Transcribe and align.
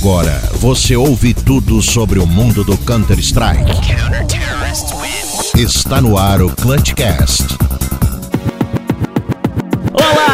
Agora 0.00 0.40
você 0.54 0.96
ouve 0.96 1.34
tudo 1.34 1.82
sobre 1.82 2.18
o 2.18 2.26
mundo 2.26 2.64
do 2.64 2.74
Counter-Strike. 2.78 3.70
Está 5.54 6.00
no 6.00 6.16
ar 6.16 6.40
o 6.40 6.48
Clutchcast. 6.48 7.69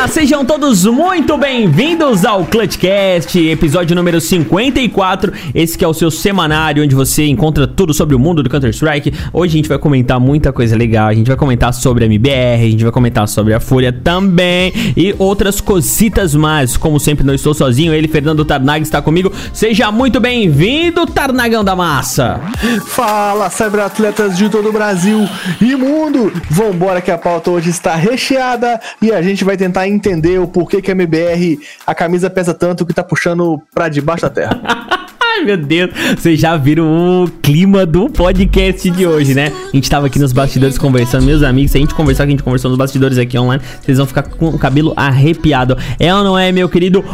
Sejam 0.09 0.45
todos 0.45 0.85
muito 0.87 1.37
bem-vindos 1.37 2.25
ao 2.25 2.45
Clutchcast, 2.45 3.39
episódio 3.39 3.95
número 3.95 4.21
54. 4.21 5.33
Esse 5.55 5.77
que 5.77 5.85
é 5.85 5.89
o 5.89 5.93
seu 5.93 6.11
semanário 6.11 6.83
onde 6.83 6.95
você 6.95 7.27
encontra 7.27 7.67
tudo 7.67 7.93
sobre 7.93 8.15
o 8.15 8.19
mundo 8.19 8.43
do 8.43 8.49
Counter-Strike. 8.49 9.13
Hoje 9.33 9.55
a 9.55 9.57
gente 9.57 9.69
vai 9.69 9.79
comentar 9.79 10.19
muita 10.19 10.53
coisa 10.53 10.77
legal. 10.77 11.09
A 11.09 11.15
gente 11.15 11.27
vai 11.27 11.37
comentar 11.37 11.75
sobre 11.75 12.05
a 12.05 12.07
MBR, 12.07 12.65
a 12.65 12.71
gente 12.71 12.83
vai 12.83 12.93
comentar 12.93 13.29
sobre 13.29 13.53
a 13.53 13.61
Fúria 13.61 13.93
também 13.93 14.73
e 14.97 15.15
outras 15.19 15.61
cositas 15.61 16.35
mais. 16.35 16.77
Como 16.77 17.01
sempre, 17.01 17.27
não 17.27 17.35
estou 17.35 17.53
sozinho. 17.53 17.93
Ele, 17.93 18.09
Fernando 18.09 18.45
Tarnag, 18.45 18.83
está 18.83 19.03
comigo. 19.03 19.33
Seja 19.53 19.91
muito 19.91 20.21
bem-vindo, 20.21 21.05
Tarnagão 21.07 21.65
da 21.65 21.77
Massa. 21.77 22.41
Fala, 22.87 23.51
cyberatletas 23.51 24.39
de 24.39 24.49
todo 24.49 24.69
o 24.69 24.73
Brasil 24.73 25.29
e 25.61 25.75
mundo! 25.75 26.33
Vambora 26.49 27.01
que 27.01 27.11
a 27.11 27.19
pauta 27.19 27.51
hoje 27.51 27.71
está 27.71 27.97
recheada 27.97 28.81
e 29.03 29.13
a 29.13 29.21
gente 29.21 29.45
vai 29.45 29.57
tentar 29.57 29.87
entender 29.97 30.39
o 30.39 30.47
porquê 30.47 30.81
que 30.81 30.91
a 30.91 30.95
MBR, 30.95 31.59
a 31.87 31.95
camisa 31.95 32.31
pesa 32.31 32.55
tanto 32.55 32.87
que 32.87 32.95
tá 32.95 33.03
puxando 33.03 33.61
pra 33.75 33.89
debaixo 33.89 34.23
da 34.23 34.31
terra. 34.31 34.61
Ai, 35.37 35.45
meu 35.45 35.57
Deus. 35.57 35.91
Vocês 36.17 36.41
já 36.41 36.57
viram 36.57 37.25
o 37.25 37.29
clima 37.43 37.85
do 37.85 38.09
podcast 38.09 38.91
de 38.91 39.07
hoje, 39.07 39.35
né? 39.35 39.53
A 39.73 39.77
gente 39.77 39.91
tava 39.91 40.07
aqui 40.07 40.19
nos 40.19 40.33
bastidores 40.33 40.79
conversando, 40.79 41.25
meus 41.25 41.43
amigos. 41.43 41.73
Se 41.73 41.79
a 41.79 41.81
gente 41.81 41.95
conversar 41.95 42.25
que 42.25 42.29
a 42.29 42.31
gente 42.31 42.43
conversou 42.43 42.71
nos 42.71 42.79
bastidores 42.79 43.19
aqui 43.19 43.39
online, 43.39 43.63
vocês 43.83 43.99
vão 43.99 44.07
ficar 44.07 44.23
com 44.23 44.49
o 44.49 44.59
cabelo 44.59 44.95
arrepiado. 44.97 45.77
É 45.99 46.15
ou 46.15 46.25
não 46.25 46.39
é, 46.39 46.51
meu 46.53 46.69
querido 46.69 47.05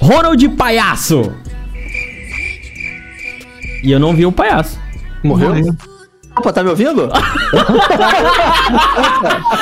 Ronald 0.00 0.48
Palhaço? 0.50 1.32
E 3.82 3.92
eu 3.92 4.00
não 4.00 4.14
vi 4.14 4.26
o 4.26 4.32
palhaço. 4.32 4.78
Morreu? 5.22 5.54
Opa, 6.38 6.52
tá 6.52 6.62
me 6.62 6.70
ouvindo? 6.70 7.08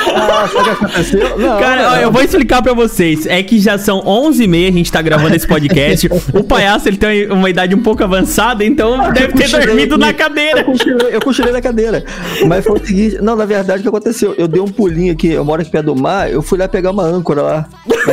Ah, 0.09 0.47
sabe 0.51 0.59
o 0.59 0.63
que 0.63 0.69
aconteceu? 0.85 1.37
Não, 1.39 1.59
Cara, 1.59 1.91
ó, 1.91 1.95
eu 1.97 2.11
vou 2.11 2.21
explicar 2.21 2.61
pra 2.61 2.73
vocês. 2.73 3.25
É 3.25 3.41
que 3.43 3.59
já 3.59 3.77
são 3.77 4.01
11h30, 4.03 4.67
a 4.67 4.71
gente 4.71 4.91
tá 4.91 5.01
gravando 5.01 5.35
esse 5.35 5.47
podcast. 5.47 6.07
o 6.33 6.43
palhaço, 6.43 6.87
ele 6.87 6.97
tem 6.97 7.29
uma 7.31 7.49
idade 7.49 7.73
um 7.75 7.81
pouco 7.81 8.03
avançada, 8.03 8.63
então 8.63 9.11
deve 9.11 9.33
ter 9.33 9.49
dormido 9.49 9.95
aqui. 9.95 10.05
na 10.05 10.13
cadeira. 10.13 10.59
Eu 10.61 10.65
cochilei, 10.65 11.15
eu 11.15 11.19
cochilei 11.21 11.53
na 11.53 11.61
cadeira. 11.61 12.03
Mas 12.45 12.63
foi 12.65 12.79
o 12.79 12.85
seguinte, 12.85 13.17
não, 13.21 13.35
na 13.35 13.45
verdade, 13.45 13.79
o 13.79 13.83
que 13.83 13.89
aconteceu? 13.89 14.35
Eu 14.37 14.47
dei 14.47 14.61
um 14.61 14.67
pulinho 14.67 15.13
aqui, 15.13 15.29
eu 15.29 15.43
moro 15.45 15.61
aqui 15.61 15.71
perto 15.71 15.85
do 15.87 15.95
mar, 15.95 16.31
eu 16.31 16.41
fui 16.41 16.57
lá 16.57 16.67
pegar 16.67 16.91
uma 16.91 17.03
âncora 17.03 17.41
lá. 17.41 17.65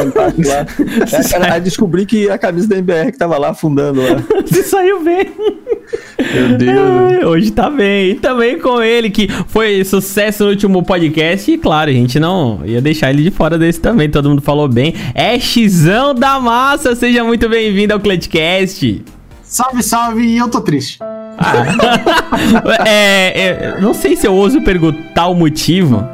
Embaixo, 0.02 0.36
lá. 1.40 1.52
Aí, 1.52 1.60
descobri 1.60 2.06
que 2.06 2.28
a 2.30 2.38
camisa 2.38 2.68
da 2.68 2.76
MBR 2.76 3.12
que 3.12 3.18
tava 3.18 3.38
lá 3.38 3.50
afundando 3.50 4.00
lá. 4.00 4.22
Você 4.44 4.62
saiu 4.62 5.02
bem. 5.02 5.30
Meu 6.34 6.58
Deus. 6.58 6.78
Ai, 6.78 7.24
hoje 7.24 7.50
tá 7.50 7.70
bem. 7.70 8.10
E 8.10 8.14
também 8.14 8.58
com 8.58 8.80
ele, 8.82 9.10
que 9.10 9.28
foi 9.48 9.84
sucesso 9.84 10.44
no 10.44 10.50
último 10.50 10.82
podcast. 10.82 11.50
E 11.50 11.58
claro, 11.58 11.90
a 11.90 11.94
gente 11.94 12.18
não 12.18 12.60
ia 12.64 12.80
deixar 12.80 13.10
ele 13.10 13.22
de 13.22 13.30
fora 13.30 13.58
desse 13.58 13.80
também. 13.80 14.08
Todo 14.10 14.28
mundo 14.28 14.42
falou 14.42 14.68
bem. 14.68 14.94
É 15.14 15.38
Xão 15.38 16.14
da 16.14 16.40
Massa. 16.40 16.94
Seja 16.94 17.22
muito 17.22 17.48
bem-vindo 17.48 17.92
ao 17.92 18.00
Clutchcast. 18.00 19.04
Salve, 19.42 19.82
salve, 19.82 20.26
e 20.26 20.38
eu 20.38 20.48
tô 20.48 20.60
triste. 20.60 20.98
é, 22.86 23.40
é, 23.40 23.80
não 23.80 23.94
sei 23.94 24.16
se 24.16 24.26
eu 24.26 24.34
ouso 24.34 24.60
perguntar 24.62 25.28
o 25.28 25.34
motivo. 25.34 26.04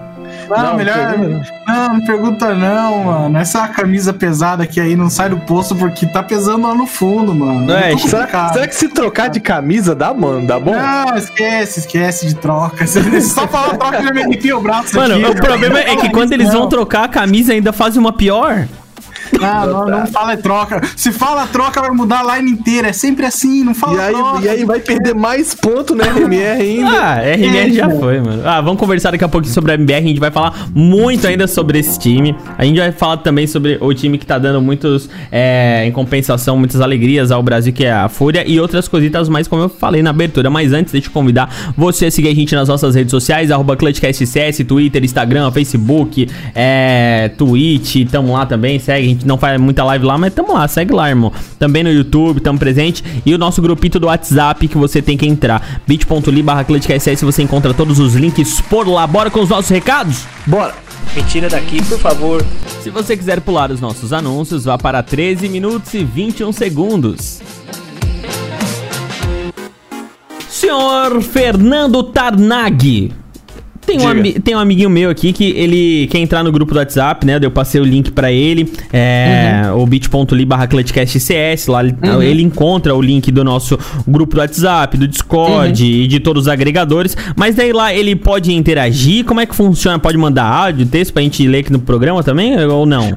Não, 0.56 0.62
Não, 0.70 0.76
melhor. 0.76 1.14
pergunta. 1.14 1.52
Não, 1.66 1.88
não 1.94 2.00
pergunta 2.04 2.54
não, 2.54 3.04
mano. 3.04 3.38
Essa 3.38 3.68
camisa 3.68 4.12
pesada 4.12 4.62
aqui 4.64 4.80
aí 4.80 4.96
não 4.96 5.08
sai 5.08 5.28
do 5.30 5.38
poço 5.38 5.74
porque 5.76 6.06
tá 6.06 6.22
pesando 6.22 6.66
lá 6.66 6.74
no 6.74 6.86
fundo, 6.86 7.34
mano. 7.34 7.70
É, 7.72 7.96
Será, 7.96 8.52
será 8.52 8.66
que 8.66 8.74
se 8.74 8.88
trocar 8.88 9.28
de 9.28 9.40
camisa 9.40 9.94
dá, 9.94 10.12
mano? 10.12 10.46
Dá 10.46 10.58
bom? 10.58 10.74
Não, 10.74 11.16
esquece, 11.16 11.80
esquece 11.80 12.26
de 12.26 12.34
troca. 12.34 12.86
Se 12.90 13.20
só 13.22 13.46
falar 13.46 13.76
troca 13.76 14.02
já 14.02 14.12
me 14.12 14.22
arrepia 14.22 14.56
o 14.56 14.60
braço 14.60 14.96
Mano, 14.96 15.14
aqui, 15.14 15.24
o 15.26 15.34
problema 15.34 15.78
é 15.80 15.96
que 15.96 16.04
Não, 16.04 16.12
quando 16.12 16.32
eles 16.32 16.50
vão 16.50 16.62
não. 16.62 16.68
trocar 16.68 17.04
a 17.04 17.08
camisa, 17.08 17.52
ainda 17.52 17.72
fazem 17.72 18.00
uma 18.00 18.12
pior. 18.12 18.66
Não, 19.40 19.66
não, 19.66 19.86
não 20.00 20.06
fala 20.06 20.32
é 20.34 20.36
troca. 20.36 20.80
Se 20.96 21.12
fala 21.12 21.46
troca, 21.46 21.80
vai 21.80 21.90
mudar 21.90 22.20
a 22.26 22.36
line 22.36 22.50
inteira. 22.52 22.88
É 22.88 22.92
sempre 22.92 23.24
assim, 23.24 23.64
não 23.64 23.74
fala 23.74 23.96
E 23.96 24.00
aí, 24.00 24.12
troca. 24.14 24.44
e 24.44 24.48
aí 24.48 24.64
vai 24.64 24.80
perder 24.80 25.14
mais 25.14 25.54
ponto, 25.54 25.94
né, 25.94 26.04
RMR 26.04 26.60
ainda? 26.60 26.90
Ah, 26.90 27.20
RMR 27.20 27.56
É, 27.58 27.70
já 27.72 27.86
cara. 27.88 27.98
foi, 27.98 28.20
mano. 28.20 28.42
Ah, 28.44 28.60
vamos 28.60 28.78
conversar 28.78 29.10
daqui 29.12 29.24
a 29.24 29.28
pouquinho 29.28 29.54
sobre 29.54 29.72
a 29.72 29.74
MBR. 29.76 29.96
A 29.98 30.02
gente 30.02 30.20
vai 30.20 30.30
falar 30.30 30.68
muito 30.74 31.26
ainda 31.26 31.46
sobre 31.46 31.78
esse 31.78 31.98
time. 31.98 32.34
A 32.58 32.64
gente 32.64 32.78
vai 32.78 32.92
falar 32.92 33.18
também 33.18 33.46
sobre 33.46 33.78
o 33.80 33.92
time 33.94 34.18
que 34.18 34.26
tá 34.26 34.38
dando 34.38 34.60
muitos, 34.60 35.08
é, 35.32 35.84
em 35.86 35.92
compensação, 35.92 36.56
muitas 36.58 36.80
alegrias 36.80 37.30
ao 37.30 37.42
Brasil, 37.42 37.72
que 37.72 37.84
é 37.84 37.92
a 37.92 38.08
Fúria, 38.08 38.44
e 38.46 38.60
outras 38.60 38.88
coisitas 38.88 39.28
mais, 39.28 39.48
como 39.48 39.62
eu 39.62 39.68
falei 39.68 40.02
na 40.02 40.10
abertura. 40.10 40.50
Mas 40.50 40.72
antes, 40.72 40.92
deixa 40.92 41.08
eu 41.08 41.12
convidar 41.12 41.72
você 41.76 42.06
a 42.06 42.10
seguir 42.10 42.28
a 42.28 42.34
gente 42.34 42.54
nas 42.54 42.68
nossas 42.68 42.94
redes 42.94 43.10
sociais, 43.10 43.50
arroba 43.50 43.76
ClutchCastCS, 43.76 44.64
Twitter, 44.66 45.02
Instagram, 45.04 45.50
Facebook, 45.50 46.28
é, 46.54 47.30
Twitch, 47.38 48.06
tamo 48.10 48.32
lá 48.34 48.44
também, 48.44 48.78
segue. 48.78 49.06
A 49.06 49.08
gente 49.08 49.19
não 49.24 49.38
faz 49.38 49.60
muita 49.60 49.84
live 49.84 50.04
lá, 50.04 50.18
mas 50.18 50.34
tamo 50.34 50.52
lá, 50.52 50.66
segue 50.68 50.92
lá, 50.92 51.08
irmão. 51.08 51.32
Também 51.58 51.82
no 51.82 51.90
YouTube, 51.90 52.40
tamo 52.40 52.58
presente. 52.58 53.04
E 53.24 53.34
o 53.34 53.38
nosso 53.38 53.60
grupito 53.62 53.98
do 53.98 54.06
WhatsApp 54.06 54.66
que 54.68 54.78
você 54.78 55.00
tem 55.02 55.16
que 55.16 55.26
entrar, 55.26 55.82
bit.ly 55.86 56.42
barra 56.42 56.66
você 57.22 57.42
encontra 57.42 57.74
todos 57.74 57.98
os 57.98 58.14
links 58.14 58.60
por 58.60 58.86
lá. 58.86 59.06
Bora 59.06 59.30
com 59.30 59.40
os 59.40 59.48
nossos 59.48 59.70
recados? 59.70 60.24
Bora! 60.46 60.74
Me 61.14 61.22
tira 61.24 61.48
daqui, 61.48 61.82
por 61.82 61.98
favor. 61.98 62.44
Se 62.82 62.90
você 62.90 63.16
quiser 63.16 63.40
pular 63.40 63.70
os 63.70 63.80
nossos 63.80 64.12
anúncios, 64.12 64.64
vá 64.64 64.78
para 64.78 65.02
13 65.02 65.48
minutos 65.48 65.92
e 65.94 66.04
21 66.04 66.52
segundos. 66.52 67.40
Senhor 70.48 71.20
Fernando 71.22 72.02
Tarnag. 72.04 73.12
Tem 73.98 74.06
um, 74.06 74.40
tem 74.40 74.56
um 74.56 74.58
amiguinho 74.58 74.90
meu 74.90 75.10
aqui 75.10 75.32
que 75.32 75.50
ele 75.50 76.06
quer 76.08 76.18
entrar 76.18 76.42
no 76.42 76.52
grupo 76.52 76.72
do 76.72 76.78
WhatsApp, 76.78 77.26
né? 77.26 77.38
Eu 77.40 77.50
passei 77.50 77.80
o 77.80 77.84
link 77.84 78.10
pra 78.10 78.30
ele, 78.30 78.72
é, 78.92 79.62
o 79.74 79.86
bit.ly 79.86 80.44
barra 80.44 80.66
ClutchCastCS, 80.66 81.66
lá 81.66 81.82
ele, 81.82 81.96
ele 82.22 82.42
encontra 82.42 82.94
o 82.94 83.02
link 83.02 83.30
do 83.30 83.42
nosso 83.42 83.78
grupo 84.06 84.34
do 84.34 84.40
WhatsApp, 84.40 84.96
do 84.96 85.08
Discord 85.08 85.84
e 85.84 86.06
de 86.06 86.20
todos 86.20 86.42
os 86.42 86.48
agregadores, 86.48 87.16
mas 87.36 87.54
daí 87.54 87.72
lá 87.72 87.92
ele 87.94 88.14
pode 88.14 88.52
interagir, 88.52 89.24
como 89.24 89.40
é 89.40 89.46
que 89.46 89.54
funciona? 89.54 89.98
Pode 89.98 90.16
mandar 90.16 90.44
áudio, 90.44 90.86
texto 90.86 91.12
pra 91.12 91.22
gente 91.22 91.46
ler 91.46 91.58
aqui 91.58 91.72
no 91.72 91.80
programa 91.80 92.22
também 92.22 92.58
ou 92.66 92.86
não? 92.86 93.14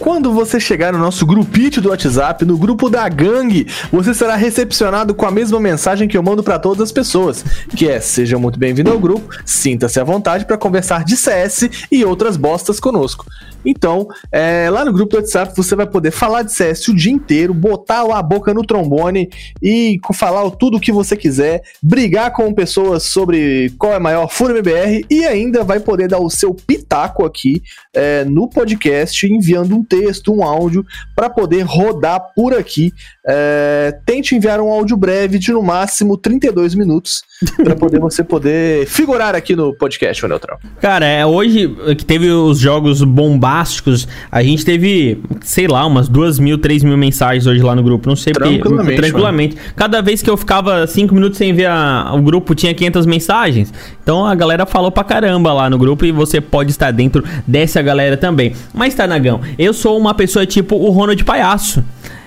Quando 0.00 0.32
você 0.32 0.58
chegar 0.58 0.94
no 0.94 0.98
nosso 0.98 1.26
grupite 1.26 1.78
do 1.78 1.90
WhatsApp, 1.90 2.46
no 2.46 2.56
grupo 2.56 2.88
da 2.88 3.06
gangue, 3.06 3.66
você 3.92 4.14
será 4.14 4.34
recepcionado 4.34 5.14
com 5.14 5.26
a 5.26 5.30
mesma 5.30 5.60
mensagem 5.60 6.08
que 6.08 6.16
eu 6.16 6.22
mando 6.22 6.42
pra 6.42 6.58
todas 6.58 6.80
as 6.80 6.90
pessoas, 6.90 7.44
que 7.76 7.86
é: 7.86 8.00
seja 8.00 8.38
muito 8.38 8.58
bem-vindo 8.58 8.90
ao 8.90 8.98
grupo, 8.98 9.28
sinta-se 9.44 10.00
à 10.00 10.04
vontade 10.04 10.46
para 10.46 10.56
conversar 10.56 11.04
de 11.04 11.18
CS 11.18 11.68
e 11.92 12.02
outras 12.02 12.38
bostas 12.38 12.80
conosco. 12.80 13.26
Então, 13.64 14.06
é, 14.32 14.68
lá 14.70 14.84
no 14.84 14.92
grupo 14.92 15.12
do 15.12 15.16
WhatsApp 15.18 15.52
você 15.56 15.74
vai 15.76 15.86
poder 15.86 16.10
falar 16.10 16.42
de 16.42 16.52
CS 16.52 16.88
o 16.88 16.94
dia 16.94 17.12
inteiro, 17.12 17.52
botar 17.52 18.00
a 18.14 18.22
boca 18.22 18.52
no 18.54 18.64
trombone 18.64 19.28
e 19.62 19.98
falar 20.14 20.44
o- 20.44 20.50
tudo 20.50 20.76
o 20.76 20.80
que 20.80 20.92
você 20.92 21.16
quiser, 21.16 21.62
brigar 21.82 22.32
com 22.32 22.52
pessoas 22.52 23.04
sobre 23.04 23.70
qual 23.78 23.92
é 23.92 23.98
maior 23.98 24.28
Fúria 24.28 24.54
MBR 24.54 25.04
e 25.10 25.24
ainda 25.24 25.62
vai 25.64 25.80
poder 25.80 26.08
dar 26.08 26.18
o 26.18 26.30
seu 26.30 26.54
pitaco 26.54 27.24
aqui 27.24 27.62
é, 27.94 28.24
no 28.24 28.48
podcast, 28.48 29.26
enviando 29.26 29.74
um 29.76 29.84
texto, 29.84 30.32
um 30.32 30.42
áudio, 30.42 30.84
para 31.14 31.28
poder 31.28 31.62
rodar 31.62 32.20
por 32.34 32.54
aqui. 32.54 32.92
É, 33.26 33.98
tente 34.06 34.34
enviar 34.34 34.60
um 34.60 34.68
áudio 34.68 34.96
breve 34.96 35.38
de 35.38 35.52
no 35.52 35.62
máximo 35.62 36.16
32 36.16 36.74
minutos, 36.74 37.22
para 37.56 37.74
poder 37.76 38.00
você 38.00 38.22
poder 38.24 38.86
figurar 38.86 39.34
aqui 39.34 39.54
no 39.54 39.74
podcast, 39.76 40.24
ô 40.24 40.28
Neutral. 40.28 40.58
Cara, 40.80 41.06
é, 41.06 41.24
hoje 41.26 41.68
que 41.96 42.04
teve 42.04 42.30
os 42.30 42.58
jogos 42.58 43.02
bombásticos, 43.50 44.06
a 44.30 44.42
gente 44.42 44.64
teve, 44.64 45.20
sei 45.42 45.66
lá, 45.66 45.84
umas 45.84 46.08
duas 46.08 46.38
mil, 46.38 46.56
três 46.58 46.82
mil 46.84 46.96
mensagens 46.96 47.46
hoje 47.46 47.62
lá 47.62 47.74
no 47.74 47.82
grupo. 47.82 48.08
Não 48.08 48.16
sei 48.16 48.32
porque. 48.32 48.58
Tranquilamente, 48.58 48.96
Tranquilamente. 49.00 49.56
Cada 49.76 50.00
vez 50.00 50.22
que 50.22 50.30
eu 50.30 50.36
ficava 50.36 50.86
cinco 50.86 51.14
minutos 51.14 51.36
sem 51.38 51.52
ver 51.52 51.66
a- 51.66 52.10
o 52.14 52.22
grupo, 52.22 52.54
tinha 52.54 52.72
500 52.72 53.06
mensagens. 53.06 53.72
Então 54.02 54.24
a 54.24 54.34
galera 54.34 54.64
falou 54.66 54.90
pra 54.90 55.02
caramba 55.04 55.52
lá 55.52 55.68
no 55.68 55.78
grupo 55.78 56.04
e 56.04 56.12
você 56.12 56.40
pode 56.40 56.70
estar 56.70 56.90
dentro 56.92 57.24
dessa 57.46 57.82
galera 57.82 58.16
também. 58.16 58.52
Mas, 58.72 58.94
Tanagão, 58.94 59.40
eu 59.58 59.72
sou 59.72 59.98
uma 59.98 60.14
pessoa 60.14 60.46
tipo 60.46 60.76
o 60.76 60.90
Ronald 60.90 61.22
Palhaço. 61.24 61.82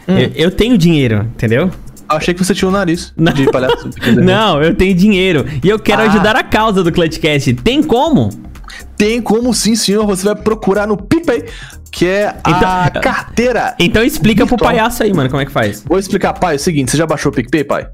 Eu, 0.07 0.31
eu 0.35 0.51
tenho 0.51 0.77
dinheiro, 0.77 1.27
entendeu? 1.35 1.71
Achei 2.09 2.33
que 2.33 2.43
você 2.43 2.53
tinha 2.53 2.67
o 2.67 2.71
nariz 2.71 3.13
Não. 3.15 3.31
de 3.31 3.49
palhaço. 3.49 3.89
Não, 4.21 4.61
eu 4.61 4.75
tenho 4.75 4.93
dinheiro. 4.93 5.45
E 5.63 5.69
eu 5.69 5.79
quero 5.79 6.01
Ah. 6.01 6.05
ajudar 6.05 6.35
a 6.35 6.43
causa 6.43 6.83
do 6.83 6.91
Clutchcast. 6.91 7.53
Tem 7.55 7.81
como? 7.81 8.29
Tem 9.03 9.21
como 9.21 9.53
sim, 9.53 9.75
senhor. 9.75 10.05
Você 10.07 10.23
vai 10.23 10.33
procurar 10.33 10.87
no 10.87 10.95
PicPay, 10.95 11.43
que 11.91 12.07
é 12.07 12.33
a 12.41 12.87
Então- 12.87 13.01
carteira. 13.01 13.75
Então 13.77 14.01
explica 14.01 14.45
pro 14.45 14.55
Virtual. 14.55 14.71
palhaço 14.71 15.03
aí, 15.03 15.11
mano, 15.13 15.29
como 15.29 15.41
é 15.41 15.45
que 15.45 15.51
faz. 15.51 15.83
Vou 15.85 15.99
explicar, 15.99 16.31
pai. 16.31 16.53
É 16.53 16.55
o 16.55 16.59
seguinte, 16.59 16.89
você 16.91 16.95
já 16.95 17.05
baixou 17.05 17.29
o 17.29 17.35
PicPay, 17.35 17.65
pai? 17.65 17.85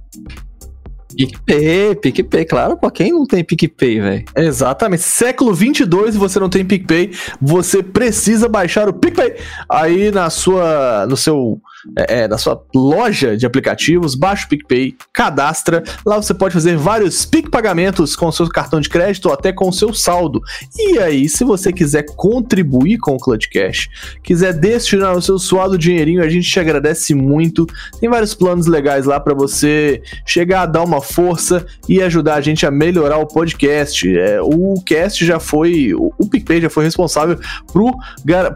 PicPay, 1.17 1.95
PicPay, 1.95 2.45
claro, 2.45 2.77
pô, 2.77 2.89
quem 2.91 3.11
não 3.11 3.25
tem 3.25 3.44
PicPay, 3.44 4.00
velho? 4.00 4.23
Exatamente. 4.38 5.01
Século 5.01 5.51
22 5.53 6.13
e 6.13 6.17
você 6.19 6.39
não 6.39 6.47
tem 6.47 6.63
PicPay, 6.63 7.12
você 7.41 7.81
precisa 7.81 8.47
baixar 8.47 8.88
o 8.88 8.94
PicPay 8.94 9.35
aí 9.67 10.12
na 10.12 10.29
sua, 10.29 11.07
no 11.09 11.17
seu 11.17 11.59
é, 11.95 12.21
é, 12.21 12.27
da 12.27 12.37
sua 12.37 12.61
loja 12.75 13.37
de 13.37 13.45
aplicativos, 13.45 14.15
baixa 14.15 14.45
o 14.45 14.49
PicPay, 14.49 14.95
cadastra. 15.13 15.83
Lá 16.05 16.17
você 16.17 16.33
pode 16.33 16.53
fazer 16.53 16.75
vários 16.75 17.25
PIC 17.25 17.49
pagamentos 17.49 18.15
com 18.15 18.27
o 18.27 18.31
seu 18.31 18.47
cartão 18.49 18.79
de 18.81 18.89
crédito 18.89 19.27
ou 19.27 19.33
até 19.33 19.51
com 19.53 19.69
o 19.69 19.73
seu 19.73 19.93
saldo. 19.93 20.41
E 20.77 20.99
aí, 20.99 21.29
se 21.29 21.43
você 21.43 21.71
quiser 21.71 22.05
contribuir 22.15 22.97
com 22.97 23.15
o 23.15 23.19
Clutch 23.19 23.47
Cash, 23.51 23.87
quiser 24.23 24.53
destinar 24.53 25.15
o 25.15 25.21
seu 25.21 25.39
suado 25.39 25.77
dinheirinho, 25.77 26.23
a 26.23 26.29
gente 26.29 26.49
te 26.49 26.59
agradece 26.59 27.13
muito. 27.13 27.65
Tem 27.99 28.09
vários 28.09 28.33
planos 28.33 28.67
legais 28.67 29.05
lá 29.05 29.19
para 29.19 29.33
você 29.33 30.01
chegar 30.25 30.63
a 30.63 30.65
dar 30.65 30.83
uma 30.83 31.01
força 31.01 31.65
e 31.87 32.01
ajudar 32.01 32.35
a 32.35 32.41
gente 32.41 32.65
a 32.65 32.71
melhorar 32.71 33.17
o 33.17 33.27
podcast. 33.27 34.07
É, 34.17 34.41
o 34.41 34.81
cast 34.85 35.25
já 35.25 35.39
foi, 35.39 35.93
o, 35.93 36.27
PicPay 36.29 36.61
já 36.61 36.69
foi 36.69 36.83
responsável 36.83 37.39
por, 37.71 37.93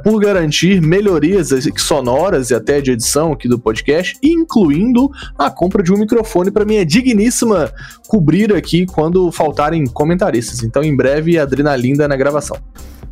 por 0.04 0.20
garantir 0.20 0.82
melhorias 0.82 1.50
sonoras 1.78 2.50
e 2.50 2.56
até 2.56 2.82
de 2.82 2.92
edição 2.92 3.13
aqui 3.32 3.48
do 3.48 3.60
podcast, 3.60 4.18
incluindo 4.24 5.12
a 5.38 5.52
compra 5.52 5.84
de 5.84 5.94
um 5.94 5.98
microfone 5.98 6.50
para 6.50 6.66
minha 6.66 6.86
digníssima 6.86 7.72
cobrir 8.08 8.54
aqui 8.54 8.86
quando 8.86 9.32
faltarem 9.32 9.86
comentaristas. 9.86 10.64
Então, 10.64 10.82
em 10.84 10.96
breve, 10.96 11.38
adrenalina 11.38 12.08
na 12.08 12.16
gravação. 12.16 12.58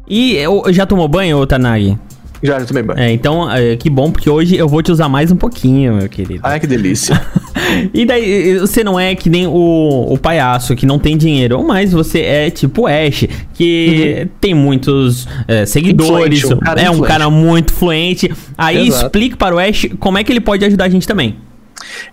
E 0.07 0.37
já 0.71 0.85
tomou 0.85 1.07
banho, 1.07 1.45
Tanagi? 1.45 1.97
Já, 2.43 2.59
já 2.59 2.65
tomei 2.65 2.81
banho. 2.81 2.99
É, 2.99 3.11
então, 3.11 3.51
é, 3.51 3.75
que 3.75 3.89
bom, 3.89 4.11
porque 4.11 4.29
hoje 4.29 4.55
eu 4.55 4.67
vou 4.67 4.81
te 4.81 4.91
usar 4.91 5.07
mais 5.07 5.31
um 5.31 5.35
pouquinho, 5.35 5.95
meu 5.95 6.09
querido. 6.09 6.39
Ai, 6.43 6.59
que 6.59 6.65
delícia. 6.65 7.21
e 7.93 8.05
daí, 8.05 8.57
você 8.57 8.83
não 8.83 8.99
é 8.99 9.13
que 9.13 9.29
nem 9.29 9.45
o, 9.45 10.07
o 10.09 10.17
palhaço, 10.17 10.75
que 10.75 10.85
não 10.85 10.97
tem 10.97 11.15
dinheiro, 11.15 11.63
mas 11.63 11.91
você 11.91 12.21
é 12.21 12.49
tipo 12.49 12.87
Ash, 12.87 13.27
que 13.53 14.21
uhum. 14.21 14.29
tem 14.39 14.53
muitos 14.53 15.27
é, 15.47 15.65
seguidores, 15.65 16.43
influente, 16.43 16.63
um 16.63 16.79
é 16.79 16.89
um 16.89 17.01
cara 17.01 17.29
muito 17.29 17.73
fluente. 17.73 18.31
Aí 18.57 18.87
Exato. 18.87 19.05
explique 19.05 19.35
para 19.35 19.55
o 19.55 19.59
Ash 19.59 19.87
como 19.99 20.17
é 20.17 20.23
que 20.23 20.31
ele 20.31 20.41
pode 20.41 20.65
ajudar 20.65 20.85
a 20.85 20.89
gente 20.89 21.07
também. 21.07 21.37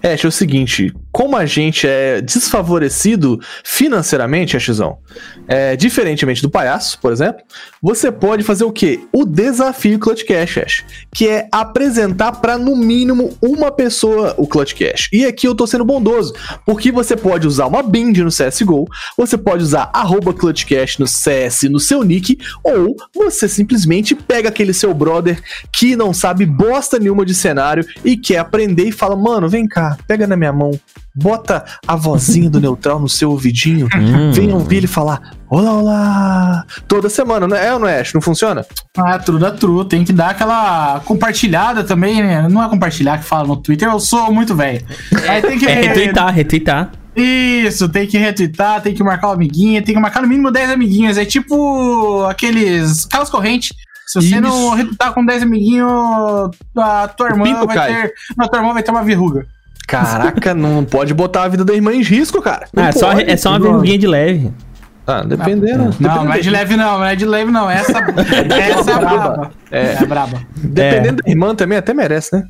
É, 0.03 0.15
é 0.15 0.27
o 0.27 0.31
seguinte, 0.31 0.93
como 1.19 1.37
a 1.37 1.45
gente 1.45 1.85
é 1.85 2.21
desfavorecido 2.21 3.41
financeiramente, 3.65 4.57
Axizão, 4.57 4.99
é, 5.49 5.75
diferentemente 5.75 6.41
do 6.41 6.49
palhaço, 6.49 6.97
por 7.01 7.11
exemplo, 7.11 7.43
você 7.83 8.13
pode 8.13 8.45
fazer 8.45 8.63
o 8.63 8.71
quê? 8.71 9.01
O 9.13 9.25
desafio 9.25 9.99
Clutch 9.99 10.23
Cash, 10.23 10.59
Ash, 10.59 10.85
que 11.13 11.27
é 11.27 11.49
apresentar 11.51 12.31
para 12.41 12.57
no 12.57 12.77
mínimo 12.77 13.37
uma 13.43 13.73
pessoa 13.73 14.33
o 14.39 14.47
Clutch 14.47 14.75
Cash. 14.75 15.09
E 15.13 15.27
aqui 15.27 15.49
eu 15.49 15.57
tô 15.57 15.67
sendo 15.67 15.85
bondoso, 15.85 16.35
porque 16.65 16.93
você 16.93 17.17
pode 17.17 17.49
usar 17.49 17.67
uma 17.67 17.83
bind 17.83 18.19
no 18.19 18.31
CSGO, 18.31 18.87
você 19.17 19.37
pode 19.37 19.65
usar 19.65 19.91
arroba 19.93 20.33
Clutch 20.33 20.67
Cash 20.67 20.99
no 20.99 21.09
CS, 21.09 21.65
no 21.65 21.81
seu 21.81 22.05
nick, 22.05 22.39
ou 22.63 22.95
você 23.13 23.49
simplesmente 23.49 24.15
pega 24.15 24.51
aquele 24.51 24.73
seu 24.73 24.95
brother 24.95 25.43
que 25.73 25.97
não 25.97 26.15
sabe 26.15 26.47
bosta 26.47 26.97
nenhuma 26.97 27.27
de 27.27 27.35
cenário 27.35 27.85
e 28.05 28.17
quer 28.17 28.39
aprender 28.39 28.85
e 28.85 28.93
fala, 28.93 29.17
mano, 29.17 29.49
vem 29.49 29.67
cá, 29.67 29.99
pega 30.07 30.25
na 30.25 30.37
minha 30.37 30.53
mão, 30.53 30.71
bota 31.19 31.65
a 31.87 31.97
vozinha 31.97 32.49
do 32.49 32.61
neutral 32.61 33.01
no 33.01 33.09
seu 33.09 33.31
ouvidinho, 33.31 33.89
hum. 33.97 34.33
vem 34.33 34.53
ouvir 34.53 34.79
ele 34.79 34.87
falar: 34.87 35.33
Olá, 35.51 35.73
olá! 35.73 36.65
Toda 36.87 37.09
semana, 37.09 37.49
não 37.49 37.57
é 37.57 37.73
ou 37.73 37.81
não 37.81 37.89
é? 37.89 38.03
Não 38.15 38.21
funciona? 38.21 38.65
Ah, 38.97 39.19
tudo 39.19 39.39
da 39.39 39.51
true. 39.51 39.85
Tem 39.87 40.05
que 40.05 40.13
dar 40.13 40.31
aquela 40.31 41.01
compartilhada 41.05 41.83
também, 41.83 42.23
né? 42.23 42.49
Não 42.49 42.63
é 42.63 42.69
compartilhar 42.69 43.19
que 43.19 43.25
fala 43.25 43.49
no 43.49 43.57
Twitter, 43.57 43.89
eu 43.89 43.99
sou 43.99 44.33
muito 44.33 44.55
velho. 44.55 44.85
Aí 45.29 45.43
tem 45.43 45.59
que. 45.59 45.67
É 45.67 45.81
retweetar, 45.81 46.33
retweetar. 46.33 46.93
Isso, 47.17 47.89
tem 47.89 48.07
que 48.07 48.17
retweetar, 48.17 48.81
tem 48.81 48.95
que 48.95 49.03
marcar 49.03 49.29
o 49.29 49.33
amiguinho, 49.33 49.83
tem 49.83 49.95
que 49.95 50.01
marcar 50.01 50.23
no 50.23 50.29
mínimo 50.29 50.53
10 50.53 50.71
amiguinhos. 50.71 51.19
É 51.19 51.25
tipo 51.25 52.25
aqueles. 52.25 53.07
aquelas 53.07 53.29
correntes. 53.29 53.71
Se 54.07 54.23
você 54.23 54.29
Isso. 54.29 54.41
não 54.41 54.71
retweetar 54.71 55.13
com 55.13 55.25
10 55.25 55.43
amiguinhos, 55.43 55.91
a 56.77 57.09
tua 57.09 57.29
irmã 57.29 57.67
vai 57.67 57.77
cai. 57.77 57.95
ter. 57.95 58.15
A 58.39 58.49
tua 58.49 58.59
irmã 58.61 58.73
vai 58.73 58.83
ter 58.83 58.91
uma 58.91 59.03
verruga. 59.03 59.47
Caraca, 59.89 60.53
não 60.55 60.85
pode 60.85 61.15
botar 61.15 61.45
a 61.45 61.49
vida 61.49 61.65
da 61.65 61.75
irmã 61.75 61.93
em 61.93 62.03
risco, 62.03 62.41
cara. 62.43 62.69
Não, 62.73 62.85
é, 62.85 62.93
só, 62.93 63.13
é 63.13 63.37
só 63.37 63.51
uma 63.51 63.59
verruguinha 63.59 63.99
de 63.99 64.07
leve. 64.07 64.53
Ah, 65.07 65.23
dependendo. 65.23 65.85
Não, 65.85 65.91
dependendo. 65.91 66.25
não 66.25 66.33
é 66.35 66.39
de 66.39 66.51
leve 66.51 66.77
não, 66.77 66.99
não 66.99 67.05
é 67.07 67.17
de 67.17 67.25
leve 67.25 67.51
não. 67.51 67.71
Essa, 67.71 67.99
essa 68.53 68.91
é 68.91 68.99
braba. 68.99 69.51
É, 69.71 69.95
é 69.95 70.07
braba. 70.07 70.43
Dependendo 70.55 71.21
é. 71.21 71.25
da 71.25 71.31
irmã 71.31 71.55
também, 71.55 71.79
até 71.79 71.95
merece, 71.95 72.37
né? 72.37 72.45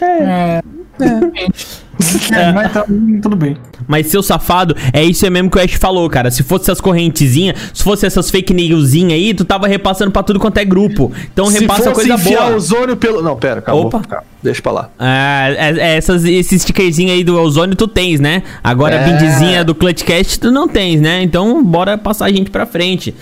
É. 0.00 0.04
é. 0.04 0.62
É. 1.00 1.83
é. 2.32 2.52
Mas 2.52 2.72
tá, 2.72 2.84
tudo 3.22 3.36
bem. 3.36 3.56
Mas 3.86 4.06
seu 4.06 4.22
safado, 4.22 4.76
é 4.92 5.02
isso 5.02 5.28
mesmo 5.30 5.50
que 5.50 5.58
o 5.58 5.60
Ash 5.60 5.74
falou, 5.74 6.08
cara. 6.08 6.30
Se 6.30 6.42
fosse 6.42 6.64
essas 6.64 6.80
correntezinhas, 6.80 7.56
se 7.72 7.82
fosse 7.82 8.06
essas 8.06 8.30
fake 8.30 8.52
newsinhas 8.52 9.12
aí, 9.12 9.34
tu 9.34 9.44
tava 9.44 9.66
repassando 9.66 10.10
pra 10.10 10.22
tudo 10.22 10.40
quanto 10.40 10.58
é 10.58 10.64
grupo. 10.64 11.12
Então 11.32 11.46
se 11.46 11.60
repassa 11.60 11.90
coisa 11.92 12.16
boa. 12.16 12.50
o 12.50 12.56
ozônio 12.56 12.96
pelo. 12.96 13.22
Não, 13.22 13.36
pera, 13.36 13.60
calma. 13.60 13.86
Opa. 13.86 14.00
Calma, 14.00 14.24
deixa 14.42 14.62
pra 14.62 14.72
lá. 14.72 14.90
É, 14.98 15.56
é, 15.58 15.78
é 15.78 15.96
essas, 15.96 16.24
esse 16.24 16.58
stickerzinho 16.58 17.12
aí 17.12 17.22
do 17.22 17.38
ozônio 17.38 17.76
tu 17.76 17.86
tens, 17.86 18.20
né? 18.20 18.42
Agora 18.62 18.96
é. 18.96 19.04
a 19.04 19.06
bindzinha 19.06 19.64
do 19.64 19.74
Clutchcast 19.74 20.40
tu 20.40 20.50
não 20.50 20.68
tens, 20.68 21.00
né? 21.00 21.22
Então 21.22 21.62
bora 21.64 21.96
passar 21.98 22.26
a 22.26 22.32
gente 22.32 22.50
pra 22.50 22.66
frente. 22.66 23.14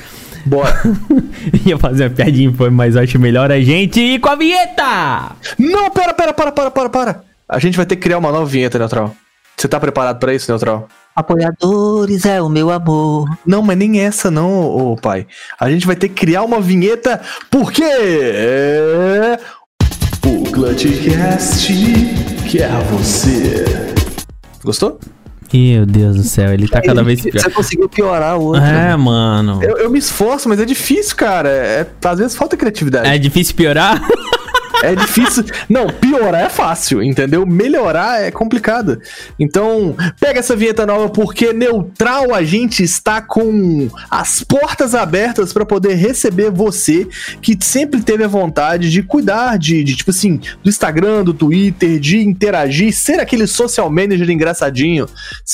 Bora. 0.44 0.82
Ia 1.66 1.78
fazer 1.78 2.04
uma 2.04 2.10
piadinha, 2.10 2.52
foi, 2.52 2.70
mas 2.70 2.96
eu 2.96 3.02
acho 3.02 3.18
melhor 3.18 3.50
a 3.50 3.60
gente 3.60 4.00
ir 4.00 4.18
com 4.18 4.28
a 4.28 4.34
vinheta! 4.34 5.32
Não, 5.58 5.90
pera, 5.90 6.12
pera, 6.14 6.32
para, 6.32 6.52
para, 6.52 6.70
para, 6.70 6.88
para. 6.88 7.31
A 7.52 7.58
gente 7.58 7.76
vai 7.76 7.84
ter 7.84 7.96
que 7.96 8.02
criar 8.02 8.16
uma 8.16 8.32
nova 8.32 8.46
vinheta, 8.46 8.78
Neutral. 8.78 9.14
Você 9.54 9.68
tá 9.68 9.78
preparado 9.78 10.18
para 10.18 10.32
isso, 10.32 10.50
Neutral? 10.50 10.88
Apoiadores 11.14 12.24
é 12.24 12.40
o 12.40 12.48
meu 12.48 12.70
amor. 12.70 13.28
Não, 13.46 13.60
mas 13.60 13.76
nem 13.76 14.00
essa 14.00 14.30
não, 14.30 14.64
ô, 14.64 14.96
pai. 14.96 15.26
A 15.60 15.70
gente 15.70 15.86
vai 15.86 15.94
ter 15.94 16.08
que 16.08 16.14
criar 16.14 16.44
uma 16.44 16.62
vinheta 16.62 17.20
porque 17.50 17.84
é 17.84 19.38
o 20.24 20.50
Clutchcast 20.50 21.74
que 22.48 22.62
é 22.62 22.70
você. 22.90 23.66
Gostou? 24.64 24.98
Meu 25.52 25.84
Deus 25.84 26.16
do 26.16 26.22
céu, 26.22 26.54
ele 26.54 26.66
tá 26.66 26.80
cada 26.80 27.04
vez 27.04 27.20
pior. 27.20 27.38
Você 27.38 27.50
conseguiu 27.50 27.86
piorar 27.86 28.38
o 28.38 28.44
outro. 28.44 28.62
É, 28.62 28.96
mano. 28.96 29.62
Eu, 29.62 29.76
eu, 29.76 29.90
me 29.90 29.98
esforço, 29.98 30.48
mas 30.48 30.58
é 30.58 30.64
difícil, 30.64 31.14
cara. 31.14 31.50
É, 31.50 31.86
às 32.02 32.18
vezes 32.18 32.34
falta 32.34 32.56
criatividade. 32.56 33.06
É 33.06 33.18
difícil 33.18 33.54
piorar? 33.54 34.00
É 34.82 34.94
difícil. 34.94 35.44
Não, 35.68 35.86
piorar 35.88 36.42
é 36.42 36.48
fácil, 36.48 37.02
entendeu? 37.02 37.46
Melhorar 37.46 38.22
é 38.22 38.30
complicado. 38.30 39.00
Então, 39.38 39.96
pega 40.18 40.40
essa 40.40 40.56
vinheta 40.56 40.86
nova 40.86 41.08
porque 41.08 41.52
neutral 41.52 42.34
a 42.34 42.42
gente 42.42 42.82
está 42.82 43.20
com 43.20 43.88
as 44.10 44.42
portas 44.42 44.94
abertas 44.94 45.52
para 45.52 45.64
poder 45.64 45.94
receber 45.94 46.50
você 46.50 47.06
que 47.40 47.56
sempre 47.60 48.02
teve 48.02 48.24
a 48.24 48.28
vontade 48.28 48.90
de 48.90 49.02
cuidar 49.02 49.58
de, 49.58 49.84
de, 49.84 49.96
tipo 49.96 50.10
assim, 50.10 50.40
do 50.62 50.68
Instagram, 50.68 51.24
do 51.24 51.34
Twitter, 51.34 51.98
de 51.98 52.18
interagir, 52.18 52.92
ser 52.92 53.20
aquele 53.20 53.46
social 53.46 53.90
manager 53.90 54.30
engraçadinho, 54.30 55.06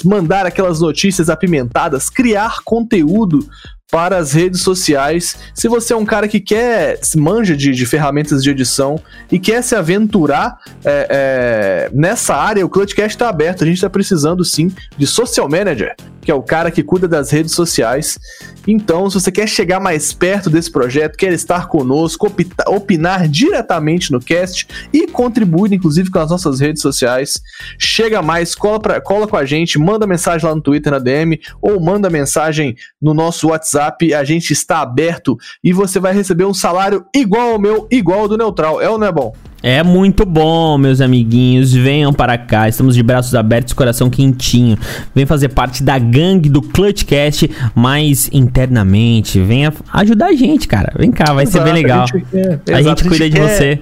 mandar 0.04 0.46
aquelas 0.46 0.80
notícias 0.80 1.28
apimentadas, 1.28 2.08
criar 2.08 2.58
conteúdo 2.64 3.46
para 3.90 4.18
as 4.18 4.32
redes 4.32 4.62
sociais. 4.62 5.36
Se 5.54 5.66
você 5.68 5.92
é 5.92 5.96
um 5.96 6.04
cara 6.04 6.28
que 6.28 6.40
quer, 6.40 7.00
manja 7.16 7.56
de, 7.56 7.72
de 7.72 7.86
ferramentas 7.86 8.42
de 8.42 8.50
edição 8.50 9.00
e 9.32 9.38
quer 9.38 9.62
se 9.62 9.74
aventurar 9.74 10.58
é, 10.84 11.06
é, 11.10 11.90
nessa 11.92 12.34
área, 12.34 12.64
o 12.64 12.68
Clutchcast 12.68 13.16
está 13.16 13.28
aberto. 13.28 13.64
A 13.64 13.66
gente 13.66 13.76
está 13.76 13.88
precisando 13.88 14.44
sim 14.44 14.70
de 14.96 15.06
social 15.06 15.48
manager, 15.48 15.94
que 16.20 16.30
é 16.30 16.34
o 16.34 16.42
cara 16.42 16.70
que 16.70 16.82
cuida 16.82 17.08
das 17.08 17.30
redes 17.30 17.54
sociais. 17.54 18.18
Então, 18.66 19.08
se 19.08 19.18
você 19.18 19.32
quer 19.32 19.48
chegar 19.48 19.80
mais 19.80 20.12
perto 20.12 20.50
desse 20.50 20.70
projeto, 20.70 21.16
quer 21.16 21.32
estar 21.32 21.68
conosco, 21.68 22.30
opinar 22.66 23.26
diretamente 23.26 24.12
no 24.12 24.20
cast 24.20 24.68
e 24.92 25.06
contribuir, 25.06 25.72
inclusive, 25.72 26.10
com 26.10 26.18
as 26.18 26.30
nossas 26.30 26.60
redes 26.60 26.82
sociais, 26.82 27.40
chega 27.78 28.20
mais, 28.20 28.54
cola, 28.54 28.78
pra, 28.78 29.00
cola 29.00 29.26
com 29.26 29.38
a 29.38 29.46
gente, 29.46 29.78
manda 29.78 30.06
mensagem 30.06 30.46
lá 30.46 30.54
no 30.54 30.60
Twitter, 30.60 30.92
na 30.92 30.98
DM, 30.98 31.40
ou 31.62 31.80
manda 31.80 32.10
mensagem 32.10 32.76
no 33.00 33.14
nosso 33.14 33.48
WhatsApp. 33.48 33.77
A 33.78 34.24
gente 34.24 34.52
está 34.52 34.80
aberto 34.80 35.36
e 35.62 35.72
você 35.72 35.98
vai 36.00 36.12
receber 36.12 36.44
um 36.44 36.54
salário 36.54 37.04
igual 37.14 37.52
ao 37.52 37.58
meu, 37.58 37.86
igual 37.90 38.20
ao 38.20 38.28
do 38.28 38.36
Neutral. 38.36 38.80
É 38.80 38.88
ou 38.88 38.98
não 38.98 39.06
é 39.06 39.12
bom? 39.12 39.34
É 39.62 39.82
muito 39.82 40.24
bom, 40.24 40.78
meus 40.78 41.00
amiguinhos. 41.00 41.72
Venham 41.72 42.12
para 42.12 42.38
cá. 42.38 42.68
Estamos 42.68 42.94
de 42.94 43.02
braços 43.02 43.34
abertos, 43.34 43.72
coração 43.72 44.08
quentinho. 44.08 44.78
Vem 45.14 45.26
fazer 45.26 45.48
parte 45.48 45.82
da 45.82 45.98
gangue 45.98 46.48
do 46.48 46.62
Clutchcast 46.62 47.50
mais 47.74 48.28
internamente. 48.32 49.40
Venha 49.40 49.72
ajudar 49.92 50.26
a 50.26 50.32
gente, 50.32 50.68
cara. 50.68 50.92
Vem 50.96 51.10
cá, 51.10 51.32
vai 51.32 51.44
Exato, 51.44 51.58
ser 51.58 51.64
bem 51.64 51.82
legal. 51.82 52.04
A 52.04 52.06
gente, 52.06 52.26
quer, 52.30 52.74
a 52.74 52.82
gente 52.82 53.08
cuida 53.08 53.30
de 53.30 53.40
você. 53.40 53.80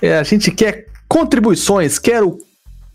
É, 0.00 0.18
a 0.18 0.22
gente 0.22 0.50
quer 0.50 0.86
contribuições, 1.06 1.98
quero 1.98 2.38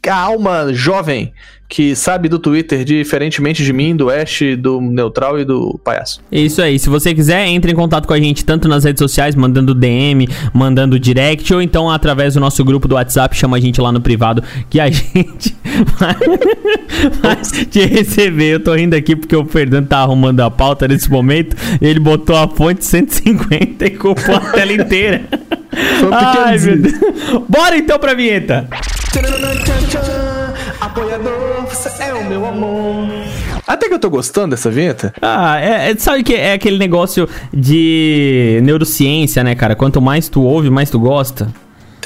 a 0.07 0.15
alma 0.15 0.73
jovem 0.73 1.33
que 1.69 1.95
sabe 1.95 2.29
do 2.29 2.39
Twitter, 2.39 2.85
diferentemente 2.85 3.63
de 3.63 3.73
mim, 3.73 3.95
do 3.95 4.09
Ash, 4.09 4.39
do 4.57 4.79
Neutral 4.79 5.37
e 5.37 5.43
do 5.43 5.77
Palhaço. 5.83 6.21
Isso 6.31 6.61
aí. 6.61 6.79
Se 6.79 6.89
você 6.89 7.13
quiser, 7.13 7.45
entre 7.47 7.71
em 7.71 7.75
contato 7.75 8.07
com 8.07 8.13
a 8.13 8.19
gente 8.19 8.45
tanto 8.45 8.69
nas 8.69 8.85
redes 8.85 8.99
sociais, 8.99 9.35
mandando 9.35 9.73
DM, 9.75 10.27
mandando 10.53 10.97
direct, 10.97 11.53
ou 11.53 11.61
então 11.61 11.89
através 11.89 12.35
do 12.35 12.39
nosso 12.39 12.63
grupo 12.63 12.87
do 12.87 12.95
WhatsApp, 12.95 13.35
chama 13.35 13.57
a 13.57 13.59
gente 13.59 13.81
lá 13.81 13.91
no 13.91 13.99
privado, 13.99 14.41
que 14.69 14.79
a 14.79 14.87
gente 14.89 15.55
vai, 15.99 16.15
vai 17.21 17.35
te 17.35 17.85
receber. 17.85 18.53
Eu 18.53 18.59
tô 18.61 18.73
rindo 18.73 18.95
aqui 18.95 19.15
porque 19.15 19.35
o 19.35 19.45
Fernando 19.45 19.87
tá 19.87 19.99
arrumando 19.99 20.39
a 20.39 20.49
pauta 20.49 20.87
nesse 20.87 21.11
momento, 21.11 21.55
ele 21.81 21.99
botou 21.99 22.37
a 22.37 22.47
fonte 22.47 22.85
150 22.85 23.85
e 23.85 23.89
culpou 23.91 24.35
a 24.35 24.39
tela 24.51 24.71
inteira. 24.71 25.23
Ai, 26.11 26.57
meu 26.59 26.77
Deus. 26.77 26.95
Bora 27.47 27.77
então 27.77 27.99
pra 27.99 28.13
vinheta. 28.13 28.67
Apoiador, 30.79 31.65
você 31.67 32.03
é 32.03 32.13
o 32.13 32.23
meu 32.29 32.45
amor. 32.45 33.07
Até 33.65 33.87
que 33.87 33.93
eu 33.93 33.99
tô 33.99 34.09
gostando 34.09 34.51
dessa 34.51 34.69
vinheta. 34.69 35.13
Ah, 35.21 35.59
é, 35.59 35.91
é- 35.91 35.95
sabe 35.97 36.23
que 36.23 36.33
é 36.35 36.53
aquele 36.53 36.77
negócio 36.77 37.27
de 37.53 38.59
neurociência, 38.63 39.43
né, 39.43 39.55
cara? 39.55 39.75
Quanto 39.75 40.01
mais 40.01 40.29
tu 40.29 40.41
ouve, 40.43 40.69
mais 40.69 40.89
tu 40.89 40.99
gosta. 40.99 41.47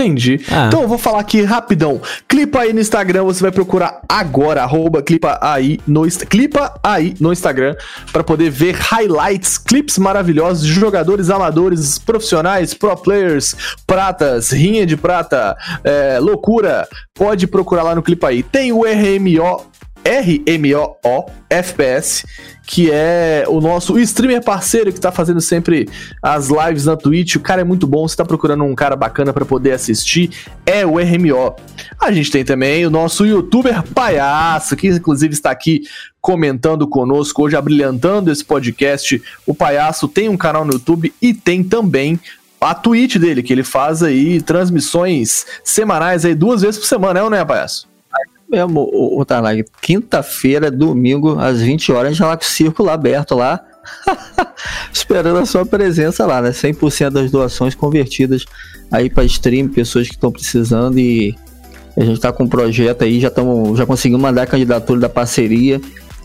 Entendi. 0.01 0.41
Ah. 0.51 0.65
Então 0.67 0.81
eu 0.81 0.87
vou 0.87 0.97
falar 0.97 1.19
aqui 1.19 1.41
rapidão. 1.43 2.01
Clipa 2.27 2.61
aí 2.61 2.73
no 2.73 2.79
Instagram, 2.79 3.23
você 3.23 3.41
vai 3.41 3.51
procurar 3.51 4.01
agora, 4.09 4.63
arroba 4.63 5.01
clipa 5.01 5.37
aí 5.41 5.79
no, 5.87 6.07
clipa 6.07 6.79
aí 6.83 7.13
no 7.19 7.31
Instagram, 7.31 7.75
pra 8.11 8.23
poder 8.23 8.49
ver 8.49 8.75
highlights, 8.75 9.57
clipes 9.57 9.97
maravilhosos 9.97 10.65
de 10.65 10.73
jogadores 10.73 11.29
amadores, 11.29 11.99
profissionais, 11.99 12.73
pro 12.73 12.95
players, 12.97 13.55
pratas, 13.85 14.51
rinha 14.51 14.85
de 14.85 14.97
prata, 14.97 15.55
é, 15.83 16.19
loucura. 16.19 16.87
Pode 17.13 17.45
procurar 17.45 17.83
lá 17.83 17.93
no 17.93 18.01
Clipa 18.01 18.29
aí. 18.29 18.41
Tem 18.41 18.71
o 18.71 18.81
RMO 18.83 19.70
RMOO 20.05 21.25
FPS, 21.49 22.25
que 22.65 22.89
é 22.91 23.45
o 23.47 23.59
nosso 23.59 23.99
streamer 23.99 24.43
parceiro 24.43 24.91
que 24.91 24.99
tá 24.99 25.11
fazendo 25.11 25.41
sempre 25.41 25.87
as 26.21 26.49
lives 26.49 26.85
na 26.85 26.95
Twitch. 26.95 27.35
O 27.35 27.39
cara 27.39 27.61
é 27.61 27.63
muito 27.63 27.85
bom, 27.85 28.07
você 28.07 28.15
tá 28.15 28.25
procurando 28.25 28.63
um 28.63 28.73
cara 28.73 28.95
bacana 28.95 29.33
pra 29.33 29.45
poder 29.45 29.71
assistir, 29.71 30.31
é 30.65 30.85
o 30.85 30.97
RMO. 30.97 31.55
A 31.99 32.11
gente 32.11 32.31
tem 32.31 32.43
também 32.43 32.85
o 32.85 32.89
nosso 32.89 33.25
youtuber 33.25 33.83
palhaço, 33.93 34.75
que 34.75 34.87
inclusive 34.87 35.33
está 35.33 35.51
aqui 35.51 35.81
comentando 36.19 36.87
conosco 36.87 37.43
hoje, 37.43 37.55
abrilhantando 37.55 38.31
esse 38.31 38.45
podcast. 38.45 39.21
O 39.45 39.53
palhaço 39.53 40.07
tem 40.07 40.29
um 40.29 40.37
canal 40.37 40.63
no 40.63 40.73
YouTube 40.73 41.13
e 41.21 41.33
tem 41.33 41.63
também 41.63 42.19
a 42.59 42.75
Twitch 42.75 43.17
dele, 43.17 43.41
que 43.41 43.51
ele 43.51 43.63
faz 43.63 44.03
aí 44.03 44.39
transmissões 44.39 45.45
semanais 45.63 46.23
aí 46.23 46.35
duas 46.35 46.61
vezes 46.61 46.79
por 46.79 46.85
semana, 46.85 47.19
é 47.19 47.23
ou 47.23 47.29
não 47.29 47.37
é, 47.37 47.43
palhaço? 47.43 47.90
Mesmo, 48.51 48.81
o, 48.81 49.21
o. 49.21 49.25
Quinta-feira, 49.81 50.69
domingo, 50.69 51.39
às 51.39 51.61
20 51.61 51.91
horas, 51.91 52.07
a 52.07 52.11
gente 52.11 52.23
lá 52.23 52.37
com 52.37 52.43
o 52.43 52.47
círculo 52.47 52.89
aberto 52.89 53.35
lá. 53.35 53.63
Esperando 54.93 55.39
a 55.39 55.45
sua 55.45 55.65
presença 55.65 56.25
lá, 56.25 56.41
né? 56.41 56.51
100% 56.51 57.09
das 57.09 57.31
doações 57.31 57.73
convertidas 57.73 58.45
aí 58.91 59.09
para 59.09 59.23
stream, 59.23 59.69
pessoas 59.69 60.07
que 60.07 60.13
estão 60.13 60.31
precisando 60.31 60.99
e 60.99 61.35
a 61.97 62.03
gente 62.03 62.19
tá 62.19 62.31
com 62.31 62.43
um 62.43 62.47
projeto 62.47 63.03
aí, 63.03 63.19
já 63.19 63.27
estamos 63.27 63.77
já 63.77 63.85
conseguimos 63.85 64.21
mandar 64.21 64.43
a 64.43 64.47
candidatura 64.47 64.99
da 64.99 65.09
parceria 65.09 65.81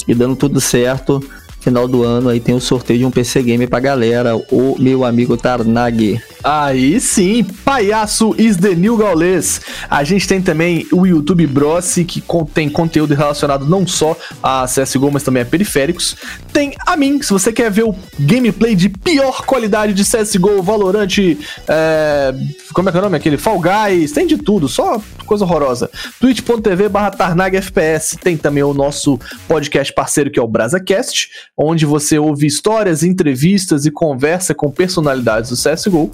e 0.06 0.14
dando 0.14 0.36
tudo 0.36 0.60
certo. 0.60 1.22
Final 1.66 1.88
do 1.88 2.04
ano 2.04 2.28
aí 2.28 2.38
tem 2.38 2.54
o 2.54 2.60
sorteio 2.60 3.00
de 3.00 3.04
um 3.04 3.10
PC 3.10 3.42
Game 3.42 3.66
pra 3.66 3.80
galera, 3.80 4.36
o 4.36 4.76
meu 4.78 5.04
amigo 5.04 5.36
Tarnag. 5.36 6.22
Aí 6.44 7.00
sim, 7.00 7.42
Palhaço 7.42 8.36
is 8.38 8.56
the 8.56 8.72
new 8.72 8.96
Gaules. 8.96 9.60
A 9.90 10.04
gente 10.04 10.28
tem 10.28 10.40
também 10.40 10.86
o 10.92 11.04
YouTube 11.04 11.44
Brossi, 11.44 12.04
que 12.04 12.20
contém 12.20 12.68
conteúdo 12.68 13.16
relacionado 13.16 13.66
não 13.66 13.84
só 13.84 14.16
a 14.40 14.64
CSGO, 14.64 15.10
mas 15.10 15.24
também 15.24 15.42
a 15.42 15.44
periféricos. 15.44 16.14
Tem 16.52 16.72
a 16.86 16.96
mim, 16.96 17.20
se 17.20 17.32
você 17.32 17.52
quer 17.52 17.68
ver 17.68 17.82
o 17.82 17.96
gameplay 18.16 18.76
de 18.76 18.88
pior 18.88 19.44
qualidade 19.44 19.92
de 19.92 20.04
CSGO, 20.04 20.62
Valorant, 20.62 21.18
é, 21.66 22.32
como 22.72 22.88
é 22.88 22.92
que 22.92 22.98
é 22.98 23.00
o 23.00 23.02
nome? 23.04 23.16
Aquele 23.16 23.38
Fall 23.38 23.60
Guys, 23.60 24.12
tem 24.12 24.24
de 24.24 24.38
tudo, 24.38 24.68
só 24.68 25.02
coisa 25.26 25.44
horrorosa. 25.44 25.90
twitch.tv 26.20 26.88
barra 26.88 27.10
Tarnag 27.10 27.56
FPS. 27.56 28.16
Tem 28.16 28.36
também 28.36 28.62
o 28.62 28.72
nosso 28.72 29.18
podcast 29.48 29.92
parceiro, 29.92 30.30
que 30.30 30.38
é 30.38 30.42
o 30.42 30.46
BrasaCast, 30.46 31.28
onde 31.56 31.86
você 31.86 32.18
ouve 32.18 32.46
histórias, 32.46 33.02
entrevistas 33.02 33.86
e 33.86 33.90
conversa 33.90 34.54
com 34.54 34.70
personalidades 34.70 35.50
do 35.50 35.56
CSGO. 35.56 36.10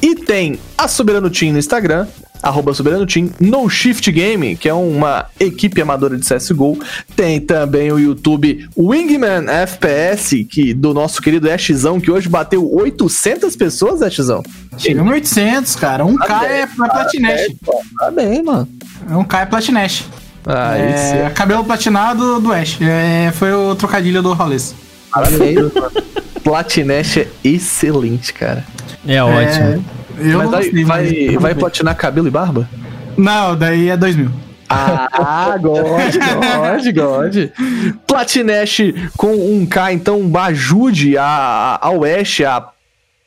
E 0.00 0.14
tem 0.14 0.58
a 0.76 0.86
Soberano 0.86 1.28
Team 1.28 1.52
no 1.52 1.58
Instagram, 1.58 2.06
arroba 2.42 2.72
Soberano 2.72 3.04
Team, 3.04 3.30
No 3.40 3.68
Shift 3.68 4.10
Game, 4.12 4.56
que 4.56 4.68
é 4.68 4.74
uma 4.74 5.26
equipe 5.38 5.80
amadora 5.80 6.16
de 6.16 6.24
CSGO. 6.24 6.78
Tem 7.16 7.40
também 7.40 7.90
o 7.90 7.98
YouTube 7.98 8.68
Wingman 8.78 9.48
FPS, 9.48 10.44
que, 10.44 10.72
do 10.72 10.94
nosso 10.94 11.20
querido 11.20 11.50
Ashzão, 11.50 12.00
que 12.00 12.10
hoje 12.10 12.28
bateu 12.28 12.72
800 12.72 13.56
pessoas, 13.56 14.02
Ashzão. 14.02 14.42
Chegamos 14.76 15.12
800, 15.12 15.76
cara. 15.76 16.04
1K 16.04 16.42
é, 16.44 16.60
é 16.60 16.66
platinete. 16.66 17.56
Tá 17.98 18.10
bem, 18.10 18.42
mano. 18.42 18.68
1K 19.10 19.42
é 19.42 19.46
platinete. 19.46 20.06
Ah, 20.48 20.78
é, 20.78 21.26
isso. 21.26 21.34
cabelo 21.34 21.62
platinado 21.62 22.40
do 22.40 22.52
Ash. 22.52 22.78
É, 22.80 23.30
foi 23.32 23.52
o 23.52 23.74
trocadilho 23.74 24.22
do 24.22 24.32
Rolês. 24.32 24.74
Parabéns. 25.12 25.58
Platinesh 26.42 27.18
é 27.18 27.26
excelente, 27.44 28.32
cara. 28.32 28.64
É 29.06 29.22
ótimo. 29.22 29.84
Eu 30.18 30.38
Mas 30.38 30.44
não 30.44 30.50
vai, 30.50 30.62
gostei, 30.62 30.84
vai, 30.84 31.26
mas- 31.32 31.42
vai 31.42 31.54
platinar 31.54 31.94
cabelo 31.96 32.26
e 32.26 32.30
barba? 32.30 32.68
Não, 33.16 33.54
daí 33.56 33.90
é 33.90 33.96
2000. 33.96 34.30
Ah, 34.70 35.56
God, 35.60 35.82
God, 36.14 36.94
God. 36.94 37.96
Platinesh 38.06 38.80
com 39.16 39.34
um 39.34 39.66
K, 39.66 39.92
então 39.92 40.30
ajude 40.38 41.16
a, 41.16 41.24
a, 41.24 41.86
ao 41.86 42.04
Ash 42.04 42.40
a, 42.42 42.68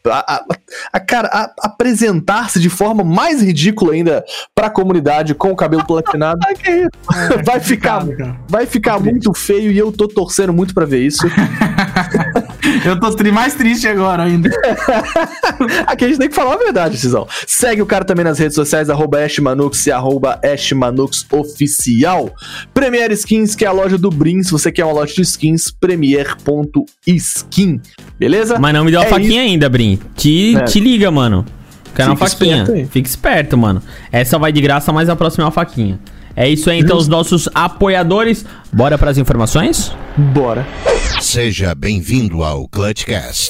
a, 0.06 0.36
a, 0.36 0.46
a, 0.94 1.00
cara, 1.00 1.28
a 1.28 1.68
apresentar-se 1.68 2.60
de 2.60 2.70
forma 2.70 3.04
mais 3.04 3.42
ridícula 3.42 3.94
ainda 3.94 4.24
pra 4.56 4.70
comunidade 4.70 5.36
com 5.36 5.52
o 5.52 5.56
cabelo 5.56 5.86
platinado. 5.86 6.40
vai 7.46 7.60
ficar, 7.60 8.06
vai 8.48 8.66
ficar 8.66 9.00
muito 9.00 9.34
feio 9.34 9.72
e 9.72 9.78
eu 9.78 9.92
tô 9.92 10.08
torcendo 10.08 10.54
muito 10.54 10.74
pra 10.74 10.86
ver 10.86 11.06
isso. 11.06 11.28
Eu 12.86 13.00
tô 13.00 13.12
tri- 13.16 13.32
mais 13.32 13.54
triste 13.56 13.88
agora 13.88 14.24
ainda. 14.24 14.50
Aqui 15.88 16.06
a 16.06 16.08
gente 16.08 16.20
tem 16.20 16.30
que 16.30 16.36
falar 16.36 16.54
a 16.54 16.58
verdade, 16.58 16.98
Cisão. 16.98 17.28
Segue 17.48 17.82
o 17.82 17.86
cara 17.86 18.06
também 18.06 18.24
nas 18.24 18.38
redes 18.40 18.56
sociais, 18.56 18.90
arroba 18.90 19.20
Ashmanux 19.24 19.86
e 19.88 19.92
arroba 19.92 20.40
Ashmanux 20.44 21.26
Oficial. 21.32 22.30
Premier 22.74 23.12
Skins, 23.12 23.56
que 23.56 23.66
é 23.66 23.68
a 23.68 23.72
loja 23.72 23.98
do 23.98 24.10
Brin. 24.10 24.44
Se 24.44 24.52
você 24.52 24.72
quer 24.72 24.86
uma 24.86 24.94
loja 24.94 25.14
de 25.14 25.22
skins, 25.22 25.72
premier.skin. 25.72 27.82
Beleza? 28.20 28.60
Mas 28.60 28.74
não 28.74 28.86
me 28.86 28.92
deu 28.92 29.02
a 29.02 29.06
É 29.06 29.08
faquinha 29.08 29.42
ainda, 29.42 29.70
Brin. 29.70 30.00
Te, 30.16 30.56
É. 30.56 30.64
te 30.64 30.80
liga, 30.80 31.10
mano. 31.12 31.46
Quero 31.96 32.12
uma 32.12 32.16
faquinha. 32.18 32.64
esperto. 32.64 32.90
Fica 32.92 33.08
esperto, 33.10 33.58
mano. 33.58 33.82
Essa 34.12 34.38
vai 34.40 34.52
de 34.52 34.62
graça, 34.62 34.94
mas 34.94 35.10
a 35.10 35.16
próxima 35.16 35.44
é 35.44 35.46
uma 35.46 35.52
faquinha. 35.52 36.00
É 36.36 36.48
isso 36.48 36.70
aí, 36.70 36.80
então, 36.80 36.98
os 36.98 37.08
nossos 37.08 37.50
apoiadores. 37.54 38.46
Bora 38.72 38.98
pras 38.98 39.18
informações? 39.18 39.92
Bora. 40.18 40.66
Seja 41.20 41.76
bem-vindo 41.76 42.44
ao 42.44 42.68
Clutchcast. 42.68 43.50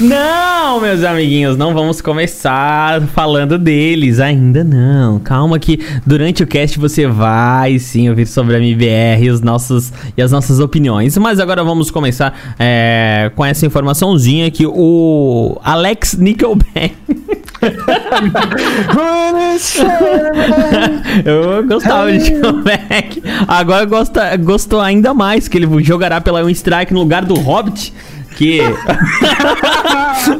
Não, 0.00 0.80
meus 0.80 1.04
amiguinhos, 1.04 1.56
não 1.56 1.72
vamos 1.72 2.00
começar 2.00 3.00
falando 3.14 3.56
deles, 3.56 4.18
ainda 4.18 4.64
não. 4.64 5.20
Calma 5.20 5.56
que 5.56 5.78
durante 6.04 6.42
o 6.42 6.46
cast 6.48 6.80
você 6.80 7.06
vai 7.06 7.78
sim 7.78 8.08
ouvir 8.08 8.26
sobre 8.26 8.56
a 8.56 8.58
MBR 8.58 9.24
e, 9.24 9.30
os 9.30 9.40
nossos, 9.40 9.92
e 10.16 10.20
as 10.20 10.32
nossas 10.32 10.58
opiniões. 10.58 11.16
Mas 11.16 11.38
agora 11.38 11.62
vamos 11.62 11.92
começar 11.92 12.56
é, 12.58 13.30
com 13.36 13.44
essa 13.44 13.64
informaçãozinha 13.66 14.50
que 14.50 14.66
o 14.66 15.60
Alex 15.62 16.14
Nickelback... 16.14 16.94
eu 21.24 21.64
gostava 21.66 22.12
de 22.12 22.18
Nickelback. 22.18 23.22
Agora 23.46 23.84
gosta, 23.84 24.36
gostou 24.36 24.80
ainda 24.80 25.14
mais 25.14 25.46
que 25.48 25.58
ele 25.58 25.82
jogará 25.82 26.20
pela 26.20 26.44
um 26.44 26.50
strike 26.50 26.92
no 26.92 27.00
lugar 27.00 27.24
do 27.24 27.34
Hobbit. 27.34 27.92
Que 28.36 28.60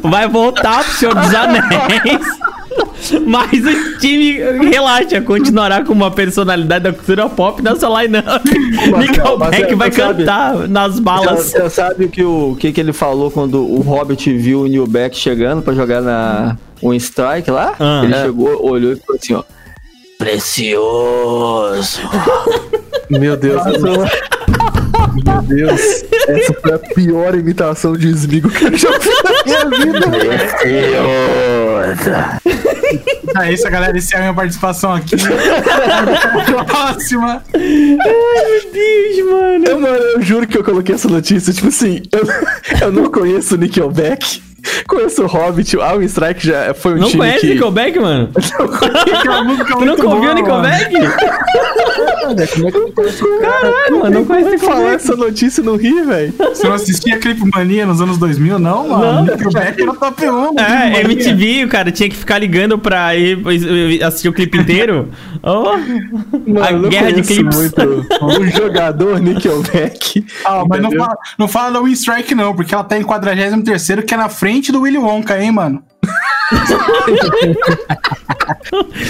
vai 0.03 0.29
voltar 0.29 0.85
pro 0.85 0.93
Senhor 0.95 1.15
dos 1.15 1.35
Anéis. 1.35 2.27
Mas 3.27 3.51
o 3.65 3.99
time, 3.99 4.33
relaxa, 4.71 5.21
continuará 5.21 5.85
com 5.85 5.93
uma 5.93 6.11
personalidade 6.11 6.85
da 6.85 6.93
cultura 6.93 7.29
pop 7.29 7.63
na 7.63 7.77
sua 7.77 8.03
line-up. 8.03 8.43
Nickelback 8.99 9.75
vai 9.75 9.91
você 9.93 10.01
sabe- 10.01 10.19
cantar 10.25 10.69
nas 10.69 10.99
balas. 10.99 11.53
Você 11.53 11.71
sabe 11.71 12.07
o 12.07 12.09
que, 12.09 12.25
o 12.25 12.57
que, 12.59 12.73
que 12.73 12.81
ele 12.81 12.93
falou 12.93 13.31
quando 13.31 13.61
o 13.63 13.81
Hobbit 13.81 14.33
viu 14.37 14.63
o 14.63 14.67
Newback 14.67 15.17
chegando 15.17 15.63
pra 15.63 15.75
jogar 15.75 16.01
na 16.01 16.57
um 16.83 16.93
strike 16.95 17.51
lá? 17.51 17.75
Ah, 17.79 18.01
ele 18.05 18.15
é. 18.15 18.23
chegou, 18.23 18.67
olhou 18.69 18.93
e 18.93 18.97
falou 18.97 19.19
assim, 19.23 19.35
ó. 19.35 19.43
Precioso. 20.19 22.01
Meu 23.11 23.37
Deus. 23.37 23.63
Meu 25.15 25.43
Deus. 25.43 26.05
Essa 26.29 26.55
foi 26.55 26.73
a 26.73 26.79
pior 26.79 27.35
imitação 27.35 27.97
de 27.97 28.09
Smigo 28.11 28.49
que 28.51 28.65
eu 28.65 28.77
já 28.77 29.01
fiz 29.01 29.23
na 29.23 29.31
minha 29.45 29.71
vida. 29.71 30.11
Precioso. 30.11 32.11
É 33.37 33.53
isso, 33.53 33.69
galera. 33.71 33.97
Essa 33.97 34.15
é 34.15 34.19
a 34.19 34.21
minha 34.23 34.35
participação 34.35 34.93
aqui. 34.95 35.17
Próxima. 36.67 37.43
Deus, 37.53 39.31
mano. 39.31 39.65
Eu, 39.67 39.81
mano, 39.81 39.97
eu 39.97 40.23
juro 40.23 40.47
que 40.47 40.59
eu 40.59 40.65
coloquei 40.65 40.95
essa 40.95 41.09
notícia, 41.09 41.53
tipo 41.53 41.69
assim, 41.69 42.03
eu, 42.13 42.23
eu 42.81 42.93
não 42.93 43.11
conheço 43.11 43.55
o 43.55 43.59
Nickelback. 43.59 44.43
Conheço 44.89 45.23
o 45.25 45.27
Hobbit, 45.27 45.77
o 45.77 46.03
Strike 46.03 46.47
já 46.47 46.75
foi 46.75 46.95
um 46.95 46.99
Não 46.99 47.09
time 47.09 47.19
conhece 47.19 47.41
que... 47.41 47.47
Nickelback, 47.55 47.99
mano? 47.99 48.31
Tu 49.79 49.85
nunca 49.85 50.07
ouviu 50.07 50.21
boa, 50.21 50.35
Nickelback? 50.35 50.95
Como 52.25 52.41
é 52.41 52.47
que 52.71 52.77
eu 52.79 52.93
conheço 52.93 53.25
o 53.25 53.41
cara? 53.41 53.61
Caralho, 53.61 53.99
mano, 53.99 54.11
não 54.11 54.25
conhece 54.25 54.59
Falar 54.59 54.75
Nickelback. 54.77 54.95
essa 54.97 55.17
notícia 55.17 55.61
e 55.61 55.65
não 55.65 55.77
rir, 55.77 56.05
velho. 56.05 56.33
Você 56.39 56.67
não 56.67 56.75
assistia 56.75 57.19
Clip 57.19 57.41
Mania 57.55 57.85
nos 57.87 58.01
anos 58.01 58.17
2000, 58.19 58.59
não, 58.59 58.89
mano? 58.89 59.31
Nickelback 59.31 59.83
era 59.83 59.95
top 59.95 60.27
1. 60.29 60.55
do 60.55 60.61
É, 60.61 60.91
Clipe. 61.05 61.13
MTV, 61.13 61.65
o 61.65 61.69
cara 61.69 61.93
tinha 61.93 62.09
que 62.09 62.17
ficar 62.17 62.39
ligando 62.39 62.79
pra 62.79 63.15
ir 63.17 64.03
assistir 64.03 64.29
o 64.29 64.33
clipe 64.33 64.59
inteiro. 64.59 65.09
Oh, 65.43 65.69
a 66.63 66.71
eu 66.73 66.79
não 66.79 66.89
guerra 66.89 67.13
de 67.13 67.23
clipes. 67.23 67.57
muito 67.57 68.07
o 68.23 68.47
jogador 68.51 69.21
Nickelback. 69.21 70.25
Ah, 70.45 70.65
mas 70.69 70.81
não 70.81 70.91
fala, 70.91 71.17
não 71.39 71.49
fala 71.49 71.71
da 71.73 71.81
Win 71.81 71.93
Strike, 71.93 72.35
não, 72.35 72.55
porque 72.55 72.75
ela 72.75 72.85
tá 72.85 72.97
em 72.99 73.03
43 73.03 73.85
que 74.07 74.15
é 74.15 74.17
na 74.17 74.29
frente 74.29 74.54
do 74.73 74.83
Willy 74.83 74.99
Wonka, 74.99 75.41
hein, 75.41 75.53
mano? 75.53 75.83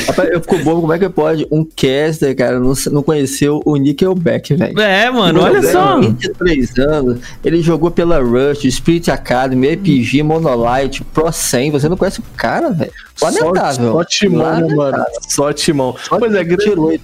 Rapaz, 0.06 0.30
eu 0.30 0.40
fico 0.40 0.58
bobo, 0.58 0.82
como 0.82 0.92
é 0.92 0.98
que 0.98 1.08
pode 1.08 1.46
um 1.50 1.64
caster, 1.64 2.36
cara, 2.36 2.60
não, 2.60 2.72
não 2.92 3.02
conheceu 3.02 3.60
o 3.64 3.76
Nickelback, 3.76 4.54
velho? 4.54 4.80
É, 4.80 5.10
mano, 5.10 5.40
olha 5.42 5.62
só. 5.62 6.00
23 6.00 6.78
anos, 6.78 7.20
ele 7.44 7.60
jogou 7.60 7.90
pela 7.90 8.20
Rush, 8.20 8.70
Spirit 8.70 9.10
Academy, 9.10 9.74
RPG, 9.74 10.22
Monolite, 10.22 11.02
Pro 11.04 11.32
100. 11.32 11.72
Você 11.72 11.88
não 11.88 11.96
conhece 11.96 12.20
o 12.20 12.24
cara, 12.36 12.70
velho? 12.70 12.92
Lamentável. 13.20 13.92
Só, 13.92 13.98
só 13.98 14.04
timão, 14.04 14.38
né, 14.38 14.50
Lamentável. 14.52 14.76
mano? 14.76 15.04
Só 15.28 15.52
timão. 15.52 15.96
Só 16.02 16.18
pois 16.18 16.34
é, 16.34 16.44
grande-. 16.44 17.00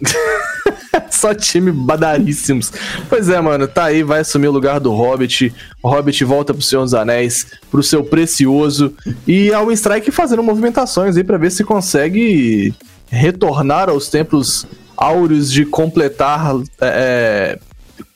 Só 1.10 1.34
time 1.34 1.70
badaríssimos. 1.70 2.72
Pois 3.08 3.28
é, 3.28 3.40
mano, 3.40 3.68
tá 3.68 3.84
aí, 3.84 4.02
vai 4.02 4.20
assumir 4.20 4.48
o 4.48 4.52
lugar 4.52 4.80
do 4.80 4.92
Hobbit. 4.92 5.52
O 5.82 5.88
Hobbit 5.88 6.24
volta 6.24 6.52
pro 6.52 6.62
Senhor 6.62 6.82
dos 6.82 6.94
Anéis, 6.94 7.46
pro 7.70 7.82
seu 7.82 8.02
precioso. 8.02 8.94
E 9.26 9.52
a 9.52 9.60
Winstrike 9.60 10.10
fazendo 10.10 10.42
movimentações 10.42 11.16
aí 11.16 11.24
pra 11.24 11.38
ver 11.38 11.50
se 11.50 11.64
consegue 11.64 12.74
retornar 13.08 13.88
aos 13.88 14.08
tempos 14.08 14.66
áureos 14.96 15.50
de 15.50 15.64
completar. 15.64 16.54
é, 16.80 17.58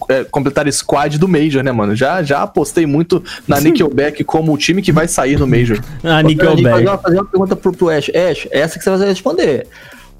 é, 0.08 0.24
completar 0.24 0.70
squad 0.72 1.18
do 1.18 1.28
Major, 1.28 1.62
né, 1.62 1.72
mano? 1.72 1.94
Já, 1.94 2.22
já 2.22 2.42
apostei 2.42 2.86
muito 2.86 3.22
na 3.46 3.60
Nickelback 3.60 4.22
como 4.24 4.52
o 4.52 4.58
time 4.58 4.82
que 4.82 4.92
vai 4.92 5.08
sair 5.08 5.38
no 5.38 5.46
Major. 5.46 5.78
A 6.02 6.08
Fazer 6.08 6.22
Nickelback. 6.24 6.86
uma, 6.86 6.98
fazer 6.98 7.16
uma 7.16 7.24
pergunta 7.24 7.56
pro, 7.56 7.72
pro 7.72 7.88
Ash. 7.88 8.10
Ash, 8.10 8.48
essa 8.50 8.78
que 8.78 8.84
você 8.84 8.90
vai 8.90 9.08
responder. 9.08 9.66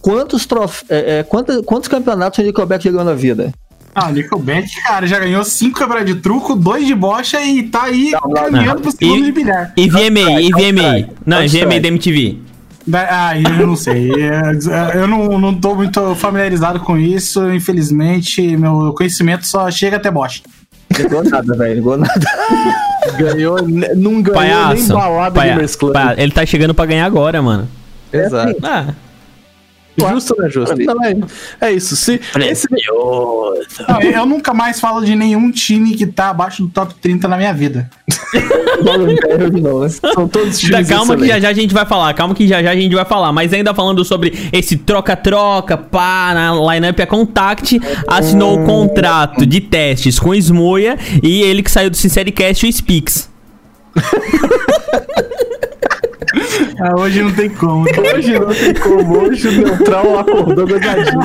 Quantos, 0.05 0.45
trof... 0.45 0.83
é, 0.91 1.19
é, 1.19 1.23
quantos, 1.23 1.63
quantos 1.65 1.89
campeonatos 1.89 2.39
o 2.39 2.43
Nickelback 2.43 2.85
jogou 2.85 3.03
na 3.05 3.15
vida? 3.15 3.53
Ah, 3.95 4.13
Nickelback, 4.13 4.69
cara, 4.83 5.07
já 5.07 5.19
ganhou 5.19 5.43
5 5.43 5.79
quebras 5.79 6.05
de 6.05 6.17
truco, 6.17 6.55
2 6.55 6.87
de 6.87 6.95
bocha 6.95 7.41
e 7.41 7.63
tá 7.63 7.85
aí 7.85 8.13
caminhando 8.35 8.83
pro 8.83 8.91
segundo 8.91 9.21
E- 9.21 9.23
de 9.23 9.33
bilhar. 9.33 9.73
E 9.77 9.89
VMA, 9.89 10.43
e 10.43 10.51
VMA. 10.51 11.09
Não, 11.25 11.43
e. 11.43 11.49
VMA 11.49 11.81
da 11.81 11.89
MTV. 11.89 12.39
Ah, 12.93 13.33
eu 13.39 13.67
não 13.67 13.77
sei. 13.77 14.11
É, 14.93 14.99
Eu 14.99 15.07
não, 15.07 15.39
não 15.39 15.55
tô 15.55 15.75
muito 15.75 16.15
familiarizado 16.17 16.81
com 16.81 16.99
isso, 16.99 17.51
infelizmente. 17.53 18.57
Meu 18.59 18.93
conhecimento 18.95 19.47
só 19.47 19.71
chega 19.71 19.97
até 19.97 20.11
bocha. 20.11 20.43
Não 20.91 21.01
jogou 21.01 21.25
nada, 21.25 21.57
velho. 21.57 21.77
Não 21.77 21.83
jogou 21.83 21.97
nada. 21.97 22.21
Ganhou, 23.17 23.63
ne- 23.67 23.95
não 23.95 24.21
ganhou 24.21 24.43
nem 24.43 24.53
Palhaço. 24.55 24.93
balada 24.93 25.35
Paia- 25.35 25.53
Gamers 25.55 25.77
Club. 25.77 25.93
paia- 25.95 26.15
Ele 26.21 26.33
tá 26.33 26.45
chegando 26.45 26.75
pra 26.75 26.85
ganhar 26.85 27.07
agora, 27.07 27.41
mano. 27.41 27.69
Exato. 28.13 28.55
Ah, 28.63 28.87
Justo, 29.97 30.35
né, 30.39 30.49
justo? 30.51 30.77
Não, 30.77 31.05
é, 31.05 31.15
é 31.61 31.73
isso. 31.73 31.95
Se, 31.95 32.21
esse, 32.41 32.67
Não, 33.89 34.03
eu 34.03 34.27
nunca 34.27 34.53
mais 34.53 34.81
falo 34.81 35.05
de 35.05 35.15
nenhum 35.15 35.51
time 35.53 35.95
que 35.95 36.07
tá 36.07 36.31
abaixo 36.31 36.65
do 36.65 36.69
top 36.69 36.95
30 37.01 37.29
na 37.29 37.37
minha 37.37 37.53
vida. 37.53 37.89
São 40.15 40.27
todos 40.29 40.59
times 40.59 40.89
calma 40.89 41.17
que 41.17 41.27
já 41.27 41.39
já 41.39 41.49
a 41.49 41.53
gente 41.53 41.73
vai 41.73 41.87
falar, 41.87 42.13
calma 42.15 42.35
que 42.35 42.47
já 42.47 42.63
já 42.63 42.73
a 42.73 42.77
gente 42.77 42.95
vai 42.95 43.05
falar. 43.05 43.33
Mas 43.33 43.53
ainda 43.53 43.73
falando 43.73 44.05
sobre 44.05 44.51
esse 44.53 44.77
troca-troca, 44.77 45.77
pá, 45.77 46.33
na 46.35 46.75
lineup, 46.75 46.99
a 47.01 47.07
Contact 47.07 47.81
assinou 48.09 48.61
o 48.61 48.65
contrato 48.65 49.47
de 49.47 49.61
testes 49.61 50.19
com 50.19 50.31
o 50.31 50.35
Smoia 50.35 50.99
e 51.23 51.43
ele 51.43 51.63
que 51.63 51.71
saiu 51.71 51.91
do 51.91 51.97
Sincericast, 51.97 52.67
o 52.67 52.73
Speaks. 52.73 53.31
Ah, 56.81 56.99
hoje 56.99 57.23
não 57.23 57.33
tem 57.33 57.49
como. 57.51 57.87
Hoje 58.15 58.39
não 58.39 58.53
tem 58.55 58.75
como. 58.75 59.19
Hoje 59.23 59.49
o 59.49 59.53
Neutral 59.53 60.19
acordou 60.19 60.67
gozadinho. 60.67 61.21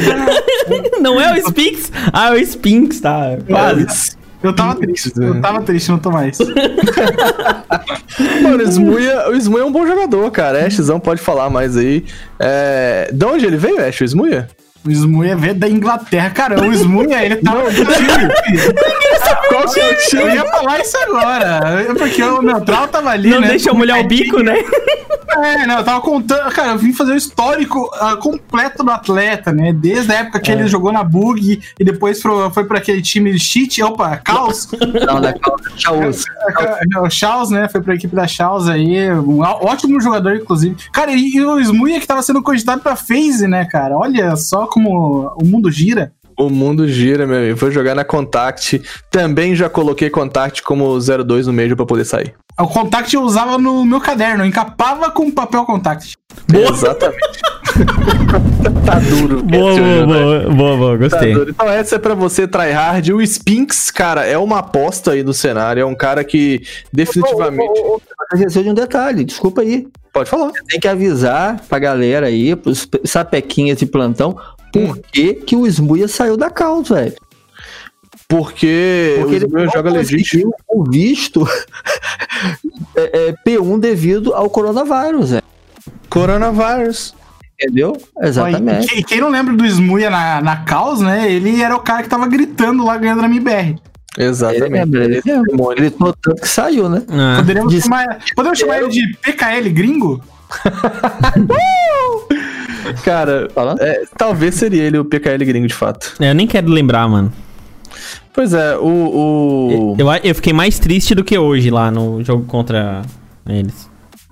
Não 1.02 1.20
é 1.20 1.34
o 1.40 1.48
Speaks? 1.48 1.92
Ah, 2.14 2.30
é 2.30 2.34
o 2.34 2.38
Spinks, 2.44 3.02
tá? 3.02 3.38
Quase. 3.48 4.18
Eu 4.42 4.54
tava 4.56 4.76
triste, 4.76 5.12
eu 5.18 5.42
tava 5.42 5.62
triste, 5.62 5.90
não 5.92 6.00
tô 6.00 6.12
mais. 6.12 6.38
Mano, 8.42 8.64
o 8.64 8.68
Smuia, 8.70 9.30
o 9.30 9.36
Smuia 9.36 9.64
é 9.64 9.66
um 9.66 9.72
bom 9.72 9.86
jogador, 9.86 10.32
cara. 10.32 10.66
Ashzão 10.66 10.98
pode 11.00 11.20
falar 11.22 11.50
mais 11.50 11.76
aí. 11.76 12.06
É... 12.40 13.10
De 13.12 13.26
onde 13.26 13.46
ele 13.46 13.58
veio, 13.58 13.86
Ash? 13.86 14.00
O 14.02 14.06
Smuia? 14.06 14.48
O 14.86 14.92
Smuia 14.92 15.36
veio 15.36 15.56
da 15.56 15.68
Inglaterra, 15.68 16.30
cara. 16.30 16.62
O 16.62 16.72
Smuia, 16.74 17.22
ele 17.26 17.36
tava 17.38 17.64
no 17.64 17.72
time. 17.72 17.84
Qual 19.50 19.66
que 19.70 19.80
é 19.80 19.84
o 19.84 19.88
Eu 19.92 19.98
time? 20.08 20.34
ia 20.36 20.46
falar 20.46 20.80
isso 20.80 20.98
agora. 20.98 21.60
é 21.90 21.94
Porque 21.94 22.24
o 22.24 22.42
Neutral 22.42 22.88
tava 22.88 23.10
ali, 23.10 23.30
Não 23.32 23.42
né? 23.42 23.48
deixa 23.50 23.70
eu 23.72 23.76
molhar 23.76 24.00
o 24.00 24.04
bico, 24.06 24.42
né? 24.42 24.56
É, 25.38 25.66
não, 25.66 25.78
eu 25.78 25.84
tava 25.84 26.02
contando. 26.02 26.50
Cara, 26.52 26.72
eu 26.72 26.78
vim 26.78 26.94
fazer 26.94 27.14
o 27.14 27.18
histórico 27.18 27.90
ah, 28.00 28.16
completo 28.16 28.84
do 28.84 28.92
atleta, 28.92 29.52
né? 29.52 29.72
Desde 29.72 30.12
a 30.12 30.20
época 30.20 30.40
que 30.40 30.52
ele 30.52 30.68
jogou 30.68 30.92
na 30.92 31.04
Bug 31.04 31.62
e 31.80 31.84
depois 31.84 32.22
foi, 32.22 32.50
foi 32.52 32.66
pra 32.66 32.80
aquele 32.80 33.02
time 33.02 33.32
de 33.32 33.40
cheat, 33.40 33.82
opa, 33.84 34.18
Caos. 34.18 34.70
Não, 35.06 35.20
né? 35.20 35.34
Tchau. 35.76 35.96
É, 36.02 37.00
o 37.00 37.10
Charles, 37.10 37.50
né? 37.50 37.68
Foi 37.70 37.82
pra 37.82 37.96
equipe 37.96 38.16
da 38.16 38.28
Charles 38.28 38.68
aí. 38.68 39.12
Um 39.12 39.42
ótimo 39.42 40.02
jogador, 40.02 40.36
inclusive. 40.36 40.76
Cara, 40.92 41.12
e, 41.12 41.40
o 41.42 41.60
Smuia 41.60 42.00
que 42.00 42.08
tava 42.08 42.22
sendo 42.22 42.42
cogitado 42.42 42.82
pra 42.82 42.96
FaZe, 42.96 43.48
né, 43.48 43.66
cara? 43.66 43.98
Olha 43.98 44.36
só 44.36 44.66
como 44.66 45.32
o 45.40 45.46
mundo 45.46 45.72
gira. 45.72 46.12
O 46.40 46.50
mundo 46.50 46.88
gira, 46.88 47.28
meu 47.28 47.38
amigo. 47.38 47.58
Vou 47.58 47.70
jogar 47.70 47.94
na 47.94 48.06
Contact. 48.06 48.82
Também 49.12 49.54
já 49.54 49.70
coloquei 49.70 50.10
Contact 50.10 50.64
como 50.64 50.98
02 50.98 51.48
no 51.48 51.52
meio 51.52 51.76
pra 51.76 51.86
poder 51.86 52.06
sair. 52.06 52.34
O 52.58 52.66
Contact 52.66 53.14
eu 53.14 53.22
usava 53.24 53.58
no 53.58 53.84
meu 53.86 54.00
caderno, 54.00 54.44
eu 54.44 54.48
encapava 54.48 55.12
com 55.12 55.30
papel 55.30 55.66
Contact. 55.66 56.18
Exatamente. 56.54 57.40
tá 58.86 59.00
duro. 59.00 59.44
Boa, 59.44 59.76
boa, 59.76 59.80
né? 59.80 60.06
boa, 60.06 60.50
boa, 60.56 60.78
boa, 60.78 60.92
Tá 60.92 60.98
gostei. 60.98 61.34
duro. 61.34 61.50
Então 61.52 61.70
essa 61.70 61.96
é 61.96 62.00
pra 62.00 62.14
você, 62.14 62.48
tryhard. 62.48 63.14
O 63.14 63.22
Spinks, 63.22 63.92
cara, 63.92 64.26
é 64.26 64.38
uma 64.38 64.60
aposta 64.60 65.12
aí 65.12 65.24
no 65.24 65.34
cenário. 65.34 65.82
É 65.82 65.86
um 65.86 65.96
cara 65.96 66.24
que 66.24 66.62
definitivamente... 66.92 67.82
Esqueceu 68.34 68.64
de 68.64 68.70
um 68.70 68.74
detalhe, 68.74 69.26
desculpa 69.26 69.62
aí. 69.62 69.88
Pode 70.14 70.30
falar. 70.30 70.52
Tem 70.68 70.80
que 70.80 70.88
avisar 70.88 71.62
pra 71.68 71.80
galera 71.80 72.28
aí, 72.28 72.56
pros 72.56 72.88
sapequinhas 73.06 73.78
de 73.78 73.86
plantão, 73.86 74.38
por 74.72 74.98
que, 75.12 75.34
que 75.36 75.56
o 75.56 75.66
Smuia 75.68 76.08
saiu 76.08 76.36
da 76.38 76.50
causa, 76.50 76.96
velho. 76.96 77.16
Porque, 78.28 79.16
Porque 79.20 79.34
o 79.34 79.36
ele 79.38 79.46
Smuia 79.46 79.66
não 79.66 79.72
joga 79.72 79.90
legítimo. 79.92 80.52
conseguiu 80.52 80.52
o 80.70 80.84
visto 80.92 81.48
é, 82.96 83.30
é, 83.30 83.34
P1 83.46 83.80
devido 83.80 84.34
ao 84.34 84.50
coronavírus, 84.50 85.32
velho. 85.32 85.44
Coronavírus. 86.10 87.16
Entendeu? 87.62 87.98
Exatamente. 88.22 88.86
E 88.86 88.90
quem, 88.90 89.04
quem 89.04 89.20
não 89.22 89.30
lembra 89.30 89.54
do 89.54 89.66
Smuia 89.66 90.10
na, 90.10 90.42
na 90.42 90.58
Caos, 90.58 91.02
né? 91.02 91.30
Ele 91.32 91.62
era 91.62 91.76
o 91.76 91.80
cara 91.80 92.04
que 92.04 92.10
tava 92.10 92.26
gritando 92.28 92.86
lá 92.86 92.96
ganhando 92.98 93.22
na 93.22 93.28
MBR. 93.28 93.76
Ele 94.18 94.28
Exatamente. 94.30 94.66
ele 94.66 94.76
lembra. 94.76 95.04
Ele 95.04 95.22
gritou 95.76 96.14
tanto 96.14 96.42
que 96.42 96.48
saiu, 96.48 96.88
né? 96.88 97.04
Ah, 97.10 97.36
Poderíamos 97.38 97.74
Diz- 97.74 97.84
chamar, 97.84 98.20
podemos 98.36 98.58
chamar 98.60 98.78
ele 98.78 98.90
de 98.90 99.18
PKL 99.24 99.70
gringo? 99.72 100.24
Cara, 103.04 103.48
é, 103.80 104.04
talvez 104.18 104.56
seria 104.56 104.84
ele 104.84 104.98
o 104.98 105.06
PKL 105.06 105.46
gringo 105.46 105.68
de 105.68 105.74
fato. 105.74 106.16
eu 106.20 106.34
nem 106.34 106.48
quero 106.48 106.70
lembrar, 106.70 107.08
mano. 107.08 107.32
Pois 108.34 108.54
é, 108.54 108.78
o. 108.78 108.86
o... 108.86 109.96
Eu, 109.98 110.08
eu 110.24 110.36
fiquei 110.36 110.54
mais 110.54 110.80
triste 110.80 111.14
do 111.16 111.24
que 111.24 111.38
hoje 111.38 111.70
lá 111.70 111.92
no 111.92 112.24
jogo 112.24 112.46
contra 112.46 113.02
eles. 113.48 113.89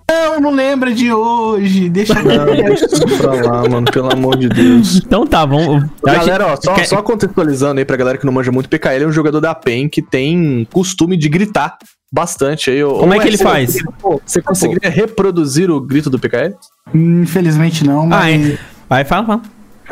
Não, 0.10 0.39
não 0.39 0.52
lembra 0.52 0.93
de 0.93 1.12
hoje. 1.12 1.89
Deixa 1.89 2.13
Não, 2.15 2.46
deixa 2.46 2.86
isso 2.86 3.06
pra 3.17 3.34
lá, 3.34 3.67
mano, 3.70 3.86
pelo 3.91 4.12
amor 4.12 4.38
de 4.38 4.48
Deus. 4.48 4.96
Então 4.98 5.28
tá, 5.28 5.46
vamos. 5.46 5.84
Galera, 6.04 6.48
ó, 6.48 6.56
só, 6.56 6.74
Quer- 6.76 6.86
só 6.86 7.02
contextualizando 7.02 7.80
aí 7.80 7.86
pra 7.86 7.98
galera 7.98 8.17
que 8.17 8.26
não 8.26 8.32
manja 8.34 8.52
muito, 8.52 8.70
PKL 8.70 9.04
é 9.04 9.08
um 9.08 9.12
jogador 9.12 9.41
da 9.41 9.54
PEN 9.54 9.89
que 9.89 10.02
tem 10.02 10.65
costume 10.72 11.17
de 11.17 11.28
gritar 11.28 11.78
bastante 12.12 12.70
aí. 12.72 12.82
Como 12.84 13.13
é 13.13 13.20
que 13.20 13.28
ele 13.28 13.38
faz? 13.38 13.78
Você 14.26 14.41
conseguiria 14.41 14.89
reproduzir 14.89 15.70
o 15.70 15.82
grito 15.82 16.10
do 16.10 16.17
PKL? 16.17 16.56
Infelizmente 16.93 17.86
não, 17.86 18.04
Ah, 18.04 18.08
mas 18.08 18.52
é. 18.52 18.58
Vai, 18.88 19.04
fala, 19.04 19.26
fala. 19.26 19.41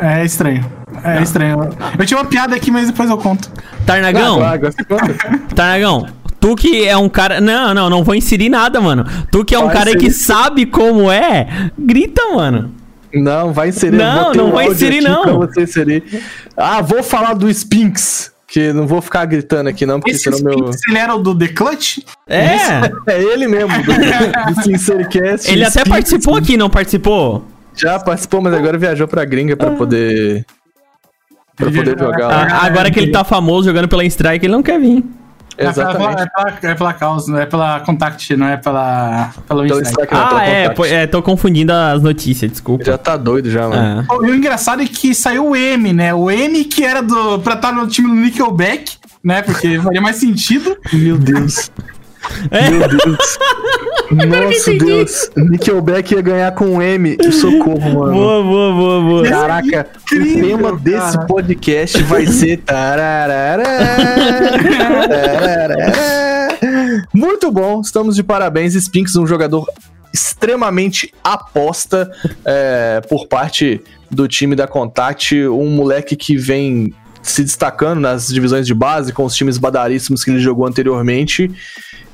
é, 0.00 0.24
estranho. 0.24 0.64
É 1.04 1.22
estranho. 1.22 1.58
Eu 1.98 2.06
tinha 2.06 2.18
uma 2.18 2.24
piada 2.26 2.56
aqui, 2.56 2.70
mas 2.70 2.86
depois 2.86 3.10
eu 3.10 3.18
conto. 3.18 3.50
Tarnagão, 3.84 4.40
Ah. 4.42 4.58
Tarnagão, 5.54 6.06
tu 6.46 6.56
que 6.56 6.86
é 6.86 6.96
um 6.96 7.08
cara. 7.08 7.40
Não, 7.40 7.74
não, 7.74 7.90
não 7.90 8.04
vou 8.04 8.14
inserir 8.14 8.48
nada, 8.48 8.80
mano. 8.80 9.04
Tu 9.32 9.44
que 9.44 9.54
é 9.54 9.58
um 9.58 9.66
Vai 9.66 9.74
cara 9.74 9.96
que 9.96 10.10
sabe 10.10 10.66
como 10.66 11.10
é, 11.10 11.70
grita, 11.78 12.22
mano. 12.34 12.72
Não, 13.12 13.52
vai 13.52 13.70
inserir. 13.70 13.96
Não, 13.96 14.32
não 14.32 14.48
um 14.48 14.52
vai 14.52 14.68
inserir, 14.68 15.00
não. 15.00 15.38
Você 15.38 15.62
inserir. 15.62 16.04
Ah, 16.56 16.82
vou 16.82 17.02
falar 17.02 17.34
do 17.34 17.48
Spinks. 17.52 18.32
Que 18.48 18.72
não 18.72 18.86
vou 18.86 19.00
ficar 19.02 19.24
gritando 19.24 19.68
aqui, 19.68 19.84
não, 19.84 19.98
porque 19.98 20.12
Esse 20.12 20.22
senão 20.22 20.38
meu. 20.38 20.70
Ele 20.88 20.98
era 20.98 21.14
o 21.16 21.18
do 21.18 21.36
The 21.36 21.48
Clutch? 21.48 21.98
É, 22.28 22.56
É 23.08 23.20
ele 23.20 23.48
mesmo, 23.48 23.70
do, 23.82 24.54
do 24.54 24.62
Sincericast. 24.62 25.50
ele 25.50 25.62
até 25.64 25.80
Spinks. 25.80 25.88
participou 25.88 26.36
aqui, 26.36 26.56
não 26.56 26.70
participou? 26.70 27.44
Já 27.74 27.98
participou, 27.98 28.40
mas 28.40 28.54
agora 28.54 28.78
viajou 28.78 29.08
pra 29.08 29.24
gringa 29.24 29.56
pra 29.56 29.72
poder. 29.72 30.46
Pra 31.56 31.66
poder 31.70 31.98
jogar 31.98 32.28
lá. 32.28 32.46
Ah, 32.48 32.66
agora 32.66 32.88
que 32.90 33.00
ele 33.00 33.10
tá 33.10 33.24
famoso 33.24 33.66
jogando 33.66 33.88
pela 33.88 34.04
Strike, 34.04 34.46
ele 34.46 34.52
não 34.52 34.62
quer 34.62 34.78
vir. 34.78 35.04
Exatamente. 35.58 36.22
É 36.22 36.26
pela, 36.26 36.48
é 36.48 36.52
pela, 36.52 36.72
é 36.72 36.74
pela 36.74 36.92
causa, 36.92 37.32
não 37.32 37.38
é 37.38 37.46
pela 37.46 37.80
Contact, 37.80 38.36
não 38.36 38.46
é 38.46 38.56
pela. 38.56 39.32
Pelo 39.48 39.64
Então, 39.64 39.80
não, 39.80 40.08
Ah, 40.10 40.44
é, 40.44 40.68
pô, 40.70 40.84
é, 40.84 41.06
tô 41.06 41.22
confundindo 41.22 41.72
as 41.72 42.02
notícias, 42.02 42.50
desculpa. 42.50 42.84
Já 42.84 42.98
tá 42.98 43.16
doido 43.16 43.50
já, 43.50 43.68
mano. 43.68 44.06
Ah. 44.08 44.14
E 44.22 44.30
o 44.30 44.34
engraçado 44.34 44.82
é 44.82 44.86
que 44.86 45.14
saiu 45.14 45.48
o 45.48 45.56
M, 45.56 45.92
né? 45.92 46.12
O 46.14 46.30
M 46.30 46.64
que 46.64 46.84
era 46.84 47.02
do, 47.02 47.38
pra 47.40 47.54
estar 47.54 47.72
no 47.72 47.86
time 47.86 48.08
do 48.08 48.14
Nickelback, 48.14 48.96
né? 49.24 49.42
Porque 49.42 49.80
faria 49.80 50.00
mais 50.00 50.16
sentido. 50.16 50.76
Meu 50.92 51.16
Deus. 51.16 51.70
Meu 52.70 52.88
Deus. 52.88 53.38
Nossa, 54.10 54.72
Deus. 54.72 55.30
Nickelback 55.36 56.14
ia 56.14 56.22
ganhar 56.22 56.52
com 56.52 56.66
um 56.66 56.82
M. 56.82 57.16
Socorro, 57.32 57.80
mano. 57.80 58.12
Boa, 58.12 58.42
boa, 58.42 58.72
boa, 58.74 59.00
boa. 59.00 59.28
Caraca, 59.28 59.86
o 60.12 60.14
incrível, 60.14 60.58
tema 60.58 60.76
desse 60.76 61.16
cara. 61.16 61.26
podcast 61.26 62.02
vai 62.04 62.26
ser. 62.26 62.58
tararara, 62.58 63.64
tararara. 65.08 66.46
Muito 67.12 67.50
bom, 67.50 67.80
estamos 67.80 68.14
de 68.14 68.22
parabéns. 68.22 68.74
Spinks, 68.74 69.16
um 69.16 69.26
jogador 69.26 69.66
extremamente 70.12 71.12
aposta 71.22 72.10
é, 72.44 73.02
por 73.08 73.26
parte 73.26 73.82
do 74.10 74.28
time 74.28 74.54
da 74.54 74.66
Contact, 74.66 75.46
um 75.48 75.68
moleque 75.68 76.16
que 76.16 76.36
vem 76.36 76.94
se 77.30 77.42
destacando 77.42 78.00
nas 78.00 78.28
divisões 78.28 78.66
de 78.66 78.74
base 78.74 79.12
com 79.12 79.24
os 79.24 79.34
times 79.34 79.58
badaríssimos 79.58 80.22
que 80.24 80.30
ele 80.30 80.38
jogou 80.38 80.66
anteriormente. 80.66 81.50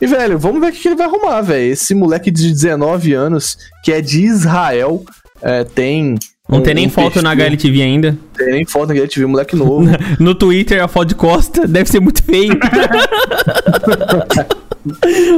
E, 0.01 0.07
velho, 0.07 0.38
vamos 0.38 0.61
ver 0.61 0.68
o 0.68 0.72
que 0.72 0.88
ele 0.88 0.96
vai 0.96 1.07
arrumar, 1.07 1.40
velho. 1.42 1.72
Esse 1.72 1.94
moleque 1.94 2.31
de 2.31 2.51
19 2.51 3.12
anos, 3.12 3.57
que 3.85 3.92
é 3.92 4.01
de 4.01 4.22
Israel, 4.25 5.05
é, 5.40 5.64
tem. 5.64 6.16
Não 6.48 6.59
um- 6.59 6.62
tem 6.62 6.75
nem 6.75 6.87
um 6.88 6.90
foto 6.90 7.22
na 7.22 7.31
perfil- 7.31 7.46
HLTV 7.46 7.83
ainda. 7.83 8.18
Tem 8.37 8.51
nem 8.53 8.64
foto 8.66 8.88
na 8.88 8.94
HLTV, 8.94 9.27
moleque 9.27 9.55
novo. 9.57 9.87
No 10.18 10.35
Twitter, 10.35 10.83
a 10.83 10.88
foto 10.88 11.09
de 11.09 11.14
costa 11.14 11.66
deve 11.68 11.88
ser 11.90 12.01
muito 12.01 12.22
feio. 12.22 12.59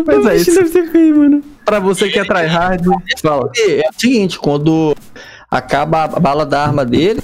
Mas 0.06 0.26
é 0.26 0.36
isso. 0.36 0.54
Deve 0.54 0.68
ser 0.68 0.90
feio, 0.90 1.16
mano. 1.18 1.42
Pra 1.64 1.78
você 1.78 2.08
que 2.08 2.18
é 2.18 2.24
tryhard, 2.24 2.84
fala. 3.22 3.50
É 3.58 3.82
o 3.88 4.00
seguinte, 4.00 4.38
quando 4.38 4.94
acaba 5.50 6.04
a 6.04 6.20
bala 6.20 6.44
da 6.46 6.62
arma 6.62 6.84
dele, 6.84 7.20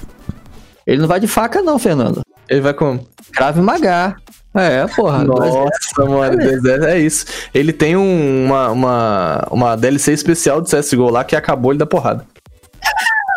ele 0.86 1.00
não 1.00 1.08
vai 1.08 1.20
de 1.20 1.26
faca 1.26 1.62
não, 1.62 1.78
Fernando. 1.78 2.20
Ele 2.50 2.60
vai 2.60 2.74
com. 2.74 2.98
Crave 3.32 3.60
Magá. 3.60 4.16
É, 4.52 4.84
porra. 4.88 5.22
Nossa, 5.22 6.04
mano, 6.08 6.36
deserto, 6.36 6.84
é 6.86 6.98
isso. 6.98 7.24
Ele 7.54 7.72
tem 7.72 7.96
um- 7.96 8.46
uma, 8.46 8.68
uma, 8.70 9.48
uma 9.52 9.76
DLC 9.76 10.12
especial 10.12 10.60
do 10.60 10.68
CSGO 10.68 11.08
lá 11.08 11.22
que 11.22 11.36
acabou 11.36 11.70
ele 11.70 11.78
da 11.78 11.86
porrada. 11.86 12.26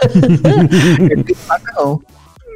faca 1.47 1.73
não. 1.77 1.99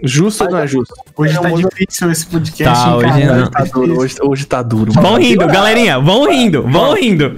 Justo 0.04 0.44
ou 0.44 0.52
não 0.52 0.60
é 0.60 0.68
justo? 0.68 0.94
Hoje 1.16 1.36
É 1.38 1.40
tá 1.42 1.50
difícil 1.50 2.12
esse 2.12 2.26
podcast. 2.28 2.84
Tá, 2.84 2.90
hein, 2.90 2.96
hoje 2.98 3.08
cara? 3.08 3.26
não. 3.26 3.42
Hoje 3.42 3.50
tá 3.52 3.64
duro, 3.64 3.98
hoje, 4.00 4.16
hoje 4.22 4.46
tá 4.46 4.62
duro. 4.62 4.92
Vão 4.92 5.16
rindo, 5.18 5.48
galerinha. 5.48 6.00
Vão 6.00 6.30
rindo, 6.30 6.62
vão 6.64 6.94
rindo. 6.94 7.36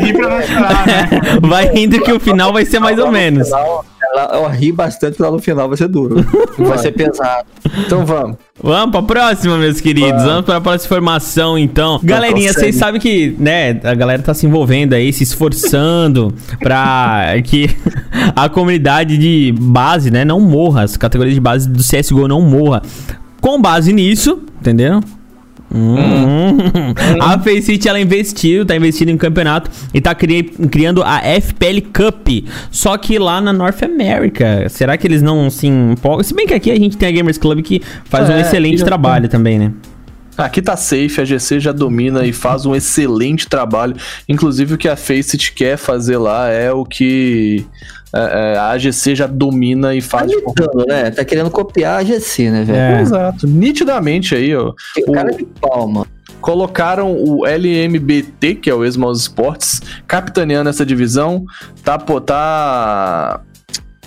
Ri 0.00 0.12
pra 0.14 0.28
não 0.30 0.42
chorar, 0.42 0.86
né? 0.86 1.08
Vai 1.42 1.66
rindo 1.66 2.00
que 2.00 2.10
o 2.12 2.18
final 2.20 2.50
vai 2.52 2.64
ser 2.64 2.78
mais 2.78 2.98
ou 2.98 3.10
menos. 3.12 3.48
Ela, 4.12 4.30
eu 4.34 4.48
ri 4.48 4.70
bastante 4.70 5.20
lá 5.20 5.30
no 5.30 5.38
final 5.38 5.68
vai 5.68 5.78
ser 5.78 5.88
duro. 5.88 6.16
Vai 6.58 6.76
ser 6.76 6.92
pesado. 6.92 7.46
Então 7.78 8.04
vamos. 8.04 8.36
Vamos 8.62 8.90
pra 8.90 9.02
próxima, 9.02 9.56
meus 9.56 9.80
queridos. 9.80 10.22
Vamos 10.22 10.44
pra 10.44 10.60
próxima 10.60 10.86
informação, 10.86 11.56
então. 11.56 11.98
Galerinha, 12.02 12.52
vocês 12.52 12.76
sabem 12.76 13.00
que, 13.00 13.34
né, 13.38 13.80
a 13.82 13.94
galera 13.94 14.22
tá 14.22 14.34
se 14.34 14.46
envolvendo 14.46 14.92
aí, 14.92 15.12
se 15.12 15.22
esforçando 15.22 16.32
pra 16.60 17.40
que 17.42 17.70
a 18.36 18.48
comunidade 18.50 19.16
de 19.16 19.54
base, 19.58 20.10
né, 20.10 20.24
não 20.24 20.40
morra. 20.40 20.82
As 20.82 20.96
categorias 20.96 21.34
de 21.34 21.40
base 21.40 21.68
do 21.68 21.82
CSGO 21.82 22.28
não 22.28 22.42
morra. 22.42 22.82
Com 23.40 23.60
base 23.60 23.92
nisso, 23.92 24.42
entendeu? 24.60 25.00
Hum. 25.74 26.58
A 27.20 27.38
Faceit 27.38 27.88
ela 27.88 27.98
investiu, 28.00 28.64
tá 28.66 28.76
investindo 28.76 29.08
em 29.10 29.16
campeonato 29.16 29.70
e 29.94 30.00
tá 30.00 30.14
cri- 30.14 30.42
criando 30.70 31.02
a 31.02 31.18
FPL 31.40 31.80
Cup. 31.92 32.28
Só 32.70 32.96
que 32.98 33.18
lá 33.18 33.40
na 33.40 33.52
North 33.52 33.82
America, 33.82 34.68
será 34.68 34.96
que 34.96 35.06
eles 35.06 35.22
não 35.22 35.48
se 35.50 35.66
empolgam? 35.66 36.22
Se 36.22 36.34
bem 36.34 36.46
que 36.46 36.54
aqui 36.54 36.70
a 36.70 36.76
gente 36.76 36.96
tem 36.96 37.08
a 37.08 37.12
Gamers 37.12 37.38
Club 37.38 37.62
que 37.62 37.80
faz 38.04 38.28
um 38.28 38.32
É, 38.32 38.40
excelente 38.42 38.78
já- 38.78 38.84
trabalho 38.84 39.28
também, 39.28 39.58
né? 39.58 39.72
Aqui 40.36 40.62
tá 40.62 40.76
safe, 40.76 41.20
a 41.20 41.24
GC 41.26 41.60
já 41.60 41.72
domina 41.72 42.24
e 42.24 42.32
faz 42.32 42.64
um 42.64 42.74
excelente 42.74 43.46
trabalho. 43.46 43.94
Inclusive, 44.26 44.74
o 44.74 44.78
que 44.78 44.88
a 44.88 44.96
Faceit 44.96 45.52
quer 45.52 45.76
fazer 45.76 46.16
lá 46.16 46.48
é 46.48 46.72
o 46.72 46.86
que 46.86 47.66
é, 48.14 48.54
é, 48.54 48.58
a 48.58 48.70
AGC 48.70 49.14
já 49.14 49.26
domina 49.26 49.94
e 49.94 50.02
Tá 50.02 50.08
faz. 50.18 50.30
imitando, 50.32 50.86
né? 50.86 51.10
Tá 51.10 51.24
querendo 51.24 51.50
copiar 51.50 52.00
a 52.00 52.04
GC, 52.04 52.50
né, 52.50 52.64
velho? 52.64 52.78
É. 52.78 53.00
Exato. 53.00 53.46
Nitidamente 53.46 54.34
aí, 54.34 54.54
ó. 54.54 54.72
O 55.06 55.12
cara 55.12 55.30
de 55.32 55.44
palma. 55.44 56.06
Colocaram 56.40 57.12
o 57.12 57.46
LMBT, 57.46 58.56
que 58.56 58.68
é 58.68 58.74
o 58.74 58.84
Esmos 58.84 59.20
Sports, 59.22 59.80
capitaneando 60.06 60.68
essa 60.68 60.84
divisão. 60.84 61.44
Tá, 61.84 61.98
pô, 61.98 62.20
tá. 62.20 63.40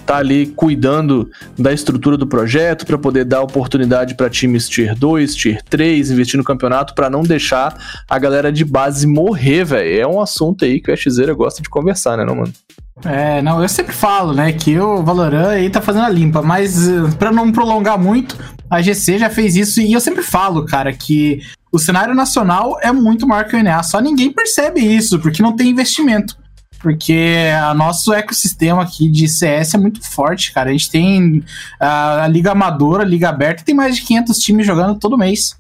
Tá 0.06 0.18
ali 0.18 0.46
cuidando 0.46 1.28
da 1.58 1.74
estrutura 1.74 2.16
do 2.16 2.28
projeto 2.28 2.86
para 2.86 2.96
poder 2.96 3.26
dar 3.26 3.42
oportunidade 3.42 4.14
para 4.14 4.30
times 4.30 4.70
Tier 4.70 4.94
2, 4.96 5.34
Tier 5.34 5.64
3, 5.68 6.12
investir 6.12 6.38
no 6.38 6.44
campeonato 6.44 6.94
para 6.94 7.10
não 7.10 7.24
deixar 7.24 7.76
a 8.08 8.20
galera 8.20 8.52
de 8.52 8.64
base 8.64 9.08
morrer, 9.08 9.64
velho. 9.64 10.00
É 10.02 10.06
um 10.06 10.22
assunto 10.22 10.64
aí 10.64 10.80
que 10.80 10.92
o 10.92 10.96
Xera 10.96 11.34
gosta 11.34 11.64
de 11.64 11.70
conversar, 11.70 12.18
né, 12.18 12.24
não, 12.24 12.36
mano? 12.36 12.54
É, 13.04 13.42
não, 13.42 13.62
eu 13.62 13.68
sempre 13.68 13.94
falo, 13.94 14.34
né, 14.34 14.54
que 14.54 14.80
o 14.80 15.04
Valorant 15.04 15.50
aí 15.50 15.70
tá 15.70 15.82
fazendo 15.82 16.06
a 16.06 16.10
limpa, 16.10 16.42
mas 16.42 16.88
eh, 16.88 17.02
pra 17.20 17.30
não 17.30 17.52
prolongar 17.52 18.00
muito, 18.00 18.38
a 18.70 18.82
GC 18.82 19.20
já 19.20 19.30
fez 19.30 19.58
isso 19.58 19.82
e 19.82 19.92
eu 19.92 20.00
sempre 20.00 20.24
falo, 20.24 20.66
cara, 20.66 20.94
que 20.94 21.42
o 21.72 21.78
cenário 21.78 22.16
nacional 22.16 22.80
é 22.82 22.94
muito 22.94 23.28
maior 23.28 23.46
que 23.46 23.56
o 23.56 23.62
NA, 23.62 23.84
só 23.84 24.00
ninguém 24.00 24.32
percebe 24.32 24.80
isso, 24.80 25.20
porque 25.20 25.44
não 25.44 25.56
tem 25.56 25.70
investimento. 25.70 26.38
Porque 26.80 27.50
o 27.72 27.74
nosso 27.74 28.14
ecossistema 28.14 28.84
aqui 28.84 29.10
de 29.10 29.28
CS 29.28 29.74
é 29.74 29.78
muito 29.78 30.08
forte, 30.08 30.54
cara. 30.54 30.70
A 30.70 30.72
gente 30.72 30.92
tem 30.92 31.44
a, 31.80 32.26
a 32.26 32.28
Liga 32.28 32.52
Amadora, 32.52 33.02
a 33.02 33.06
Liga 33.06 33.28
Aberta, 33.28 33.64
tem 33.64 33.74
mais 33.74 33.96
de 33.96 34.04
500 34.04 34.38
times 34.38 34.68
jogando 34.68 35.00
todo 35.00 35.18
mês. 35.18 35.58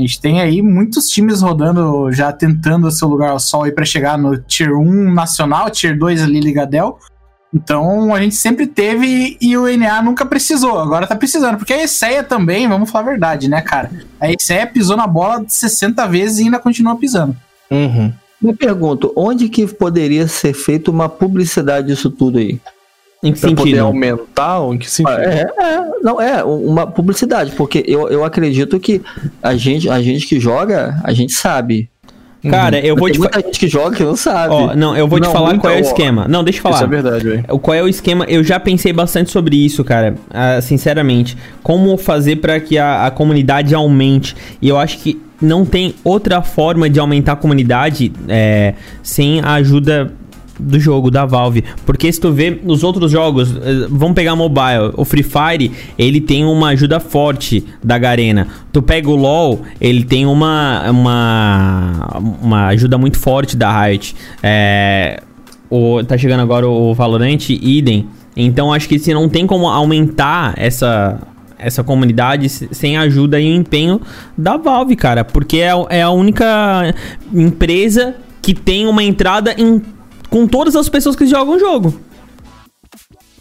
A 0.00 0.02
gente 0.02 0.18
tem 0.18 0.40
aí 0.40 0.62
muitos 0.62 1.08
times 1.08 1.42
rodando, 1.42 2.10
já 2.10 2.32
tentando 2.32 2.86
o 2.86 2.90
seu 2.90 3.06
lugar 3.06 3.32
ao 3.32 3.38
sol 3.38 3.64
aí 3.64 3.72
pra 3.72 3.84
chegar 3.84 4.16
no 4.16 4.38
Tier 4.38 4.74
1 4.74 5.12
nacional, 5.12 5.68
Tier 5.68 5.98
2 5.98 6.22
ali 6.22 6.40
Ligadel. 6.40 6.98
Então 7.52 8.14
a 8.14 8.20
gente 8.20 8.34
sempre 8.34 8.66
teve 8.66 9.36
e 9.38 9.58
o 9.58 9.66
NA 9.76 10.00
nunca 10.00 10.24
precisou, 10.24 10.78
agora 10.78 11.06
tá 11.06 11.14
precisando. 11.14 11.58
Porque 11.58 11.74
a 11.74 11.84
ESEA 11.84 12.24
também, 12.24 12.66
vamos 12.66 12.90
falar 12.90 13.04
a 13.04 13.10
verdade, 13.10 13.46
né, 13.46 13.60
cara? 13.60 13.90
A 14.18 14.30
ESEA 14.30 14.66
pisou 14.66 14.96
na 14.96 15.06
bola 15.06 15.44
60 15.46 16.06
vezes 16.06 16.38
e 16.38 16.44
ainda 16.44 16.58
continua 16.58 16.96
pisando. 16.96 17.36
Uhum. 17.70 18.10
Me 18.40 18.56
pergunto, 18.56 19.12
onde 19.14 19.50
que 19.50 19.66
poderia 19.66 20.26
ser 20.26 20.54
feita 20.54 20.90
uma 20.90 21.10
publicidade 21.10 21.88
disso 21.88 22.08
tudo 22.08 22.38
aí? 22.38 22.58
Em 23.22 23.32
que 23.32 23.40
Pra 23.40 23.50
poder 23.50 23.62
sentido? 23.62 23.80
aumentar 23.84 24.58
ou 24.60 24.74
em 24.74 24.78
que 24.78 24.90
sentido? 24.90 25.18
É, 25.20 25.42
é, 25.58 25.84
não, 26.02 26.18
é 26.20 26.42
uma 26.42 26.86
publicidade, 26.86 27.52
porque 27.52 27.84
eu, 27.86 28.08
eu 28.08 28.24
acredito 28.24 28.80
que 28.80 29.02
a 29.42 29.54
gente, 29.56 29.88
a 29.90 30.00
gente 30.00 30.26
que 30.26 30.40
joga, 30.40 30.98
a 31.04 31.12
gente 31.12 31.32
sabe. 31.32 31.90
Cara, 32.48 32.78
eu 32.80 32.96
vou 32.96 33.04
Tem 33.08 33.12
te 33.12 33.18
falar. 33.18 33.30
muita 33.34 33.46
gente 33.48 33.60
que 33.60 33.68
joga 33.68 33.96
que 33.96 34.02
não 34.02 34.16
sabe. 34.16 34.54
Ó, 34.54 34.74
não, 34.74 34.96
eu 34.96 35.06
vou 35.06 35.20
te 35.20 35.24
Não, 35.24 35.32
falar 35.32 35.48
muita- 35.50 35.60
qual 35.60 35.74
é 35.74 35.76
o 35.76 35.78
ó, 35.80 35.82
esquema. 35.82 36.26
Não, 36.26 36.42
deixa 36.42 36.58
eu 36.58 36.62
falar. 36.62 36.76
Isso 36.76 36.84
é 36.84 36.86
verdade, 36.86 37.24
velho. 37.28 37.44
O- 37.50 37.58
Qual 37.58 37.74
é 37.74 37.82
o 37.82 37.88
esquema? 37.88 38.24
Eu 38.26 38.42
já 38.42 38.58
pensei 38.58 38.94
bastante 38.94 39.30
sobre 39.30 39.62
isso, 39.62 39.84
cara. 39.84 40.14
Ah, 40.30 40.58
sinceramente. 40.62 41.36
Como 41.62 41.94
fazer 41.98 42.36
para 42.36 42.58
que 42.58 42.78
a, 42.78 43.04
a 43.04 43.10
comunidade 43.10 43.74
aumente. 43.74 44.34
E 44.62 44.70
eu 44.70 44.78
acho 44.78 44.96
que 45.00 45.20
não 45.42 45.66
tem 45.66 45.94
outra 46.02 46.40
forma 46.40 46.88
de 46.88 46.98
aumentar 46.98 47.32
a 47.32 47.36
comunidade 47.36 48.10
é, 48.26 48.72
sem 49.02 49.40
a 49.40 49.52
ajuda 49.54 50.10
do 50.60 50.78
jogo, 50.78 51.10
da 51.10 51.24
Valve. 51.26 51.64
Porque 51.86 52.12
se 52.12 52.20
tu 52.20 52.32
vê 52.32 52.50
nos 52.62 52.82
outros 52.84 53.10
jogos, 53.10 53.50
eh, 53.56 53.86
vamos 53.90 54.14
pegar 54.14 54.36
mobile, 54.36 54.92
o 54.96 55.04
Free 55.04 55.22
Fire, 55.22 55.70
ele 55.98 56.20
tem 56.20 56.44
uma 56.44 56.68
ajuda 56.68 57.00
forte 57.00 57.64
da 57.82 57.98
Garena. 57.98 58.46
Tu 58.72 58.80
pega 58.82 59.08
o 59.10 59.16
LoL, 59.16 59.62
ele 59.80 60.04
tem 60.04 60.26
uma, 60.26 60.88
uma, 60.90 62.20
uma 62.42 62.66
ajuda 62.68 62.96
muito 62.98 63.18
forte 63.18 63.56
da 63.56 63.84
Riot. 63.84 64.14
É, 64.42 65.22
o, 65.68 66.02
tá 66.04 66.16
chegando 66.18 66.40
agora 66.40 66.68
o 66.68 66.92
Valorant, 66.94 67.48
idem. 67.50 68.06
Então 68.36 68.72
acho 68.72 68.88
que 68.88 68.98
se 68.98 69.12
não 69.12 69.28
tem 69.28 69.46
como 69.46 69.68
aumentar 69.68 70.54
essa 70.56 71.18
essa 71.62 71.84
comunidade 71.84 72.48
se- 72.48 72.68
sem 72.72 72.96
ajuda 72.96 73.38
e 73.38 73.54
empenho 73.54 74.00
da 74.38 74.56
Valve, 74.56 74.96
cara, 74.96 75.22
porque 75.26 75.58
é, 75.58 75.70
é 75.90 76.00
a 76.00 76.08
única 76.08 76.94
empresa 77.34 78.14
que 78.40 78.54
tem 78.54 78.86
uma 78.86 79.02
entrada 79.02 79.54
em, 79.58 79.82
com 80.30 80.46
todas 80.46 80.76
as 80.76 80.88
pessoas 80.88 81.16
que 81.16 81.26
jogam 81.26 81.56
o 81.56 81.58
jogo. 81.58 82.00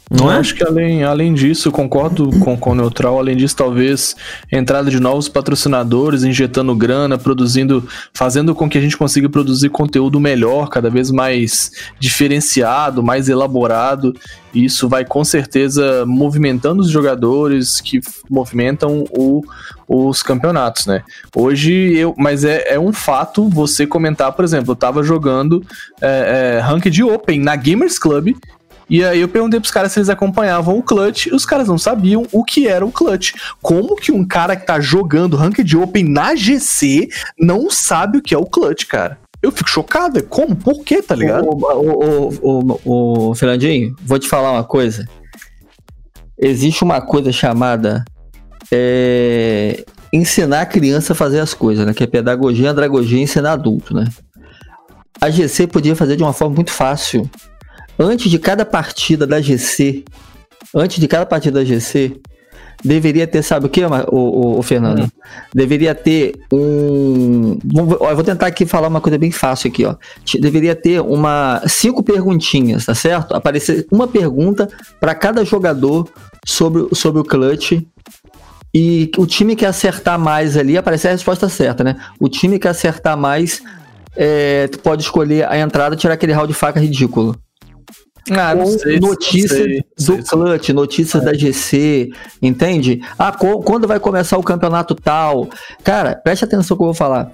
Não 0.09 0.31
é? 0.31 0.37
acho 0.37 0.55
que 0.55 0.63
além, 0.63 1.03
além 1.03 1.33
disso, 1.33 1.71
concordo 1.71 2.31
com, 2.39 2.57
com 2.57 2.71
o 2.71 2.75
Neutral, 2.75 3.19
além 3.19 3.37
disso, 3.37 3.55
talvez 3.55 4.15
entrada 4.51 4.89
de 4.89 4.99
novos 4.99 5.29
patrocinadores, 5.29 6.23
injetando 6.23 6.75
grana, 6.75 7.15
produzindo, 7.15 7.87
fazendo 8.11 8.55
com 8.55 8.67
que 8.67 8.77
a 8.77 8.81
gente 8.81 8.97
consiga 8.97 9.29
produzir 9.29 9.69
conteúdo 9.69 10.19
melhor, 10.19 10.69
cada 10.69 10.89
vez 10.89 11.11
mais 11.11 11.71
diferenciado, 11.99 13.03
mais 13.03 13.29
elaborado. 13.29 14.15
Isso 14.53 14.89
vai 14.89 15.05
com 15.05 15.23
certeza 15.23 16.03
movimentando 16.07 16.81
os 16.81 16.89
jogadores 16.89 17.79
que 17.79 17.99
movimentam 18.27 19.05
o, 19.11 19.43
os 19.87 20.23
campeonatos, 20.23 20.87
né? 20.87 21.03
Hoje 21.35 21.71
eu. 21.95 22.15
Mas 22.17 22.43
é, 22.43 22.73
é 22.73 22.79
um 22.79 22.91
fato 22.91 23.47
você 23.47 23.85
comentar, 23.85 24.31
por 24.31 24.43
exemplo, 24.43 24.71
eu 24.71 24.75
tava 24.75 25.03
jogando 25.03 25.63
é, 26.01 26.57
é, 26.57 26.59
Ranked 26.59 27.03
Open 27.03 27.39
na 27.39 27.55
Gamers 27.55 27.99
Club. 27.99 28.35
E 28.89 29.03
aí 29.03 29.21
eu 29.21 29.27
perguntei 29.27 29.59
pros 29.59 29.71
caras 29.71 29.91
se 29.91 29.99
eles 29.99 30.09
acompanhavam 30.09 30.77
o 30.77 30.83
Clutch, 30.83 31.27
os 31.27 31.45
caras 31.45 31.67
não 31.67 31.77
sabiam 31.77 32.25
o 32.31 32.43
que 32.43 32.67
era 32.67 32.85
o 32.85 32.91
Clutch. 32.91 33.33
Como 33.61 33.95
que 33.95 34.11
um 34.11 34.25
cara 34.25 34.55
que 34.55 34.65
tá 34.65 34.79
jogando 34.79 35.37
Ranked 35.37 35.77
Open 35.77 36.05
na 36.05 36.35
GC 36.35 37.07
não 37.37 37.69
sabe 37.69 38.17
o 38.17 38.21
que 38.21 38.33
é 38.33 38.37
o 38.37 38.45
Clutch, 38.45 38.87
cara? 38.87 39.19
Eu 39.41 39.51
fico 39.51 39.69
chocado, 39.69 40.19
é 40.19 40.21
como? 40.21 40.55
Por 40.55 40.83
quê, 40.83 41.01
tá 41.01 41.15
ligado? 41.15 41.47
O 42.83 43.33
Fernandinho, 43.35 43.95
vou 44.03 44.19
te 44.19 44.27
falar 44.27 44.51
uma 44.51 44.63
coisa. 44.63 45.07
Existe 46.37 46.83
uma 46.83 46.99
coisa 46.99 47.31
chamada 47.31 48.03
é, 48.71 49.85
ensinar 50.11 50.61
a 50.61 50.65
criança 50.65 51.13
a 51.13 51.15
fazer 51.15 51.39
as 51.39 51.53
coisas, 51.53 51.85
né? 51.85 51.93
Que 51.93 52.03
é 52.03 52.07
pedagogia, 52.07 52.71
andragogia 52.71 53.19
e 53.19 53.23
ensinar 53.23 53.53
adulto, 53.53 53.93
né? 53.93 54.07
A 55.21 55.29
GC 55.29 55.67
podia 55.67 55.95
fazer 55.95 56.15
de 56.15 56.23
uma 56.23 56.33
forma 56.33 56.55
muito 56.55 56.71
fácil. 56.71 57.29
Antes 57.99 58.31
de 58.31 58.39
cada 58.39 58.65
partida 58.65 59.27
da 59.27 59.41
GC, 59.41 60.05
antes 60.73 60.99
de 60.99 61.07
cada 61.07 61.25
partida 61.25 61.59
da 61.59 61.65
GC, 61.65 62.15
deveria 62.83 63.27
ter, 63.27 63.43
sabe 63.43 63.65
o 63.65 63.69
que, 63.69 63.83
o, 63.83 63.89
o, 64.09 64.59
o 64.59 64.61
Fernando? 64.63 64.99
Deveria 65.53 65.93
ter 65.93 66.33
um. 66.51 67.57
ó, 67.99 68.09
Eu 68.11 68.15
vou 68.15 68.23
tentar 68.23 68.47
aqui 68.47 68.65
falar 68.65 68.87
uma 68.87 69.01
coisa 69.01 69.17
bem 69.17 69.31
fácil 69.31 69.69
aqui, 69.69 69.83
ó. 69.85 69.95
Deveria 70.39 70.75
ter 70.75 71.01
uma 71.01 71.61
cinco 71.67 72.01
perguntinhas, 72.01 72.85
tá 72.85 72.95
certo? 72.95 73.33
Aparecer 73.35 73.85
uma 73.91 74.07
pergunta 74.07 74.69
para 74.99 75.13
cada 75.13 75.43
jogador 75.43 76.07
sobre, 76.45 76.83
o- 76.83 76.95
sobre 76.95 77.19
o 77.19 77.25
clutch. 77.25 77.73
E 78.73 79.09
o 79.17 79.25
time 79.25 79.55
que 79.55 79.65
acertar 79.65 80.17
mais 80.19 80.55
ali, 80.55 80.77
aparecer 80.77 81.07
a 81.07 81.11
resposta 81.11 81.49
certa, 81.49 81.83
né? 81.83 81.95
O 82.19 82.29
time 82.29 82.59
que 82.59 82.67
acertar 82.67 83.17
mais, 83.17 83.61
é, 84.15 84.67
tu 84.67 84.79
pode 84.79 85.01
escolher 85.01 85.49
a 85.49 85.57
entrada 85.57 85.95
e 85.95 85.97
tirar 85.97 86.13
aquele 86.13 86.31
round 86.33 86.47
de 86.47 86.53
faca 86.53 86.79
ridículo. 86.79 87.35
Ah, 88.31 88.53
Ou 88.55 88.99
notícias 88.99 89.81
do 89.97 90.23
clutch, 90.23 90.69
notícias 90.69 91.23
da 91.23 91.33
GC, 91.33 92.11
entende? 92.41 93.01
Ah, 93.17 93.31
quando 93.31 93.87
vai 93.87 93.99
começar 93.99 94.37
o 94.37 94.43
campeonato 94.43 94.93
tal? 94.95 95.49
Cara, 95.83 96.15
preste 96.15 96.45
atenção 96.45 96.77
que 96.77 96.83
eu 96.83 96.87
vou 96.87 96.93
falar. 96.93 97.31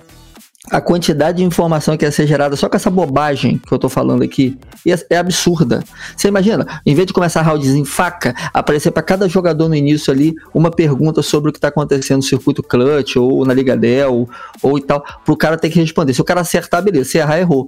A 0.71 0.81
quantidade 0.81 1.37
de 1.37 1.43
informação 1.43 1.95
que 1.95 2.03
ia 2.03 2.11
ser 2.11 2.25
gerada 2.25 2.55
só 2.55 2.67
com 2.67 2.75
essa 2.75 2.89
bobagem 2.89 3.59
que 3.59 3.71
eu 3.71 3.77
tô 3.77 3.87
falando 3.87 4.23
aqui 4.23 4.57
é, 4.87 5.15
é 5.15 5.17
absurda. 5.17 5.83
Você 6.17 6.27
imagina, 6.27 6.81
em 6.83 6.95
vez 6.95 7.05
de 7.05 7.13
começar 7.13 7.43
rounds 7.43 7.69
em 7.69 7.85
faca, 7.85 8.33
aparecer 8.51 8.89
para 8.89 9.03
cada 9.03 9.29
jogador 9.29 9.69
no 9.69 9.75
início 9.75 10.11
ali 10.11 10.33
uma 10.55 10.71
pergunta 10.71 11.21
sobre 11.21 11.51
o 11.51 11.53
que 11.53 11.59
tá 11.59 11.67
acontecendo 11.67 12.17
no 12.17 12.23
circuito 12.23 12.63
clutch 12.63 13.17
ou 13.17 13.45
na 13.45 13.53
Liga 13.53 13.77
Dell 13.77 14.27
ou 14.63 14.77
e 14.77 14.81
tal, 14.81 15.05
pro 15.23 15.37
cara 15.37 15.55
ter 15.55 15.69
que 15.69 15.79
responder. 15.79 16.15
Se 16.15 16.21
o 16.21 16.25
cara 16.25 16.41
acertar, 16.41 16.81
beleza. 16.81 17.11
Se 17.11 17.19
errar, 17.19 17.37
errou. 17.37 17.67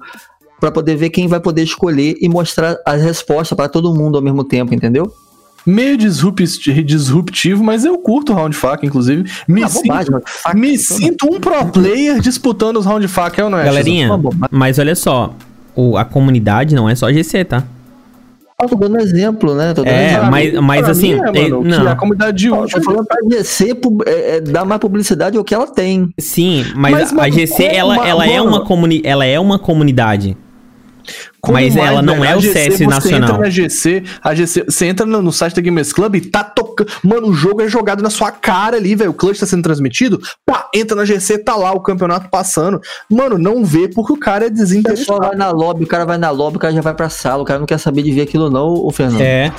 Pra 0.60 0.72
poder 0.72 0.96
ver 0.96 1.10
quem 1.12 1.28
vai 1.28 1.39
poder 1.39 1.63
escolher 1.63 2.15
e 2.20 2.28
mostrar 2.28 2.78
as 2.86 3.02
respostas 3.02 3.56
pra 3.56 3.70
todo 3.70 3.93
mundo 3.93 4.17
ao 4.17 4.24
mesmo 4.24 4.43
tempo, 4.43 4.74
entendeu? 4.74 5.12
Meio 5.65 5.98
disrupti- 5.98 6.82
disruptivo, 6.84 7.63
mas 7.63 7.84
eu 7.86 7.98
curto 7.98 8.32
o 8.32 8.36
round 8.36 8.56
faca, 8.56 8.86
inclusive. 8.86 9.30
Me, 9.48 9.63
Ah, 9.63 9.67
sinto, 9.67 9.88
bobagem, 9.88 10.12
mano. 10.12 10.24
Faca, 10.26 10.58
me 10.58 10.67
toda- 10.78 10.80
sinto 10.80 11.28
um 11.36 11.39
pro 11.39 11.65
player 11.67 12.20
disputando 12.22 12.78
os 12.78 12.86
round 12.86 13.08
faca, 13.08 13.41
eu 13.41 13.50
não 13.50 13.58
é? 13.60 13.65
Galerinha, 13.65 14.10
mas 14.50 14.80
olha 14.80 14.96
só, 14.96 15.34
o, 15.76 15.98
a 15.98 16.06
comunidade 16.06 16.74
não 16.74 16.88
é 16.89 16.96
só 16.96 17.12
GC, 17.12 17.43
tá? 17.43 17.63
Eu 18.60 18.67
tô 18.70 18.76
dando 18.76 18.98
exemplo, 19.00 19.54
né? 19.54 19.74
Tô 19.74 19.84
dando 19.84 19.93
É, 19.93 20.08
exemplo. 20.13 20.32
mas, 20.32 20.54
mas 20.56 20.89
assim, 20.89 21.13
mim 21.13 21.20
é, 21.22 21.39
é, 21.46 21.50
mano, 21.50 21.63
não. 21.63 21.88
a 21.91 21.96
comunidade 21.96 22.38
de 22.38 22.48
Eu 22.48 22.56
útil. 22.62 22.80
tô 22.80 22.86
falando 22.86 23.06
pra 23.06 23.17
GC 23.30 23.78
é, 24.08 24.38
é, 24.38 24.41
dar 24.41 24.65
mais 24.65 24.82
publicidade 24.82 25.38
ao 25.38 25.43
que 25.43 25.54
ela 25.54 25.67
tem. 25.67 26.10
Sim, 26.17 26.65
mas, 26.76 26.91
Mas, 26.93 27.12
a 27.12 27.15
mano, 27.15 27.32
GC 27.34 27.54
como 27.56 27.76
ela, 27.76 27.93
uma- 27.93 28.08
ela 28.08 28.26
é 28.26 28.41
uma 28.41 28.65
comuni 28.65 29.02
ela 29.04 29.26
é 29.26 29.39
uma 29.39 29.60
comunidade. 29.60 30.36
Como 31.41 31.58
Mas 31.58 31.76
mais, 31.76 31.89
ela 31.89 32.02
não 32.02 32.15
velho, 32.15 32.26
é 32.26 32.36
o 32.36 32.41
GC, 32.41 32.54
CS 32.54 32.78
você 32.78 32.88
nacional. 32.88 33.30
Entra 33.30 33.38
na 33.38 33.50
GC, 33.50 34.04
a 34.24 34.36
GC, 34.36 34.65
você 34.67 34.86
entra 34.86 35.06
no, 35.06 35.22
no 35.22 35.32
site 35.32 35.56
da 35.56 35.62
Gamers 35.62 35.93
Club 35.93 36.15
e 36.15 36.22
tá 36.22 36.43
tocando. 36.43 36.89
Mano, 37.04 37.28
o 37.28 37.34
jogo 37.34 37.62
é 37.62 37.67
jogado 37.67 38.02
na 38.04 38.10
sua 38.10 38.32
cara 38.32 38.78
ali, 38.78 38.96
velho. 38.96 39.12
O 39.12 39.13
clutch 39.13 39.39
tá 39.39 39.46
sendo 39.46 39.63
transmitido. 39.63 40.20
Pá, 40.46 40.70
entra 40.74 40.96
na 40.96 41.06
GC, 41.06 41.39
tá 41.39 41.56
lá 41.56 41.72
o 41.72 41.80
campeonato 41.80 42.30
passando. 42.30 42.82
Mano, 43.10 43.38
não 43.38 43.63
vê 43.63 43.88
porque 43.88 44.13
o 44.13 44.17
cara 44.17 44.46
é 44.46 44.48
O 44.48 44.52
pessoal 44.52 44.65
desinteressado. 44.65 45.20
vai 45.20 45.36
na 45.36 45.52
lobby, 45.52 45.84
o 45.84 45.88
cara 45.88 46.06
vai 46.06 46.17
na 46.17 46.30
lobby, 46.30 46.58
o 46.58 46.60
cara 46.60 46.74
já 46.74 46.82
vai 46.82 46.93
pra 46.93 47.10
sala, 47.10 47.43
o 47.43 47.46
cara 47.46 47.60
não 47.60 47.65
quer 47.65 47.78
saber 47.78 48.04
de 48.04 48.12
ver 48.12 48.22
aquilo, 48.22 48.50
não, 48.50 48.67
o 48.67 48.91
Fernando. 48.91 49.22
É. 49.22 49.54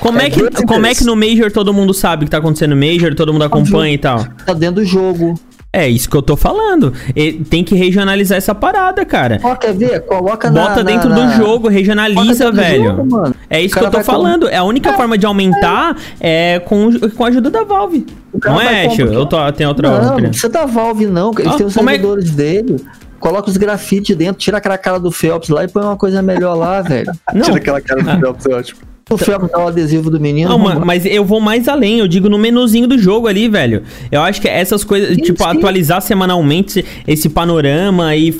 Como 0.00 0.20
é, 0.20 0.26
É 0.26 0.30
que, 0.30 0.66
como 0.66 0.86
é 0.86 0.94
que 0.94 1.04
no 1.04 1.16
Major 1.16 1.50
todo 1.50 1.72
mundo 1.72 1.94
sabe 1.94 2.24
o 2.24 2.26
que 2.26 2.30
tá 2.30 2.38
acontecendo 2.38 2.74
no 2.74 2.76
Major, 2.76 3.14
todo 3.14 3.32
mundo 3.32 3.44
acompanha 3.44 3.94
e 3.94 3.98
tal? 3.98 4.26
Tá 4.44 4.52
dentro 4.52 4.76
do 4.76 4.84
jogo. 4.84 5.34
É 5.72 5.88
isso 5.88 6.10
que 6.10 6.16
eu 6.16 6.22
tô 6.22 6.36
falando. 6.36 6.92
E 7.14 7.32
tem 7.32 7.62
que 7.62 7.76
regionalizar 7.76 8.36
essa 8.36 8.52
parada, 8.52 9.04
cara. 9.04 9.38
Ó, 9.42 9.54
quer 9.54 9.72
ver? 9.72 10.00
Coloca 10.00 10.50
na. 10.50 10.62
Bota 10.62 10.76
na- 10.76 10.82
dentro 10.82 11.08
na- 11.08 11.14
do 11.14 11.32
jogo, 11.36 11.68
regionaliza, 11.68 12.20
Bota 12.20 12.32
dentro 12.34 12.50
do 12.52 12.56
velho. 12.56 12.84
jogo, 12.96 13.06
mano. 13.10 13.34
é 13.48 13.60
isso 13.62 13.74
que 13.74 13.80
eu 13.80 13.84
tô 13.84 13.90
vai 13.98 14.04
com- 14.04 14.12
falando. 14.12 14.48
É 14.48 14.56
a 14.56 14.64
única 14.64 14.92
forma 14.94 15.16
de 15.16 15.26
aumentar 15.26 15.96
é, 16.18 16.58
com, 16.60 16.90
com 17.10 17.24
a 17.24 17.28
ajuda 17.28 17.50
da 17.50 17.62
Valve. 17.62 18.04
Não 18.44 18.60
é, 18.60 18.86
Ash? 18.86 18.98
Eu 18.98 19.26
tô, 19.26 19.52
tenho 19.52 19.68
outra 19.68 19.88
Não, 19.90 20.02
não 20.02 20.12
opinião. 20.12 20.30
precisa 20.30 20.48
da 20.48 20.66
Valve, 20.66 21.06
não. 21.06 21.30
Eles 21.38 21.52
Ah, 21.52 21.56
têm 21.56 21.66
os 21.66 21.76
é- 21.76 21.80
servidores 21.80 22.30
dele. 22.32 22.76
Coloca 23.20 23.48
os 23.48 23.56
grafites 23.56 24.16
dentro, 24.16 24.36
tira 24.40 24.56
aquela 24.58 24.78
cara 24.78 24.98
do 24.98 25.12
Phelps 25.12 25.50
lá 25.50 25.62
e 25.62 25.68
põe 25.68 25.84
uma 25.84 25.96
coisa 25.96 26.20
melhor 26.20 26.54
lá, 26.54 26.80
velho. 26.82 27.12
Não, 27.32 27.42
Tira 27.42 27.58
aquela 27.58 27.80
cara 27.80 28.02
do 28.02 28.18
Phelps, 28.20 28.46
é 28.46 28.54
ótimo. 28.54 28.80
O 29.12 29.48
dá 29.48 29.64
o 29.64 29.66
adesivo 29.68 30.08
do 30.08 30.20
menino. 30.20 30.48
Não, 30.50 30.56
ma- 30.58 30.70
vamos- 30.74 30.86
mas 30.86 31.04
eu 31.04 31.24
vou 31.24 31.40
mais 31.40 31.66
além, 31.66 31.98
eu 31.98 32.06
digo 32.06 32.28
no 32.28 32.38
menuzinho 32.38 32.86
do 32.86 32.96
jogo 32.96 33.26
ali, 33.26 33.48
velho. 33.48 33.82
Eu 34.10 34.22
acho 34.22 34.40
que 34.40 34.46
essas 34.46 34.84
coisas, 34.84 35.16
Sim, 35.16 35.22
tipo, 35.22 35.42
sim. 35.42 35.48
atualizar 35.50 36.00
semanalmente 36.00 36.84
esse 37.08 37.28
panorama 37.28 38.14
e 38.14 38.32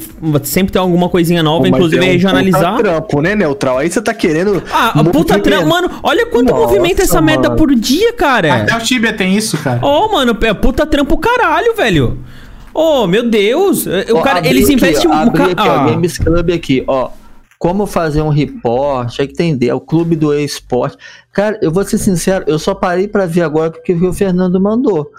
sempre 0.45 0.73
ter 0.73 0.79
alguma 0.79 1.09
coisinha 1.09 1.43
nova, 1.43 1.63
Mas 1.63 1.71
inclusive 1.73 2.05
é 2.05 2.09
um 2.09 2.13
regionalizar. 2.13 2.77
puta 2.77 2.83
trampo, 2.89 3.21
né, 3.21 3.35
Neutral? 3.35 3.79
Aí 3.79 3.91
você 3.91 4.01
tá 4.01 4.15
querendo. 4.15 4.63
Ah, 4.73 5.03
puta 5.13 5.41
trampo, 5.41 5.67
mano, 5.69 5.91
olha 6.05 6.25
quanto 6.27 6.51
Nossa, 6.53 6.67
movimenta 6.69 7.03
essa 7.03 7.21
merda 7.21 7.49
mano. 7.49 7.57
por 7.57 7.75
dia, 7.75 8.13
cara. 8.13 8.55
Até 8.63 8.77
o 8.77 8.81
Tibia 8.81 9.13
tem 9.13 9.37
isso, 9.37 9.59
cara. 9.59 9.85
Ô, 9.85 10.13
mano, 10.13 10.37
é 10.43 10.55
puta 10.55 10.87
trampo 10.87 11.19
caralho, 11.19 11.75
velho. 11.75 12.19
Ô, 12.73 13.09
meu 13.09 13.29
Deus. 13.29 13.87
O 13.87 14.19
Ó, 14.19 14.21
cara, 14.23 14.47
eles 14.47 14.67
aqui, 14.67 14.75
investem 14.75 15.11
ó, 15.11 15.15
um 15.15 15.25
bocado. 15.25 15.51
aqui, 15.51 15.69
ó, 15.69 15.73
Ah, 15.73 15.91
Games 15.91 16.17
Club 16.19 16.51
aqui, 16.53 16.85
ó. 16.87 17.09
Como 17.61 17.87
fazer 17.87 18.23
um 18.23 18.31
report, 18.31 19.21
aí 19.21 19.29
que 19.29 19.35
tem 19.35 19.51
ideia, 19.53 19.77
o 19.77 19.81
clube 19.81 20.17
do 20.17 20.33
esporte. 20.33 20.97
Cara, 21.31 21.59
eu 21.61 21.71
vou 21.71 21.85
ser 21.85 21.99
sincero, 21.99 22.43
eu 22.49 22.59
só 22.59 22.75
parei 22.75 23.07
pra 23.07 23.27
ver 23.27 23.43
agora 23.43 23.71
porque 23.71 23.93
o 23.93 24.13
Fernando 24.15 24.59
mandou. 24.59 25.11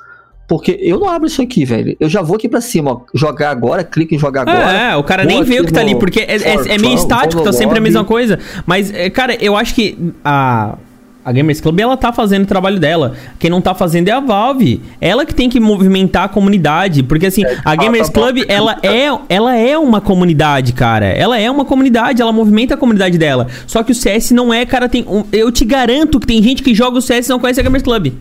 Porque 0.47 0.75
eu 0.81 0.99
não 0.99 1.07
abro 1.07 1.27
isso 1.27 1.39
aqui, 1.39 1.63
velho. 1.63 1.95
Eu 1.99 2.09
já 2.09 2.23
vou 2.23 2.35
aqui 2.37 2.49
pra 2.49 2.59
cima, 2.59 2.91
ó. 2.93 3.01
Jogar 3.13 3.51
agora, 3.51 3.83
clique 3.83 4.15
em 4.15 4.19
jogar 4.19 4.41
agora. 4.41 4.71
É, 4.75 4.95
o 4.97 5.03
cara 5.03 5.23
nem 5.23 5.43
vê 5.43 5.61
o 5.61 5.65
que 5.65 5.71
tá 5.71 5.81
ali, 5.81 5.93
porque 5.99 6.19
é, 6.21 6.35
é- 6.35 6.53
é 6.73 6.77
meio 6.79 6.95
estático, 6.95 7.43
tá 7.43 7.53
sempre 7.53 7.77
a 7.77 7.81
mesma 7.81 8.03
coisa. 8.03 8.39
Mas, 8.65 8.91
é, 8.91 9.07
cara, 9.11 9.35
eu 9.39 9.55
acho 9.55 9.75
que 9.75 9.95
a, 10.25 10.77
a 11.23 11.31
Gamers 11.31 11.61
Club, 11.61 11.79
ela 11.79 11.95
tá 11.95 12.11
fazendo 12.11 12.43
o 12.43 12.47
trabalho 12.47 12.79
dela. 12.79 13.15
Quem 13.37 13.49
não 13.49 13.61
tá 13.61 13.75
fazendo 13.75 14.07
é 14.07 14.11
a 14.11 14.19
Valve. 14.19 14.81
Ela 14.99 15.25
que 15.25 15.35
tem 15.35 15.49
que 15.49 15.59
movimentar 15.59 16.23
a 16.23 16.29
comunidade. 16.29 17.03
Porque, 17.03 17.27
assim, 17.27 17.43
a 17.63 17.75
Gamers 17.75 18.09
tá 18.09 18.19
bom. 18.19 18.27
Club, 18.27 18.45
ela 18.47 18.77
é, 18.81 19.07
ela 19.29 19.55
é 19.55 19.77
uma 19.77 20.01
comunidade, 20.01 20.73
cara. 20.73 21.05
Ela 21.05 21.39
é 21.39 21.49
uma 21.49 21.65
comunidade, 21.65 22.21
ela 22.21 22.31
movimenta 22.31 22.73
a 22.73 22.77
comunidade 22.77 23.17
dela. 23.17 23.47
Só 23.67 23.83
que 23.83 23.91
o 23.91 23.95
CS 23.95 24.31
não 24.31 24.53
é, 24.53 24.65
cara, 24.65 24.89
tem... 24.89 25.05
eu 25.31 25.51
te 25.51 25.63
garanto 25.63 26.19
que 26.19 26.27
tem 26.27 26.41
gente 26.41 26.63
que 26.63 26.73
joga 26.73 26.97
o 26.97 27.01
CS 27.01 27.27
e 27.27 27.29
não 27.29 27.39
conhece 27.39 27.59
a 27.59 27.63
Gamers 27.63 27.83
Club. 27.83 28.13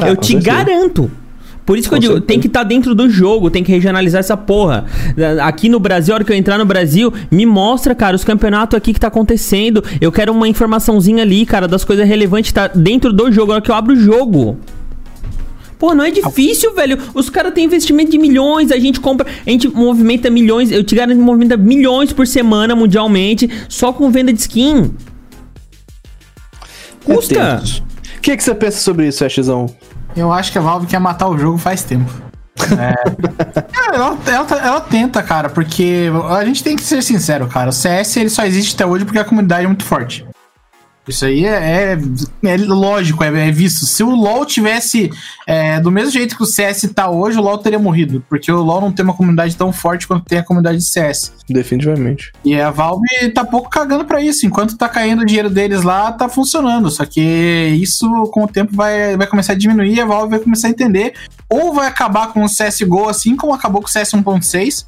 Ah, 0.00 0.08
eu 0.08 0.16
te 0.16 0.32
certeza. 0.32 0.56
garanto. 0.56 1.10
Por 1.64 1.78
isso 1.78 1.88
que 1.88 1.90
Com 1.90 1.96
eu 1.96 2.00
digo, 2.00 2.12
certeza. 2.14 2.26
tem 2.26 2.40
que 2.40 2.48
estar 2.48 2.64
dentro 2.64 2.94
do 2.94 3.08
jogo, 3.08 3.50
tem 3.50 3.62
que 3.62 3.70
regionalizar 3.70 4.20
essa 4.20 4.36
porra. 4.36 4.84
Aqui 5.42 5.68
no 5.68 5.78
Brasil, 5.78 6.12
a 6.12 6.16
hora 6.16 6.24
que 6.24 6.32
eu 6.32 6.36
entrar 6.36 6.58
no 6.58 6.64
Brasil, 6.64 7.12
me 7.30 7.46
mostra, 7.46 7.94
cara, 7.94 8.16
os 8.16 8.24
campeonatos 8.24 8.76
aqui 8.76 8.92
que 8.92 9.00
tá 9.00 9.06
acontecendo. 9.08 9.82
Eu 10.00 10.10
quero 10.10 10.32
uma 10.32 10.48
informaçãozinha 10.48 11.22
ali, 11.22 11.46
cara, 11.46 11.68
das 11.68 11.84
coisas 11.84 12.06
relevantes 12.06 12.52
tá 12.52 12.66
dentro 12.66 13.12
do 13.12 13.30
jogo, 13.30 13.52
a 13.52 13.54
hora 13.56 13.62
que 13.62 13.70
eu 13.70 13.74
abro 13.74 13.94
o 13.94 13.96
jogo. 13.96 14.58
Pô, 15.78 15.94
não 15.94 16.04
é 16.04 16.10
difícil, 16.12 16.72
velho. 16.74 16.96
Os 17.12 17.28
caras 17.28 17.52
têm 17.52 17.64
investimento 17.64 18.10
de 18.10 18.18
milhões, 18.18 18.70
a 18.70 18.78
gente 18.78 19.00
compra, 19.00 19.26
a 19.44 19.50
gente 19.50 19.66
movimenta 19.66 20.30
milhões, 20.30 20.70
eu 20.70 20.84
te 20.84 20.94
garanto 20.94 21.18
que 21.18 21.24
movimenta 21.24 21.56
milhões 21.56 22.12
por 22.12 22.24
semana 22.24 22.76
mundialmente, 22.76 23.50
só 23.68 23.92
com 23.92 24.08
venda 24.10 24.32
de 24.32 24.38
skin. 24.40 24.92
Custa. 27.04 27.58
tenso. 27.58 27.82
O 28.16 28.20
que, 28.20 28.36
que 28.36 28.44
você 28.44 28.54
pensa 28.54 28.78
sobre 28.78 29.08
isso, 29.08 29.24
Ashzão? 29.24 29.66
Eu 30.16 30.32
acho 30.32 30.52
que 30.52 30.58
a 30.58 30.60
Valve 30.60 30.86
quer 30.86 30.98
matar 31.00 31.28
o 31.28 31.38
jogo 31.38 31.58
faz 31.58 31.82
tempo. 31.82 32.10
É. 32.78 32.94
Ela, 33.94 34.16
ela, 34.26 34.44
tá- 34.44 34.60
ela 34.62 34.80
tenta, 34.80 35.22
cara, 35.22 35.50
porque 35.50 36.10
a 36.30 36.44
gente 36.44 36.62
tem 36.64 36.76
que 36.76 36.82
ser 36.82 37.02
sincero, 37.02 37.46
cara. 37.46 37.68
O 37.70 37.72
CS 37.72 38.16
ele 38.16 38.30
só 38.30 38.44
existe 38.44 38.74
até 38.74 38.86
hoje 38.86 39.04
porque 39.04 39.18
a 39.18 39.24
comunidade 39.24 39.64
é 39.64 39.66
muito 39.66 39.84
forte. 39.84 40.24
Isso 41.06 41.24
aí 41.24 41.44
é, 41.44 41.94
é, 41.94 41.98
é 42.44 42.56
lógico, 42.56 43.24
é, 43.24 43.48
é, 43.48 43.50
visto. 43.50 43.86
Se 43.86 44.04
o 44.04 44.10
LoL 44.10 44.46
tivesse 44.46 45.10
é, 45.46 45.80
do 45.80 45.90
mesmo 45.90 46.12
jeito 46.12 46.36
que 46.36 46.42
o 46.42 46.46
CS 46.46 46.88
tá 46.94 47.10
hoje, 47.10 47.38
o 47.38 47.42
LoL 47.42 47.58
teria 47.58 47.78
morrido. 47.78 48.24
Porque 48.28 48.52
o 48.52 48.62
LoL 48.62 48.80
não 48.80 48.92
tem 48.92 49.04
uma 49.04 49.14
comunidade 49.14 49.56
tão 49.56 49.72
forte 49.72 50.06
quanto 50.06 50.26
tem 50.26 50.38
a 50.38 50.44
comunidade 50.44 50.78
de 50.78 50.84
CS. 50.84 51.32
Definitivamente. 51.48 52.32
E 52.44 52.54
a 52.54 52.70
Valve 52.70 53.06
tá 53.34 53.44
pouco 53.44 53.68
cagando 53.68 54.04
para 54.04 54.22
isso. 54.22 54.46
Enquanto 54.46 54.76
tá 54.76 54.88
caindo 54.88 55.22
o 55.22 55.26
dinheiro 55.26 55.50
deles 55.50 55.82
lá, 55.82 56.12
tá 56.12 56.28
funcionando. 56.28 56.88
Só 56.90 57.04
que 57.04 57.20
isso, 57.20 58.08
com 58.32 58.44
o 58.44 58.48
tempo, 58.48 58.74
vai, 58.74 59.16
vai 59.16 59.26
começar 59.26 59.54
a 59.54 59.56
diminuir 59.56 59.94
e 59.94 60.00
a 60.00 60.06
Valve 60.06 60.30
vai 60.30 60.40
começar 60.40 60.68
a 60.68 60.70
entender. 60.70 61.14
Ou 61.48 61.74
vai 61.74 61.88
acabar 61.88 62.32
com 62.32 62.44
o 62.44 62.48
CSGO, 62.48 63.08
assim 63.08 63.34
como 63.36 63.52
acabou 63.52 63.82
com 63.82 63.88
o 63.88 63.90
CS 63.90 64.12
1.6 64.12 64.86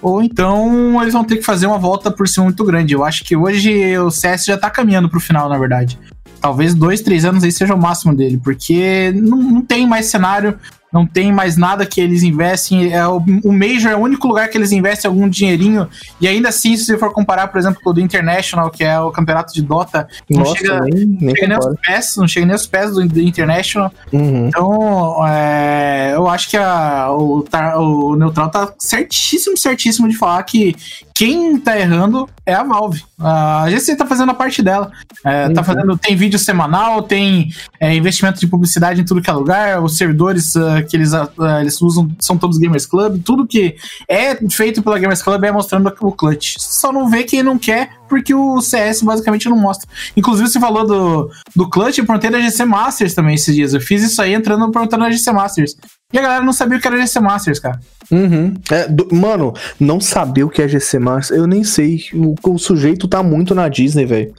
ou 0.00 0.22
então 0.22 1.00
eles 1.02 1.12
vão 1.12 1.24
ter 1.24 1.36
que 1.36 1.42
fazer 1.42 1.66
uma 1.66 1.78
volta 1.78 2.10
por 2.10 2.28
cima 2.28 2.44
muito 2.44 2.64
grande. 2.64 2.94
Eu 2.94 3.04
acho 3.04 3.24
que 3.24 3.36
hoje 3.36 3.98
o 3.98 4.10
CS 4.10 4.44
já 4.44 4.56
tá 4.56 4.70
caminhando 4.70 5.08
pro 5.08 5.20
final, 5.20 5.48
na 5.48 5.58
verdade. 5.58 5.98
Talvez 6.40 6.74
dois, 6.74 7.00
três 7.00 7.24
anos 7.24 7.42
aí 7.42 7.50
seja 7.50 7.74
o 7.74 7.78
máximo 7.78 8.14
dele, 8.14 8.40
porque 8.42 9.12
não, 9.14 9.38
não 9.38 9.62
tem 9.62 9.86
mais 9.86 10.06
cenário 10.06 10.58
não 10.92 11.06
tem 11.06 11.30
mais 11.30 11.56
nada 11.56 11.84
que 11.84 12.00
eles 12.00 12.22
investem. 12.22 12.92
É, 12.92 13.06
o, 13.06 13.22
o 13.44 13.52
Major 13.52 13.92
é 13.92 13.96
o 13.96 14.00
único 14.00 14.26
lugar 14.26 14.48
que 14.48 14.56
eles 14.56 14.72
investem 14.72 15.08
algum 15.08 15.28
dinheirinho. 15.28 15.88
E 16.20 16.26
ainda 16.26 16.48
assim, 16.48 16.76
se 16.76 16.86
você 16.86 16.98
for 16.98 17.12
comparar, 17.12 17.48
por 17.48 17.58
exemplo, 17.58 17.80
com 17.82 17.90
o 17.90 17.92
do 17.92 18.00
International, 18.00 18.70
que 18.70 18.84
é 18.84 18.98
o 18.98 19.10
campeonato 19.10 19.52
de 19.52 19.62
Dota, 19.62 20.08
não 20.28 20.40
Nossa, 20.40 20.56
chega, 20.56 20.80
nem, 20.80 21.06
nem, 21.06 21.34
chega 21.34 21.48
nem 21.48 21.56
aos 21.56 21.80
pés, 21.80 22.16
não 22.16 22.28
chega 22.28 22.46
nem 22.46 22.52
aos 22.54 22.66
pés 22.66 22.92
do, 22.92 23.06
do 23.06 23.20
International. 23.20 23.92
Uhum. 24.12 24.48
Então, 24.48 25.26
é, 25.26 26.12
eu 26.14 26.26
acho 26.28 26.48
que 26.48 26.56
a, 26.56 27.10
o, 27.10 27.44
o 27.76 28.16
Neutral 28.16 28.50
tá 28.50 28.72
certíssimo, 28.78 29.56
certíssimo 29.56 30.08
de 30.08 30.16
falar 30.16 30.42
que 30.44 30.74
quem 31.18 31.58
tá 31.58 31.76
errando 31.76 32.28
é 32.46 32.54
a 32.54 32.62
Valve. 32.62 33.02
A 33.18 33.68
GC 33.70 33.96
tá 33.96 34.06
fazendo 34.06 34.30
a 34.30 34.34
parte 34.34 34.62
dela. 34.62 34.92
É, 35.26 35.48
tá 35.48 35.62
uhum. 35.62 35.66
fazendo, 35.66 35.98
tem 35.98 36.14
vídeo 36.14 36.38
semanal, 36.38 37.02
tem 37.02 37.52
é, 37.80 37.92
investimento 37.92 38.38
de 38.38 38.46
publicidade 38.46 39.00
em 39.00 39.04
tudo 39.04 39.20
que 39.20 39.28
é 39.28 39.32
lugar, 39.32 39.82
os 39.82 39.96
servidores 39.96 40.54
uh, 40.54 40.86
que 40.88 40.96
eles, 40.96 41.12
uh, 41.12 41.28
eles 41.60 41.82
usam 41.82 42.08
são 42.20 42.38
todos 42.38 42.56
Gamers 42.56 42.86
Club, 42.86 43.20
tudo 43.24 43.48
que 43.48 43.74
é 44.08 44.36
feito 44.48 44.80
pela 44.80 44.96
Gamers 44.96 45.20
Club 45.20 45.42
é 45.42 45.50
mostrando 45.50 45.92
o 46.00 46.12
clutch. 46.12 46.54
Só 46.60 46.92
não 46.92 47.10
vê 47.10 47.24
quem 47.24 47.42
não 47.42 47.58
quer, 47.58 47.90
porque 48.08 48.32
o 48.32 48.60
CS 48.60 49.02
basicamente 49.02 49.48
não 49.48 49.58
mostra. 49.58 49.90
Inclusive, 50.16 50.48
você 50.48 50.60
falou 50.60 50.86
do, 50.86 51.30
do 51.56 51.68
clutch, 51.68 51.98
eu 51.98 52.06
perguntei 52.06 52.30
da 52.30 52.40
GC 52.40 52.64
Masters 52.64 53.14
também 53.14 53.34
esses 53.34 53.52
dias. 53.52 53.74
Eu 53.74 53.80
fiz 53.80 54.04
isso 54.04 54.22
aí 54.22 54.34
entrando 54.34 54.70
perguntando 54.70 55.02
da 55.02 55.10
GC 55.10 55.32
Masters. 55.32 55.76
E 56.10 56.18
a 56.18 56.22
galera 56.22 56.44
não 56.44 56.54
sabia 56.54 56.78
o 56.78 56.80
que 56.80 56.86
era 56.88 56.98
GC 56.98 57.20
Masters, 57.20 57.58
cara. 57.58 57.78
Uhum. 58.10 58.54
É, 58.70 58.88
do, 58.88 59.14
mano, 59.14 59.52
não 59.78 60.00
saber 60.00 60.42
o 60.42 60.48
que 60.48 60.62
é 60.62 60.68
GC 60.68 60.98
Masters, 60.98 61.38
eu 61.38 61.46
nem 61.46 61.62
sei. 61.62 62.00
O, 62.14 62.34
o 62.50 62.58
sujeito 62.58 63.06
tá 63.06 63.22
muito 63.22 63.54
na 63.54 63.68
Disney, 63.68 64.06
velho. 64.06 64.32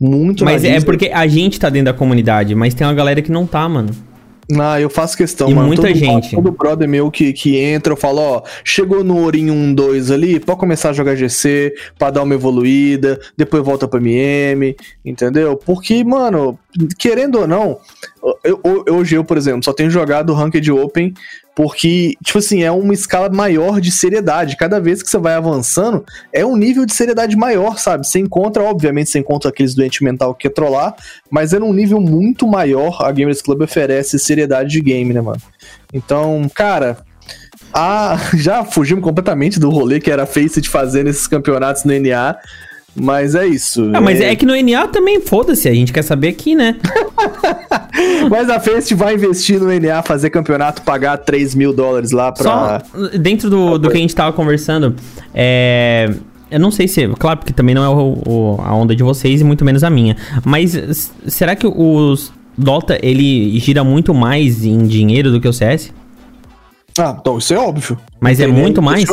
Muito 0.00 0.46
mas 0.46 0.62
na 0.62 0.68
é 0.68 0.72
Disney. 0.72 0.86
porque 0.86 1.10
a 1.12 1.26
gente 1.26 1.60
tá 1.60 1.68
dentro 1.68 1.92
da 1.92 1.98
comunidade, 1.98 2.54
mas 2.54 2.72
tem 2.72 2.86
uma 2.86 2.94
galera 2.94 3.20
que 3.20 3.30
não 3.30 3.46
tá, 3.46 3.68
mano. 3.68 3.90
Ah, 4.58 4.80
eu 4.80 4.90
faço 4.90 5.16
questão, 5.16 5.48
e 5.48 5.54
mano. 5.54 5.68
muita 5.68 5.88
todo, 5.88 5.94
gente. 5.94 6.34
Todo 6.34 6.52
brother 6.52 6.88
meu 6.88 7.10
que, 7.10 7.32
que 7.32 7.56
entra, 7.56 7.92
eu 7.92 7.96
falo, 7.96 8.20
ó, 8.20 8.42
chegou 8.62 9.02
no 9.02 9.18
Ourinho 9.22 9.52
1, 9.52 9.74
2 9.74 10.10
ali, 10.10 10.38
pode 10.38 10.58
começar 10.58 10.90
a 10.90 10.92
jogar 10.92 11.14
GC, 11.16 11.74
pra 11.98 12.10
dar 12.10 12.22
uma 12.22 12.34
evoluída, 12.34 13.18
depois 13.36 13.64
volta 13.64 13.88
pra 13.88 14.00
MM, 14.00 14.76
entendeu? 15.04 15.56
Porque, 15.56 16.04
mano, 16.04 16.58
querendo 16.98 17.40
ou 17.40 17.46
não, 17.46 17.78
eu, 18.42 18.60
hoje 18.90 19.14
eu, 19.14 19.24
por 19.24 19.36
exemplo, 19.36 19.64
só 19.64 19.72
tenho 19.72 19.90
jogado 19.90 20.34
Ranked 20.34 20.70
Open 20.70 21.14
porque, 21.54 22.16
tipo 22.22 22.38
assim, 22.38 22.64
é 22.64 22.72
uma 22.72 22.92
escala 22.92 23.28
maior 23.28 23.80
de 23.80 23.92
seriedade. 23.92 24.56
Cada 24.56 24.80
vez 24.80 25.02
que 25.02 25.08
você 25.08 25.18
vai 25.18 25.34
avançando, 25.34 26.04
é 26.32 26.44
um 26.44 26.56
nível 26.56 26.84
de 26.84 26.92
seriedade 26.92 27.36
maior, 27.36 27.78
sabe? 27.78 28.06
Você 28.06 28.18
encontra, 28.18 28.62
obviamente, 28.64 29.10
você 29.10 29.20
encontra 29.20 29.50
aqueles 29.50 29.74
doentes 29.74 30.00
mental 30.00 30.34
que 30.34 30.48
quer 30.48 30.54
trollar, 30.54 30.94
mas 31.30 31.52
é 31.52 31.58
num 31.60 31.72
nível 31.72 32.00
muito 32.00 32.46
maior. 32.48 33.00
A 33.02 33.12
Gamers 33.12 33.40
Club 33.40 33.62
oferece 33.62 34.18
seriedade 34.18 34.70
de 34.70 34.80
game, 34.80 35.14
né, 35.14 35.20
mano? 35.20 35.40
Então, 35.92 36.50
cara, 36.52 36.98
a... 37.72 38.18
já 38.34 38.64
fugimos 38.64 39.04
completamente 39.04 39.60
do 39.60 39.70
rolê 39.70 40.00
que 40.00 40.10
era 40.10 40.26
face 40.26 40.60
de 40.60 40.68
fazer 40.68 41.04
nesses 41.04 41.28
campeonatos 41.28 41.84
no 41.84 41.92
NA. 41.92 42.36
Mas 42.96 43.34
é 43.34 43.46
isso. 43.46 43.90
Ah, 43.92 44.00
mas 44.00 44.20
é... 44.20 44.32
é 44.32 44.36
que 44.36 44.46
no 44.46 44.54
NA 44.54 44.86
também, 44.88 45.20
foda-se, 45.20 45.68
a 45.68 45.74
gente 45.74 45.92
quer 45.92 46.02
saber 46.02 46.28
aqui, 46.28 46.54
né? 46.54 46.76
mas 48.30 48.48
a 48.48 48.60
Fest 48.60 48.92
vai 48.94 49.14
investir 49.14 49.60
no 49.60 49.66
NA, 49.66 50.02
fazer 50.02 50.30
campeonato, 50.30 50.82
pagar 50.82 51.16
3 51.18 51.54
mil 51.54 51.72
dólares 51.72 52.12
lá 52.12 52.30
pra. 52.30 52.82
Só 52.92 53.08
dentro 53.18 53.50
do, 53.50 53.78
do 53.78 53.90
que 53.90 53.96
a 53.96 54.00
gente 54.00 54.14
tava 54.14 54.32
conversando, 54.32 54.94
é. 55.34 56.14
Eu 56.50 56.60
não 56.60 56.70
sei 56.70 56.86
se. 56.86 57.08
Claro, 57.18 57.38
porque 57.38 57.52
também 57.52 57.74
não 57.74 57.82
é 57.82 57.88
o, 57.88 58.22
o, 58.26 58.60
a 58.62 58.72
onda 58.74 58.94
de 58.94 59.02
vocês 59.02 59.40
e 59.40 59.44
muito 59.44 59.64
menos 59.64 59.82
a 59.82 59.90
minha. 59.90 60.16
Mas 60.44 61.10
será 61.26 61.56
que 61.56 61.66
os 61.66 62.32
Dota 62.56 62.98
ele 63.02 63.58
gira 63.58 63.82
muito 63.82 64.14
mais 64.14 64.64
em 64.64 64.86
dinheiro 64.86 65.32
do 65.32 65.40
que 65.40 65.48
o 65.48 65.52
CS? 65.52 65.92
Ah, 66.98 67.16
então 67.20 67.38
isso 67.38 67.52
é 67.52 67.58
óbvio. 67.58 67.98
Mas 68.20 68.38
é 68.38 68.46
muito 68.46 68.80
mais? 68.80 69.04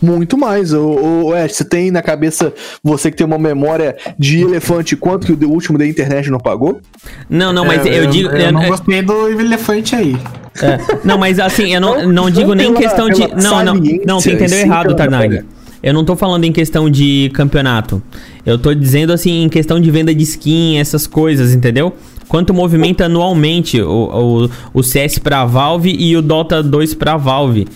Muito 0.00 0.36
mais. 0.36 0.74
O, 0.74 1.24
o, 1.24 1.34
é, 1.34 1.48
você 1.48 1.64
tem 1.64 1.90
na 1.90 2.02
cabeça, 2.02 2.52
você 2.84 3.10
que 3.10 3.16
tem 3.16 3.26
uma 3.26 3.38
memória 3.38 3.96
de 4.18 4.42
elefante, 4.42 4.94
quanto 4.94 5.26
que 5.26 5.44
o 5.44 5.50
último 5.50 5.78
da 5.78 5.86
internet 5.86 6.30
não 6.30 6.38
pagou? 6.38 6.80
Não, 7.28 7.50
não, 7.50 7.64
mas 7.64 7.86
é, 7.86 7.88
eu, 7.88 8.04
eu, 8.04 8.10
digo. 8.10 8.28
Eu, 8.28 8.36
eu 8.36 8.52
não 8.52 8.68
gostei 8.68 9.00
do 9.00 9.28
elefante 9.40 9.96
aí. 9.96 10.16
É, 10.62 10.78
não, 11.02 11.16
mas 11.16 11.38
assim, 11.38 11.74
eu 11.74 11.80
não, 11.80 12.06
não 12.06 12.30
digo 12.30 12.52
nem 12.52 12.74
questão 12.74 13.08
de. 13.08 13.26
Não, 13.42 13.64
não, 13.64 13.74
não, 14.04 14.20
você 14.20 14.32
entendeu 14.32 14.58
errado, 14.58 14.94
Tarnag. 14.94 15.44
Eu 15.82 15.94
não 15.94 16.04
tô 16.04 16.16
falando 16.16 16.44
em 16.44 16.52
questão 16.52 16.90
de 16.90 17.30
campeonato. 17.32 18.02
Eu 18.44 18.58
tô 18.58 18.74
dizendo 18.74 19.12
assim, 19.12 19.44
em 19.44 19.48
questão 19.48 19.80
de 19.80 19.90
venda 19.90 20.14
de 20.14 20.24
skin, 20.24 20.76
essas 20.76 21.06
coisas, 21.06 21.54
entendeu? 21.54 21.94
Quanto 22.28 22.54
movimenta 22.54 23.06
anualmente 23.06 23.80
o, 23.80 24.44
o, 24.44 24.50
o 24.74 24.82
CS 24.82 25.18
para 25.18 25.44
Valve 25.44 25.90
e 25.98 26.16
o 26.16 26.22
Dota 26.22 26.62
2 26.62 26.94
para 26.94 27.16
Valve. 27.16 27.66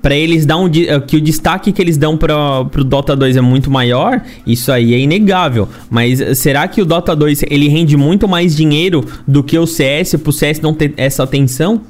Para 0.00 0.16
eles 0.16 0.44
dar 0.44 0.56
um 0.56 0.66
eh, 0.66 1.00
que 1.00 1.16
o 1.16 1.20
destaque 1.20 1.70
que 1.70 1.80
eles 1.80 1.96
dão 1.96 2.16
para 2.16 2.64
pro 2.64 2.82
Dota 2.82 3.14
2 3.14 3.36
é 3.36 3.40
muito 3.40 3.70
maior, 3.70 4.20
isso 4.44 4.72
aí 4.72 4.94
é 4.94 4.98
inegável. 4.98 5.68
Mas 5.88 6.38
será 6.38 6.66
que 6.66 6.82
o 6.82 6.84
Dota 6.84 7.14
2 7.14 7.44
ele 7.48 7.68
rende 7.68 7.96
muito 7.96 8.26
mais 8.26 8.56
dinheiro 8.56 9.04
do 9.28 9.44
que 9.44 9.56
o 9.56 9.66
CS 9.66 10.16
pro 10.16 10.32
CS 10.32 10.60
não 10.60 10.74
ter 10.74 10.92
essa 10.96 11.22
atenção? 11.22 11.82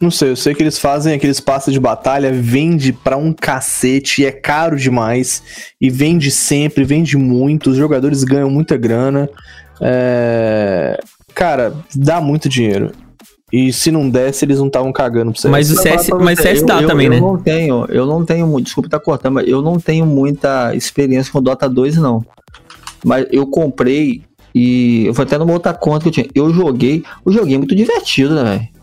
Não 0.00 0.10
sei, 0.10 0.30
eu 0.30 0.36
sei 0.36 0.54
que 0.54 0.62
eles 0.62 0.78
fazem 0.78 1.14
aqueles 1.14 1.40
passos 1.40 1.72
de 1.72 1.78
batalha, 1.78 2.32
vende 2.32 2.92
pra 2.92 3.16
um 3.16 3.32
cacete, 3.32 4.26
é 4.26 4.32
caro 4.32 4.76
demais 4.76 5.42
e 5.80 5.88
vende 5.88 6.30
sempre, 6.30 6.84
vende 6.84 7.16
muito, 7.16 7.70
os 7.70 7.76
jogadores 7.76 8.24
ganham 8.24 8.50
muita 8.50 8.76
grana. 8.76 9.30
É... 9.80 10.98
Cara, 11.34 11.74
dá 11.94 12.20
muito 12.20 12.48
dinheiro. 12.48 12.92
E 13.52 13.72
se 13.72 13.90
não 13.90 14.08
desse, 14.08 14.44
eles 14.44 14.58
não 14.58 14.66
estavam 14.66 14.92
cagando 14.92 15.32
pra 15.32 15.40
você. 15.40 15.48
Mas 15.48 15.70
o 15.70 15.76
CS, 15.76 16.08
mas 16.20 16.40
CS 16.40 16.62
dá 16.62 16.82
eu, 16.82 16.88
também, 16.88 17.06
eu, 17.06 17.10
né? 17.10 17.18
Eu 17.18 17.22
não 17.22 17.36
tenho, 17.38 17.86
eu 17.88 18.06
não 18.06 18.24
tenho, 18.24 18.60
desculpa 18.60 18.88
estar 18.88 18.98
tá 18.98 19.04
cortando, 19.04 19.34
mas 19.34 19.46
eu 19.48 19.62
não 19.62 19.78
tenho 19.78 20.04
muita 20.04 20.74
experiência 20.74 21.32
com 21.32 21.40
Dota 21.40 21.68
2, 21.68 21.96
não. 21.98 22.24
Mas 23.04 23.26
eu 23.30 23.46
comprei 23.46 24.22
e 24.54 25.06
eu 25.06 25.14
fui 25.14 25.24
até 25.24 25.36
numa 25.36 25.52
outra 25.52 25.72
conta 25.72 26.00
que 26.02 26.08
eu 26.08 26.12
tinha. 26.12 26.26
Eu 26.34 26.52
joguei, 26.52 27.04
o 27.24 27.30
joguinho 27.30 27.56
é 27.56 27.58
muito 27.58 27.76
divertido, 27.76 28.34
né, 28.34 28.42
velho? 28.44 28.73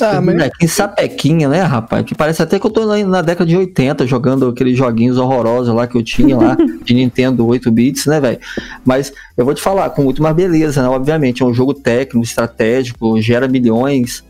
Ah, 0.00 0.20
mas... 0.20 0.34
Bonequinho 0.34 0.68
sapequinha, 0.68 1.48
né, 1.48 1.62
rapaz? 1.62 2.04
Que 2.04 2.14
parece 2.14 2.42
até 2.42 2.58
que 2.58 2.66
eu 2.66 2.70
tô 2.70 2.84
na, 2.84 3.04
na, 3.04 3.22
década 3.22 3.48
de 3.48 3.56
80 3.56 4.06
jogando 4.06 4.48
aqueles 4.48 4.76
joguinhos 4.76 5.18
horrorosos 5.18 5.72
lá 5.72 5.86
que 5.86 5.96
eu 5.96 6.02
tinha 6.02 6.36
lá, 6.36 6.56
de 6.84 6.94
Nintendo 6.94 7.46
8 7.46 7.70
bits, 7.70 8.06
né, 8.06 8.20
velho? 8.20 8.38
Mas 8.84 9.12
eu 9.36 9.44
vou 9.44 9.54
te 9.54 9.62
falar, 9.62 9.90
com 9.90 10.02
muito 10.02 10.22
mais 10.22 10.34
beleza, 10.34 10.82
né? 10.82 10.88
Obviamente, 10.88 11.42
é 11.42 11.46
um 11.46 11.54
jogo 11.54 11.72
técnico, 11.72 12.26
estratégico, 12.26 13.20
gera 13.20 13.46
milhões. 13.46 14.24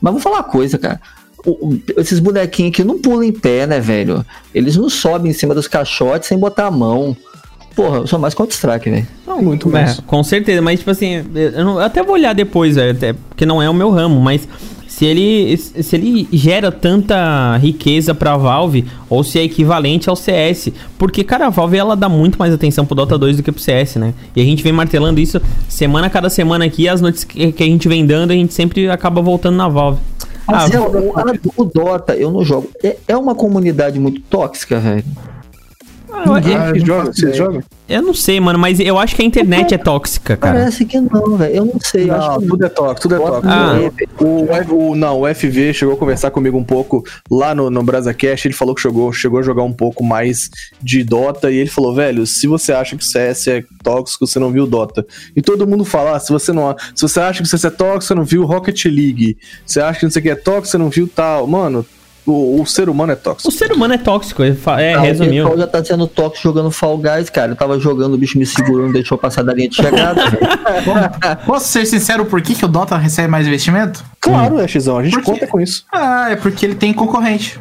Mas 0.00 0.12
vou 0.12 0.20
falar 0.20 0.36
uma 0.36 0.44
coisa, 0.44 0.76
cara. 0.76 1.00
O, 1.46 1.50
o, 1.50 1.82
esses 1.96 2.18
bonequinhos 2.18 2.72
aqui 2.72 2.84
não 2.84 2.98
pulam 2.98 3.22
em 3.22 3.32
pé, 3.32 3.66
né, 3.66 3.80
velho? 3.80 4.24
Eles 4.54 4.76
não 4.76 4.90
sobem 4.90 5.30
em 5.30 5.34
cima 5.34 5.54
dos 5.54 5.66
caixotes 5.66 6.28
sem 6.28 6.38
botar 6.38 6.66
a 6.66 6.70
mão. 6.70 7.16
Porra, 7.74 7.98
eu 7.98 8.06
sou 8.06 8.18
mais 8.18 8.34
Counter-Strike, 8.34 8.90
velho. 8.90 9.06
Não, 9.26 9.42
muito 9.42 9.68
mais. 9.68 9.98
É, 9.98 10.02
com 10.06 10.22
certeza, 10.22 10.60
mas 10.60 10.78
tipo 10.78 10.90
assim, 10.90 11.24
eu, 11.34 11.64
não, 11.64 11.74
eu 11.74 11.84
até 11.84 12.02
vou 12.02 12.14
olhar 12.14 12.34
depois, 12.34 12.76
até, 12.76 13.12
porque 13.12 13.46
não 13.46 13.62
é 13.62 13.68
o 13.68 13.74
meu 13.74 13.90
ramo, 13.90 14.18
mas 14.18 14.48
se 14.96 15.04
ele, 15.04 15.54
se 15.58 15.94
ele 15.94 16.26
gera 16.32 16.72
tanta 16.72 17.58
riqueza 17.58 18.14
pra 18.14 18.34
Valve, 18.34 18.86
ou 19.10 19.22
se 19.22 19.38
é 19.38 19.42
equivalente 19.42 20.08
ao 20.08 20.16
CS. 20.16 20.70
Porque, 20.96 21.22
cara, 21.22 21.48
a 21.48 21.50
Valve 21.50 21.76
ela 21.76 21.94
dá 21.94 22.08
muito 22.08 22.38
mais 22.38 22.54
atenção 22.54 22.86
pro 22.86 22.94
Dota 22.94 23.18
2 23.18 23.36
do 23.36 23.42
que 23.42 23.52
pro 23.52 23.60
CS, 23.60 23.96
né? 23.96 24.14
E 24.34 24.40
a 24.40 24.44
gente 24.44 24.62
vem 24.62 24.72
martelando 24.72 25.20
isso 25.20 25.38
semana 25.68 26.06
a 26.06 26.10
cada 26.10 26.30
semana 26.30 26.64
aqui, 26.64 26.88
as 26.88 27.02
notícias 27.02 27.30
que 27.30 27.62
a 27.62 27.66
gente 27.66 27.86
vem 27.86 28.06
dando, 28.06 28.30
a 28.30 28.34
gente 28.34 28.54
sempre 28.54 28.88
acaba 28.88 29.20
voltando 29.20 29.56
na 29.56 29.68
Valve. 29.68 30.00
Mas 30.46 30.74
ah, 30.74 30.76
é, 30.76 30.80
o, 30.80 31.12
o, 31.58 31.64
Dota, 31.66 32.16
eu 32.16 32.30
não 32.30 32.42
jogo. 32.42 32.70
É, 32.82 32.96
é 33.06 33.16
uma 33.18 33.34
comunidade 33.34 34.00
muito 34.00 34.22
tóxica, 34.22 34.80
velho. 34.80 35.04
Eu, 36.24 36.34
Ah, 36.34 36.72
não 36.72 36.86
joga, 36.86 37.12
vocês 37.12 37.36
jogam? 37.36 37.62
eu 37.88 38.02
não 38.02 38.14
sei, 38.14 38.40
mano, 38.40 38.58
mas 38.58 38.80
eu 38.80 38.98
acho 38.98 39.14
que 39.14 39.22
a 39.22 39.24
internet 39.24 39.74
é 39.74 39.78
tóxica, 39.78 40.36
cara. 40.36 40.58
Parece 40.58 40.84
que 40.84 41.00
não, 41.00 41.36
velho. 41.36 41.54
Eu 41.54 41.64
não 41.66 41.78
sei. 41.80 42.06
Não, 42.06 42.14
acho 42.16 42.38
que 42.40 42.46
tudo 42.46 42.64
é 42.66 42.68
toque, 42.68 43.00
tudo 43.00 43.14
é 43.14 43.18
toque. 43.18 43.46
Ah. 43.48 43.74
O, 44.20 44.74
o- 44.90 44.94
não, 44.96 45.20
o 45.20 45.26
FV 45.34 45.72
chegou 45.74 45.94
a 45.94 45.96
conversar 45.98 46.30
comigo 46.30 46.56
um 46.58 46.64
pouco 46.64 47.04
lá 47.30 47.54
no, 47.54 47.70
no 47.70 47.82
BrasaCast. 47.82 48.46
Ele 48.48 48.54
falou 48.54 48.74
que 48.74 48.80
chegou, 48.80 49.12
chegou 49.12 49.38
a 49.38 49.42
jogar 49.42 49.62
um 49.62 49.72
pouco 49.72 50.02
mais 50.04 50.50
de 50.82 51.04
Dota. 51.04 51.50
E 51.50 51.56
ele 51.56 51.70
falou, 51.70 51.94
velho, 51.94 52.26
se 52.26 52.46
você 52.46 52.72
acha 52.72 52.96
que 52.96 53.02
o 53.02 53.06
CS 53.06 53.48
é 53.48 53.64
tóxico, 53.82 54.26
você 54.26 54.38
não 54.38 54.50
viu 54.50 54.66
Dota. 54.66 55.06
E 55.34 55.42
todo 55.42 55.66
mundo 55.66 55.84
fala, 55.84 56.16
ah, 56.16 56.20
se 56.20 56.32
você 56.32 56.52
não. 56.52 56.74
Se 56.94 57.02
você 57.02 57.20
acha 57.20 57.40
que 57.42 57.46
o 57.46 57.50
CS 57.50 57.64
é 57.66 57.70
tóxico, 57.70 58.02
você 58.04 58.14
não 58.14 58.24
viu 58.24 58.44
Rocket 58.44 58.84
League. 58.86 59.36
Você 59.64 59.80
acha 59.80 59.98
que 60.00 60.04
não 60.06 60.10
sei 60.10 60.20
o 60.20 60.22
que 60.22 60.30
é 60.30 60.34
tóxico, 60.34 60.66
você 60.68 60.78
não 60.78 60.88
viu 60.90 61.06
tal. 61.08 61.46
Mano, 61.46 61.84
o, 62.26 62.60
o 62.60 62.66
ser 62.66 62.88
humano 62.88 63.12
é 63.12 63.14
O 63.14 63.18
tóxico. 63.18 63.50
ser 63.52 63.72
humano 63.72 63.94
é 63.94 63.98
tóxico, 63.98 64.42
é, 64.42 64.48
é 64.48 64.94
Ah, 64.94 64.98
O 65.00 65.02
resumiu. 65.02 65.44
pessoal 65.44 65.58
já 65.58 65.66
tá 65.66 65.84
sendo 65.84 66.06
tóxico 66.06 66.42
jogando 66.42 66.70
Fall 66.70 66.98
Guys, 66.98 67.30
cara. 67.30 67.52
Eu 67.52 67.56
tava 67.56 67.78
jogando, 67.78 68.14
o 68.14 68.18
bicho 68.18 68.38
me 68.38 68.44
segurou, 68.46 68.86
não 68.86 68.92
deixou 68.92 69.16
passar 69.16 69.42
da 69.42 69.54
linha 69.54 69.68
de 69.68 69.76
chegada. 69.76 70.20
Posso 71.46 71.68
ser 71.68 71.86
sincero, 71.86 72.24
por 72.26 72.42
que, 72.42 72.54
que 72.54 72.64
o 72.64 72.68
Dota 72.68 72.96
recebe 72.96 73.28
mais 73.28 73.46
investimento? 73.46 74.04
Claro, 74.20 74.58
é 74.58 74.66
Xão, 74.66 74.98
a 74.98 75.04
gente 75.04 75.20
conta 75.22 75.46
com 75.46 75.60
isso. 75.60 75.84
Ah, 75.92 76.30
é 76.30 76.36
porque 76.36 76.64
ele 76.66 76.74
tem 76.74 76.92
concorrente. 76.92 77.60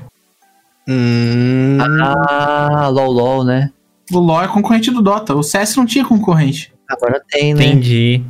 Hum. 0.88 1.78
ah, 1.82 2.88
LOL, 2.90 3.12
LOL, 3.12 3.44
né? 3.44 3.72
O 4.12 4.20
LoL 4.20 4.44
é 4.44 4.48
concorrente 4.48 4.92
do 4.92 5.02
Dota. 5.02 5.34
O 5.36 5.42
CS 5.44 5.76
não 5.76 5.86
tinha 5.86 6.06
concorrente. 6.06 6.72
Agora 6.90 7.22
tem, 7.30 7.54
né? 7.54 7.66
Entendi. 7.66 8.22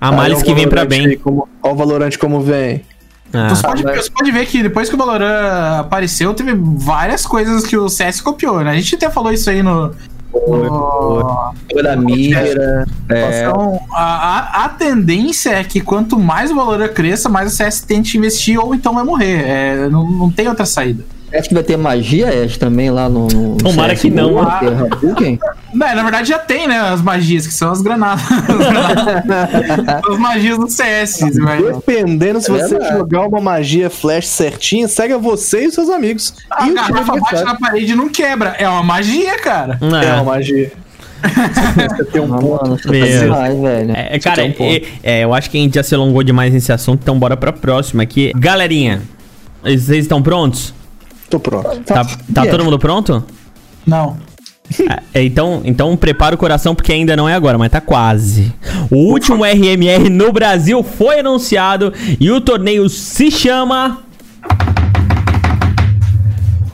A 0.00 0.10
males 0.12 0.38
Olha 0.38 0.44
que 0.46 0.52
o 0.52 0.54
vem 0.54 0.68
pra 0.68 0.84
bem. 0.84 1.18
Como, 1.18 1.48
olha 1.62 1.72
o 1.74 1.76
Valorante 1.76 2.18
como 2.18 2.40
vem. 2.40 2.82
Ah. 3.32 3.48
Você, 3.50 3.62
pode, 3.62 3.84
mas- 3.84 4.04
você 4.04 4.10
pode 4.10 4.30
ver 4.32 4.46
que 4.46 4.62
depois 4.62 4.88
que 4.88 4.94
o 4.94 4.98
Valorant 4.98 5.80
apareceu, 5.80 6.32
teve 6.34 6.54
várias 6.54 7.26
coisas 7.26 7.66
que 7.66 7.76
o 7.76 7.88
CS 7.88 8.20
copiou, 8.20 8.60
né? 8.64 8.70
A 8.70 8.74
gente 8.74 8.94
até 8.94 9.10
falou 9.10 9.32
isso 9.32 9.50
aí 9.50 9.62
no. 9.62 9.92
no- 10.32 11.52
mira. 11.96 12.86
É, 13.08 13.40
Então, 13.48 13.80
a, 13.92 14.02
a, 14.02 14.64
a 14.64 14.68
tendência 14.70 15.50
é 15.50 15.64
que 15.64 15.80
quanto 15.80 16.18
mais 16.18 16.50
o 16.50 16.54
Valorant 16.54 16.88
cresça, 16.92 17.28
mais 17.28 17.52
o 17.52 17.56
CS 17.56 17.80
tente 17.80 18.16
investir 18.16 18.58
ou 18.58 18.74
então 18.74 18.94
vai 18.94 19.04
morrer. 19.04 19.42
É, 19.46 19.88
não, 19.88 20.10
não 20.10 20.30
tem 20.30 20.48
outra 20.48 20.64
saída. 20.66 21.04
Acho 21.34 21.48
que 21.48 21.54
vai 21.54 21.62
ter 21.62 21.76
magia, 21.76 22.44
Ash, 22.44 22.56
também 22.56 22.90
lá 22.90 23.08
no. 23.08 23.26
no 23.28 23.56
Tomara 23.56 23.90
CS 23.90 24.00
que 24.02 24.10
não. 24.10 24.34
Ter 24.58 24.68
Hadouken? 24.72 25.38
Não, 25.74 25.94
na 25.94 26.02
verdade 26.02 26.28
já 26.28 26.38
tem, 26.38 26.66
né? 26.66 26.78
As 26.80 27.02
magias, 27.02 27.46
que 27.46 27.52
são 27.52 27.70
as 27.70 27.82
granadas. 27.82 28.24
as 30.10 30.18
magias 30.18 30.58
do 30.58 30.68
CS. 30.68 31.20
Mas... 31.38 31.64
Dependendo 31.76 32.40
se 32.40 32.50
É 32.50 32.54
você 32.54 32.68
verdade. 32.70 32.96
jogar 32.98 33.26
uma 33.26 33.40
magia 33.40 33.90
flash 33.90 34.26
certinha, 34.26 34.88
segue 34.88 35.12
a 35.14 35.18
você 35.18 35.64
e 35.64 35.66
os 35.68 35.74
seus 35.74 35.90
amigos. 35.90 36.34
A 36.50 36.66
e 36.66 36.70
o 36.72 36.74
time 36.74 36.88
garrafa 36.88 37.12
bate 37.12 37.18
adversário. 37.18 37.46
na 37.46 37.54
parede 37.58 37.92
e 37.92 37.96
não 37.96 38.08
quebra. 38.08 38.50
É 38.58 38.68
uma 38.68 38.82
magia, 38.82 39.38
cara. 39.40 39.78
Ah. 39.80 40.04
É 40.04 40.14
uma 40.14 40.24
magia. 40.24 40.72
você 41.20 42.04
tem 42.04 42.20
um 42.22 42.32
Ah, 42.34 42.38
ponto. 42.38 42.62
mano, 42.64 42.78
tá 42.80 42.90
demais, 42.90 43.60
velho. 43.60 43.92
É, 43.92 44.18
cara, 44.20 44.36
tem 44.36 44.50
um 44.50 44.52
ponto. 44.52 44.86
é- 45.02 45.18
é, 45.20 45.24
eu 45.24 45.34
acho 45.34 45.50
que 45.50 45.58
a 45.58 45.60
gente 45.60 45.74
já 45.74 45.82
se 45.82 45.94
alongou 45.94 46.22
demais 46.22 46.52
nesse 46.52 46.72
assunto, 46.72 47.00
então 47.02 47.18
bora 47.18 47.36
pra 47.36 47.52
próxima 47.52 48.02
aqui. 48.04 48.32
Galerinha, 48.36 49.02
vocês 49.62 49.90
estão 50.04 50.22
prontos? 50.22 50.72
Tô 51.28 51.38
pronto. 51.38 51.68
Tá, 51.80 52.04
tá 52.04 52.42
Yeah. 52.42 52.50
todo 52.50 52.64
mundo 52.64 52.78
pronto? 52.78 53.24
Não. 53.86 54.16
É, 55.14 55.22
então, 55.22 55.62
então 55.64 55.96
prepara 55.96 56.34
o 56.34 56.38
coração 56.38 56.74
porque 56.74 56.92
ainda 56.92 57.16
não 57.16 57.26
é 57.26 57.32
agora, 57.34 57.56
mas 57.56 57.70
tá 57.72 57.80
quase. 57.80 58.52
O 58.90 58.96
último 58.96 59.42
RMR 59.42 60.10
no 60.10 60.30
Brasil 60.30 60.82
foi 60.82 61.20
anunciado 61.20 61.90
e 62.20 62.30
o 62.30 62.38
torneio 62.38 62.86
se 62.90 63.30
chama 63.30 64.02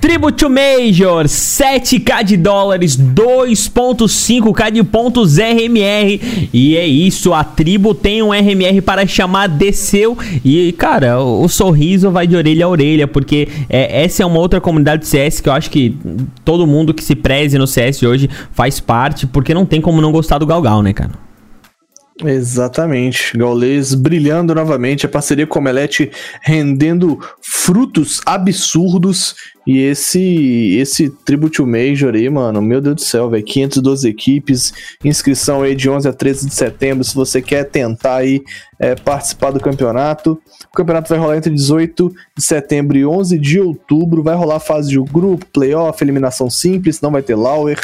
Tribute 0.05 0.37
to 0.37 0.51
Major, 0.51 1.25
7k 1.25 2.25
de 2.25 2.37
dólares, 2.37 2.95
2.5k 2.95 4.71
de 4.71 4.85
pontos 4.85 5.39
RMR. 5.39 6.51
E 6.53 6.77
é 6.77 6.87
isso, 6.87 7.33
a 7.33 7.43
tribo 7.43 7.95
tem 7.95 8.23
um 8.23 8.31
RMR 8.31 8.83
para 8.83 9.07
chamar 9.07 9.47
Desceu. 9.49 10.15
E, 10.45 10.73
cara, 10.73 11.23
o, 11.23 11.45
o 11.45 11.49
sorriso 11.49 12.11
vai 12.11 12.27
de 12.27 12.37
orelha 12.37 12.67
a 12.67 12.69
orelha, 12.69 13.09
porque 13.09 13.49
é, 13.71 14.05
essa 14.05 14.23
é 14.23 14.27
uma 14.27 14.39
outra 14.41 14.61
comunidade 14.61 15.01
de 15.01 15.09
CS 15.09 15.41
que 15.41 15.49
eu 15.49 15.55
acho 15.55 15.71
que 15.71 15.97
todo 16.45 16.67
mundo 16.67 16.93
que 16.93 17.03
se 17.03 17.15
preze 17.15 17.57
no 17.57 17.67
CS 17.67 18.03
hoje 18.03 18.29
faz 18.53 18.81
parte, 18.81 19.27
porque 19.27 19.55
não 19.55 19.65
tem 19.65 19.81
como 19.81 20.03
não 20.03 20.13
gostar 20.13 20.37
do 20.37 20.45
Galgal, 20.45 20.83
né, 20.83 20.93
cara? 20.93 21.13
Exatamente. 22.23 23.37
Gaulês 23.37 23.93
brilhando 23.93 24.55
novamente, 24.55 25.05
a 25.05 25.09
parceria 25.09 25.47
com 25.47 25.59
o 25.59 25.63
Omelete 25.63 26.13
rendendo 26.43 27.19
frutos 27.43 28.21
absurdos. 28.25 29.35
E 29.67 29.79
esse 29.79 30.77
esse 30.77 31.09
Tribute 31.09 31.63
Major 31.63 32.15
aí, 32.15 32.29
mano, 32.29 32.61
meu 32.61 32.81
Deus 32.81 32.97
do 32.97 33.01
céu, 33.01 33.31
velho. 33.31 33.43
512 33.43 34.09
equipes, 34.09 34.73
inscrição 35.03 35.63
aí 35.63 35.75
de 35.75 35.89
11 35.91 36.07
a 36.07 36.13
13 36.13 36.47
de 36.47 36.55
setembro. 36.55 37.03
Se 37.03 37.15
você 37.15 37.43
quer 37.43 37.65
tentar 37.65 38.17
aí 38.17 38.43
é, 38.79 38.95
participar 38.95 39.51
do 39.51 39.59
campeonato, 39.59 40.39
o 40.71 40.77
campeonato 40.77 41.09
vai 41.09 41.19
rolar 41.19 41.37
entre 41.37 41.53
18 41.53 42.13
de 42.37 42.45
setembro 42.45 42.97
e 42.97 43.05
11 43.05 43.39
de 43.39 43.59
outubro. 43.59 44.23
Vai 44.23 44.37
rolar 44.37 44.61
fase 44.61 44.91
de 44.91 45.01
grupo, 45.01 45.47
playoff, 45.47 46.05
eliminação 46.05 46.49
simples, 46.49 47.01
não 47.01 47.11
vai 47.11 47.23
ter 47.23 47.35
Lauer. 47.35 47.81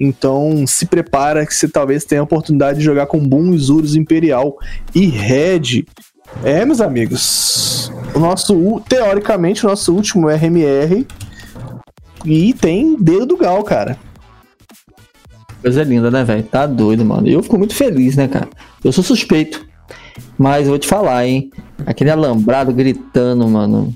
Então 0.00 0.66
se 0.66 0.86
prepara 0.86 1.46
que 1.46 1.54
você 1.54 1.68
talvez 1.68 2.04
tenha 2.04 2.20
a 2.20 2.24
oportunidade 2.24 2.78
de 2.78 2.84
jogar 2.84 3.06
com 3.06 3.18
Boom, 3.18 3.54
Isurus, 3.54 3.94
Imperial 3.94 4.56
e 4.94 5.06
Red. 5.06 5.84
É, 6.42 6.64
meus 6.64 6.80
amigos. 6.80 7.92
O 8.14 8.18
nosso, 8.18 8.80
teoricamente, 8.88 9.64
o 9.64 9.68
nosso 9.68 9.94
último 9.94 10.28
RMR. 10.28 11.06
E 12.24 12.54
tem 12.54 12.96
dedo 12.96 13.26
do 13.26 13.36
Gal, 13.36 13.62
cara. 13.62 13.98
Coisa 15.60 15.82
linda, 15.82 16.10
né, 16.10 16.24
velho? 16.24 16.42
Tá 16.42 16.66
doido, 16.66 17.04
mano. 17.04 17.28
Eu 17.28 17.42
fico 17.42 17.58
muito 17.58 17.74
feliz, 17.74 18.16
né, 18.16 18.28
cara? 18.28 18.48
Eu 18.82 18.92
sou 18.92 19.04
suspeito. 19.04 19.66
Mas 20.36 20.68
vou 20.68 20.78
te 20.78 20.88
falar, 20.88 21.26
hein? 21.26 21.50
Aquele 21.86 22.10
alambrado 22.10 22.72
gritando, 22.72 23.46
mano. 23.48 23.94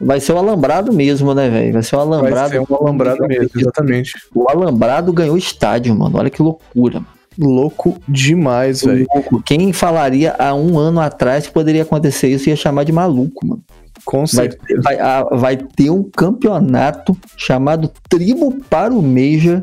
Vai 0.00 0.18
ser 0.18 0.32
o 0.32 0.38
alambrado 0.38 0.92
mesmo, 0.92 1.34
né, 1.34 1.48
velho? 1.50 1.72
Vai 1.74 1.82
ser 1.82 1.96
o 1.96 2.00
alambrado. 2.00 2.34
Vai 2.56 2.64
ser 2.66 2.72
um 2.72 2.76
alambrado 2.76 3.26
mesmo, 3.26 3.50
exatamente. 3.54 4.12
O 4.34 4.48
alambrado 4.48 5.12
ganhou 5.12 5.36
estádio, 5.36 5.94
mano. 5.94 6.16
Olha 6.18 6.30
que 6.30 6.40
loucura. 6.42 7.02
Louco 7.38 7.96
demais, 8.08 8.82
velho. 8.82 9.06
Quem 9.44 9.72
falaria 9.72 10.34
há 10.38 10.54
um 10.54 10.78
ano 10.78 11.00
atrás 11.00 11.46
que 11.46 11.52
poderia 11.52 11.82
acontecer 11.82 12.28
isso 12.28 12.48
ia 12.48 12.56
chamar 12.56 12.84
de 12.84 12.92
maluco, 12.92 13.46
mano. 13.46 13.62
Com 14.04 14.18
Vai, 14.20 14.26
certeza. 14.26 14.80
vai, 14.82 14.98
a- 14.98 15.24
vai 15.24 15.56
ter 15.56 15.90
um 15.90 16.02
campeonato 16.02 17.16
chamado 17.36 17.90
Tribo 18.08 18.56
para 18.70 18.92
o 18.94 19.02
Major, 19.02 19.62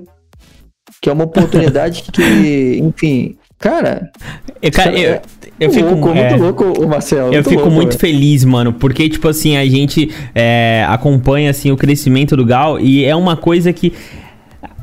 que 1.02 1.10
é 1.10 1.14
uma 1.14 1.24
oportunidade 1.26 2.04
que, 2.14 2.78
enfim, 2.82 3.36
cara, 3.60 4.12
Eu, 4.62 4.72
cara, 4.72 4.97
eu, 4.99 5.22
eu 5.60 5.72
fico 5.72 5.89
louco, 5.89 6.10
é, 6.10 6.30
muito 6.30 6.41
louco, 6.43 6.84
o 6.84 6.88
Marcelo. 6.88 7.34
Eu 7.34 7.43
fico 7.43 7.55
louco, 7.55 7.72
muito 7.72 7.97
velho. 7.97 7.99
feliz, 7.99 8.43
mano, 8.45 8.72
porque, 8.74 9.10
tipo 9.10 9.28
assim, 9.28 9.58
a 9.58 9.66
gente 9.66 10.12
é, 10.36 10.86
acompanha, 10.88 11.49
assim, 11.49 11.72
o 11.72 11.78
crescimento 11.78 12.36
do 12.38 12.45
Gal 12.45 12.80
e 12.80 13.03
é 13.03 13.16
uma 13.16 13.36
coisa 13.36 13.74
que... 13.74 13.91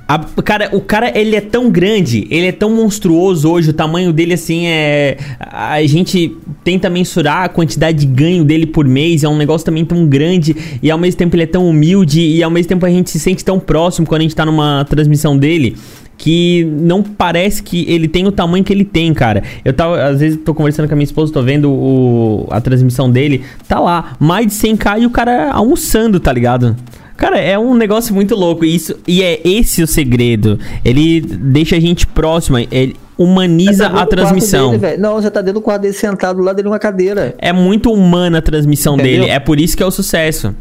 a- 0.09 0.19
cara, 0.45 0.69
o 0.73 0.81
cara, 0.81 1.17
ele 1.19 1.37
é 1.37 1.41
tão 1.41 1.71
grande, 1.71 2.27
ele 2.31 2.47
é 2.49 2.53
tão 2.53 2.71
monstruoso 2.71 3.49
hoje, 3.51 3.71
o 3.71 3.73
tamanho 3.73 4.13
dele, 4.13 4.35
assim, 4.35 4.67
é... 4.67 5.17
A 5.39 5.81
gente 5.87 6.37
tenta 6.65 6.91
mensurar 6.91 7.45
a 7.45 7.49
quantidade 7.49 7.99
de 7.99 8.07
ganho 8.07 8.43
dele 8.45 8.67
por 8.67 8.87
mês, 8.87 9.23
é 9.23 9.29
um 9.29 9.37
negócio 9.37 9.65
também 9.65 9.85
tão 9.85 10.07
grande 10.07 10.57
e 10.83 10.91
ao 10.91 10.99
mesmo 10.99 11.19
tempo 11.19 11.37
ele 11.37 11.45
é 11.45 11.47
tão 11.47 11.69
humilde 11.69 12.21
e 12.21 12.43
ao 12.43 12.51
mesmo 12.51 12.69
tempo 12.71 12.85
a 12.85 12.91
gente 12.91 13.11
se 13.11 13.21
sente 13.21 13.45
tão 13.45 13.61
próximo 13.61 14.07
quando 14.07 14.21
a 14.21 14.25
gente 14.25 14.35
tá 14.35 14.45
numa 14.45 14.85
transmissão 14.89 15.37
dele 15.39 15.77
que 16.17 16.65
não 16.65 17.03
parece 17.03 17.63
que 17.63 17.85
ele 17.89 18.09
tem 18.09 18.27
o 18.27 18.33
tamanho 18.33 18.65
que 18.65 18.73
ele 18.73 18.85
tem, 18.85 19.13
cara. 19.13 19.43
Eu 19.65 19.73
tava, 19.73 20.03
às 20.03 20.21
vezes, 20.21 20.39
tô 20.45 20.55
conversando 20.55 20.87
com 20.89 20.95
a 20.95 20.97
minha 20.97 21.05
esposa, 21.05 21.33
tô 21.33 21.43
vendo 21.43 21.71
o, 21.71 22.47
a 22.51 22.61
transmissão 22.61 23.11
dele, 23.11 23.43
tá 23.69 23.81
lá, 23.81 24.17
mais 24.19 24.47
de 24.47 24.53
100k 24.53 25.03
e 25.03 25.07
o 25.07 25.11
cara 25.11 25.51
almoçando, 25.51 26.19
tá 26.21 26.33
ligado? 26.33 26.77
Cara, 27.17 27.39
é 27.39 27.59
um 27.59 27.75
negócio 27.75 28.15
muito 28.15 28.35
louco. 28.35 28.65
E 28.65 28.75
Isso, 28.75 28.97
e 29.07 29.23
é 29.23 29.41
esse 29.45 29.83
o 29.83 29.87
segredo. 29.87 30.59
Ele 30.85 31.21
deixa 31.21 31.77
a 31.77 31.81
gente 31.81 32.07
próximo, 32.07 32.59
ele 32.59 32.97
humaniza 33.17 33.85
tá 33.85 33.89
dentro 33.89 34.03
a 34.03 34.07
transmissão. 34.07 34.77
dele, 34.77 34.97
não, 34.97 35.15
você 35.15 35.31
tá 35.31 35.41
dentro 35.41 35.61
do 35.61 35.63
quarto 35.63 35.83
dele 35.83 35.95
sentado 35.95 36.43
lá 36.43 36.53
dele 36.53 36.69
numa 36.69 36.79
cadeira. 36.79 37.35
é 37.39 37.53
muito 37.53 37.93
humana 37.93 38.39
a 38.39 38.43
transmissão 38.43 38.95
Entendeu? 38.95 39.21
dele. 39.23 39.31
É 39.31 39.39
por 39.39 39.61
isso 39.61 39.77
que 39.77 39.83
é 39.83 39.87
o 39.87 39.91
sucesso. 39.91 40.55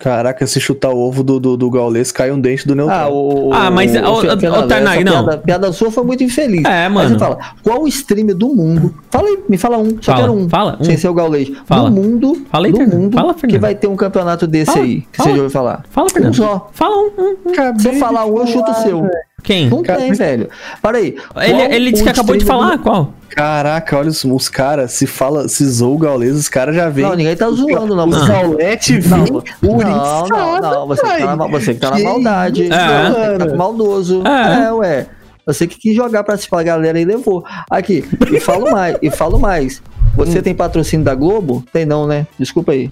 Caraca, 0.00 0.46
se 0.46 0.60
chutar 0.60 0.90
o 0.90 0.98
ovo 0.98 1.22
do, 1.22 1.38
do, 1.38 1.56
do 1.56 1.70
Gaulês, 1.70 2.10
cai 2.10 2.30
um 2.32 2.40
dente 2.40 2.66
do 2.66 2.74
Neutral. 2.74 3.08
Ah, 3.08 3.12
o. 3.12 3.50
Ah, 3.52 3.70
mas, 3.70 3.94
ô, 3.94 4.12
ô, 4.12 4.20
Fernando, 4.20 4.64
ô, 4.64 4.66
Tarnag, 4.66 5.04
não. 5.04 5.24
Piada, 5.24 5.38
piada 5.38 5.72
sua 5.72 5.90
foi 5.90 6.04
muito 6.04 6.24
infeliz. 6.24 6.64
É, 6.64 6.88
mano. 6.88 7.10
você 7.10 7.18
fala, 7.18 7.38
qual 7.62 7.82
o 7.82 7.88
stream 7.88 8.26
do 8.26 8.48
mundo? 8.54 8.92
Fala 9.10 9.28
aí, 9.28 9.38
me 9.48 9.56
fala 9.56 9.78
um. 9.78 9.90
Só 10.00 10.12
Fala, 10.12 10.20
quero 10.20 10.32
um. 10.32 10.48
fala, 10.48 10.76
um. 10.80 10.84
Sem 10.84 10.96
ser 10.96 11.08
o 11.08 11.14
Gaulês. 11.14 11.50
Fala. 11.64 11.88
Do 11.90 11.94
mundo. 11.96 12.44
Fala 12.50 12.66
aí, 12.66 12.72
do 12.72 12.80
mundo 12.80 13.14
Fala, 13.14 13.34
que 13.34 13.58
vai 13.58 13.74
ter 13.74 13.86
um 13.86 13.96
campeonato 13.96 14.46
desse 14.46 14.72
Fala, 14.72 14.84
aí. 14.84 15.00
Que 15.12 15.16
fala. 15.16 15.28
você 15.28 15.36
já 15.36 15.42
ouviu 15.42 15.50
falar. 15.50 15.84
Fala, 15.90 16.06
Um 16.06 16.10
Fernando. 16.10 16.34
só. 16.36 16.70
Fala 16.72 16.96
um. 16.96 17.10
um, 17.16 17.36
um. 17.46 17.78
Se 17.78 17.82
você 17.84 17.92
falar 17.94 18.26
um, 18.26 18.38
eu 18.38 18.46
chuto 18.46 18.70
o 18.70 18.74
seu. 18.74 19.08
Quem? 19.44 19.68
Não 19.70 19.82
Cara, 19.82 19.98
tem, 20.00 20.08
mas- 20.08 20.18
velho. 20.18 20.48
Para 20.82 20.98
aí. 20.98 21.14
Ele, 21.42 21.62
ele 21.74 21.90
disse 21.92 22.02
que 22.02 22.08
o 22.08 22.12
acabou 22.12 22.36
de 22.36 22.44
falar. 22.44 22.76
do- 22.76 22.82
Qual? 22.82 23.12
Caraca, 23.28 23.98
olha 23.98 24.08
os, 24.08 24.24
os 24.24 24.48
caras, 24.48 24.92
se 24.92 25.06
fala, 25.06 25.48
se 25.48 25.64
zoou 25.66 25.94
o 25.96 25.98
Gaules, 25.98 26.34
os 26.36 26.48
caras 26.48 26.74
já 26.74 26.88
vêm. 26.88 27.04
Não, 27.04 27.14
ninguém 27.14 27.36
tá 27.36 27.48
zoando, 27.50 27.94
não. 27.94 28.08
Os 28.08 28.16
Você- 28.16 28.32
Gaulete 28.32 28.92
Não, 29.08 29.24
vêm 29.24 29.42
não, 29.62 30.26
não, 30.28 30.60
não, 30.60 30.86
você 30.86 31.02
que 31.02 31.18
tá 31.18 31.36
na, 31.36 31.46
você 31.46 31.74
que 31.74 31.80
tá 31.80 31.90
na 31.90 31.98
maldade. 31.98 32.62
isso, 32.62 32.72
Você 32.72 32.78
que 33.32 33.38
tá 33.38 33.44
mano? 33.44 33.56
maldoso. 33.56 34.22
É. 34.26 34.64
É, 34.66 34.72
ué. 34.72 35.06
Você 35.46 35.66
que 35.66 35.76
quis 35.78 35.94
jogar 35.94 36.24
pra 36.24 36.36
da 36.36 36.62
galera 36.62 36.98
e 36.98 37.04
levou. 37.04 37.44
Aqui, 37.70 38.02
e 38.32 38.40
falo 38.40 38.70
mais, 38.72 38.96
e 39.02 39.10
falo 39.10 39.38
mais. 39.38 39.82
Você 40.16 40.40
tem 40.40 40.54
patrocínio 40.54 41.04
da 41.04 41.14
Globo? 41.14 41.62
Tem 41.72 41.84
não, 41.84 42.06
né? 42.06 42.26
Desculpa 42.38 42.72
aí. 42.72 42.90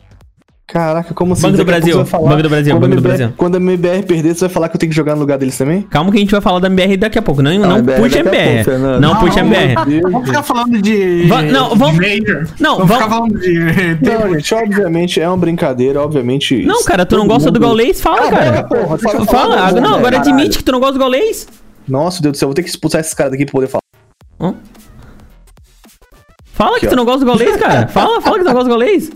Caraca, 0.72 1.12
como 1.12 1.34
assim? 1.34 1.42
Banco 1.42 1.56
do 1.56 1.62
a 1.62 1.64
Brasil, 1.66 1.92
você 1.92 1.96
vai 1.98 2.06
falar- 2.06 2.30
Banco 2.30 2.42
do 2.44 2.48
Brasil, 2.48 2.72
Banco 2.72 2.84
a 2.86 2.88
do 2.88 2.94
MBR 2.94 3.08
Brasil. 3.18 3.34
Quando 3.36 3.54
a 3.56 3.58
MBR 3.58 4.02
perder, 4.04 4.34
você 4.34 4.40
vai 4.40 4.48
falar 4.48 4.68
que 4.70 4.76
eu 4.76 4.80
tenho 4.80 4.88
que 4.90 4.96
jogar 4.96 5.14
no 5.14 5.20
lugar 5.20 5.36
deles 5.36 5.58
também? 5.58 5.82
Calma 5.82 6.10
que 6.10 6.16
a 6.16 6.20
gente 6.20 6.30
vai 6.30 6.40
falar 6.40 6.60
da 6.60 6.66
MBR 6.68 6.96
daqui 6.96 7.18
a 7.18 7.22
pouco. 7.22 7.42
Não, 7.42 7.50
não, 7.58 7.76
MBR 7.76 8.00
puxa 8.00 8.16
a 8.16 8.20
MBR. 8.20 8.44
pouco, 8.54 8.64
Fernando. 8.64 9.00
não, 9.02 9.16
puxa 9.16 9.34
vamos- 9.44 9.58
MBR. 9.58 10.00
Vamos 10.00 10.26
ficar 10.28 10.42
falando 10.42 10.80
de. 10.80 11.26
Va- 11.28 11.42
não, 11.42 11.68
de 11.72 11.78
vamos- 11.78 11.96
Major. 11.98 12.46
não, 12.58 12.76
vamos 12.78 12.88
vamos- 12.88 12.92
ficar 12.96 13.08
falando 13.10 13.38
de. 13.38 13.98
Não, 14.02 14.32
gente, 14.34 14.54
obviamente 14.54 15.20
é 15.20 15.28
uma 15.28 15.36
brincadeira, 15.36 16.00
obviamente. 16.00 16.64
Não, 16.64 16.82
cara, 16.84 17.04
tu 17.04 17.18
não 17.18 17.26
gosta 17.26 17.50
do 17.50 17.60
mundo- 17.60 17.66
Gaulês? 17.68 18.00
Fala, 18.00 18.30
cara. 18.30 18.62
porra, 18.64 18.96
Fala. 18.98 19.56
do 19.56 19.62
Ah, 19.62 19.68
jogo, 19.68 19.80
Não, 19.82 19.94
agora 19.96 20.16
caralho. 20.16 20.30
admite 20.32 20.56
que 20.56 20.64
tu 20.64 20.72
não 20.72 20.80
gosta 20.80 20.94
do 20.94 21.00
Gaulês. 21.00 21.46
Nossa, 21.86 22.22
Deus 22.22 22.32
do 22.32 22.38
céu, 22.38 22.48
vou 22.48 22.54
ter 22.54 22.62
que 22.62 22.70
expulsar 22.70 23.02
esses 23.02 23.12
caras 23.12 23.32
daqui 23.32 23.44
pra 23.44 23.52
poder 23.52 23.66
falar. 23.66 23.82
Hã? 24.40 24.54
Fala 26.54 26.78
que 26.80 26.86
tu 26.86 26.96
não 26.96 27.04
gosta 27.04 27.20
do 27.20 27.26
Gaulês, 27.26 27.56
cara. 27.56 27.88
Fala, 27.92 28.20
fala 28.22 28.38
que 28.38 28.44
tu 28.44 28.46
não 28.46 28.52
gosta 28.54 28.64
do 28.68 28.70
Gaulês. 28.70 29.10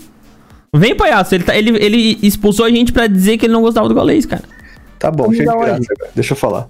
Vem, 0.75 0.95
palhaço. 0.97 1.35
Ele, 1.35 1.45
tá- 1.45 1.57
ele, 1.57 1.71
ele 1.83 2.19
expulsou 2.23 2.65
a 2.65 2.71
gente 2.71 2.93
pra 2.93 3.07
dizer 3.07 3.39
que 3.39 3.47
ele 3.47 3.53
não 3.53 3.63
gostava 3.63 3.89
do 3.89 3.95
Gaulês, 3.95 4.27
cara. 4.27 4.45
Tá 4.99 5.11
bom, 5.11 5.33
chega 5.33 5.53
de 5.53 5.59
graça. 5.59 5.81
Deixa 6.15 6.33
eu 6.33 6.37
falar. 6.37 6.69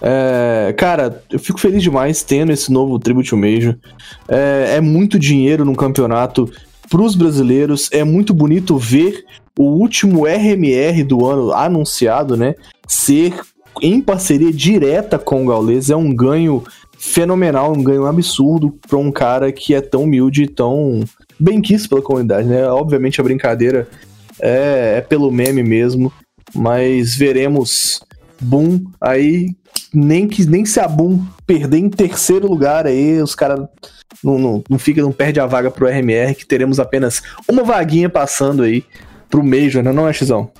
É, 0.00 0.74
cara, 0.76 1.22
eu 1.30 1.38
fico 1.38 1.58
feliz 1.58 1.82
demais 1.82 2.22
tendo 2.22 2.52
esse 2.52 2.70
novo 2.70 2.98
Tribute 2.98 3.34
Major. 3.34 3.76
É, 4.28 4.74
é 4.76 4.80
muito 4.80 5.18
dinheiro 5.18 5.64
num 5.64 5.74
campeonato 5.74 6.50
pros 6.88 7.14
brasileiros. 7.14 7.88
É 7.92 8.04
muito 8.04 8.34
bonito 8.34 8.76
ver 8.76 9.24
o 9.58 9.64
último 9.64 10.26
RMR 10.26 11.02
do 11.02 11.26
ano 11.26 11.52
anunciado, 11.52 12.36
né? 12.36 12.54
Ser 12.86 13.34
em 13.82 14.00
parceria 14.00 14.52
direta 14.52 15.18
com 15.18 15.44
o 15.44 15.46
Gaules. 15.48 15.90
É 15.90 15.96
um 15.96 16.14
ganho 16.14 16.62
fenomenal, 16.98 17.72
um 17.72 17.82
ganho 17.82 18.06
absurdo 18.06 18.74
pra 18.88 18.98
um 18.98 19.10
cara 19.10 19.50
que 19.52 19.74
é 19.74 19.80
tão 19.80 20.04
humilde 20.04 20.44
e 20.44 20.48
tão 20.48 21.04
bem 21.38 21.60
quisto 21.60 21.88
pela 21.88 22.02
comunidade, 22.02 22.48
né? 22.48 22.66
Obviamente 22.68 23.20
a 23.20 23.24
brincadeira 23.24 23.88
é, 24.40 24.94
é 24.98 25.00
pelo 25.00 25.30
meme 25.30 25.62
mesmo, 25.62 26.12
mas 26.54 27.14
veremos 27.14 28.00
Boom 28.40 28.84
aí, 29.00 29.48
nem 29.92 30.28
que 30.28 30.44
nem 30.46 30.64
se 30.64 30.78
a 30.78 30.88
Boom 30.88 31.24
perder 31.46 31.78
em 31.78 31.88
terceiro 31.88 32.46
lugar 32.46 32.86
aí, 32.86 33.20
os 33.20 33.34
caras 33.34 33.60
não, 34.22 34.38
não, 34.38 34.64
não 34.68 34.78
fica, 34.78 35.00
não 35.00 35.12
perde 35.12 35.40
a 35.40 35.46
vaga 35.46 35.70
pro 35.70 35.86
RMR, 35.86 36.34
que 36.34 36.46
teremos 36.46 36.78
apenas 36.78 37.22
uma 37.48 37.62
vaguinha 37.62 38.08
passando 38.08 38.62
aí 38.62 38.84
pro 39.30 39.44
Major, 39.44 39.82
né? 39.82 39.92
Não 39.92 40.08
é, 40.08 40.12
Xizão? 40.12 40.50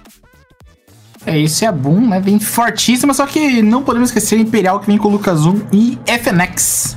É, 1.26 1.36
isso 1.36 1.64
é 1.64 1.72
boom, 1.72 2.08
né? 2.08 2.20
Vem 2.20 2.38
fortíssima, 2.38 3.12
só 3.12 3.26
que 3.26 3.60
não 3.60 3.82
podemos 3.82 4.10
esquecer 4.10 4.38
Imperial 4.38 4.78
que 4.78 4.86
vem 4.86 4.96
com 4.96 5.08
o 5.08 5.10
Lucas 5.10 5.40
Zoom 5.40 5.60
e 5.72 5.98
FNX. 6.06 6.96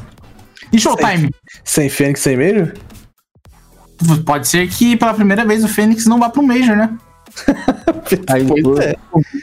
E 0.71 0.79
Showtime. 0.79 1.31
Sem 1.63 1.89
Fênix, 1.89 2.21
sem 2.21 2.37
Major? 2.37 2.73
Pode 4.25 4.47
ser 4.47 4.67
que 4.69 4.95
pela 4.95 5.13
primeira 5.13 5.45
vez 5.45 5.63
o 5.63 5.67
Fênix 5.67 6.05
não 6.05 6.19
vá 6.19 6.29
pro 6.29 6.41
Major, 6.43 6.75
né? 6.75 6.97
Aí, 8.29 8.45
Pois 8.45 8.79
é. 8.79 8.95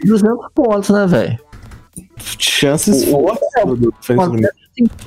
200 0.04 0.36
pontos, 0.54 0.90
né, 0.90 1.07
velho? 1.07 1.38
Chances 2.38 3.02
O- 3.04 3.11
fortes 3.11 3.48
do- 3.66 3.76
do 3.76 3.94
Fênix 4.00 4.26
do 4.28 4.32
Major. 4.34 4.50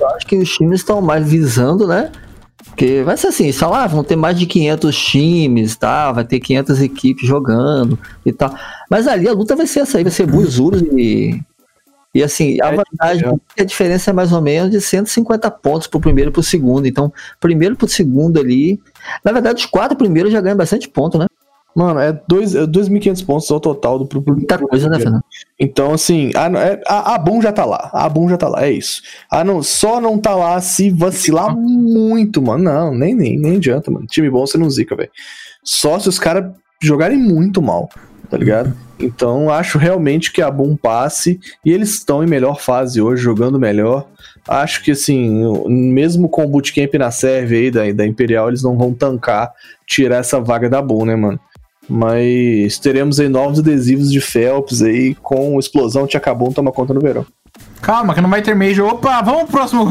Eu 0.00 0.08
acho 0.10 0.26
que 0.26 0.36
os 0.36 0.50
times 0.50 0.80
estão 0.80 1.00
mais 1.00 1.26
visando, 1.28 1.86
né? 1.86 2.10
Porque 2.64 3.02
vai 3.04 3.16
ser 3.16 3.28
assim, 3.28 3.50
sei 3.52 3.66
lá, 3.66 3.86
vão 3.86 4.02
ter 4.04 4.16
mais 4.16 4.38
de 4.38 4.46
500 4.46 4.96
times, 4.96 5.76
tá? 5.76 6.10
Vai 6.12 6.24
ter 6.24 6.40
500 6.40 6.80
equipes 6.80 7.26
jogando 7.26 7.98
e 8.24 8.32
tal. 8.32 8.54
Mas 8.90 9.06
ali 9.06 9.28
a 9.28 9.32
luta 9.32 9.54
vai 9.56 9.66
ser 9.66 9.80
essa 9.80 9.98
aí, 9.98 10.04
vai 10.04 10.12
ser 10.12 10.26
Buzuros 10.26 10.82
e... 10.92 11.40
E 12.14 12.22
assim, 12.22 12.58
a 12.60 12.72
É, 12.72 12.76
vantagem 12.76 13.28
é. 13.28 13.30
é 13.30 13.36
que 13.56 13.62
a 13.62 13.64
diferença 13.64 14.10
é 14.10 14.12
mais 14.12 14.32
ou 14.32 14.40
menos 14.40 14.70
de 14.70 14.80
150 14.80 15.50
pontos 15.52 15.86
pro 15.86 16.00
primeiro 16.00 16.30
e 16.30 16.32
pro 16.32 16.42
segundo. 16.42 16.86
Então, 16.86 17.12
primeiro 17.38 17.76
pro 17.76 17.88
segundo 17.88 18.40
ali... 18.40 18.80
Na 19.24 19.30
verdade, 19.32 19.60
os 19.60 19.66
quatro 19.66 19.96
primeiros 19.96 20.32
já 20.32 20.40
ganham 20.40 20.56
bastante 20.56 20.88
ponto, 20.88 21.16
né? 21.18 21.26
Mano, 21.72 22.00
é 22.00 22.12
dois- 22.26 22.56
é 22.56 22.66
2.500 22.66 23.24
pontos 23.24 23.48
ao 23.48 23.60
total 23.60 23.96
do 24.00 24.04
pro, 24.04 24.20
Muita 24.26 24.58
pro 24.58 24.66
coisa, 24.66 24.88
né, 24.88 24.96
primeiro. 24.96 25.20
Fernando? 25.20 25.24
Então, 25.58 25.92
assim, 25.94 26.32
a, 26.34 26.46
é- 26.60 26.80
a, 26.84 27.14
a 27.14 27.18
Boom 27.18 27.40
já 27.40 27.52
tá 27.52 27.64
lá. 27.64 27.90
A 27.92 28.08
Boom 28.08 28.28
já 28.28 28.36
tá 28.36 28.48
lá, 28.48 28.64
é 28.64 28.72
isso. 28.72 29.02
A 29.30 29.44
não, 29.44 29.62
só 29.62 30.00
não 30.00 30.18
tá 30.18 30.34
lá 30.34 30.60
se 30.60 30.90
vacilar 30.90 31.56
muito, 31.56 32.42
mano. 32.42 32.64
Não, 32.64 32.92
nem, 32.92 33.14
nem, 33.14 33.38
nem 33.38 33.56
adianta, 33.56 33.88
mano. 33.88 34.04
Time 34.06 34.28
bom 34.28 34.44
você 34.44 34.58
não 34.58 34.68
zica, 34.68 34.96
velho. 34.96 35.10
Só 35.62 35.96
se 36.00 36.08
os 36.08 36.18
caras 36.18 36.52
jogarem 36.82 37.16
muito 37.16 37.62
mal, 37.62 37.88
tá 38.28 38.36
ligado? 38.36 38.74
Então, 39.00 39.50
acho 39.50 39.78
realmente 39.78 40.32
que 40.32 40.42
a 40.42 40.50
Boom 40.50 40.76
passe 40.76 41.40
e 41.64 41.72
eles 41.72 41.94
estão 41.94 42.22
em 42.22 42.26
melhor 42.26 42.60
fase 42.60 43.00
hoje, 43.00 43.22
jogando 43.22 43.58
melhor. 43.58 44.06
Acho 44.46 44.82
que, 44.82 44.90
assim, 44.90 45.42
mesmo 45.66 46.28
com 46.28 46.44
o 46.44 46.48
bootcamp 46.48 46.94
na 46.94 47.10
serve 47.10 47.56
aí 47.56 47.70
da, 47.70 47.92
da 47.92 48.06
Imperial, 48.06 48.48
eles 48.48 48.62
não 48.62 48.76
vão 48.76 48.92
tancar 48.92 49.52
tirar 49.86 50.18
essa 50.18 50.40
vaga 50.40 50.68
da 50.68 50.82
Boom, 50.82 51.04
né, 51.04 51.16
mano? 51.16 51.40
Mas 51.88 52.78
teremos 52.78 53.18
aí 53.18 53.28
novos 53.28 53.58
adesivos 53.58 54.12
de 54.12 54.20
Phelps 54.20 54.80
aí 54.80 55.16
com 55.16 55.58
explosão 55.58 56.06
de 56.06 56.16
acabou 56.16 56.52
toma 56.52 56.70
conta 56.70 56.94
no 56.94 57.00
verão. 57.00 57.26
Calma, 57.82 58.14
que 58.14 58.20
não 58.20 58.30
vai 58.30 58.42
ter 58.42 58.54
Major. 58.54 58.88
Opa, 58.88 59.20
vamos 59.22 59.42
pro 59.44 59.52
próximo. 59.52 59.90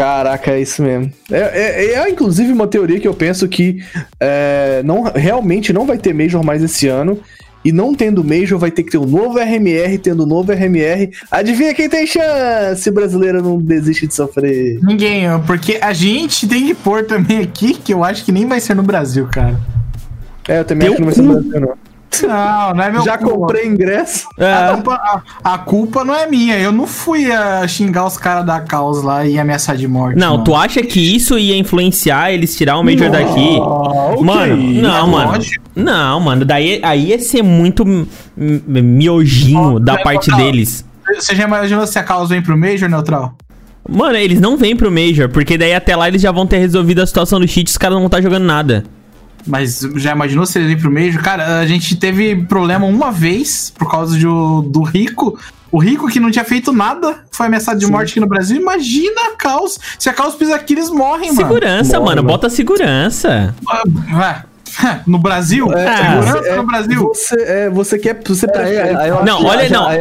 Caraca, 0.00 0.52
é 0.52 0.62
isso 0.62 0.82
mesmo. 0.82 1.12
É, 1.30 1.38
é- 1.38 1.94
é, 1.96 2.08
inclusive 2.08 2.50
uma 2.50 2.66
teoria 2.66 2.98
que 2.98 3.06
eu 3.06 3.12
penso 3.12 3.46
que 3.46 3.84
é, 4.18 4.80
não, 4.82 5.02
realmente 5.02 5.74
não 5.74 5.84
vai 5.84 5.98
ter 5.98 6.14
Major 6.14 6.42
mais 6.42 6.62
esse 6.62 6.88
ano. 6.88 7.20
E 7.62 7.70
não 7.70 7.94
tendo 7.94 8.24
Major, 8.24 8.58
vai 8.58 8.70
ter 8.70 8.82
que 8.82 8.90
ter 8.90 8.96
um 8.96 9.04
novo 9.04 9.38
RMR, 9.38 9.98
tendo 9.98 10.22
um 10.22 10.26
novo 10.26 10.50
RMR. 10.50 11.10
Adivinha 11.30 11.74
quem 11.74 11.90
tem 11.90 12.06
chance? 12.06 12.88
O 12.88 12.92
brasileiro 12.94 13.42
não 13.42 13.58
desiste 13.58 14.06
de 14.06 14.14
sofrer. 14.14 14.78
Ninguém, 14.82 15.24
porque 15.46 15.78
a 15.82 15.92
gente 15.92 16.48
tem 16.48 16.68
que 16.68 16.74
pôr 16.74 17.04
também 17.04 17.40
aqui, 17.40 17.74
que 17.74 17.92
eu 17.92 18.02
acho 18.02 18.24
que 18.24 18.32
nem 18.32 18.46
vai 18.46 18.60
ser 18.60 18.72
no 18.72 18.82
Brasil, 18.82 19.28
cara. 19.30 19.60
É, 20.48 20.60
eu 20.60 20.64
também 20.64 20.88
acho 20.88 20.96
que 20.96 21.02
não 21.02 21.06
vai 21.08 21.14
ser 21.14 21.22
no 21.22 21.32
Brasil, 21.34 21.60
não. 21.60 21.89
Não, 22.22 22.74
não 22.74 22.82
é 22.82 22.90
meu 22.90 23.02
Já 23.02 23.16
cu. 23.16 23.30
comprei 23.30 23.66
ingresso. 23.66 24.26
A 24.38 24.44
É. 24.44 24.74
culpa, 24.74 24.94
a, 25.44 25.54
a 25.54 25.58
culpa 25.58 26.04
não 26.04 26.14
é 26.14 26.26
minha. 26.26 26.58
Eu 26.58 26.72
não 26.72 26.86
fui 26.86 27.30
a 27.30 27.66
xingar 27.68 28.06
os 28.06 28.16
caras 28.16 28.44
da 28.44 28.60
causa 28.60 29.06
lá 29.06 29.24
e 29.26 29.38
ameaçar 29.38 29.76
de 29.76 29.86
morte. 29.86 30.18
Não, 30.18 30.42
tu 30.42 30.54
acha 30.54 30.82
que 30.82 30.98
isso 31.14 31.38
ia 31.38 31.56
influenciar 31.56 32.32
eles 32.32 32.56
tirar 32.56 32.78
o 32.78 32.82
Major 32.84 33.10
daqui? 33.10 33.58
o 33.60 34.22
Mano, 34.24 34.56
que 34.56 34.78
é 34.78 34.82
não, 34.82 35.06
mano. 35.06 35.32
lógico. 35.32 35.64
Não, 35.74 36.20
mano. 36.20 36.44
Daí 36.44 36.80
aí 36.82 37.06
ia 37.10 37.18
ser 37.20 37.42
muito 37.42 37.84
miojinho 38.36 39.78
da 39.78 39.98
parte 39.98 40.30
deles. 40.34 40.84
Você 41.14 41.34
já 41.34 41.44
imaginou 41.44 41.86
se 41.86 41.98
a 41.98 42.02
causa 42.02 42.34
vem 42.34 42.42
pro 42.42 42.56
Major, 42.56 42.88
Neutral? 42.88 43.34
Mano, 43.88 44.16
eles 44.16 44.40
não 44.40 44.56
vêm 44.56 44.76
pro 44.76 44.90
Major, 44.90 45.28
porque 45.28 45.58
daí 45.58 45.74
até 45.74 45.96
lá 45.96 46.06
eles 46.06 46.22
já 46.22 46.30
vão 46.30 46.46
ter 46.46 46.58
resolvido 46.58 47.00
a 47.02 47.06
situação 47.06 47.40
do 47.40 47.48
cheat 47.48 47.68
e 47.68 47.70
os 47.70 47.78
caras 47.78 47.94
não 47.94 48.02
vão 48.02 48.06
estar 48.06 48.20
jogando 48.20 48.44
nada. 48.44 48.84
Mas 49.46 49.80
já 49.96 50.12
imaginou 50.12 50.46
se 50.46 50.58
ele 50.58 50.68
vem 50.68 50.78
pro 50.78 50.90
Major? 50.90 51.22
Cara, 51.22 51.58
a 51.58 51.66
gente 51.66 51.96
teve 51.96 52.36
problema 52.44 52.86
uma 52.86 53.10
vez 53.10 53.72
por 53.76 53.90
causa 53.90 54.18
do, 54.18 54.62
do 54.62 54.82
Rico. 54.82 55.38
O 55.72 55.78
Rico 55.78 56.08
que 56.08 56.18
não 56.18 56.30
tinha 56.30 56.44
feito 56.44 56.72
nada 56.72 57.20
foi 57.30 57.46
ameaçado 57.46 57.78
de 57.78 57.86
morte 57.86 58.10
aqui 58.10 58.20
no 58.20 58.26
Brasil. 58.26 58.60
Imagina 58.60 59.28
a 59.32 59.36
Caos. 59.36 59.78
Se 59.98 60.08
a 60.08 60.12
Caos 60.12 60.34
pisar 60.34 60.56
aqui, 60.56 60.74
eles 60.74 60.90
morrem, 60.90 61.32
mano. 61.32 61.48
Segurança, 61.48 61.92
mano. 61.94 62.06
mano. 62.06 62.22
Bota 62.24 62.50
segurança. 62.50 63.54
Ah, 63.68 63.82
ah, 64.12 65.00
No 65.06 65.18
Brasil? 65.18 65.72
É, 65.72 65.96
Segurança 65.96 66.48
é, 66.48 66.56
no 66.56 66.66
Brasil? 66.66 67.00
Você, 67.08 67.42
é, 67.42 67.70
você 67.70 67.98
quer. 67.98 68.20
Você 68.26 68.46
eu 68.46 69.24
Não, 69.24 69.44
olha, 69.44 69.62
aí- 69.62 69.70
não, 69.70 69.86
aí. 69.86 69.98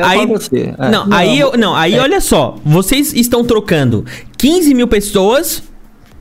É. 0.77 0.89
Não, 0.89 1.07
aí 1.11 1.39
eu, 1.39 1.57
não, 1.57 1.75
aí 1.75 1.99
olha 1.99 2.21
só. 2.21 2.55
Vocês 2.65 3.13
estão 3.13 3.43
trocando 3.43 4.05
15 4.37 4.73
mil 4.73 4.87
pessoas 4.87 5.63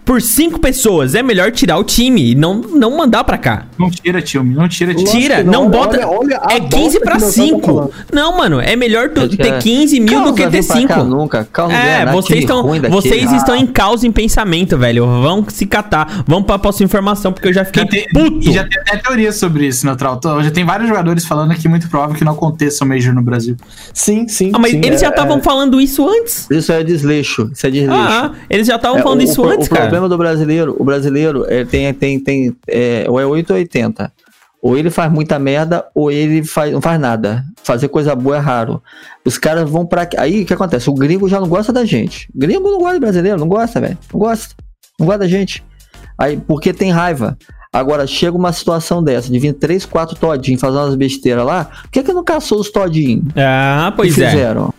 por 0.09 0.23
5 0.23 0.59
pessoas. 0.59 1.15
É 1.15 1.23
melhor 1.23 1.53
tirar 1.53 1.77
o 1.77 1.85
time 1.85 2.31
e 2.31 2.35
não, 2.35 2.55
não 2.55 2.97
mandar 2.97 3.25
pra 3.25 3.37
cá. 3.37 3.67
Não 3.79 3.91
tira, 3.91 4.23
tio. 4.23 4.43
Não 4.43 4.67
tira, 4.67 4.95
tio. 4.95 5.05
Lógico 5.05 5.19
Tira, 5.21 5.45
não, 5.45 5.65
não, 5.65 5.71
bota. 5.71 5.99
olha- 5.99 6.09
olha 6.09 6.41
é 6.51 6.59
15 6.61 6.71
bosta 6.71 7.01
pra 7.01 7.17
que 7.17 7.21
nós 7.21 7.35
5. 7.35 7.57
estamos 7.59 7.67
falando. 7.67 7.93
Não, 8.11 8.37
mano, 8.39 8.59
é 8.59 8.75
melhor 8.75 9.11
tu 9.11 9.29
ter 9.37 9.47
é. 9.53 9.59
15 9.59 10.01
mil 10.01 10.09
Carlos 10.15 10.31
do 10.31 10.35
que 10.35 10.43
ter 10.49 10.63
vir 10.63 10.67
pra 10.67 10.77
cá 10.89 10.95
5. 10.95 11.05
Nunca. 11.05 11.49
Carlos 11.53 11.75
ganha 11.77 11.87
É, 11.87 12.07
vocês 12.07 12.25
time 12.27 12.41
estão 12.41 12.91
vocês 12.91 13.33
Ah, 13.33 13.37
estão 13.37 13.55
em 13.55 13.67
causa 13.67 14.07
em 14.07 14.11
pensamento, 14.13 14.79
velho. 14.79 15.07
Vão 15.21 15.45
se 15.47 15.67
catar. 15.67 16.25
Vamos 16.27 16.47
pra 16.47 16.59
próxima 16.59 16.87
informação, 16.87 17.31
porque 17.31 17.49
eu 17.49 17.53
já 17.53 17.67
fiquei 17.67 17.83
Já 17.85 17.89
tem, 17.91 18.07
puto. 18.09 18.49
e 18.49 18.53
já 18.55 18.65
tem 18.67 18.81
até 18.81 18.97
teoria 18.97 19.31
sobre 19.31 19.67
isso, 19.67 19.85
Neutral. 19.85 20.19
Já 20.43 20.51
tem 20.51 20.65
vários 20.65 20.89
jogadores 20.89 21.27
falando 21.27 21.55
que 21.55 21.67
é 21.67 21.71
muito 21.71 21.87
provável 21.91 22.17
que 22.17 22.25
não 22.25 22.33
aconteça 22.33 22.83
o 22.83 22.89
Major 22.89 23.13
no 23.15 23.21
Brasil. 23.21 23.57
Sim, 23.93 24.27
sim. 24.27 24.53
Ah, 24.55 24.59
mas 24.59 24.71
sim, 24.71 24.79
eles 24.79 25.03
é- 25.03 25.05
já 25.05 25.11
estavam 25.11 25.43
falando 25.43 25.79
isso 25.79 26.09
antes. 26.09 26.47
Isso 26.51 26.73
é 26.73 26.83
desleixo. 26.83 27.51
Isso 27.53 27.67
é 27.67 27.71
desleixo. 27.71 28.03
Ah, 28.03 28.33
eles 28.49 28.67
já 28.67 28.77
estavam 28.77 29.01
É, 29.01 29.03
falando 29.03 29.21
o- 29.21 29.25
isso 29.25 29.43
o, 29.43 29.49
antes, 29.51 29.67
o 29.67 29.71
cara. 29.71 29.98
Problema 29.99 30.09
do 30.09 30.19
brasileiro, 30.19 30.77
o 30.79 30.85
brasileiro 30.85 31.45
é, 31.49 31.65
tem, 31.65 31.93
tem, 31.93 32.21
tem, 32.21 32.57
é, 32.69 33.05
ou 33.09 33.19
é 33.19 33.27
8 33.27 33.51
ou 33.51 33.57
80. 33.57 34.13
Ou 34.61 34.77
ele 34.77 34.91
faz 34.91 35.11
muita 35.11 35.39
merda, 35.39 35.87
ou 35.95 36.11
ele 36.11 36.45
faz, 36.45 36.73
não 36.73 36.81
faz 36.81 36.99
nada. 36.99 37.45
Fazer 37.63 37.89
coisa 37.89 38.15
boa 38.15 38.37
é 38.37 38.41
raro. 38.41 38.83
Os 39.25 39.39
caras 39.39 39.69
vão 39.71 39.87
pra. 39.87 40.09
Aí 40.17 40.43
o 40.43 40.47
que 40.47 40.53
acontece? 40.53 40.91
O 40.91 40.95
gringo 40.95 41.29
já 41.29 41.39
não 41.41 41.49
gosta 41.49 41.73
da 41.73 41.85
gente. 41.85 42.29
O 42.35 42.39
gringo 42.39 42.69
não 42.69 42.79
gosta 42.79 42.95
de 42.95 43.01
brasileiro, 43.01 43.39
não 43.39 43.49
gosta, 43.49 43.81
velho. 43.81 43.97
Não 44.13 44.19
gosta. 44.19 44.55
Não 44.99 45.07
gosta 45.07 45.21
da 45.21 45.29
gente. 45.29 45.65
Aí, 46.19 46.37
porque 46.37 46.73
tem 46.73 46.91
raiva. 46.91 47.39
Agora, 47.73 48.07
chega 48.07 48.37
uma 48.37 48.53
situação 48.53 49.03
dessa, 49.03 49.31
de 49.31 49.39
vir 49.39 49.53
três, 49.53 49.85
quatro 49.85 50.17
todinhos 50.17 50.61
fazer 50.61 50.79
umas 50.79 50.95
besteiras 50.97 51.45
lá, 51.45 51.67
por 51.67 51.91
que 51.91 52.03
que 52.03 52.13
não 52.13 52.25
caçou 52.25 52.59
os 52.59 52.71
todinhos? 52.71 53.27
Ah, 53.37 53.89
que 53.91 53.97
pois 53.97 54.19
é. 54.19 54.31
fizeram? 54.31 54.75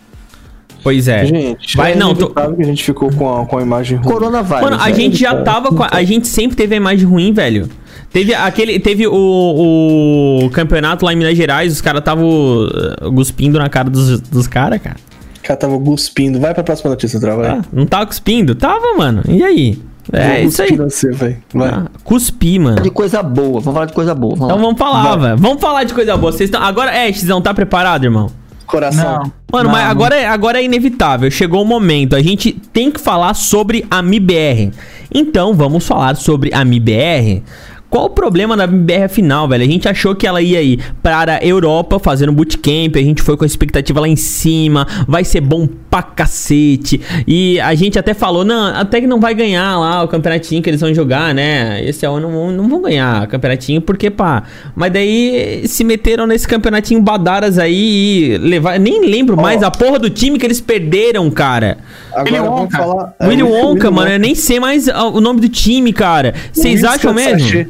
Pois 0.82 1.08
é. 1.08 1.26
Gente, 1.26 1.76
Vai, 1.76 1.92
é 1.92 1.94
não, 1.94 2.14
tô- 2.14 2.30
que 2.30 2.40
a 2.62 2.64
gente 2.64 2.82
ficou 2.82 3.12
com 3.12 3.40
a, 3.40 3.46
com 3.46 3.58
a 3.58 3.62
imagem 3.62 3.98
ruim. 3.98 4.12
Coronavírus. 4.12 4.62
Mano, 4.62 4.76
a 4.76 4.84
velho. 4.84 4.96
gente 4.96 5.16
já 5.18 5.42
tava 5.42 5.68
com. 5.68 5.82
A, 5.82 5.88
a 5.92 6.02
gente 6.04 6.26
sempre 6.26 6.56
teve 6.56 6.74
a 6.74 6.76
imagem 6.76 7.06
ruim, 7.06 7.32
velho. 7.32 7.68
Teve 8.12 8.34
aquele. 8.34 8.80
Teve 8.80 9.06
o, 9.06 10.42
o 10.44 10.50
campeonato 10.50 11.04
lá 11.04 11.12
em 11.12 11.16
Minas 11.16 11.36
Gerais, 11.36 11.72
os 11.72 11.80
caras 11.80 12.00
estavam 12.00 12.28
uh, 12.28 13.12
cuspindo 13.14 13.58
na 13.58 13.68
cara 13.68 13.90
dos, 13.90 14.20
dos 14.20 14.46
caras, 14.46 14.80
cara. 14.82 14.96
O 15.38 15.42
cara 15.42 15.56
tava 15.58 15.78
cuspindo. 15.78 16.40
Vai 16.40 16.54
pra 16.54 16.62
próxima 16.62 16.90
notícia, 16.90 17.20
Trava. 17.20 17.42
vai. 17.42 17.50
Ah, 17.50 17.62
não 17.72 17.86
tava 17.86 18.06
cuspindo? 18.06 18.54
Tava, 18.54 18.94
mano. 18.96 19.22
E 19.28 19.42
aí? 19.42 19.78
É 20.12 20.42
isso 20.42 20.60
aí. 20.62 20.74
Você, 20.76 21.10
vai. 21.12 21.36
Vai. 21.54 21.68
Ah, 21.68 21.86
cuspi, 22.02 22.58
mano. 22.58 22.80
de 22.82 22.90
coisa 22.90 23.22
boa. 23.22 23.60
Vamos 23.60 23.74
falar 23.74 23.86
de 23.86 23.92
coisa 23.92 24.14
boa. 24.14 24.34
Vamos 24.34 24.46
Então 24.46 24.56
lá. 24.56 24.62
vamos 24.64 24.78
falar, 24.78 25.16
velho. 25.16 25.36
Vamos 25.38 25.60
falar 25.60 25.84
de 25.84 25.94
coisa 25.94 26.16
boa. 26.16 26.32
Vocês 26.32 26.48
estão. 26.48 26.60
Agora, 26.62 26.90
é, 26.90 27.12
Xizão, 27.12 27.40
tá 27.40 27.54
preparado, 27.54 28.04
irmão? 28.04 28.28
Coração. 28.70 29.02
Não. 29.24 29.32
Mano, 29.52 29.64
Não, 29.64 29.70
mas 29.72 29.84
não. 29.84 29.90
agora, 29.90 30.16
é- 30.16 30.26
agora 30.26 30.60
é 30.60 30.64
inevitável. 30.64 31.30
Chegou 31.30 31.62
o 31.62 31.64
momento. 31.64 32.14
A 32.14 32.22
gente 32.22 32.52
tem 32.72 32.90
que 32.90 33.00
falar 33.00 33.34
sobre 33.34 33.84
a 33.90 34.00
MIBR. 34.00 34.70
Então, 35.12 35.52
vamos 35.54 35.86
falar 35.86 36.14
sobre 36.16 36.50
a 36.54 36.64
MIBR. 36.64 37.42
Qual 37.90 38.04
o 38.06 38.10
problema 38.10 38.56
da 38.56 38.68
MIBR 38.68 39.02
afinal, 39.06 39.48
velho? 39.48 39.64
A 39.64 39.66
gente 39.66 39.88
achou 39.88 40.14
que 40.14 40.24
ela 40.24 40.40
ia 40.40 40.62
ir 40.62 40.78
para 41.02 41.34
a 41.38 41.44
Europa 41.44 41.98
fazendo 41.98 42.30
bootcamp, 42.32 42.94
a 42.94 43.02
gente 43.02 43.20
foi 43.20 43.36
com 43.36 43.42
a 43.42 43.46
expectativa 43.46 43.98
lá 44.00 44.06
em 44.08 44.14
cima, 44.14 44.86
vai 45.08 45.24
ser 45.24 45.40
bom 45.40 45.68
pra 45.90 46.00
cacete. 46.00 47.00
E 47.26 47.58
a 47.58 47.74
gente 47.74 47.98
até 47.98 48.14
falou, 48.14 48.44
não, 48.44 48.66
até 48.76 49.00
que 49.00 49.08
não 49.08 49.18
vai 49.18 49.34
ganhar 49.34 49.76
lá 49.78 50.04
o 50.04 50.08
campeonatinho 50.08 50.62
que 50.62 50.70
eles 50.70 50.80
vão 50.80 50.94
jogar, 50.94 51.34
né? 51.34 51.82
Esse 51.84 52.06
ano 52.06 52.20
não, 52.20 52.30
vão- 52.30 52.50
não 52.52 52.68
vão 52.68 52.82
ganhar 52.82 53.26
campeonatinho, 53.26 53.80
porque 53.80 54.08
pá. 54.08 54.44
Mas 54.76 54.92
daí 54.92 55.62
se 55.66 55.82
meteram 55.82 56.28
nesse 56.28 56.46
campeonatinho 56.46 57.02
badaras 57.02 57.58
aí 57.58 58.34
e 58.34 58.38
levar. 58.38 58.78
Nem 58.78 59.04
lembro 59.04 59.36
mais 59.36 59.64
a 59.64 59.70
porra 59.70 59.98
do 59.98 60.08
time 60.08 60.38
que 60.38 60.46
eles 60.46 60.60
perderam, 60.60 61.28
cara. 61.30 61.78
Agora 62.14 62.42
vamos 62.42 62.60
Wonka. 62.60 62.76
falar. 62.78 63.14
é, 63.18 63.26
Willy 63.26 63.42
o- 63.42 63.48
Wonka, 63.48 63.90
mano, 63.90 64.10
eu 64.12 64.18
nem 64.20 64.34
sei 64.36 64.60
mais 64.60 64.88
ah, 64.88 65.06
o 65.06 65.20
nome 65.20 65.40
do 65.40 65.48
time, 65.48 65.92
cara. 65.92 66.34
Vocês 66.52 66.84
acham 66.84 67.12
mesmo? 67.12 67.40
Sachê. 67.40 67.66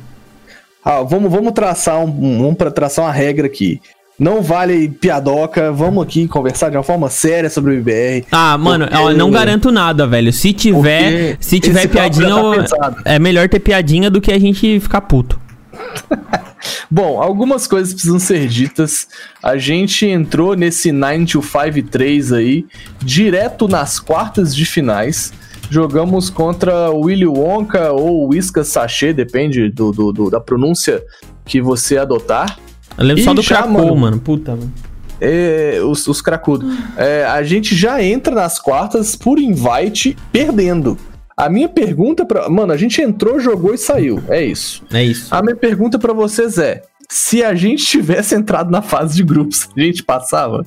Ah, 0.92 1.02
vamos, 1.02 1.30
vamos 1.30 1.52
traçar 1.52 1.98
um, 2.04 2.38
vamos 2.42 2.56
pra 2.56 2.70
traçar 2.70 3.04
uma 3.04 3.12
regra 3.12 3.46
aqui. 3.46 3.80
Não 4.18 4.42
vale 4.42 4.88
piadoca, 4.88 5.70
vamos 5.70 6.02
aqui 6.02 6.26
conversar 6.26 6.68
de 6.68 6.76
uma 6.76 6.82
forma 6.82 7.08
séria 7.08 7.48
sobre 7.48 7.72
o 7.72 7.74
IBR. 7.78 8.26
Ah, 8.32 8.58
mano, 8.58 8.86
ó, 8.92 9.12
não 9.12 9.30
garanto 9.30 9.70
nada, 9.70 10.06
velho. 10.06 10.32
Se 10.32 10.52
tiver, 10.52 11.36
se 11.40 11.60
tiver 11.60 11.82
papo 11.82 11.92
piadinha, 11.94 12.28
tá 12.68 12.88
eu- 12.88 12.94
é 13.04 13.18
melhor 13.18 13.48
ter 13.48 13.60
piadinha 13.60 14.10
do 14.10 14.20
que 14.20 14.32
a 14.32 14.38
gente 14.38 14.80
ficar 14.80 15.02
puto. 15.02 15.40
Bom, 16.90 17.22
algumas 17.22 17.66
coisas 17.66 17.92
precisam 17.94 18.18
ser 18.18 18.46
ditas. 18.46 19.06
A 19.42 19.56
gente 19.56 20.04
entrou 20.06 20.54
nesse 20.54 20.92
9 20.92 21.24
to 21.26 21.42
5 21.42 21.88
3 21.88 22.32
aí, 22.32 22.66
direto 22.98 23.68
nas 23.68 23.98
quartas 23.98 24.54
de 24.54 24.64
finais. 24.64 25.32
Jogamos 25.70 26.28
contra 26.28 26.90
o 26.90 27.02
Willy 27.06 27.26
Wonka 27.26 27.92
ou 27.92 28.28
Whiskas 28.28 28.68
Sachê, 28.68 29.12
depende 29.12 29.70
do, 29.70 29.92
do- 29.92 30.12
do- 30.12 30.30
da 30.30 30.40
pronúncia 30.40 31.02
que 31.44 31.62
você 31.62 31.96
adotar. 31.96 32.58
Eu 32.98 33.04
lembro 33.04 33.22
só 33.22 33.30
Ih, 33.30 33.34
do 33.36 33.42
já, 33.42 33.58
Krakow, 33.62 33.72
mano. 33.84 33.96
mano. 33.96 34.18
Puta, 34.20 34.50
mano. 34.56 34.72
É, 35.20 35.78
os, 35.84 36.06
os 36.08 36.20
cracudos. 36.20 36.74
É, 36.96 37.24
a 37.24 37.42
gente 37.44 37.74
já 37.76 38.02
entra 38.02 38.34
nas 38.34 38.58
quartas 38.58 39.14
por 39.14 39.38
invite 39.38 40.16
perdendo. 40.32 40.98
A 41.36 41.48
minha 41.48 41.68
pergunta 41.68 42.24
pra. 42.26 42.48
Mano, 42.48 42.72
a 42.72 42.76
gente 42.76 43.00
entrou, 43.00 43.38
jogou 43.38 43.72
e 43.72 43.78
saiu. 43.78 44.20
É 44.28 44.44
isso. 44.44 44.82
É 44.92 45.04
isso. 45.04 45.32
A 45.34 45.40
minha 45.42 45.54
pergunta 45.56 45.98
pra 45.98 46.12
vocês 46.12 46.58
é: 46.58 46.82
se 47.08 47.44
a 47.44 47.54
gente 47.54 47.84
tivesse 47.84 48.34
entrado 48.34 48.70
na 48.70 48.82
fase 48.82 49.14
de 49.16 49.22
grupos, 49.22 49.68
a 49.76 49.80
gente 49.80 50.02
passava? 50.02 50.64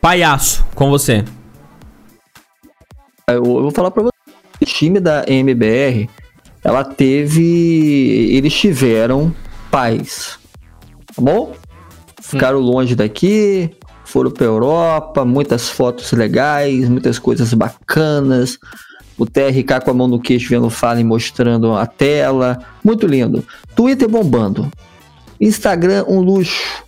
Palhaço, 0.00 0.64
com 0.74 0.90
você. 0.90 1.24
Eu, 3.28 3.42
vou 3.44 3.70
falar 3.70 3.90
pra 3.90 4.02
você. 4.02 4.12
O 4.60 4.64
time 4.64 5.00
da 5.00 5.24
MBR, 5.26 6.08
ela 6.64 6.84
teve. 6.84 8.28
Eles 8.30 8.54
tiveram 8.54 9.34
paz. 9.70 10.38
Tá 11.14 11.20
bom? 11.20 11.54
Ficaram 12.20 12.60
longe 12.60 12.94
daqui, 12.94 13.70
foram 14.04 14.30
pra 14.30 14.46
Europa, 14.46 15.24
muitas 15.24 15.68
fotos 15.68 16.12
legais, 16.12 16.88
muitas 16.88 17.18
coisas 17.18 17.52
bacanas. 17.52 18.58
O 19.18 19.26
TRK 19.26 19.80
com 19.84 19.90
a 19.90 19.94
mão 19.94 20.08
no 20.08 20.20
queixo 20.20 20.48
vendo 20.48 20.70
fala 20.70 21.00
e 21.00 21.04
mostrando 21.04 21.74
a 21.74 21.86
tela. 21.86 22.58
Muito 22.82 23.06
lindo. 23.06 23.44
Twitter 23.74 24.08
bombando. 24.08 24.70
Instagram, 25.40 26.04
um 26.08 26.20
luxo. 26.20 26.84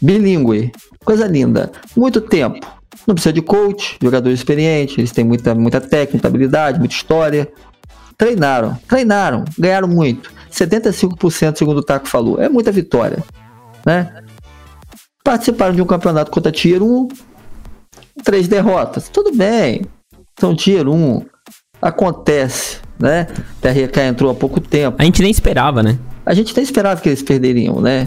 Bilíngue. 0.00 0.72
Coisa 1.04 1.26
linda. 1.26 1.70
Muito 1.96 2.20
tempo. 2.20 2.66
Não 3.06 3.14
precisa 3.14 3.32
de 3.32 3.42
coach, 3.42 3.96
jogador 4.00 4.30
experiente, 4.30 5.00
eles 5.00 5.10
têm 5.10 5.24
muita, 5.24 5.54
muita 5.54 5.80
técnica, 5.80 6.28
habilidade, 6.28 6.78
muita 6.78 6.94
história. 6.94 7.50
Treinaram, 8.16 8.78
treinaram, 8.86 9.44
ganharam 9.58 9.88
muito. 9.88 10.30
75% 10.50 11.56
segundo 11.56 11.78
o 11.78 11.82
Taco 11.82 12.08
falou. 12.08 12.40
É 12.40 12.48
muita 12.48 12.70
vitória, 12.70 13.22
né? 13.84 14.22
Participaram 15.24 15.74
de 15.74 15.82
um 15.82 15.86
campeonato 15.86 16.30
contra 16.30 16.52
Tier 16.52 16.82
1, 16.82 17.08
três 18.22 18.46
derrotas. 18.46 19.08
Tudo 19.08 19.34
bem, 19.34 19.82
são 20.38 20.54
Tier 20.54 20.88
1. 20.88 21.24
Acontece, 21.80 22.78
né? 22.98 23.26
TRK 23.60 24.00
entrou 24.02 24.30
há 24.30 24.34
pouco 24.34 24.60
tempo. 24.60 24.96
A 25.00 25.04
gente 25.04 25.20
nem 25.22 25.30
esperava, 25.30 25.82
né? 25.82 25.98
A 26.24 26.34
gente 26.34 26.54
nem 26.54 26.62
esperava 26.62 27.00
que 27.00 27.08
eles 27.08 27.22
perderiam, 27.22 27.80
né? 27.80 28.06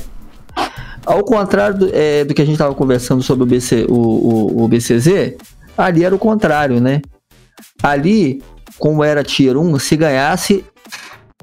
Ao 1.06 1.24
contrário 1.24 1.78
do, 1.78 1.90
é, 1.94 2.26
do 2.26 2.34
que 2.34 2.42
a 2.42 2.46
gente 2.46 2.56
estava 2.56 2.74
conversando 2.74 3.22
sobre 3.22 3.44
o, 3.44 3.46
BC, 3.46 3.86
o, 3.88 3.94
o, 3.94 4.64
o 4.64 4.68
BCZ, 4.68 5.36
ali 5.78 6.04
era 6.04 6.16
o 6.16 6.20
contrário, 6.20 6.82
né? 6.82 7.02
Ali, 7.82 8.42
como 8.80 9.04
era 9.04 9.24
Tier 9.24 9.58
1, 9.58 9.80
se 9.80 9.96
ganhasse, 9.96 10.66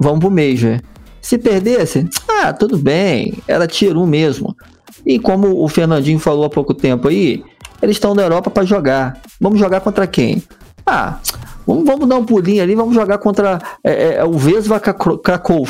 vamos 0.00 0.20
pro 0.20 0.30
Major. 0.30 0.80
Se 1.20 1.38
perdesse, 1.38 2.08
ah, 2.28 2.52
tudo 2.52 2.76
bem, 2.76 3.34
era 3.46 3.66
Tier 3.66 3.96
1 3.96 4.04
mesmo. 4.04 4.56
E 5.06 5.18
como 5.18 5.62
o 5.62 5.68
Fernandinho 5.68 6.18
falou 6.18 6.44
há 6.44 6.50
pouco 6.50 6.74
tempo 6.74 7.08
aí, 7.08 7.44
eles 7.80 7.96
estão 7.96 8.14
na 8.14 8.22
Europa 8.22 8.50
para 8.50 8.64
jogar. 8.64 9.20
Vamos 9.40 9.58
jogar 9.58 9.80
contra 9.80 10.06
quem? 10.06 10.42
Ah, 10.84 11.18
vamos, 11.66 11.84
vamos 11.84 12.08
dar 12.08 12.16
um 12.16 12.24
pulinho 12.24 12.62
ali, 12.62 12.74
vamos 12.74 12.94
jogar 12.94 13.18
contra 13.18 13.60
é, 13.84 14.14
é, 14.14 14.24
o 14.24 14.32
Vesva 14.32 14.80
Krakow, 14.80 15.66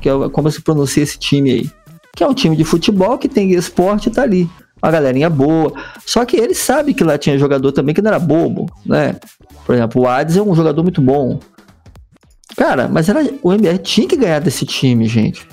que 0.00 0.08
é 0.08 0.12
como 0.30 0.50
se 0.50 0.60
pronuncia 0.60 1.02
esse 1.02 1.18
time 1.18 1.50
aí. 1.50 1.70
Que 2.14 2.22
é 2.22 2.28
um 2.28 2.34
time 2.34 2.56
de 2.56 2.64
futebol 2.64 3.18
que 3.18 3.28
tem 3.28 3.52
esporte 3.52 4.08
e 4.08 4.12
tá 4.12 4.22
ali. 4.22 4.48
Uma 4.82 4.92
galerinha 4.92 5.30
boa. 5.30 5.72
Só 6.04 6.24
que 6.24 6.36
eles 6.36 6.58
sabem 6.58 6.94
que 6.94 7.02
lá 7.02 7.16
tinha 7.16 7.38
jogador 7.38 7.72
também 7.72 7.94
que 7.94 8.02
não 8.02 8.10
era 8.10 8.18
bobo, 8.18 8.66
né? 8.84 9.16
Por 9.64 9.74
exemplo, 9.74 10.02
o 10.02 10.06
Hades 10.06 10.36
é 10.36 10.42
um 10.42 10.54
jogador 10.54 10.82
muito 10.82 11.00
bom. 11.00 11.40
Cara, 12.56 12.86
mas 12.86 13.08
era, 13.08 13.24
o 13.42 13.52
MR 13.52 13.78
tinha 13.78 14.06
que 14.06 14.16
ganhar 14.16 14.40
desse 14.40 14.64
time, 14.64 15.06
gente. 15.06 15.48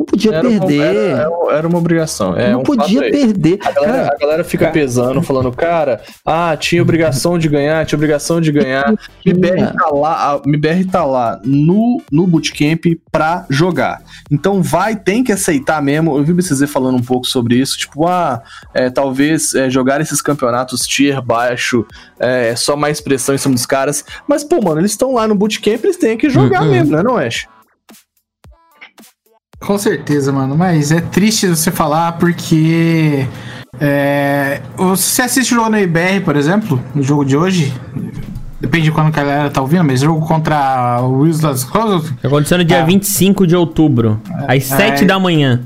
Não 0.00 0.06
podia 0.06 0.32
Era 0.34 0.48
uma, 0.48 0.60
perder. 0.66 0.80
era, 0.80 1.28
era 1.50 1.68
uma 1.68 1.76
obrigação. 1.76 2.34
É 2.34 2.52
não 2.52 2.60
um 2.60 2.62
podia 2.62 3.00
perder. 3.02 3.58
A 3.62 3.70
galera, 3.70 3.92
Cara, 3.92 4.14
a 4.14 4.18
galera 4.18 4.44
fica 4.44 4.68
pesando, 4.70 5.20
falando, 5.20 5.52
cara, 5.52 6.00
ah, 6.24 6.56
tinha 6.58 6.80
obrigação 6.80 7.38
de 7.38 7.50
ganhar, 7.50 7.84
tinha 7.84 7.98
obrigação 7.98 8.40
de 8.40 8.50
ganhar. 8.50 8.94
MBR 9.26 9.74
tá 9.74 9.88
lá, 9.92 10.32
a 10.36 10.48
MBR 10.48 10.84
tá 10.86 11.04
lá 11.04 11.38
no, 11.44 12.00
no 12.10 12.26
bootcamp 12.26 12.82
pra 13.12 13.44
jogar. 13.50 14.00
Então 14.30 14.62
vai, 14.62 14.96
tem 14.96 15.22
que 15.22 15.32
aceitar 15.32 15.82
mesmo. 15.82 16.16
Eu 16.16 16.24
vi 16.24 16.32
o 16.32 16.34
BCZ 16.34 16.70
falando 16.70 16.96
um 16.96 17.02
pouco 17.02 17.26
sobre 17.26 17.56
isso, 17.56 17.76
tipo, 17.76 18.06
ah, 18.06 18.40
é, 18.72 18.88
talvez 18.88 19.54
é, 19.54 19.68
jogar 19.68 20.00
esses 20.00 20.22
campeonatos 20.22 20.80
tier 20.86 21.20
baixo 21.20 21.84
é 22.18 22.56
só 22.56 22.74
mais 22.74 23.02
pressão 23.02 23.34
em 23.34 23.38
cima 23.38 23.54
dos 23.54 23.66
caras. 23.66 24.02
Mas, 24.26 24.42
pô, 24.44 24.62
mano, 24.62 24.80
eles 24.80 24.92
estão 24.92 25.12
lá 25.12 25.28
no 25.28 25.34
bootcamp, 25.34 25.84
eles 25.84 25.98
têm 25.98 26.16
que 26.16 26.30
jogar 26.30 26.62
Uhum. 26.62 26.70
mesmo, 26.70 26.96
né, 26.96 27.02
não, 27.02 27.18
Ash? 27.18 27.46
Com 29.60 29.76
certeza, 29.78 30.32
mano. 30.32 30.56
Mas 30.56 30.90
é 30.90 31.00
triste 31.00 31.46
você 31.46 31.70
falar 31.70 32.12
porque. 32.12 33.26
É, 33.78 34.60
você 34.76 35.22
assiste 35.22 35.52
o 35.52 35.56
jogo 35.56 35.70
na 35.70 35.80
IBR, 35.80 36.20
por 36.24 36.36
exemplo, 36.36 36.82
no 36.94 37.02
jogo 37.02 37.24
de 37.24 37.36
hoje. 37.36 37.72
Depende 38.60 38.84
de 38.84 38.92
quando 38.92 39.06
a 39.06 39.10
galera 39.10 39.50
tá 39.50 39.62
ouvindo, 39.62 39.84
mas 39.84 40.00
jogo 40.00 40.26
contra 40.26 41.00
o 41.00 41.20
Wilslas 41.20 41.64
Close. 41.64 42.12
Aconteceu 42.22 42.58
no 42.58 42.64
dia 42.64 42.82
Ah. 42.82 42.84
25 42.84 43.46
de 43.46 43.56
outubro, 43.56 44.20
às 44.46 44.64
7 44.64 45.04
é. 45.04 45.06
da 45.06 45.18
manhã. 45.18 45.62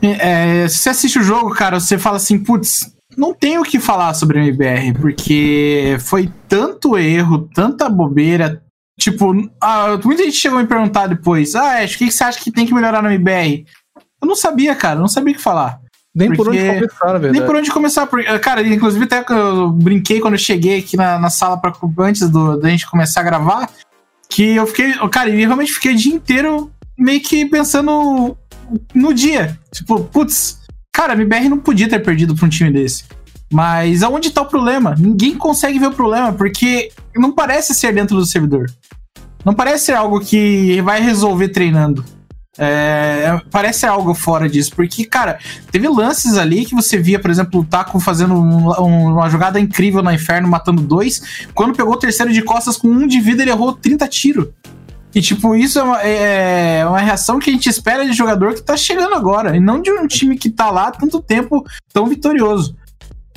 É, 0.00 0.66
se 0.68 0.78
você 0.78 0.90
assiste 0.90 1.18
o 1.18 1.22
jogo, 1.22 1.50
cara, 1.50 1.80
você 1.80 1.98
fala 1.98 2.18
assim, 2.18 2.38
putz, 2.38 2.94
não 3.16 3.34
tem 3.34 3.58
o 3.58 3.64
que 3.64 3.80
falar 3.80 4.14
sobre 4.14 4.38
o 4.38 4.44
IBR, 4.44 4.92
porque 5.00 5.96
foi 5.98 6.30
tanto 6.48 6.96
erro, 6.96 7.48
tanta 7.52 7.88
bobeira, 7.88 8.62
Tipo, 9.00 9.32
ah, 9.62 9.98
muita 10.04 10.22
gente 10.24 10.36
chegou 10.36 10.58
a 10.58 10.62
me 10.62 10.68
perguntar 10.68 11.06
depois: 11.06 11.54
Ah, 11.54 11.82
Ash, 11.82 11.94
o 11.94 11.98
que 11.98 12.10
você 12.10 12.22
acha 12.22 12.38
que 12.38 12.52
tem 12.52 12.66
que 12.66 12.74
melhorar 12.74 13.02
no 13.02 13.08
MBR? 13.10 13.64
Eu 14.22 14.28
não 14.28 14.36
sabia, 14.36 14.74
cara, 14.74 15.00
não 15.00 15.08
sabia 15.08 15.32
o 15.32 15.36
que 15.36 15.42
falar. 15.42 15.80
Nem 16.14 16.28
por 16.28 16.44
Porque- 16.44 16.58
onde 16.60 16.74
começar, 16.80 17.06
na 17.06 17.12
verdade. 17.12 17.32
Nem 17.38 17.46
por 17.46 17.56
onde 17.56 17.70
começar. 17.70 18.06
porque, 18.06 18.38
Cara, 18.40 18.66
inclusive 18.66 19.04
até 19.04 19.24
eu 19.32 19.70
brinquei 19.70 20.20
quando 20.20 20.34
eu 20.34 20.38
cheguei 20.38 20.80
aqui 20.80 20.96
na, 20.98 21.18
na 21.18 21.30
sala 21.30 21.56
pra, 21.56 21.72
antes 22.00 22.28
do, 22.28 22.58
da 22.58 22.68
gente 22.68 22.90
começar 22.90 23.20
a 23.20 23.24
gravar. 23.24 23.70
Que 24.28 24.56
eu 24.56 24.66
fiquei. 24.66 24.92
Cara, 25.10 25.30
eu 25.30 25.36
realmente 25.46 25.72
fiquei 25.72 25.92
o 25.92 25.96
dia 25.96 26.14
inteiro 26.14 26.70
meio 26.98 27.20
que 27.22 27.46
pensando 27.46 28.36
no 28.94 29.14
dia. 29.14 29.58
Tipo, 29.72 30.00
putz, 30.04 30.60
cara, 30.92 31.14
a 31.14 31.16
MBR 31.16 31.48
não 31.48 31.58
podia 31.58 31.88
ter 31.88 32.00
perdido 32.00 32.34
pra 32.34 32.44
um 32.44 32.50
time 32.50 32.70
desse. 32.70 33.04
Mas 33.52 34.02
aonde 34.02 34.30
tá 34.30 34.42
o 34.42 34.46
problema? 34.46 34.94
Ninguém 34.98 35.34
consegue 35.36 35.78
ver 35.78 35.86
o 35.88 35.92
problema, 35.92 36.32
porque 36.32 36.90
não 37.16 37.32
parece 37.32 37.74
ser 37.74 37.92
dentro 37.92 38.16
do 38.16 38.24
servidor. 38.26 38.70
Não 39.44 39.54
parece 39.54 39.92
algo 39.92 40.20
que 40.20 40.80
vai 40.82 41.00
resolver 41.00 41.48
treinando. 41.48 42.04
É, 42.58 43.40
parece 43.50 43.86
algo 43.86 44.12
fora 44.12 44.48
disso, 44.48 44.72
porque, 44.76 45.04
cara, 45.04 45.38
teve 45.70 45.88
lances 45.88 46.36
ali 46.36 46.66
que 46.66 46.74
você 46.74 46.98
via, 46.98 47.18
por 47.18 47.30
exemplo, 47.30 47.60
o 47.60 47.64
Taco 47.64 47.98
fazendo 47.98 48.34
um- 48.34 48.68
um- 48.82 49.12
uma 49.14 49.30
jogada 49.30 49.58
incrível 49.58 50.02
no 50.02 50.12
inferno, 50.12 50.46
matando 50.48 50.82
dois. 50.82 51.46
Quando 51.54 51.74
pegou 51.74 51.94
o 51.94 51.98
terceiro 51.98 52.32
de 52.32 52.42
costas 52.42 52.76
com 52.76 52.88
um 52.88 53.06
de 53.06 53.18
vida, 53.20 53.42
ele 53.42 53.50
errou 53.50 53.72
30 53.72 54.06
tiros. 54.06 54.48
E, 55.14 55.20
tipo, 55.22 55.56
isso 55.56 55.78
é 55.78 55.82
uma, 55.82 56.02
é 56.02 56.86
uma 56.86 57.00
reação 57.00 57.38
que 57.38 57.50
a 57.50 57.52
gente 57.52 57.68
espera 57.68 58.04
de 58.04 58.12
jogador 58.12 58.54
que 58.54 58.62
tá 58.62 58.76
chegando 58.76 59.14
agora, 59.14 59.56
e 59.56 59.60
não 59.60 59.80
de 59.80 59.90
um 59.90 60.06
time 60.06 60.36
que 60.36 60.50
tá 60.50 60.70
lá 60.70 60.88
há 60.88 60.90
tanto 60.92 61.20
tempo 61.20 61.64
tão 61.92 62.06
vitorioso. 62.06 62.76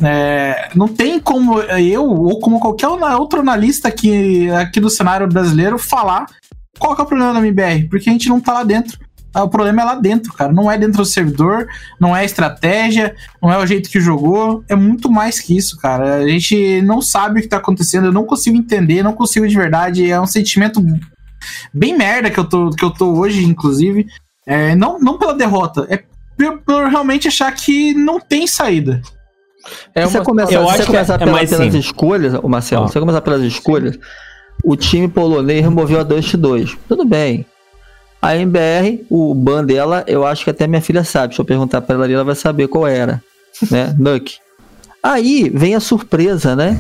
É, 0.02 0.70
não 0.76 0.88
tem 0.88 1.20
como 1.20 1.60
eu, 1.62 2.06
ou 2.06 2.39
como 2.39 2.60
qualquer 2.60 2.88
outro 2.88 3.41
analista 3.41 3.88
aqui, 3.88 4.50
aqui 4.52 4.80
do 4.80 4.89
cenário 4.89 5.28
brasileiro, 5.28 5.78
falar 5.78 6.26
qual 6.80 6.96
que 6.96 7.02
é 7.02 7.04
o 7.04 7.08
problema 7.08 7.34
da 7.34 7.39
MBR, 7.39 7.88
porque 7.88 8.10
a 8.10 8.14
gente 8.14 8.30
não 8.30 8.39
tá 8.39 8.54
lá 8.54 8.64
dentro. 8.64 8.98
Ah, 9.34 9.44
O 9.44 9.50
problema 9.50 9.82
é 9.82 9.86
lá 9.86 9.96
dentro, 9.96 10.32
cara. 10.32 10.54
Não 10.54 10.70
é 10.70 10.78
dentro 10.78 10.98
do 10.98 11.06
servidor, 11.06 11.68
não 12.00 12.16
é 12.16 12.20
a 12.20 12.26
estratégia, 12.26 13.16
não 13.41 13.52
é 13.52 13.58
o 13.58 13.66
jeito 13.66 13.89
que 13.89 14.00
jogou. 14.00 14.64
É 14.70 14.76
muito 14.76 15.12
mais 15.12 15.39
que 15.39 15.58
isso, 15.58 15.78
cara. 15.78 16.18
A 16.18 16.28
gente 16.28 16.82
não 16.84 17.02
sabe 17.02 17.39
o 17.39 17.41
que 17.41 17.50
tá 17.50 17.58
acontecendo, 17.58 18.06
eu 18.06 18.12
não 18.12 18.26
consigo 18.26 18.56
entender, 18.56 19.02
não 19.02 19.14
consigo 19.14 19.48
de 19.48 19.56
verdade. 19.56 20.10
É 20.10 20.22
um 20.22 20.28
sentimento 20.28 20.86
bem 21.74 21.98
merda 21.98 22.30
que 22.30 22.39
eu 22.39 22.48
tô, 22.48 22.70
que 22.70 22.86
eu 22.86 22.91
tô 22.91 23.18
hoje, 23.18 23.44
inclusive. 23.44 24.06
É, 24.46 24.76
não, 24.76 25.00
não 25.00 25.18
pela 25.18 25.34
derrota, 25.34 25.88
é 25.89 26.04
por, 26.38 26.60
por 26.60 26.86
realmente 26.89 27.28
achar 27.28 27.52
que 27.54 27.94
não 27.94 28.20
tem 28.20 28.46
saída. 28.46 29.02
É 29.95 30.05
se 30.05 30.11
você 30.11 30.18
uma- 30.20 30.26
começar, 30.26 30.53
eu 30.53 30.61
se 30.61 30.68
acho 30.70 30.78
você 30.78 30.84
que 30.84 30.91
começar 30.91 31.14
é 31.16 31.18
pela- 31.18 31.32
mais 31.32 31.49
pelas 31.49 31.74
escolhas, 31.74 32.34
o 32.41 32.49
Marcelo, 32.49 32.88
se 32.88 32.93
você 32.93 32.99
começar 32.99 33.22
pelas 33.22 33.41
escolhas, 33.43 33.97
o 34.64 34.76
time 34.76 35.07
polonês 35.07 35.61
removeu 35.64 35.99
a 35.99 36.03
Dust 36.03 36.36
2. 36.36 36.76
Tudo 36.88 37.05
bem. 37.05 37.45
A 38.22 38.36
MBR, 38.38 39.05
o 39.09 39.34
ban 39.36 39.66
dela, 39.66 40.03
eu 40.07 40.26
acho 40.26 40.43
que 40.45 40.49
até 40.49 40.66
minha 40.66 40.82
filha 40.82 41.03
sabe. 41.03 41.36
Se 41.36 41.41
eu 41.41 41.45
perguntar 41.45 41.82
pra 41.82 41.95
ela 41.95 42.05
ali, 42.05 42.14
ela 42.14 42.24
vai 42.24 42.36
saber 42.36 42.68
qual 42.68 42.88
era. 42.88 43.22
Né? 43.70 43.93
Nuck. 43.99 44.38
Aí 45.01 45.49
vem 45.53 45.76
a 45.76 45.80
surpresa, 45.82 46.55
né? 46.55 46.80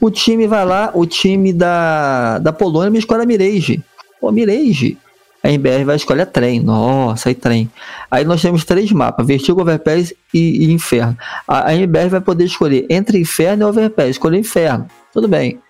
O 0.00 0.10
time 0.10 0.48
vai 0.48 0.64
lá, 0.64 0.90
o 0.94 1.06
time 1.06 1.52
da, 1.52 2.38
da 2.40 2.52
Polônia 2.52 2.90
me 2.90 2.98
escolhe 2.98 3.22
a 3.22 3.26
Mirage. 3.26 3.80
Pô, 4.20 4.32
Mirage. 4.32 4.98
A 5.42 5.50
MBR 5.50 5.84
vai 5.84 5.96
escolher 5.96 6.26
trem. 6.26 6.60
Nossa, 6.60 7.28
aí 7.28 7.34
trem. 7.34 7.70
Aí 8.10 8.24
nós 8.24 8.40
temos 8.40 8.64
três 8.64 8.92
mapas: 8.92 9.26
Vertigo, 9.26 9.60
Overpass 9.60 10.14
e, 10.32 10.66
e 10.66 10.72
Inferno. 10.72 11.16
A, 11.48 11.70
a 11.70 11.74
MBR 11.74 12.08
vai 12.08 12.20
poder 12.20 12.44
escolher 12.44 12.86
entre 12.88 13.18
Inferno 13.18 13.64
e 13.64 13.66
Overpass. 13.66 14.10
Escolher 14.10 14.38
Inferno. 14.38 14.86
Tudo 15.12 15.26
bem. 15.26 15.60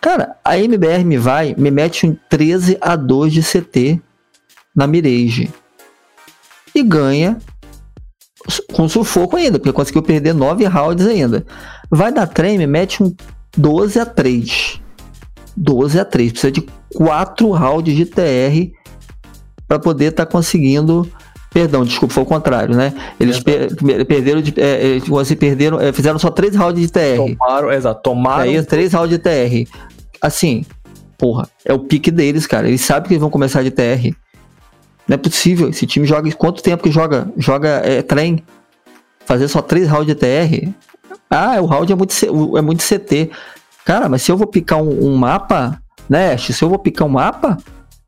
Cara, 0.00 0.36
a 0.44 0.58
MBR 0.58 1.04
me 1.04 1.18
vai, 1.18 1.54
me 1.58 1.70
mete 1.70 2.06
um 2.06 2.16
13 2.30 2.78
a 2.80 2.96
2 2.96 3.32
de 3.32 3.42
CT 3.42 4.00
na 4.74 4.86
Mirage. 4.86 5.50
E 6.74 6.82
ganha 6.82 7.38
com 8.72 8.88
sufoco 8.88 9.36
ainda, 9.36 9.58
porque 9.58 9.72
conseguiu 9.72 10.02
perder 10.02 10.32
9 10.32 10.64
rounds 10.64 11.06
ainda. 11.06 11.44
Vai 11.90 12.12
dar 12.12 12.26
trem, 12.26 12.56
me 12.56 12.66
mete 12.66 13.02
um 13.02 13.14
12 13.56 13.98
a 13.98 14.06
3. 14.06 14.80
12 15.56 15.98
a 15.98 16.04
3. 16.04 16.32
Precisa 16.32 16.52
de 16.52 16.66
4 16.94 17.50
rounds 17.50 17.96
de 17.96 18.06
TR 18.06 18.70
para 19.66 19.78
poder 19.78 20.06
estar 20.06 20.26
conseguindo. 20.26 21.10
Perdão, 21.52 21.84
desculpa, 21.84 22.12
foi 22.12 22.22
o 22.22 22.26
contrário, 22.26 22.76
né? 22.76 22.92
Eles 23.18 23.40
per- 23.40 23.74
perderam, 24.04 24.42
de, 24.42 24.52
é, 24.60 24.84
eles 24.84 25.10
assim, 25.10 25.36
perderam, 25.36 25.80
é, 25.80 25.90
fizeram 25.90 26.18
só 26.18 26.30
3 26.30 26.54
rounds 26.54 26.80
de 26.82 26.88
TR. 26.92 27.16
Tomaram, 27.16 27.72
exato, 27.72 28.02
tomaram. 28.02 28.42
Aí, 28.42 28.62
três 28.62 28.92
rounds 28.92 29.10
de 29.10 29.18
TR. 29.18 29.70
Assim, 30.20 30.66
porra, 31.16 31.48
é 31.64 31.72
o 31.72 31.78
pique 31.78 32.10
deles, 32.10 32.46
cara. 32.46 32.68
Eles 32.68 32.82
sabem 32.82 33.08
que 33.08 33.14
eles 33.14 33.20
vão 33.22 33.30
começar 33.30 33.62
de 33.62 33.70
TR. 33.70 34.14
Não 35.08 35.14
é 35.14 35.16
possível. 35.16 35.70
Esse 35.70 35.86
time 35.86 36.04
joga. 36.04 36.30
Quanto 36.32 36.62
tempo 36.62 36.82
que 36.82 36.90
joga? 36.90 37.30
Joga 37.38 37.68
é, 37.84 38.02
trem? 38.02 38.42
Fazer 39.24 39.48
só 39.48 39.62
três 39.62 39.88
rounds 39.88 40.06
de 40.08 40.14
TR? 40.14 40.68
Ah, 41.30 41.56
o 41.60 41.66
round 41.66 41.90
é 41.90 41.96
muito, 41.96 42.14
é 42.58 42.60
muito 42.60 42.82
CT. 42.82 43.30
Cara, 43.84 44.08
mas 44.08 44.22
se 44.22 44.30
eu 44.30 44.36
vou 44.36 44.46
picar 44.46 44.82
um, 44.82 45.06
um 45.06 45.16
mapa, 45.16 45.80
né, 46.08 46.34
Ash? 46.34 46.48
Se 46.48 46.62
eu 46.62 46.68
vou 46.68 46.78
picar 46.78 47.06
um 47.06 47.10
mapa, 47.10 47.56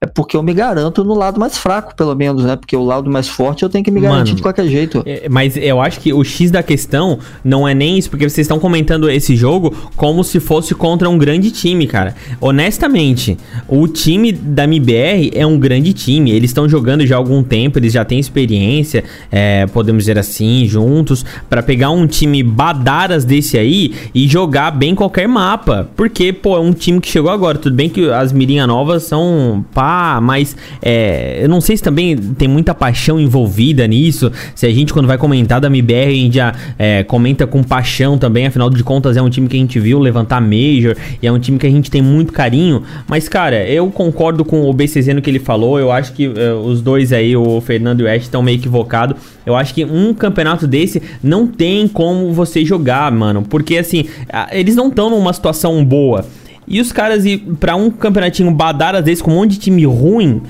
é 0.01 0.07
porque 0.07 0.37
eu 0.37 0.43
me 0.45 0.55
garanto 0.55 1.03
no 1.03 1.13
lado 1.13 1.41
mais 1.41 1.59
fraco, 1.59 1.93
pelo 1.97 2.15
menos, 2.15 2.45
né? 2.45 2.55
Porque 2.55 2.77
o 2.77 2.85
lado 2.85 3.11
mais 3.11 3.29
forte 3.29 3.65
eu 3.65 3.69
tenho 3.69 3.83
que 3.83 3.91
me 3.91 4.01
garantir 4.01 4.31
Mano, 4.31 4.37
de 4.37 4.43
qualquer 4.43 4.67
jeito. 4.69 5.03
É, 5.05 5.29
Mas 5.29 5.57
eu 5.57 5.81
acho 5.81 5.99
que 5.99 6.13
o 6.13 6.23
X 6.23 6.53
da 6.53 6.63
questão 6.63 7.19
não 7.43 7.67
é 7.67 7.75
nem 7.75 7.99
isso, 7.99 8.09
porque 8.09 8.29
vocês 8.29 8.45
estão 8.45 8.61
comentando 8.61 9.11
esse 9.11 9.35
jogo 9.35 9.75
como 9.97 10.23
se 10.23 10.39
fosse 10.39 10.73
contra 10.73 11.11
um 11.11 11.19
grande 11.19 11.51
time, 11.51 11.85
cara. 11.89 12.15
Honestamente, 12.41 13.37
o 13.67 13.89
time 13.89 14.31
da 14.31 14.65
MBR 14.65 15.33
é 15.35 15.45
um 15.45 15.59
grande 15.59 15.93
time. 15.93 16.31
Eles 16.31 16.51
estão 16.51 16.69
jogando 16.69 17.05
já 17.05 17.17
há 17.17 17.19
algum 17.19 17.43
tempo, 17.43 17.81
eles 17.81 17.93
já 17.93 18.05
têm 18.05 18.21
experiência, 18.21 19.03
é, 19.33 19.67
podemos 19.67 20.05
dizer 20.05 20.17
assim, 20.17 20.65
juntos, 20.67 21.25
pra 21.51 21.61
pegar 21.61 21.91
um 21.91 22.07
time 22.07 22.41
badaras 22.45 23.25
desse 23.25 23.59
aí 23.59 23.93
e 24.15 24.29
jogar 24.29 24.71
bem 24.71 24.95
qualquer 24.95 25.27
mapa. 25.27 25.91
Porque, 25.97 26.33
pô, 26.33 26.57
é 26.57 26.61
um 26.61 26.73
time 26.73 27.01
que 27.01 27.09
chegou 27.09 27.33
agora. 27.33 27.59
Tudo 27.59 27.75
bem 27.75 27.89
que 27.89 28.09
as 28.13 28.33
mirinhas 28.33 28.69
novas 28.69 29.03
são 29.03 29.65
pá, 29.75 29.88
mas 30.23 30.57
é, 30.83 31.41
eu 31.43 31.49
não 31.49 31.61
sei 31.61 31.77
se 31.77 31.83
também 31.83 32.17
tem 32.17 32.49
muita 32.49 32.75
paixão 32.75 33.21
envolvida 33.21 33.87
nisso. 33.87 34.31
Se 34.55 34.67
a 34.67 34.71
gente, 34.71 34.93
quando 34.93 35.07
vai 35.07 35.19
comentar 35.19 35.61
da 35.61 35.69
MBR, 35.69 36.07
a 36.07 36.11
gente 36.11 36.35
já 36.35 36.55
é, 36.79 37.03
comenta 37.05 37.47
com 37.47 37.63
paixão 37.63 38.19
também. 38.19 38.47
Afinal 38.47 38.71
de 38.71 38.83
contas, 38.83 39.17
é 39.17 39.23
um 39.23 39.31
time 39.31 39.49
que 39.49 39.57
a 39.57 39.61
gente 39.61 39.79
viu 39.81 39.99
levantar 39.99 40.41
Major 40.41 40.97
e 41.23 41.27
é 41.27 41.33
um 41.33 41.39
time 41.39 41.59
que 41.59 41.67
a 41.67 41.71
gente 41.71 41.91
tem 41.91 42.03
muito 42.03 42.33
carinho. 42.33 42.83
Mas, 43.07 43.29
cara, 43.29 43.67
eu 43.69 43.91
concordo 43.91 44.45
com 44.45 44.69
o 44.69 44.73
BCZ 44.73 45.15
no 45.15 45.23
que 45.23 45.31
ele 45.31 45.39
falou. 45.39 45.79
Eu 45.79 45.91
acho 45.91 46.13
que 46.13 46.27
é, 46.27 46.53
os 46.53 46.81
dois 46.81 47.13
aí, 47.13 47.37
o 47.37 47.61
Fernando 47.61 48.01
e 48.01 48.05
o 48.05 48.09
Ash, 48.09 48.23
estão 48.23 48.43
meio 48.43 48.59
equivocados. 48.59 49.17
Eu 49.45 49.57
acho 49.57 49.75
que 49.75 49.85
um 49.85 50.13
campeonato 50.13 50.67
desse 50.67 51.03
não 51.23 51.47
tem 51.47 51.89
como 51.89 52.33
você 52.33 52.65
jogar, 52.65 53.11
mano. 53.11 53.43
Porque, 53.43 53.79
assim, 53.79 54.07
eles 54.53 54.77
não 54.77 54.89
estão 54.89 55.11
numa 55.11 55.33
situação 55.33 55.85
boa. 55.85 56.25
E 56.69 56.81
os 56.81 56.93
caras 56.93 57.25
ir 57.25 57.39
pra 57.59 57.75
um 57.77 57.91
campeonatinho 57.91 58.51
badaras 58.51 59.03
desse 59.05 59.23
com 59.23 59.31
um 59.31 59.35
monte 59.37 59.53
de 59.53 59.59
time 59.59 59.85
ruim. 59.87 60.43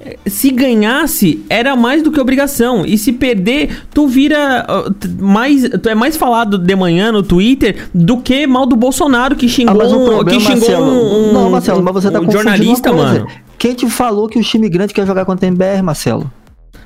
eh, 0.00 0.16
Se 0.26 0.50
ganhasse, 0.50 1.44
era 1.48 1.76
mais 1.76 2.02
do 2.02 2.10
que 2.10 2.18
obrigação. 2.20 2.84
E 2.86 2.96
se 2.98 3.12
perder, 3.12 3.82
tu 3.92 4.06
vira 4.08 4.64
ah, 4.68 4.90
mais. 5.18 5.62
Tu 5.82 5.88
é 5.88 5.94
mais 5.94 6.16
falado 6.16 6.56
de 6.58 6.74
manhã 6.74 7.12
no 7.12 7.22
Twitter 7.22 7.88
do 7.94 8.18
que 8.18 8.46
mal 8.46 8.66
do 8.66 8.74
Bolsonaro 8.76 9.36
que 9.36 9.48
xingou, 9.48 9.80
Ah, 9.80 9.86
o 9.86 10.02
um- 10.02 10.06
problema, 10.06 10.38
que 10.40 10.44
xingou 10.44 10.68
Marcelo, 10.70 10.86
um, 10.90 11.28
um- 11.28 11.32
não, 11.32 11.50
Marcelo, 11.50 11.82
mas 11.82 11.94
você 11.94 12.10
tá 12.10 12.20
um 12.20 12.30
jornalista, 12.30 12.92
mano. 12.92 13.26
Quem 13.58 13.74
te 13.74 13.88
falou 13.90 14.26
que 14.28 14.38
o 14.38 14.42
time 14.42 14.68
grande 14.70 14.94
quer 14.94 15.06
jogar 15.06 15.24
contra 15.26 15.46
a 15.46 15.48
MBR, 15.48 15.82
Marcelo? 15.82 16.30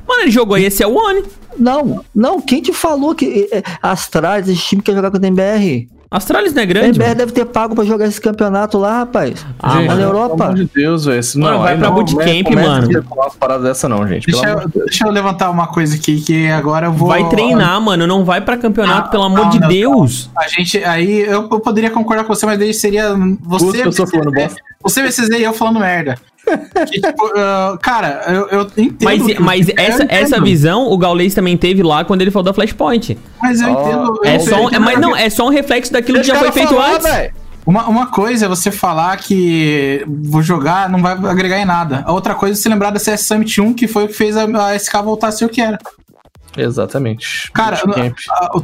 Mano, 0.06 0.22
ele 0.22 0.30
jogou 0.32 0.58
esse 0.58 0.82
é 0.82 0.86
o 0.86 0.94
One. 0.94 1.22
Não, 1.56 2.04
não, 2.14 2.40
quem 2.40 2.60
te 2.60 2.72
falou 2.72 3.14
que 3.14 3.48
é, 3.52 3.62
Astralis, 3.80 4.48
esse 4.48 4.60
time 4.60 4.82
quer 4.82 4.92
jogar 4.94 5.10
contra 5.10 5.26
a 5.26 5.28
MBR? 5.28 5.88
Astralis 6.10 6.52
não 6.54 6.60
é 6.60 6.64
A 6.64 6.66
grande. 6.66 6.88
MBR 6.90 7.04
mano. 7.08 7.14
deve 7.18 7.32
ter 7.32 7.44
pago 7.44 7.74
pra 7.74 7.84
jogar 7.84 8.06
esse 8.06 8.20
campeonato 8.20 8.78
lá, 8.78 8.98
rapaz. 8.98 9.44
Ah, 9.58 9.70
Gente, 9.76 9.80
na 9.88 9.94
mano, 9.94 10.00
Pelo 10.00 10.02
Europa. 10.18 10.44
amor 10.44 10.54
de 10.56 10.70
Deus, 10.74 11.04
velho. 11.06 11.18
Isso- 11.20 11.40
Mano, 11.40 11.58
vai 11.58 11.76
pra 11.76 11.88
não, 11.88 11.94
bootcamp, 11.94 12.50
né, 12.54 12.62
mano. 12.62 12.84
a 12.84 12.86
circular 12.86 13.26
Uma 13.26 13.30
parada 13.34 13.62
dessa 13.64 13.88
não, 13.88 14.06
gente. 14.06 14.26
Deixa 14.30 14.48
eu, 14.48 14.68
deixa 14.68 15.06
eu 15.06 15.10
levantar 15.10 15.50
uma 15.50 15.66
coisa 15.66 15.96
aqui, 15.96 16.20
que 16.20 16.48
agora 16.48 16.86
eu 16.86 16.92
vou. 16.92 17.08
Vai 17.08 17.28
treinar, 17.28 17.80
mano. 17.80 18.06
Não 18.06 18.24
vai 18.24 18.40
pra 18.40 18.56
campeonato, 18.56 19.08
Ah, 19.08 19.10
pelo 19.10 19.24
amor 19.24 19.40
não, 19.40 19.50
de 19.50 19.60
não, 19.60 19.68
Deus. 19.68 20.30
A 20.38 20.46
gente, 20.48 20.78
aí 20.84 21.20
eu, 21.22 21.48
eu 21.50 21.60
poderia 21.60 21.90
concordar 21.90 22.24
com 22.24 22.34
você, 22.34 22.46
mas 22.46 22.58
daí 22.58 22.72
seria 22.72 23.14
você, 23.40 23.64
Duas 23.64 23.80
pessoas 23.82 24.10
falando 24.10 24.30
BCZ, 24.30 24.56
bosta. 24.82 25.10
você, 25.10 25.36
e 25.38 25.42
eu 25.42 25.52
falando 25.52 25.80
merda. 25.80 26.16
Que, 26.86 27.00
tipo, 27.00 27.32
ah, 27.36 27.78
cara, 27.80 28.22
eu, 28.28 28.48
eu 28.48 28.60
entendo. 28.76 28.96
Mas, 29.02 29.22
que- 29.24 29.40
mas 29.40 29.68
eu 29.68 29.74
essa, 29.78 30.04
entendo, 30.04 30.10
essa 30.22 30.40
visão 30.40 30.86
o 30.90 30.98
Gaules 30.98 31.34
também 31.34 31.56
teve 31.56 31.82
lá 31.82 32.04
quando 32.04 32.22
ele 32.22 32.30
falou 32.30 32.44
da 32.44 32.52
Flashpoint. 32.54 33.16
Mas 33.42 33.60
eu 33.60 33.68
Ó, 33.68 33.80
entendo. 33.80 34.20
eu 34.22 34.30
É 34.30 34.34
entendo 34.36 34.48
só 34.50 34.64
um, 34.66 34.68
é, 34.70 34.78
mas 34.78 34.98
não, 35.00 35.16
é 35.16 35.30
só 35.30 35.46
um 35.46 35.50
reflexo 35.50 35.92
daquilo 35.92 36.18
que 36.20 36.26
já 36.26 36.36
foi 36.36 36.52
feito 36.52 36.78
antes. 36.78 37.06
Uma, 37.66 37.86
uma 37.88 38.06
coisa 38.08 38.44
é 38.44 38.48
você 38.48 38.70
falar 38.70 39.16
que 39.16 40.04
vou 40.06 40.42
jogar, 40.42 40.88
não 40.90 41.00
vai 41.00 41.12
agregar 41.14 41.58
em 41.58 41.64
nada. 41.64 42.02
A 42.06 42.12
outra 42.12 42.34
coisa 42.34 42.58
é 42.58 42.62
você 42.62 42.68
lembrar 42.68 42.90
da 42.90 42.98
CS 42.98 43.22
Summit 43.22 43.58
1, 43.58 43.72
que 43.72 43.88
foi 43.88 44.04
o 44.04 44.08
que 44.08 44.12
fez 44.12 44.36
a, 44.36 44.44
a 44.44 44.78
SK 44.78 44.92
voltar 45.02 45.28
a 45.28 45.32
ser 45.32 45.46
o 45.46 45.48
que 45.48 45.62
era. 45.62 45.78
Exatamente. 46.56 47.50
Cara, 47.52 47.78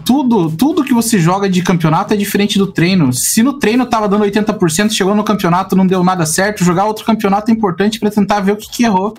tudo, 0.05 0.51
tudo 0.51 0.85
que 0.85 0.95
você 0.95 1.19
joga 1.19 1.49
de 1.49 1.63
campeonato 1.63 2.15
é 2.15 2.17
diferente 2.17 2.59
do 2.59 2.67
treino. 2.67 3.13
Se 3.13 3.43
no 3.43 3.59
treino 3.59 3.87
tava 3.87 4.09
dando 4.09 4.25
80%, 4.25 4.91
chegou 4.91 5.15
no 5.15 5.25
campeonato 5.25 5.75
não 5.75 5.87
deu 5.87 6.03
nada 6.05 6.25
certo, 6.27 6.65
jogar 6.65 6.85
outro 6.85 7.05
campeonato 7.05 7.51
é 7.51 7.55
importante 7.55 7.99
pra 7.99 8.11
tentar 8.11 8.41
ver 8.41 8.53
o 8.53 8.57
que, 8.57 8.71
que 8.71 8.85
errou. 8.85 9.15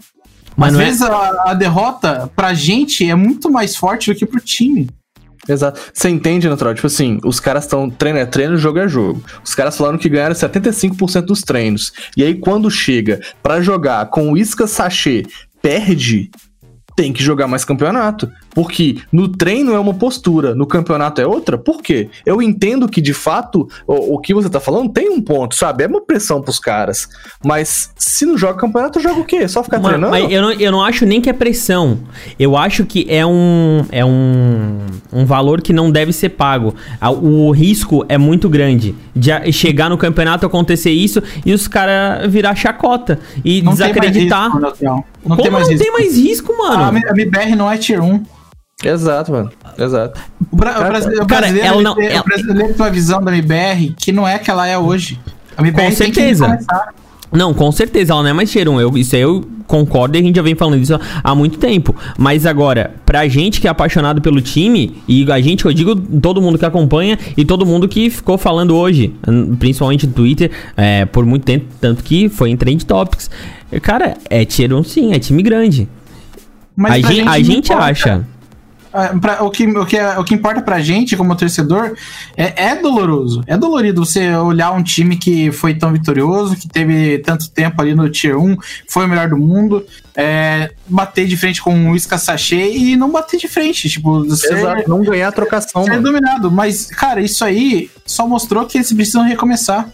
Mas 0.55 0.73
Às 0.73 0.79
é- 0.79 0.83
vezes 0.83 1.01
a, 1.01 1.43
a 1.51 1.53
derrota 1.53 2.31
pra 2.35 2.53
gente 2.53 3.09
é 3.09 3.15
muito 3.15 3.49
mais 3.51 3.75
forte 3.75 4.11
do 4.11 4.17
que 4.17 4.25
pro 4.25 4.39
time. 4.39 4.89
Exato. 5.47 5.79
Você 5.93 6.09
entende, 6.09 6.47
natural? 6.47 6.75
Tipo 6.75 6.87
assim, 6.87 7.19
os 7.23 7.39
caras 7.39 7.63
estão. 7.63 7.89
Treino 7.89 8.19
é 8.19 8.25
treino, 8.25 8.57
jogo 8.57 8.79
é 8.79 8.87
jogo. 8.87 9.23
Os 9.43 9.55
caras 9.55 9.75
falaram 9.75 9.97
que 9.97 10.07
ganharam 10.07 10.35
75% 10.35 11.21
dos 11.21 11.41
treinos. 11.41 11.91
E 12.15 12.23
aí, 12.23 12.35
quando 12.35 12.69
chega 12.69 13.19
pra 13.41 13.59
jogar 13.59 14.05
com 14.11 14.31
o 14.31 14.37
Isca 14.37 14.67
Sachê, 14.67 15.25
perde, 15.61 16.29
tem 16.95 17.11
que 17.11 17.23
jogar 17.23 17.47
mais 17.47 17.65
campeonato. 17.65 18.31
Porque 18.53 18.97
no 19.11 19.27
treino 19.27 19.73
é 19.73 19.79
uma 19.79 19.93
postura, 19.93 20.53
no 20.53 20.65
campeonato 20.65 21.21
é 21.21 21.25
outra. 21.27 21.57
Por 21.57 21.81
quê? 21.81 22.09
Eu 22.25 22.41
entendo 22.41 22.87
que, 22.87 22.99
de 23.01 23.13
fato, 23.13 23.67
o, 23.87 24.15
o 24.15 24.19
que 24.19 24.33
você 24.33 24.49
tá 24.49 24.59
falando 24.59 24.89
tem 24.91 25.09
um 25.09 25.21
ponto, 25.21 25.55
sabe? 25.55 25.83
É 25.83 25.87
uma 25.87 26.01
pressão 26.01 26.41
pros 26.41 26.59
caras. 26.59 27.07
Mas 27.43 27.91
se 27.97 28.25
não 28.25 28.37
joga 28.37 28.59
campeonato, 28.59 28.99
joga 28.99 29.19
o 29.21 29.25
quê? 29.25 29.47
Só 29.47 29.63
ficar 29.63 29.79
Mano, 29.79 29.89
treinando? 29.97 30.11
mas 30.11 30.31
eu 30.31 30.41
não, 30.41 30.51
eu 30.51 30.71
não 30.71 30.83
acho 30.83 31.05
nem 31.05 31.21
que 31.21 31.29
é 31.29 31.33
pressão. 31.33 31.99
Eu 32.39 32.57
acho 32.57 32.85
que 32.85 33.05
é 33.09 33.25
um, 33.25 33.85
é 33.91 34.03
um, 34.05 34.79
um 35.13 35.25
valor 35.25 35.61
que 35.61 35.71
não 35.73 35.89
deve 35.91 36.11
ser 36.11 36.29
pago. 36.29 36.75
O 37.21 37.51
risco 37.51 38.05
é 38.09 38.17
muito 38.17 38.49
grande 38.49 38.95
de 39.15 39.51
chegar 39.51 39.89
no 39.89 39.97
campeonato 39.97 40.45
acontecer 40.45 40.91
isso 40.91 41.21
e 41.45 41.53
os 41.53 41.67
caras 41.67 42.29
virar 42.31 42.55
chacota 42.55 43.19
e 43.43 43.61
Não 43.61 43.75
tem 43.75 43.91
mais 43.91 43.93
desacreditar. 44.11 44.51
risco. 44.51 44.59
Não 44.83 45.03
Como 45.23 45.41
tem 45.41 45.51
mais 45.51 45.65
não 45.67 45.71
risco. 45.73 45.83
tem 45.85 45.93
mais 45.93 46.17
risco, 46.17 46.57
mano? 46.57 46.83
A 46.83 46.87
a 46.89 47.11
MBR 47.11 47.55
não 47.55 47.71
é 47.71 47.77
tier 47.77 48.01
1. 48.03 48.23
Exato, 48.83 49.31
mano. 49.31 49.51
Exato. 49.77 50.19
O, 50.51 50.55
bra- 50.55 50.79
o 50.79 50.83
brasile- 50.85 51.15
o 51.15 51.25
Cara, 51.25 51.41
brasileiro, 51.41 51.67
ela 51.67 51.81
não- 51.81 52.01
ela- 52.01 52.21
o 52.21 52.23
brasileiro 52.23 52.73
tem 52.73 52.85
uma 52.85 52.89
visão 52.91 53.21
da 53.23 53.31
MBR 53.31 53.93
que 53.97 54.11
não 54.11 54.27
é 54.27 54.37
que 54.39 54.49
ela 54.49 54.67
é 54.67 54.77
hoje. 54.77 55.19
A 55.57 55.61
MBR 55.61 55.89
Com 55.91 55.95
tem 55.95 56.09
que 56.09 56.15
certeza. 56.15 56.59
Não, 57.31 57.53
com 57.53 57.71
certeza, 57.71 58.11
ela 58.11 58.23
não 58.23 58.29
é 58.29 58.33
mais 58.33 58.51
tier 58.51 58.67
1. 58.67 58.81
Eu, 58.81 58.97
isso 58.97 59.15
aí 59.15 59.21
eu 59.21 59.45
concordo 59.65 60.17
e 60.17 60.19
a 60.19 60.21
gente 60.23 60.35
já 60.35 60.41
vem 60.41 60.53
falando 60.53 60.81
isso 60.81 60.99
há 61.23 61.33
muito 61.33 61.57
tempo. 61.59 61.95
Mas 62.17 62.45
agora, 62.45 62.93
pra 63.05 63.25
gente 63.29 63.61
que 63.61 63.67
é 63.67 63.69
apaixonado 63.69 64.21
pelo 64.21 64.41
time, 64.41 65.01
e 65.07 65.31
a 65.31 65.39
gente, 65.39 65.63
eu 65.63 65.71
digo 65.71 65.95
todo 65.95 66.41
mundo 66.41 66.57
que 66.57 66.65
acompanha 66.65 67.17
e 67.37 67.45
todo 67.45 67.65
mundo 67.65 67.87
que 67.87 68.09
ficou 68.09 68.37
falando 68.37 68.75
hoje, 68.75 69.13
hum, 69.25 69.55
principalmente 69.55 70.05
no 70.05 70.11
Twitter, 70.11 70.51
é, 70.75 71.05
por 71.05 71.25
muito 71.25 71.43
tempo, 71.45 71.67
tanto 71.79 72.03
que 72.03 72.27
foi 72.27 72.49
em 72.49 72.57
Trend 72.57 72.83
Topics. 72.85 73.29
Cara, 73.81 74.15
é 74.29 74.43
tier 74.43 74.73
1 74.73 74.83
sim, 74.83 75.13
é 75.13 75.19
time 75.19 75.41
grande. 75.41 75.87
Mas 76.75 76.95
a 76.95 77.07
pra 77.07 77.15
gente, 77.15 77.29
a 77.29 77.39
gente 77.39 77.65
importa. 77.71 77.85
acha. 77.85 78.27
Ah, 78.93 79.09
pra- 79.19 79.41
o, 79.43 79.49
que, 79.49 79.65
o, 79.65 79.85
que, 79.85 79.97
é- 79.97 80.17
o 80.19 80.23
que 80.23 80.33
importa 80.35 80.61
pra 80.61 80.81
gente, 80.81 81.15
como 81.15 81.35
torcedor, 81.35 81.95
é, 82.35 82.71
é 82.71 82.75
doloroso. 82.75 83.41
É 83.47 83.57
dolorido 83.57 84.05
você 84.05 84.35
olhar 84.35 84.71
um 84.71 84.83
time 84.83 85.15
que 85.15 85.51
foi 85.51 85.73
tão 85.73 85.93
vitorioso, 85.93 86.55
que 86.57 86.67
teve 86.67 87.19
tanto 87.19 87.49
tempo 87.49 87.81
ali 87.81 87.95
no 87.95 88.09
Tier 88.09 88.37
1, 88.37 88.57
foi 88.89 89.05
o 89.05 89.07
melhor 89.07 89.29
do 89.29 89.37
mundo, 89.37 89.85
é, 90.15 90.71
bater 90.87 91.25
de 91.25 91.37
frente 91.37 91.61
com 91.61 91.91
o 91.91 91.95
Isca 91.95 92.17
Sachê 92.17 92.71
e 92.75 92.95
não 92.97 93.09
bater 93.11 93.39
de 93.39 93.47
frente. 93.47 93.87
Tipo, 93.89 94.29
ser, 94.35 94.57
Exato. 94.57 94.89
Não 94.89 95.01
ganhar 95.03 95.29
a 95.29 95.31
trocação, 95.31 95.83
ser 95.83 95.91
mano. 95.91 96.03
dominado. 96.03 96.51
Mas, 96.51 96.87
cara, 96.87 97.21
isso 97.21 97.45
aí 97.45 97.89
só 98.05 98.27
mostrou 98.27 98.65
que 98.65 98.77
eles 98.77 98.91
precisam 98.91 99.23
recomeçar. 99.23 99.87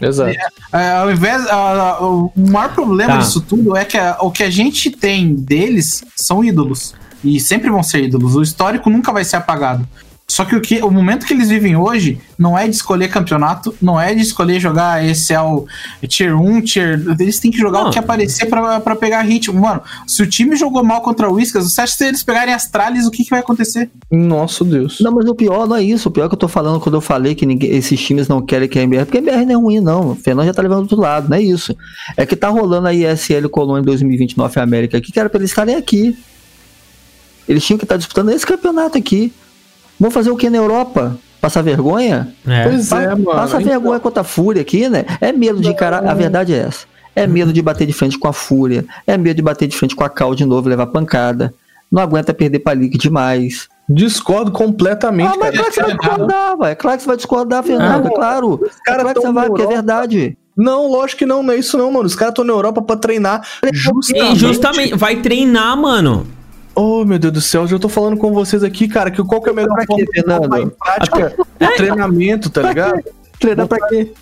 Exato. 0.00 0.36
É, 0.72 0.90
ao 0.96 1.12
invés, 1.12 1.46
a- 1.46 1.54
a- 1.54 2.00
o 2.04 2.32
maior 2.36 2.70
problema 2.74 3.12
Tá. 3.12 3.18
disso 3.20 3.40
tudo 3.40 3.76
é 3.76 3.84
que 3.84 3.96
a- 3.96 4.16
o 4.20 4.32
que 4.32 4.42
a 4.42 4.50
gente 4.50 4.90
tem 4.90 5.32
deles 5.32 6.02
são 6.16 6.42
ídolos. 6.42 6.92
E 7.24 7.38
sempre 7.40 7.70
vão 7.70 7.82
ser 7.82 8.04
ídolos. 8.04 8.34
O 8.36 8.42
histórico 8.42 8.90
nunca 8.90 9.12
vai 9.12 9.24
ser 9.24 9.36
apagado. 9.36 9.86
Só 10.28 10.46
que 10.46 10.56
o, 10.56 10.62
que 10.62 10.80
o 10.82 10.90
momento 10.90 11.26
que 11.26 11.34
eles 11.34 11.50
vivem 11.50 11.76
hoje 11.76 12.18
não 12.38 12.56
é 12.56 12.66
de 12.66 12.74
escolher 12.74 13.08
campeonato, 13.08 13.74
não 13.82 14.00
é 14.00 14.14
de 14.14 14.22
escolher 14.22 14.58
jogar 14.58 15.04
esse 15.04 15.34
é 15.34 15.40
o 15.42 15.66
tier 16.08 16.34
1, 16.34 16.62
tier. 16.62 17.02
Eles 17.20 17.38
têm 17.38 17.50
que 17.50 17.58
jogar 17.58 17.80
Não. 17.82 17.88
o 17.88 17.92
que 17.92 17.98
aparecer 17.98 18.46
pra, 18.46 18.80
pra 18.80 18.96
pegar 18.96 19.20
ritmo. 19.22 19.60
Mano, 19.60 19.82
se 20.06 20.22
o 20.22 20.26
time 20.26 20.56
jogou 20.56 20.82
mal 20.82 21.02
contra 21.02 21.28
o 21.28 21.34
Whiskas, 21.34 21.64
você 21.70 21.82
acha 21.82 21.92
que 21.92 21.98
se 21.98 22.06
eles 22.06 22.22
pegarem 22.22 22.54
as 22.54 22.66
tralhas, 22.66 23.04
o 23.04 23.10
que, 23.10 23.24
que 23.24 23.30
vai 23.30 23.40
acontecer? 23.40 23.90
Nosso 24.10 24.64
Deus. 24.64 25.00
Não, 25.02 25.12
mas 25.12 25.26
o 25.28 25.34
pior 25.34 25.68
não 25.68 25.76
é 25.76 25.82
isso. 25.82 26.08
O 26.08 26.12
pior 26.12 26.28
que 26.28 26.34
eu 26.34 26.38
tô 26.38 26.48
falando 26.48 26.80
quando 26.80 26.94
eu 26.94 27.02
falei 27.02 27.34
que 27.34 27.44
ninguém- 27.44 27.74
esses 27.74 28.00
times 28.00 28.26
não 28.26 28.40
querem 28.40 28.68
que 28.68 28.78
a 28.78 28.82
MBR, 28.82 29.04
porque 29.04 29.18
a 29.18 29.20
MBR 29.20 29.44
não 29.44 29.52
é 29.52 29.56
ruim, 29.56 29.80
não. 29.80 30.12
O 30.12 30.14
Fernando 30.14 30.46
já 30.46 30.54
tá 30.54 30.62
levando 30.62 30.78
do 30.78 30.82
outro 30.84 31.00
lado, 31.00 31.28
não 31.28 31.36
é 31.36 31.42
isso. 31.42 31.76
É 32.16 32.24
que 32.24 32.36
tá 32.36 32.48
rolando 32.48 32.88
a 32.88 32.94
ISL 32.94 33.50
Colônia 33.50 33.82
2020 33.82 34.38
Norte 34.38 34.58
América 34.58 34.96
aqui, 34.96 35.12
que 35.12 35.20
era 35.20 35.28
pra 35.28 35.38
eles 35.40 35.50
estarem 35.50 35.74
aqui. 35.74 36.16
Eles 37.48 37.64
tinham 37.64 37.78
que 37.78 37.84
estar 37.84 37.96
disputando 37.96 38.30
esse 38.30 38.46
campeonato 38.46 38.96
aqui. 38.98 39.32
Vão 39.98 40.10
fazer 40.10 40.30
o 40.30 40.36
que 40.36 40.48
na 40.50 40.58
Europa? 40.58 41.16
Passar 41.40 41.62
vergonha? 41.62 42.32
É. 42.46 42.68
Pois 42.68 42.88
Pa- 42.88 43.02
é, 43.02 43.08
mano. 43.08 43.24
Passa 43.24 43.56
Então- 43.60 43.72
vergonha 43.72 44.00
contra 44.00 44.20
a 44.20 44.24
Fúria 44.24 44.62
aqui, 44.62 44.88
né? 44.88 45.04
É 45.20 45.32
medo 45.32 45.60
de 45.60 45.68
encarar. 45.68 46.06
A 46.06 46.14
verdade 46.14 46.54
é 46.54 46.58
essa. 46.58 46.86
É 47.14 47.26
medo 47.26 47.52
de 47.52 47.60
bater 47.60 47.86
de 47.86 47.92
frente 47.92 48.18
com 48.18 48.28
a 48.28 48.32
Fúria. 48.32 48.84
É 49.06 49.16
medo 49.18 49.36
de 49.36 49.42
bater 49.42 49.66
de 49.68 49.76
frente 49.76 49.94
com 49.94 50.04
a 50.04 50.08
Cal 50.08 50.34
de 50.34 50.44
novo 50.44 50.68
e 50.68 50.70
levar 50.70 50.86
pancada. 50.86 51.52
Não 51.90 52.00
aguenta 52.00 52.32
perder 52.32 52.60
pra 52.60 52.72
Liga 52.72 52.96
demais. 52.96 53.68
Discordo 53.88 54.50
completamente, 54.50 55.26
Ah, 55.34 55.36
mas 55.38 55.52
é 55.54 55.58
cara. 55.58 55.62
claro 55.62 55.68
que 55.68 55.74
você 55.74 55.82
vai 55.82 55.96
discordar, 55.98 56.56
vai. 56.56 56.72
É 56.72 56.74
claro 56.74 56.96
que 56.96 57.02
você 57.02 57.06
vai 57.08 57.16
discordar, 57.16 57.62
Fernando. 57.64 58.06
Ah, 58.06 58.08
é 58.08 58.14
claro. 58.14 58.54
É 58.64 58.68
caras 58.84 59.02
claro 59.02 59.14
que 59.20 59.26
você 59.26 59.32
vai, 59.32 59.46
porque 59.48 59.62
é 59.62 59.66
verdade. 59.66 60.38
Não, 60.56 60.86
lógico 60.86 61.18
que 61.18 61.26
não, 61.26 61.42
não 61.42 61.52
é 61.52 61.56
isso 61.58 61.76
não, 61.76 61.90
mano. 61.92 62.06
Os 62.06 62.14
caras 62.14 62.32
estão 62.32 62.44
na 62.44 62.52
Europa 62.52 62.80
pra 62.80 62.96
treinar 62.96 63.42
justamente. 63.72 64.38
Justamente, 64.38 64.94
vai 64.96 65.16
treinar, 65.16 65.76
mano. 65.76 66.26
Oh, 66.74 67.04
meu 67.04 67.18
Deus 67.18 67.32
do 67.32 67.40
céu, 67.40 67.62
eu 67.62 67.68
já 67.68 67.78
tô 67.78 67.88
falando 67.88 68.16
com 68.16 68.32
vocês 68.32 68.62
aqui, 68.62 68.88
cara, 68.88 69.10
que 69.10 69.22
qual 69.22 69.42
que 69.42 69.48
é 69.48 69.52
a 69.52 69.54
melhor 69.54 69.74
Pra 69.74 69.84
forma 69.86 70.04
quê, 70.04 70.10
Fernando? 70.14 70.56
em 70.56 70.68
prática 70.70 71.34
o 71.38 71.76
treinamento, 71.76 72.50
tá 72.50 72.62
ligado? 72.62 73.02
Treinar 73.38 73.66
pra 73.66 73.88
quê? 73.88 74.12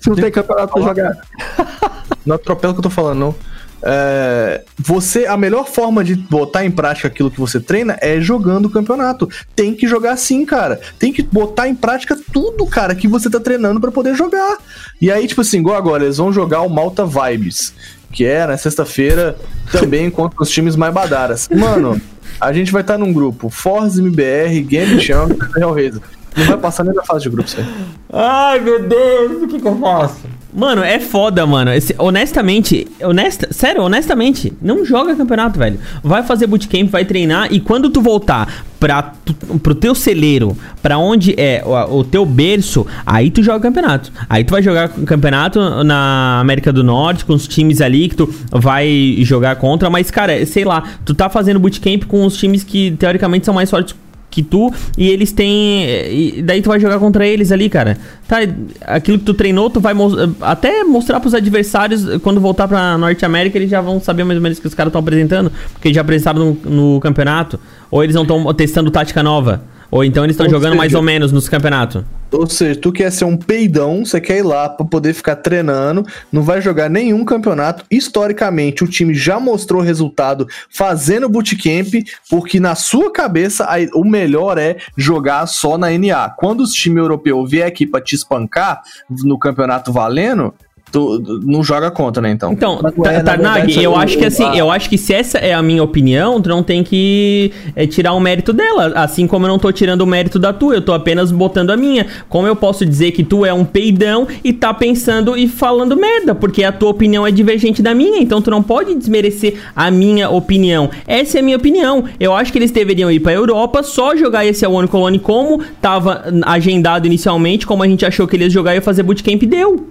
Se 0.00 0.08
não 0.08 0.16
tem 0.16 0.30
campeonato 0.30 0.72
pra 0.72 0.82
jogar. 0.82 1.16
Não 2.26 2.36
atropela 2.36 2.72
o 2.72 2.74
que 2.74 2.80
eu 2.80 2.82
tô 2.82 2.90
falando, 2.90 3.18
não. 3.18 3.34
É, 3.82 4.64
você, 4.76 5.24
a 5.26 5.36
melhor 5.36 5.66
forma 5.66 6.02
de 6.02 6.14
botar 6.14 6.64
em 6.64 6.70
prática 6.70 7.08
aquilo 7.08 7.30
que 7.30 7.40
você 7.40 7.60
treina 7.60 7.96
é 8.02 8.20
jogando 8.20 8.66
o 8.66 8.70
campeonato. 8.70 9.28
Tem 9.54 9.74
que 9.74 9.86
jogar 9.86 10.12
assim, 10.12 10.44
cara. 10.44 10.80
Tem 10.98 11.12
que 11.12 11.22
botar 11.22 11.68
em 11.68 11.74
prática 11.74 12.18
tudo, 12.32 12.66
cara, 12.66 12.94
que 12.94 13.08
você 13.08 13.30
tá 13.30 13.40
treinando 13.40 13.80
pra 13.80 13.90
poder 13.90 14.14
jogar. 14.14 14.58
E 15.00 15.10
aí, 15.10 15.26
tipo 15.26 15.40
assim, 15.40 15.58
igual 15.58 15.76
agora, 15.76 16.04
eles 16.04 16.18
vão 16.18 16.32
jogar 16.32 16.60
o 16.62 16.68
Malta 16.68 17.06
Vibes, 17.06 17.72
que 18.12 18.24
é 18.24 18.46
na 18.46 18.56
sexta-feira 18.56 19.36
também 19.70 20.10
contra 20.10 20.42
os 20.42 20.50
times 20.50 20.76
mais 20.76 20.92
badaras. 20.92 21.48
Mano, 21.48 22.00
a 22.40 22.52
gente 22.52 22.72
vai 22.72 22.82
estar 22.82 22.98
num 22.98 23.12
grupo 23.12 23.50
Forza 23.50 24.00
MBR, 24.00 24.60
Game 24.62 25.00
Chão 25.00 25.28
e 25.28 25.60
Hellraiser. 25.60 26.00
Não 26.38 26.46
vai 26.46 26.56
passar 26.58 26.84
nem 26.84 26.94
da 26.94 27.02
fase 27.02 27.24
de 27.24 27.30
grupo, 27.30 27.48
sério. 27.50 27.68
Ai, 28.12 28.60
meu 28.60 28.82
Deus, 28.82 29.42
o 29.42 29.46
que, 29.48 29.60
que 29.60 29.66
eu 29.68 29.76
faço? 29.78 30.20
Mano, 30.54 30.82
é 30.82 30.98
foda, 30.98 31.46
mano. 31.46 31.70
Esse- 31.72 31.94
honestamente, 31.98 32.86
honesta, 33.02 33.48
sério, 33.52 33.82
honestamente, 33.82 34.52
não 34.62 34.84
joga 34.84 35.14
campeonato, 35.14 35.58
velho. 35.58 35.78
Vai 36.02 36.22
fazer 36.22 36.46
bootcamp, 36.46 36.88
vai 36.90 37.04
treinar 37.04 37.52
e 37.52 37.60
quando 37.60 37.90
tu 37.90 38.00
voltar 38.00 38.64
pra, 38.80 39.02
tu, 39.02 39.34
pro 39.58 39.74
teu 39.74 39.94
celeiro, 39.94 40.56
pra 40.82 40.96
onde 40.96 41.34
é 41.38 41.62
o, 41.66 41.98
o 41.98 42.04
teu 42.04 42.24
berço, 42.24 42.86
aí 43.04 43.30
tu 43.30 43.42
joga 43.42 43.60
campeonato. 43.60 44.10
Aí 44.28 44.42
tu 44.42 44.50
vai 44.52 44.62
jogar 44.62 44.88
campeonato 44.88 45.60
na 45.84 46.38
América 46.40 46.72
do 46.72 46.82
Norte 46.82 47.26
com 47.26 47.34
os 47.34 47.46
times 47.46 47.82
ali 47.82 48.08
que 48.08 48.16
tu 48.16 48.32
vai 48.50 49.16
jogar 49.20 49.56
contra, 49.56 49.90
mas 49.90 50.10
cara, 50.10 50.44
sei 50.46 50.64
lá, 50.64 50.82
tu 51.04 51.12
tá 51.14 51.28
fazendo 51.28 51.60
bootcamp 51.60 52.04
com 52.06 52.24
os 52.24 52.36
times 52.36 52.64
que 52.64 52.92
teoricamente 52.92 53.44
são 53.44 53.52
mais 53.54 53.68
fortes 53.70 53.94
que 54.38 54.42
tu 54.42 54.72
e 54.96 55.08
eles 55.08 55.32
têm. 55.32 55.84
E 55.86 56.42
daí 56.42 56.62
tu 56.62 56.68
vai 56.68 56.78
jogar 56.78 56.98
contra 56.98 57.26
eles 57.26 57.50
ali, 57.50 57.68
cara. 57.68 57.96
Tá, 58.26 58.38
aquilo 58.86 59.18
que 59.18 59.24
tu 59.24 59.34
treinou, 59.34 59.68
tu 59.70 59.80
vai 59.80 59.94
mos- 59.94 60.14
até 60.40 60.84
mostrar 60.84 61.18
pros 61.20 61.34
adversários 61.34 62.04
quando 62.22 62.40
voltar 62.40 62.68
pra 62.68 62.96
Norte 62.96 63.24
América, 63.24 63.58
eles 63.58 63.70
já 63.70 63.80
vão 63.80 64.00
saber 64.00 64.22
mais 64.24 64.36
ou 64.36 64.42
menos 64.42 64.58
o 64.58 64.60
que 64.60 64.66
os 64.68 64.74
caras 64.74 64.90
estão 64.90 65.00
apresentando, 65.00 65.50
porque 65.72 65.88
eles 65.88 65.94
já 65.96 66.02
apresentaram 66.02 66.56
no, 66.64 66.94
no 66.94 67.00
campeonato. 67.00 67.58
Ou 67.90 68.04
eles 68.04 68.14
não 68.14 68.22
estão 68.22 68.52
testando 68.54 68.90
tática 68.90 69.22
nova. 69.22 69.62
Ou 69.90 70.04
então 70.04 70.22
eles 70.24 70.34
estão 70.34 70.46
jogando 70.48 70.72
seja- 70.72 70.78
mais 70.78 70.94
ou 70.94 71.02
menos 71.02 71.32
nos 71.32 71.48
campeonatos. 71.48 72.02
Ou 72.30 72.46
seja, 72.46 72.78
tu 72.78 72.92
quer 72.92 73.10
ser 73.10 73.24
um 73.24 73.36
peidão, 73.36 74.04
você 74.04 74.20
quer 74.20 74.38
ir 74.38 74.42
lá 74.42 74.68
pra 74.68 74.84
poder 74.84 75.14
ficar 75.14 75.36
treinando, 75.36 76.06
não 76.30 76.42
vai 76.42 76.60
jogar 76.60 76.90
nenhum 76.90 77.24
campeonato. 77.24 77.84
Historicamente, 77.90 78.84
o 78.84 78.88
time 78.88 79.14
já 79.14 79.40
mostrou 79.40 79.80
resultado 79.80 80.46
fazendo 80.70 81.28
bootcamp, 81.28 81.94
porque 82.28 82.60
na 82.60 82.74
sua 82.74 83.10
cabeça 83.10 83.66
aí, 83.68 83.88
o 83.94 84.04
melhor 84.04 84.58
é 84.58 84.76
jogar 84.96 85.46
só 85.46 85.78
na 85.78 85.88
NA. 85.90 86.30
Quando 86.30 86.60
os 86.60 86.72
times 86.72 86.98
europeus 86.98 87.50
vier 87.50 87.66
aqui 87.66 87.86
pra 87.86 88.00
te 88.00 88.14
espancar 88.14 88.82
no 89.08 89.38
campeonato 89.38 89.92
valendo, 89.92 90.52
Tu 90.92 91.20
tu 91.20 91.40
não 91.44 91.62
joga 91.62 91.90
contra, 91.90 92.22
né, 92.22 92.30
então? 92.30 92.52
Então, 92.52 92.80
na 92.82 92.90
Tarnag, 93.22 93.82
eu 93.82 93.92
o- 93.92 93.96
acho 93.96 94.16
que 94.18 94.24
assim, 94.24 94.44
a- 94.44 94.56
eu 94.56 94.70
acho 94.70 94.88
que 94.88 94.96
se 94.96 95.12
essa 95.12 95.38
é 95.38 95.52
a 95.52 95.62
minha 95.62 95.82
opinião, 95.82 96.40
tu 96.40 96.48
não 96.48 96.62
tem 96.62 96.82
que 96.82 97.52
é, 97.76 97.86
tirar 97.86 98.12
o 98.14 98.20
mérito 98.20 98.52
dela. 98.52 98.92
Assim 98.94 99.26
como 99.26 99.44
eu 99.44 99.48
não 99.48 99.58
tô 99.58 99.70
tirando 99.70 100.00
o 100.02 100.06
mérito 100.06 100.38
da 100.38 100.52
tua, 100.52 100.74
eu 100.74 100.80
tô 100.80 100.92
apenas 100.92 101.30
botando 101.30 101.70
a 101.70 101.76
minha. 101.76 102.06
Como 102.28 102.46
eu 102.46 102.56
posso 102.56 102.86
dizer 102.86 103.12
que 103.12 103.22
tu 103.22 103.44
é 103.44 103.52
um 103.52 103.64
peidão 103.64 104.26
e 104.42 104.52
tá 104.52 104.72
pensando 104.72 105.36
e 105.36 105.46
falando 105.46 105.96
merda? 105.96 106.34
Porque 106.34 106.64
a 106.64 106.72
tua 106.72 106.90
opinião 106.90 107.26
é 107.26 107.30
divergente 107.30 107.82
da 107.82 107.94
minha, 107.94 108.18
então 108.20 108.40
tu 108.40 108.50
não 108.50 108.62
pode 108.62 108.94
desmerecer 108.94 109.54
a 109.76 109.90
minha 109.90 110.30
opinião. 110.30 110.88
Essa 111.06 111.38
é 111.38 111.40
a 111.40 111.44
minha 111.44 111.56
opinião. 111.56 112.04
Eu 112.18 112.34
acho 112.34 112.50
que 112.52 112.58
eles 112.58 112.70
deveriam 112.70 113.10
ir 113.10 113.20
pra 113.20 113.32
Europa, 113.32 113.82
só 113.82 114.16
jogar 114.16 114.46
esse 114.46 114.66
One 114.66 114.88
Colony 114.88 115.18
como 115.18 115.60
tava 115.82 116.24
agendado 116.42 117.06
inicialmente, 117.06 117.66
como 117.66 117.82
a 117.82 117.86
gente 117.88 118.04
achou 118.06 118.26
que 118.26 118.36
eles 118.36 118.52
jogar 118.52 118.72
e 118.72 118.76
ia 118.76 118.82
fazer 118.82 119.02
bootcamp, 119.02 119.42
deu. 119.44 119.86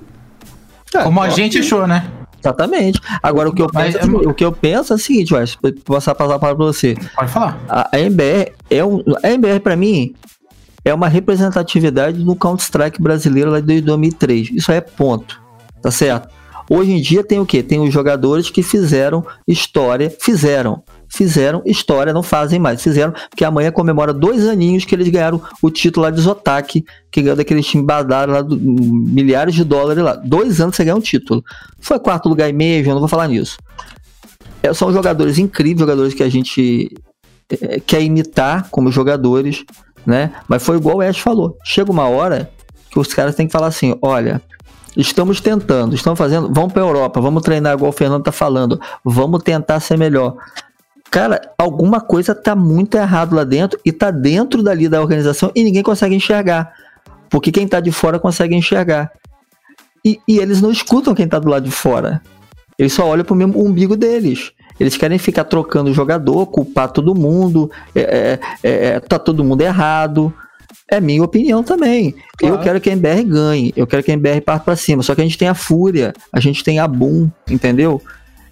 É, 0.95 1.03
Como 1.03 1.21
a 1.21 1.25
ó, 1.25 1.29
gente 1.29 1.57
achou, 1.59 1.85
né? 1.87 2.09
Exatamente. 2.39 3.01
Agora, 3.21 3.49
o 3.49 3.53
que 3.53 3.61
eu 3.61 3.67
Mas- 3.73 3.95
penso, 3.95 4.17
o 4.29 4.33
que 4.33 4.45
eu 4.45 4.51
penso 4.51 4.93
é 4.93 4.95
o 4.95 4.99
seguinte, 4.99 5.31
vai, 5.31 5.43
vou 5.61 5.73
passar 5.95 6.11
a 6.11 6.15
palavra 6.15 6.39
para 6.39 6.53
você. 6.53 6.95
Pode 7.15 7.31
falar. 7.31 7.57
A, 7.67 7.89
a 7.95 7.99
MBR 7.99 8.51
é 8.69 8.85
um, 8.85 9.03
a 9.23 9.29
MBR 9.29 9.59
para 9.59 9.75
mim 9.75 10.13
é 10.85 10.93
uma 10.93 11.09
representatividade 11.09 12.23
do 12.23 12.35
Counter 12.35 12.63
Strike 12.63 13.01
brasileiro 13.01 13.51
lá 13.51 13.59
de 13.59 13.81
2003. 13.81 14.51
Isso 14.51 14.71
aí 14.71 14.77
é 14.77 14.81
ponto, 14.81 15.41
tá 15.81 15.91
certo? 15.91 16.29
Hoje 16.69 16.91
em 16.91 17.01
dia 17.01 17.23
tem 17.23 17.39
o 17.39 17.45
quê? 17.45 17.61
Tem 17.63 17.79
os 17.79 17.93
jogadores 17.93 18.49
que 18.49 18.61
fizeram 18.63 19.25
história, 19.47 20.13
fizeram, 20.19 20.83
fizeram 21.09 21.61
história, 21.65 22.13
não 22.13 22.23
fazem 22.23 22.59
mais, 22.59 22.81
fizeram, 22.81 23.13
porque 23.29 23.45
amanhã 23.45 23.71
comemora 23.71 24.13
dois 24.13 24.47
aninhos 24.47 24.85
que 24.85 24.93
eles 24.93 25.07
ganharam 25.09 25.41
o 25.61 25.69
título 25.69 26.05
lá 26.05 26.11
de 26.11 26.21
Zotac, 26.21 26.83
que 27.11 27.21
ganhou 27.21 27.35
daquele 27.35 27.63
time 27.63 27.83
badado 27.83 28.31
lá, 28.31 28.41
do, 28.41 28.57
milhares 28.57 29.55
de 29.55 29.63
dólares 29.63 30.03
lá. 30.03 30.15
Dois 30.15 30.59
anos 30.61 30.75
você 30.75 30.83
ganha 30.83 30.95
um 30.95 31.01
título. 31.01 31.43
Foi 31.79 31.99
quarto 31.99 32.29
lugar 32.29 32.49
e 32.49 32.53
meio, 32.53 32.85
eu 32.85 32.93
não 32.93 32.99
vou 32.99 33.07
falar 33.07 33.27
nisso. 33.27 33.57
É, 34.61 34.73
são 34.73 34.91
jogadores 34.91 35.37
incríveis, 35.37 35.79
jogadores 35.79 36.13
que 36.13 36.23
a 36.23 36.29
gente 36.29 36.91
é, 37.49 37.79
quer 37.79 38.01
imitar 38.01 38.67
como 38.69 38.91
jogadores, 38.91 39.63
né? 40.05 40.31
Mas 40.47 40.63
foi 40.63 40.77
igual 40.77 40.97
o 40.97 41.01
Ash 41.01 41.19
falou. 41.19 41.57
Chega 41.63 41.91
uma 41.91 42.07
hora 42.07 42.49
que 42.89 42.99
os 42.99 43.13
caras 43.13 43.35
têm 43.35 43.47
que 43.47 43.53
falar 43.53 43.67
assim: 43.67 43.95
olha, 44.01 44.41
estamos 44.95 45.39
tentando, 45.39 45.95
estamos 45.95 46.17
fazendo, 46.17 46.51
vamos 46.51 46.73
para 46.73 46.81
Europa, 46.81 47.21
vamos 47.21 47.43
treinar 47.43 47.73
igual 47.73 47.89
o 47.89 47.93
Fernando 47.93 48.23
tá 48.23 48.31
falando, 48.31 48.79
vamos 49.03 49.43
tentar 49.43 49.79
ser 49.79 49.97
melhor. 49.97 50.35
Cara, 51.09 51.41
alguma 51.57 52.01
coisa 52.01 52.35
tá 52.35 52.55
muito 52.55 52.97
errado 52.97 53.35
lá 53.35 53.43
dentro 53.43 53.79
e 53.85 53.91
tá 53.91 54.11
dentro 54.11 54.61
dali 54.61 54.89
da 54.89 55.01
organização 55.01 55.51
e 55.55 55.63
ninguém 55.63 55.83
consegue 55.83 56.15
enxergar. 56.15 56.73
Porque 57.29 57.51
quem 57.51 57.67
tá 57.67 57.79
de 57.79 57.91
fora 57.91 58.19
consegue 58.19 58.55
enxergar. 58.55 59.11
E, 60.03 60.19
e 60.27 60.39
eles 60.39 60.61
não 60.61 60.71
escutam 60.71 61.15
quem 61.15 61.27
tá 61.27 61.39
do 61.39 61.49
lado 61.49 61.63
de 61.63 61.71
fora. 61.71 62.21
Eles 62.77 62.93
só 62.93 63.07
olham 63.07 63.25
pro 63.25 63.35
mesmo 63.35 63.65
umbigo 63.65 63.95
deles. 63.95 64.51
Eles 64.79 64.95
querem 64.95 65.17
ficar 65.17 65.45
trocando 65.45 65.93
jogador, 65.93 66.45
culpar 66.47 66.91
todo 66.91 67.15
mundo, 67.15 67.71
é, 67.95 68.39
é, 68.63 68.69
é, 68.69 68.99
tá 68.99 69.17
todo 69.17 69.43
mundo 69.43 69.61
errado. 69.61 70.31
É 70.89 71.01
minha 71.01 71.23
opinião 71.23 71.63
também. 71.63 72.15
Claro. 72.37 72.55
Eu 72.55 72.59
quero 72.59 72.79
que 72.79 72.89
a 72.89 72.93
MBR 72.93 73.23
ganhe, 73.23 73.73
eu 73.75 73.87
quero 73.87 74.03
que 74.03 74.11
a 74.11 74.13
MBR 74.13 74.41
parte 74.41 74.63
pra 74.63 74.75
cima. 74.75 75.01
Só 75.01 75.15
que 75.15 75.21
a 75.21 75.23
gente 75.23 75.37
tem 75.37 75.47
a 75.47 75.55
Fúria, 75.55 76.13
a 76.31 76.39
gente 76.39 76.63
tem 76.63 76.79
a 76.79 76.87
Boom, 76.87 77.29
entendeu? 77.49 78.01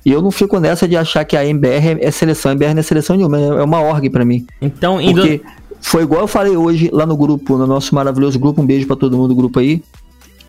E 0.05 0.11
eu 0.11 0.21
não 0.21 0.29
fico 0.29 0.59
nessa 0.59 0.87
de 0.87 0.95
achar 0.95 1.25
que 1.25 1.35
a 1.35 1.43
MBR 1.43 1.97
é 1.99 2.11
seleção. 2.11 2.51
A 2.51 2.53
MBR 2.53 2.75
não 2.75 2.79
é 2.79 2.83
seleção 2.83 3.15
nenhuma, 3.15 3.39
é 3.39 3.63
uma 3.63 3.81
org 3.81 4.07
pra 4.11 4.23
mim. 4.23 4.45
Então, 4.61 5.01
indo. 5.01 5.19
Porque 5.19 5.41
foi 5.81 6.03
igual 6.03 6.21
eu 6.21 6.27
falei 6.27 6.55
hoje 6.55 6.89
lá 6.93 7.05
no 7.05 7.17
grupo, 7.17 7.57
no 7.57 7.65
nosso 7.65 7.95
maravilhoso 7.95 8.37
grupo. 8.37 8.61
Um 8.61 8.65
beijo 8.65 8.85
pra 8.85 8.95
todo 8.95 9.17
mundo 9.17 9.29
do 9.29 9.35
grupo 9.35 9.59
aí. 9.59 9.81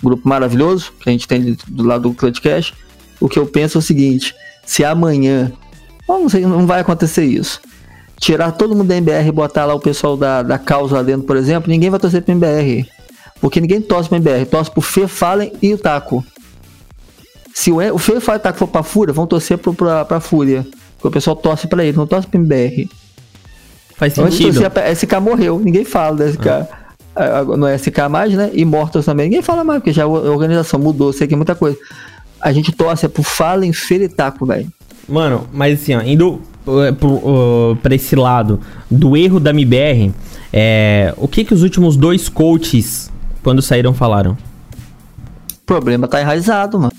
Grupo 0.03 0.29
maravilhoso 0.29 0.93
que 1.01 1.09
a 1.09 1.13
gente 1.13 1.27
tem 1.27 1.57
do 1.69 1.83
lado 1.85 2.03
do 2.03 2.15
Clutchcast. 2.15 2.75
O 3.19 3.29
que 3.31 3.39
eu 3.39 3.47
penso 3.47 3.79
é 3.79 3.81
o 3.81 3.83
seguinte: 3.83 4.35
se 4.65 4.85
amanhã, 4.85 5.51
não 6.07 6.29
sei, 6.29 6.45
não 6.45 6.67
vai 6.67 6.81
acontecer 6.81 7.25
isso. 7.25 7.61
Tirar 8.19 8.53
todo 8.53 8.75
mundo 8.75 8.89
da 8.89 8.97
MBR 8.97 9.29
e 9.29 9.33
botar 9.33 9.65
lá 9.65 9.75
o 9.75 9.81
pessoal 9.81 10.19
da, 10.19 10.43
da 10.43 10.59
causa 10.59 10.97
lá 10.97 11.03
dentro, 11.03 11.27
por 11.27 11.37
exemplo, 11.37 11.71
ninguém 11.71 11.89
vai 11.89 11.99
torcer 11.99 12.23
pro 12.23 12.33
MBR. 12.33 12.87
Porque 13.41 13.61
ninguém 13.61 13.81
torce 13.81 14.09
pro 14.09 14.17
MBR, 14.17 14.47
torce 14.47 14.71
pro 14.71 14.81
Fê 14.81 15.07
Fallen 15.07 15.53
e 15.63 15.73
o 15.73 15.79
Taco. 15.79 16.25
Se 17.57 17.73
o, 17.73 17.79
o 17.95 17.97
Fê 17.97 18.21
Fallen 18.21 18.37
e 18.37 18.41
o 18.41 18.43
Taco 18.43 18.59
for 18.59 18.69
pra 18.69 18.83
Fúria, 18.83 19.15
vão 19.15 19.27
torcer 19.27 19.57
pro, 19.57 19.73
pra, 19.73 20.05
pra 20.05 20.21
Fúria. 20.21 20.63
Porque 20.97 21.09
o 21.09 21.11
pessoal 21.11 21.35
torce 21.35 21.67
pra 21.67 21.83
ele, 21.83 21.97
não 21.97 22.07
torce 22.07 22.29
pro 22.29 22.39
MBR. 22.39 22.87
Faz 23.97 24.19
Antes 24.19 24.37
sentido. 24.37 24.61
torcia 24.61 24.95
SK 24.95 25.13
morreu, 25.23 25.59
ninguém 25.59 25.83
fala 25.83 26.19
da 26.19 26.31
SK. 26.31 26.47
Ah, 27.17 27.43
Não 27.57 27.67
é 27.67 27.79
SK 27.79 28.11
mais, 28.11 28.35
né? 28.35 28.51
Immortals 28.53 29.07
também, 29.07 29.31
ninguém 29.31 29.41
fala 29.41 29.65
mais, 29.65 29.81
porque 29.81 29.91
já 29.91 30.03
a 30.05 30.07
organização 30.07 30.79
mudou, 30.79 31.15
sei 31.15 31.27
que 31.27 31.33
é 31.33 31.37
muita 31.37 31.55
coisa. 31.55 31.79
A 32.43 32.53
gente 32.53 32.73
torce 32.73 33.09
pro 33.09 33.23
Fallen 33.23 33.73
Feritaco, 33.73 34.45
velho. 34.45 34.71
Mano, 35.09 35.49
mas 35.51 35.81
assim, 35.81 35.95
ó, 35.95 36.03
indo 36.03 36.43
uh, 36.67 36.95
pro, 37.01 37.09
uh, 37.09 37.77
pra 37.77 37.95
esse 37.95 38.15
lado 38.15 38.61
do 38.91 39.17
erro 39.17 39.41
da 39.41 39.49
MBR, 39.49 40.13
é, 40.53 41.15
o 41.17 41.27
que 41.27 41.43
que 41.43 41.55
os 41.55 41.63
últimos 41.63 41.97
dois 41.97 42.29
coaches, 42.29 43.11
quando 43.43 43.63
saíram, 43.63 43.95
falaram? 43.95 44.33
O 44.33 45.65
problema 45.65 46.07
tá 46.07 46.21
enraizado, 46.21 46.79
mano. 46.79 46.93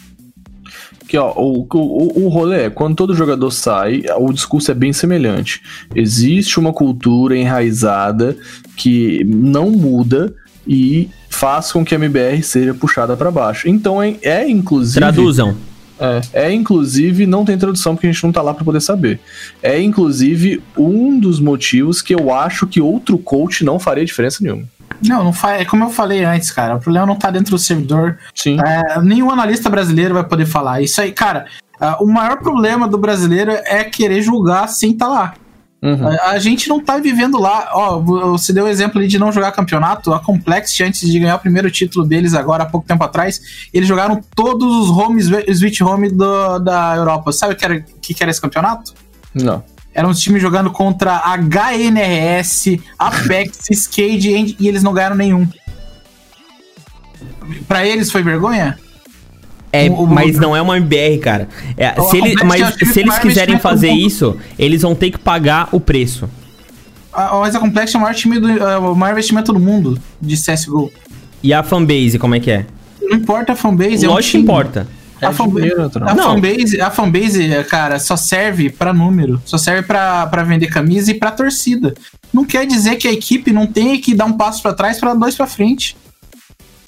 Que, 1.08 1.18
ó, 1.18 1.32
o, 1.36 1.66
o, 1.74 2.26
o 2.26 2.28
rolê 2.28 2.66
é, 2.66 2.70
quando 2.70 2.96
todo 2.96 3.16
jogador 3.16 3.50
sai, 3.52 4.04
o 4.18 4.34
discurso 4.34 4.72
é 4.72 4.74
bem 4.74 4.92
semelhante. 4.92 5.62
Existe 5.96 6.60
uma 6.60 6.74
cultura 6.74 7.38
enraizada 7.38 8.36
que 8.76 9.24
não 9.24 9.72
muda 9.72 10.34
e 10.68 11.10
faz 11.30 11.72
com 11.72 11.86
que 11.86 11.96
a 11.96 11.98
MBR 11.98 12.44
seja 12.44 12.74
puxada 12.74 13.16
pra 13.16 13.32
baixo. 13.32 13.70
Então 13.70 14.02
é, 14.02 14.16
é 14.22 14.50
inclusive. 14.50 15.00
Traduzam. 15.00 15.56
É, 16.00 16.22
é 16.34 16.54
inclusive, 16.54 17.26
não 17.26 17.44
tem 17.44 17.58
tradução 17.58 17.96
porque 17.96 18.08
a 18.08 18.12
gente 18.12 18.24
não 18.24 18.32
tá 18.32 18.42
lá 18.42 18.54
pra 18.54 18.64
poder 18.64 18.82
saber. 18.82 19.20
É 19.64 19.82
inclusive 19.82 20.62
um 20.78 21.20
dos 21.20 21.40
motivos 21.40 22.02
que 22.02 22.14
eu 22.14 22.34
acho 22.34 22.68
que 22.68 22.80
outro 22.80 23.18
coach 23.18 23.64
não 23.64 23.80
faria 23.80 24.06
diferença 24.06 24.40
nenhuma. 24.42 24.64
Não, 25.02 25.24
não 25.24 25.34
faz. 25.34 25.62
É 25.62 25.66
como 25.66 25.84
eu 25.84 25.90
falei 25.90 26.24
antes, 26.24 26.52
cara. 26.52 26.76
O 26.76 26.80
problema 26.80 27.06
não 27.06 27.16
tá 27.16 27.30
dentro 27.30 27.52
do 27.52 27.60
servidor. 27.60 28.18
Sim. 28.34 28.58
É, 28.60 29.00
nenhum 29.02 29.30
analista 29.30 29.70
brasileiro 29.70 30.14
vai 30.16 30.24
poder 30.24 30.46
falar. 30.46 30.82
Isso 30.82 31.00
aí, 31.02 31.12
cara. 31.12 31.46
ah, 31.80 31.98
o 32.02 32.08
maior 32.08 32.38
problema 32.40 32.88
do 32.88 32.98
brasileiro 32.98 33.52
é 33.52 33.84
querer 33.84 34.22
julgar 34.22 34.68
sem 34.68 34.92
estar 34.92 35.08
lá. 35.08 35.34
Uhum. 35.80 36.08
A, 36.08 36.32
a 36.32 36.40
gente 36.40 36.68
não 36.68 36.80
tá 36.80 36.98
vivendo 36.98 37.38
lá. 37.40 37.70
Ó, 37.74 38.00
você 38.00 38.52
deu 38.52 38.66
o 38.66 38.68
exemplo 38.68 38.98
ali 38.98 39.08
de 39.08 39.20
não 39.20 39.32
jogar 39.32 39.52
campeonato. 39.52 40.12
A 40.12 40.20
Complexity, 40.20 40.84
antes 40.84 41.08
de 41.08 41.20
ganhar 41.20 41.36
o 41.36 41.40
primeiro 41.40 41.70
título 41.70 42.04
deles 42.04 42.34
agora, 42.34 42.64
há 42.64 42.66
pouco 42.66 42.88
tempo 42.88 43.04
atrás, 43.04 43.40
eles 43.72 43.88
jogaram 43.88 44.20
todos 44.36 44.68
os 44.74 44.90
home, 44.90 45.22
Switch 45.54 45.80
Home 45.82 46.10
do- 46.10 46.58
da 46.58 46.96
Europa. 46.96 47.32
Sabe 47.32 47.54
o 47.54 47.56
que 47.56 47.64
era, 47.64 47.80
que, 48.02 48.14
que 48.16 48.24
era 48.24 48.32
esse 48.32 48.42
campeonato? 48.42 48.96
Não. 49.36 49.64
Eram 49.98 50.12
os 50.12 50.20
times 50.20 50.40
jogando 50.44 50.70
contra 50.70 51.20
HNRS, 51.26 52.80
Apex, 53.00 53.66
Skade 53.72 54.56
e 54.60 54.68
eles 54.68 54.84
não 54.84 54.94
ganharam 54.94 55.16
nenhum. 55.16 55.48
Pra 57.68 57.84
eles 57.86 58.12
foi 58.12 58.22
vergonha? 58.22 58.78
É, 59.74 59.90
O- 59.90 60.04
o- 60.04 60.08
mas 60.08 60.38
não 60.38 60.56
é 60.56 60.62
uma 60.62 60.78
MBR, 60.78 61.18
cara. 61.18 61.50
É, 61.76 62.00
O- 62.00 62.10
se, 62.12 62.18
ele, 62.18 62.36
o 62.36 62.46
mas 62.46 62.62
é 62.62 62.66
o 62.68 62.72
se 62.74 63.00
eles 63.00 63.14
time 63.16 63.20
quiserem 63.22 63.60
fazer 63.60 63.90
isso, 63.92 64.38
eles 64.58 64.84
vão 64.84 64.94
ter 64.94 65.10
que 65.10 65.18
pagar 65.18 65.70
o 65.72 65.80
preço. 65.80 66.30
A, 67.12 67.40
mas 67.40 67.56
a 67.56 67.60
Complex 67.60 67.96
é 67.96 67.98
o 67.98 68.02
maior 68.02 68.14
time 68.14 68.40
do. 68.40 68.50
é 68.52 68.78
o 68.78 68.94
maior 68.96 69.14
investimento 69.14 69.52
do 69.52 69.60
mundo 69.60 70.00
de 70.22 70.36
CSGO. 70.38 70.92
E 71.42 71.52
a 71.54 71.64
fanbase, 71.64 72.20
como 72.20 72.36
é 72.36 72.40
que 72.40 72.52
é? 72.52 72.66
Não 73.02 73.18
importa 73.18 73.54
a 73.54 73.56
fanbase, 73.56 74.06
é 74.06 74.08
um 74.08 74.12
Lógico 74.14 74.32
que 74.34 74.38
time. 74.38 74.44
Importa. 75.18 75.28
A, 75.28 75.30
É 75.30 75.34
fanbase, 75.34 76.06
a, 76.06 76.16
fanbase, 76.16 76.82
a 76.82 76.92
fanbase, 76.92 77.64
cara, 77.70 78.00
só 78.00 78.16
serve 78.16 78.70
pra 78.70 78.94
número. 78.94 79.42
Só 79.46 79.58
serve 79.58 79.84
pra, 79.84 80.28
pra 80.28 80.44
vender 80.44 80.68
camisa 80.68 81.12
e 81.12 81.14
pra 81.16 81.32
torcida. 81.32 81.94
Não 82.34 82.46
quer 82.46 82.66
dizer 82.66 82.96
que 82.98 83.08
a 83.08 83.12
equipe 83.12 83.52
não 83.52 83.66
tenha 83.66 84.00
que 84.00 84.14
dar 84.14 84.26
um 84.26 84.34
passo 84.34 84.62
pra 84.62 84.74
trás 84.74 85.00
pra 85.00 85.14
dar 85.14 85.20
dois 85.20 85.36
pra 85.36 85.48
frente. 85.48 85.96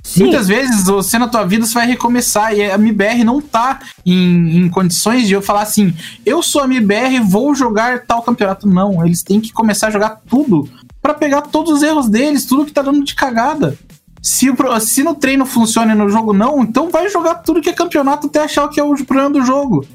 Sim. 0.03 0.23
Muitas 0.23 0.47
vezes 0.47 0.85
você 0.85 1.19
na 1.19 1.27
tua 1.27 1.45
vida 1.45 1.65
você 1.65 1.73
vai 1.73 1.85
recomeçar 1.85 2.53
e 2.55 2.63
a 2.63 2.75
MBR 2.75 3.23
não 3.23 3.39
tá 3.41 3.79
em, 4.05 4.57
em 4.57 4.69
condições 4.69 5.27
de 5.27 5.33
eu 5.33 5.41
falar 5.41 5.61
assim, 5.61 5.93
eu 6.25 6.41
sou 6.41 6.61
a 6.63 6.65
MBR, 6.65 7.19
vou 7.19 7.53
jogar 7.53 8.05
tal 8.07 8.21
campeonato. 8.23 8.67
Não, 8.67 9.05
eles 9.05 9.21
têm 9.21 9.39
que 9.39 9.51
começar 9.51 9.87
a 9.87 9.91
jogar 9.91 10.21
tudo 10.27 10.67
pra 11.01 11.13
pegar 11.13 11.41
todos 11.43 11.73
os 11.73 11.83
erros 11.83 12.09
deles, 12.09 12.45
tudo 12.45 12.65
que 12.65 12.71
tá 12.71 12.81
dando 12.81 13.03
de 13.03 13.13
cagada. 13.13 13.77
Se, 14.21 14.47
se 14.81 15.03
no 15.03 15.15
treino 15.15 15.45
funciona 15.45 15.93
e 15.93 15.95
no 15.95 16.09
jogo 16.09 16.33
não, 16.33 16.61
então 16.61 16.89
vai 16.89 17.09
jogar 17.09 17.35
tudo 17.35 17.61
que 17.61 17.69
é 17.69 17.73
campeonato 17.73 18.27
até 18.27 18.39
achar 18.39 18.65
o 18.65 18.69
que 18.69 18.79
é 18.79 18.83
o 18.83 18.95
problema 19.05 19.29
do 19.29 19.45
jogo. 19.45 19.85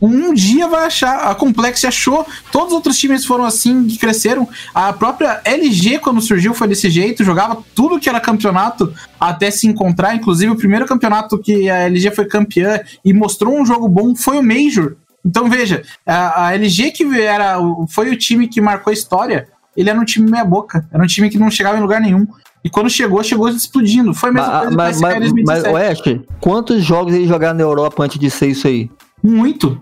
Um 0.00 0.32
dia 0.32 0.68
vai 0.68 0.86
achar. 0.86 1.28
A 1.28 1.34
Complex 1.34 1.84
achou. 1.84 2.26
Todos 2.52 2.68
os 2.68 2.74
outros 2.74 2.98
times 2.98 3.24
foram 3.24 3.44
assim 3.44 3.86
que 3.86 3.98
cresceram. 3.98 4.48
A 4.72 4.92
própria 4.92 5.40
LG, 5.44 5.98
quando 5.98 6.20
surgiu, 6.20 6.54
foi 6.54 6.68
desse 6.68 6.88
jeito. 6.88 7.24
Jogava 7.24 7.62
tudo 7.74 7.98
que 7.98 8.08
era 8.08 8.20
campeonato 8.20 8.92
até 9.18 9.50
se 9.50 9.66
encontrar. 9.66 10.14
Inclusive, 10.14 10.52
o 10.52 10.56
primeiro 10.56 10.86
campeonato 10.86 11.38
que 11.38 11.68
a 11.68 11.88
LG 11.88 12.12
foi 12.12 12.26
campeã 12.26 12.80
e 13.04 13.12
mostrou 13.12 13.58
um 13.58 13.66
jogo 13.66 13.88
bom 13.88 14.14
foi 14.14 14.38
o 14.38 14.42
Major. 14.42 14.96
Então, 15.24 15.50
veja, 15.50 15.82
a, 16.06 16.54
LG 16.54 16.92
que 16.92 17.20
era, 17.20 17.58
foi 17.88 18.10
o 18.10 18.16
time 18.16 18.46
que 18.46 18.60
marcou 18.60 18.90
a 18.90 18.94
história. 18.94 19.48
Ele 19.76 19.90
era 19.90 19.98
um 19.98 20.04
time 20.04 20.30
meia-boca. 20.30 20.88
Era 20.92 21.02
um 21.02 21.06
time 21.06 21.28
que 21.28 21.38
não 21.38 21.50
chegava 21.50 21.76
em 21.76 21.82
lugar 21.82 22.00
nenhum. 22.00 22.26
E 22.64 22.68
quando 22.70 22.90
chegou, 22.90 23.22
chegou 23.22 23.48
explodindo. 23.48 24.12
Foi 24.12 24.30
a 24.30 24.32
mesma 24.32 24.48
Mas, 24.48 24.60
coisa 24.62 24.76
mas, 24.76 25.00
mas, 25.00 25.20
mas 25.20 25.20
2017. 25.62 25.74
Oeste, 25.74 26.20
quantos 26.40 26.84
jogos 26.84 27.14
eles 27.14 27.28
jogaram 27.28 27.56
na 27.56 27.62
Europa 27.62 28.02
antes 28.04 28.18
de 28.18 28.28
ser 28.30 28.48
isso 28.48 28.66
aí? 28.66 28.90
Muito. 29.22 29.80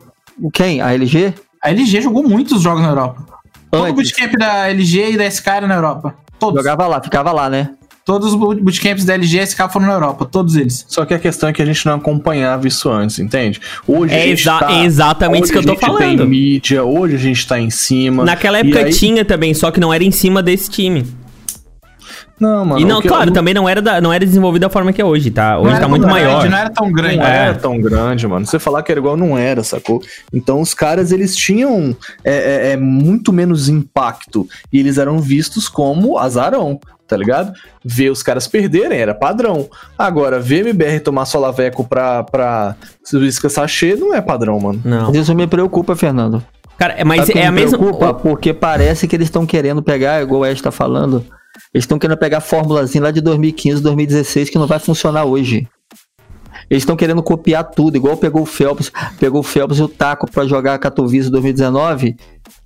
Quem? 0.53 0.81
A 0.81 0.93
LG? 0.93 1.33
A 1.63 1.71
LG 1.71 2.01
jogou 2.03 2.23
muitos 2.23 2.63
jogos 2.63 2.83
na 2.83 2.89
Europa. 2.89 3.25
Todo 3.71 3.83
o 3.83 3.85
Antes. 3.87 3.95
bootcamp 4.13 4.39
da 4.39 4.69
LG 4.69 5.13
e 5.13 5.17
da 5.17 5.25
SK 5.31 5.47
era 5.49 5.67
na 5.67 5.75
Europa. 5.75 6.15
Todos. 6.39 6.59
Jogava 6.63 6.87
lá, 6.87 7.01
ficava 7.03 7.33
lá, 7.33 7.49
né? 7.49 7.71
Todos 8.05 8.29
os 8.29 8.35
boot- 8.37 8.61
bootcamps 8.63 9.05
da 9.05 9.15
LG 9.15 9.39
e 9.39 9.47
SK 9.47 9.69
foram 9.69 9.87
na 9.87 9.95
Europa. 9.95 10.25
Todos 10.27 10.55
eles. 10.55 10.85
Só 10.87 11.05
que 11.05 11.13
a 11.13 11.19
questão 11.19 11.49
é 11.49 11.53
que 11.53 11.61
a 11.61 11.65
gente 11.67 11.85
não 11.87 11.95
acompanhava 11.95 12.69
isso 12.69 12.89
antes, 12.89 13.19
entende? 13.19 13.61
Hoje 13.89 14.15
É 14.15 14.23
a 14.23 14.27
gente 14.29 14.41
exa- 14.43 14.59
tá- 14.61 14.73
é 14.73 14.85
exatamente 14.85 15.43
hoje 15.43 15.45
isso 15.45 15.53
que 15.53 15.59
eu 15.59 15.63
tô 15.65 15.71
a 15.71 15.75
gente 15.75 15.99
tem 15.99 16.17
falando. 16.17 16.29
mídia, 16.29 16.85
hoje 16.85 17.17
a 17.17 17.19
gente 17.19 17.47
tá 17.49 17.59
em 17.59 17.71
cima. 17.71 18.25
Naquela 18.25 18.59
época 18.59 18.79
aí- 18.85 18.93
tinha 18.93 19.25
também, 19.25 19.53
só 19.55 19.73
que 19.73 19.81
não 19.81 19.93
era 19.93 20.05
em 20.05 20.13
cima 20.13 20.41
desse 20.43 20.71
time. 20.71 21.05
Não, 22.39 22.65
mano. 22.65 22.81
e 22.81 22.85
não, 22.85 22.99
o 22.99 23.01
que 23.01 23.09
eu- 23.09 23.13
claro, 23.13 23.31
também 23.31 23.55
não 23.55 23.69
era, 23.69 23.81
da- 23.81 24.01
não 24.01 24.13
era 24.13 24.25
desenvolvido 24.25 24.63
da 24.63 24.69
forma 24.71 24.93
que 24.93 25.01
é 25.01 25.05
hoje, 25.05 25.31
tá? 25.31 25.59
Hoje 25.59 25.81
tá 25.81 25.89
muito 25.89 26.03
grande, 26.07 26.23
maior. 26.25 26.49
Não 26.51 26.59
era 26.59 26.71
tão 26.71 26.93
grande. 26.93 27.17
Não 27.17 27.27
É. 27.27 27.37
era 27.49 27.55
tão 27.55 27.81
grande, 27.81 28.27
mano. 28.29 28.45
Você 28.47 28.59
falar 28.59 28.83
que 28.83 28.93
era 28.93 29.01
igual, 29.01 29.17
não 29.17 29.39
era, 29.39 29.63
sacou? 29.65 30.03
Então 30.33 30.61
os 30.61 30.75
caras, 30.75 31.13
eles 31.13 31.35
tinham 31.35 31.97
é, 32.25 32.35
é, 32.35 32.73
é, 32.73 32.77
muito 32.77 33.33
menos 33.33 33.69
impacto. 33.69 34.47
E 34.73 34.79
eles 34.79 34.99
eram 34.99 35.19
vistos 35.19 35.69
como 35.69 36.19
azarão, 36.19 36.79
tá 37.09 37.17
ligado? 37.17 37.53
Ver 37.85 38.11
os 38.11 38.23
caras 38.23 38.47
perderem 38.47 38.99
era 38.99 39.15
padrão. 39.15 39.69
Agora, 39.99 40.39
ver 40.39 40.61
MBR 40.67 41.01
tomar 41.01 41.25
solaveco 41.25 41.85
pra, 41.85 42.23
pra 42.23 42.77
Isca 43.15 43.49
Sachê 43.49 43.97
não 43.97 44.13
é 44.15 44.21
padrão, 44.21 44.59
mano. 44.61 44.81
Não. 44.85 45.11
Isso 45.13 45.35
me 45.35 45.47
preocupa, 45.47 45.97
Fernando. 45.97 46.43
Cara, 46.77 46.93
é- 46.99 47.05
mas 47.05 47.27
Sabe 47.27 47.39
é 47.39 47.47
a 47.47 47.51
me 47.51 47.63
mesma. 47.63 47.79
preocupa? 47.79 48.13
Porque 48.13 48.53
parece 48.53 49.09
que 49.09 49.17
eles 49.17 49.29
estão 49.29 49.47
querendo 49.47 49.83
pegar, 49.83 50.21
igual 50.23 50.43
o 50.43 50.47
Ed 50.47 50.63
tá 50.63 50.71
falando, 50.71 51.25
eles 51.75 51.85
estão 51.85 51.99
querendo 51.99 52.19
pegar 52.19 52.39
a 52.39 52.41
formulazinha 52.41 53.05
lá 53.05 53.11
de 53.11 53.21
2015, 53.21 53.83
2016, 53.83 54.51
que 54.51 54.59
não 54.59 54.67
vai 54.67 54.79
funcionar 54.79 55.25
hoje. 55.25 55.67
Eles 56.71 56.83
estão 56.83 56.97
querendo 56.97 57.23
copiar 57.23 57.65
tudo, 57.65 57.97
igual 57.97 58.17
pegou 58.17 58.43
o 58.43 58.47
Phelps, 58.47 58.91
pegou 59.21 59.41
o 59.41 59.45
Phelps 59.45 59.79
e 59.79 59.83
o 59.83 59.89
Taco 59.89 60.29
pra 60.31 60.47
jogar 60.47 60.79
Katowice 60.79 61.31
2019 61.31 62.17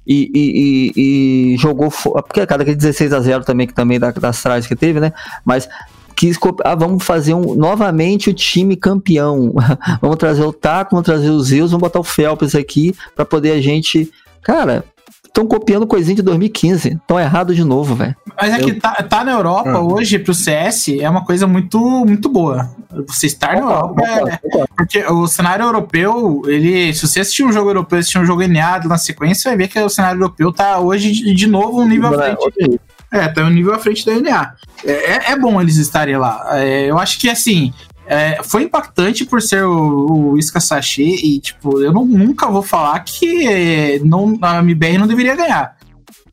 e, 0.07 0.31
e, 0.35 0.93
e- 0.97 1.53
e 1.55 1.57
jogou. 1.59 1.91
Porque 1.91 2.47
cada 2.47 2.63
aquele 2.63 2.77
16 2.77 3.13
a 3.13 3.21
0 3.21 3.45
também, 3.45 3.67
que 3.67 3.75
também 3.75 3.99
da- 3.99 4.11
das 4.13 4.43
trás 4.43 4.67
que 4.67 4.75
teve, 4.77 5.01
né? 5.01 5.13
Mas 5.45 5.69
quis. 6.17 6.39
Ah, 6.65 6.75
vamos 6.75 7.05
fazer 7.05 7.35
um, 7.35 7.55
novamente 7.55 8.31
o 8.31 8.35
time 8.35 8.75
campeão. 8.77 9.53
vamos 10.01 10.17
trazer 10.17 10.45
o 10.45 10.53
Taco, 10.53 10.93
vamos 10.93 11.05
trazer 11.05 11.29
os 11.29 11.49
Zeus, 11.49 11.71
vamos 11.71 11.83
botar 11.83 12.01
o 12.01 12.05
Phelps 12.05 12.55
aqui 12.55 12.95
pra 13.15 13.25
poder 13.27 13.51
a 13.53 13.61
gente. 13.61 14.11
Cara, 14.43 14.83
estão 15.31 15.47
copiando 15.47 15.87
coisinha 15.87 16.17
de 16.17 16.23
2015. 16.23 16.89
Estão 16.95 17.19
errado 17.19 17.55
de 17.55 17.65
novo, 17.65 17.95
velho. 17.95 18.15
Mas 18.41 18.53
é 18.53 18.59
que 18.59 18.75
tá, 18.75 18.93
tá 19.09 19.25
na 19.25 19.33
Europa 19.33 19.71
Ah. 19.71 19.81
hoje 19.81 20.19
pro 20.19 20.35
CS 20.35 20.89
é 21.01 21.09
uma 21.09 21.25
coisa 21.25 21.47
muito, 21.47 21.79
muito 22.05 22.29
boa. 22.29 22.71
Você 23.07 23.27
estar 23.27 23.55
na 23.55 23.61
Europa 23.63 24.03
é, 24.05 24.67
Porque 24.77 25.05
o 25.07 25.27
cenário 25.27 25.65
europeu, 25.65 26.43
ele. 26.47 26.93
Se 26.93 27.07
você 27.07 27.21
assistir 27.21 27.45
um 27.45 27.53
jogo 27.53 27.71
europeu, 27.71 27.99
assistir 27.99 28.19
um 28.19 28.27
jogo 28.27 28.43
NA 28.47 28.81
na 28.85 28.99
sequência, 28.99 29.51
vai 29.51 29.57
ver 29.57 29.69
que 29.69 29.79
o 29.79 29.89
cenário 29.89 30.19
europeu 30.21 30.53
tá 30.53 30.79
hoje 30.81 31.13
de, 31.13 31.33
de 31.35 31.47
novo 31.47 31.81
um 31.81 31.89
nível 31.89 32.09
à 32.09 32.23
frente. 32.37 32.81
É, 33.13 33.27
tá 33.29 33.43
um 33.43 33.51
nível 33.51 33.75
à 33.75 33.79
frente 33.79 34.05
da 34.07 34.13
NA. 34.21 34.53
É, 34.85 34.93
é- 34.93 35.33
é 35.33 35.37
bom 35.39 35.61
eles 35.61 35.77
estarem 35.77 36.17
lá. 36.17 36.43
É, 36.53 36.91
eu 36.91 36.99
acho 36.99 37.19
que 37.19 37.29
assim. 37.29 37.73
É, 38.11 38.41
foi 38.43 38.65
impactante 38.65 39.25
por 39.25 39.41
ser 39.41 39.63
o, 39.65 40.33
o 40.33 40.39
Isca 40.39 40.59
Sachê 40.59 41.05
e, 41.23 41.39
tipo, 41.39 41.81
eu 41.81 41.93
não- 41.93 42.05
nunca 42.05 42.49
vou 42.49 42.61
falar 42.63 42.99
que 43.01 44.01
não, 44.05 44.37
a 44.43 44.59
MBR 44.59 44.99
não 44.99 45.07
deveria 45.07 45.37
ganhar. 45.37 45.77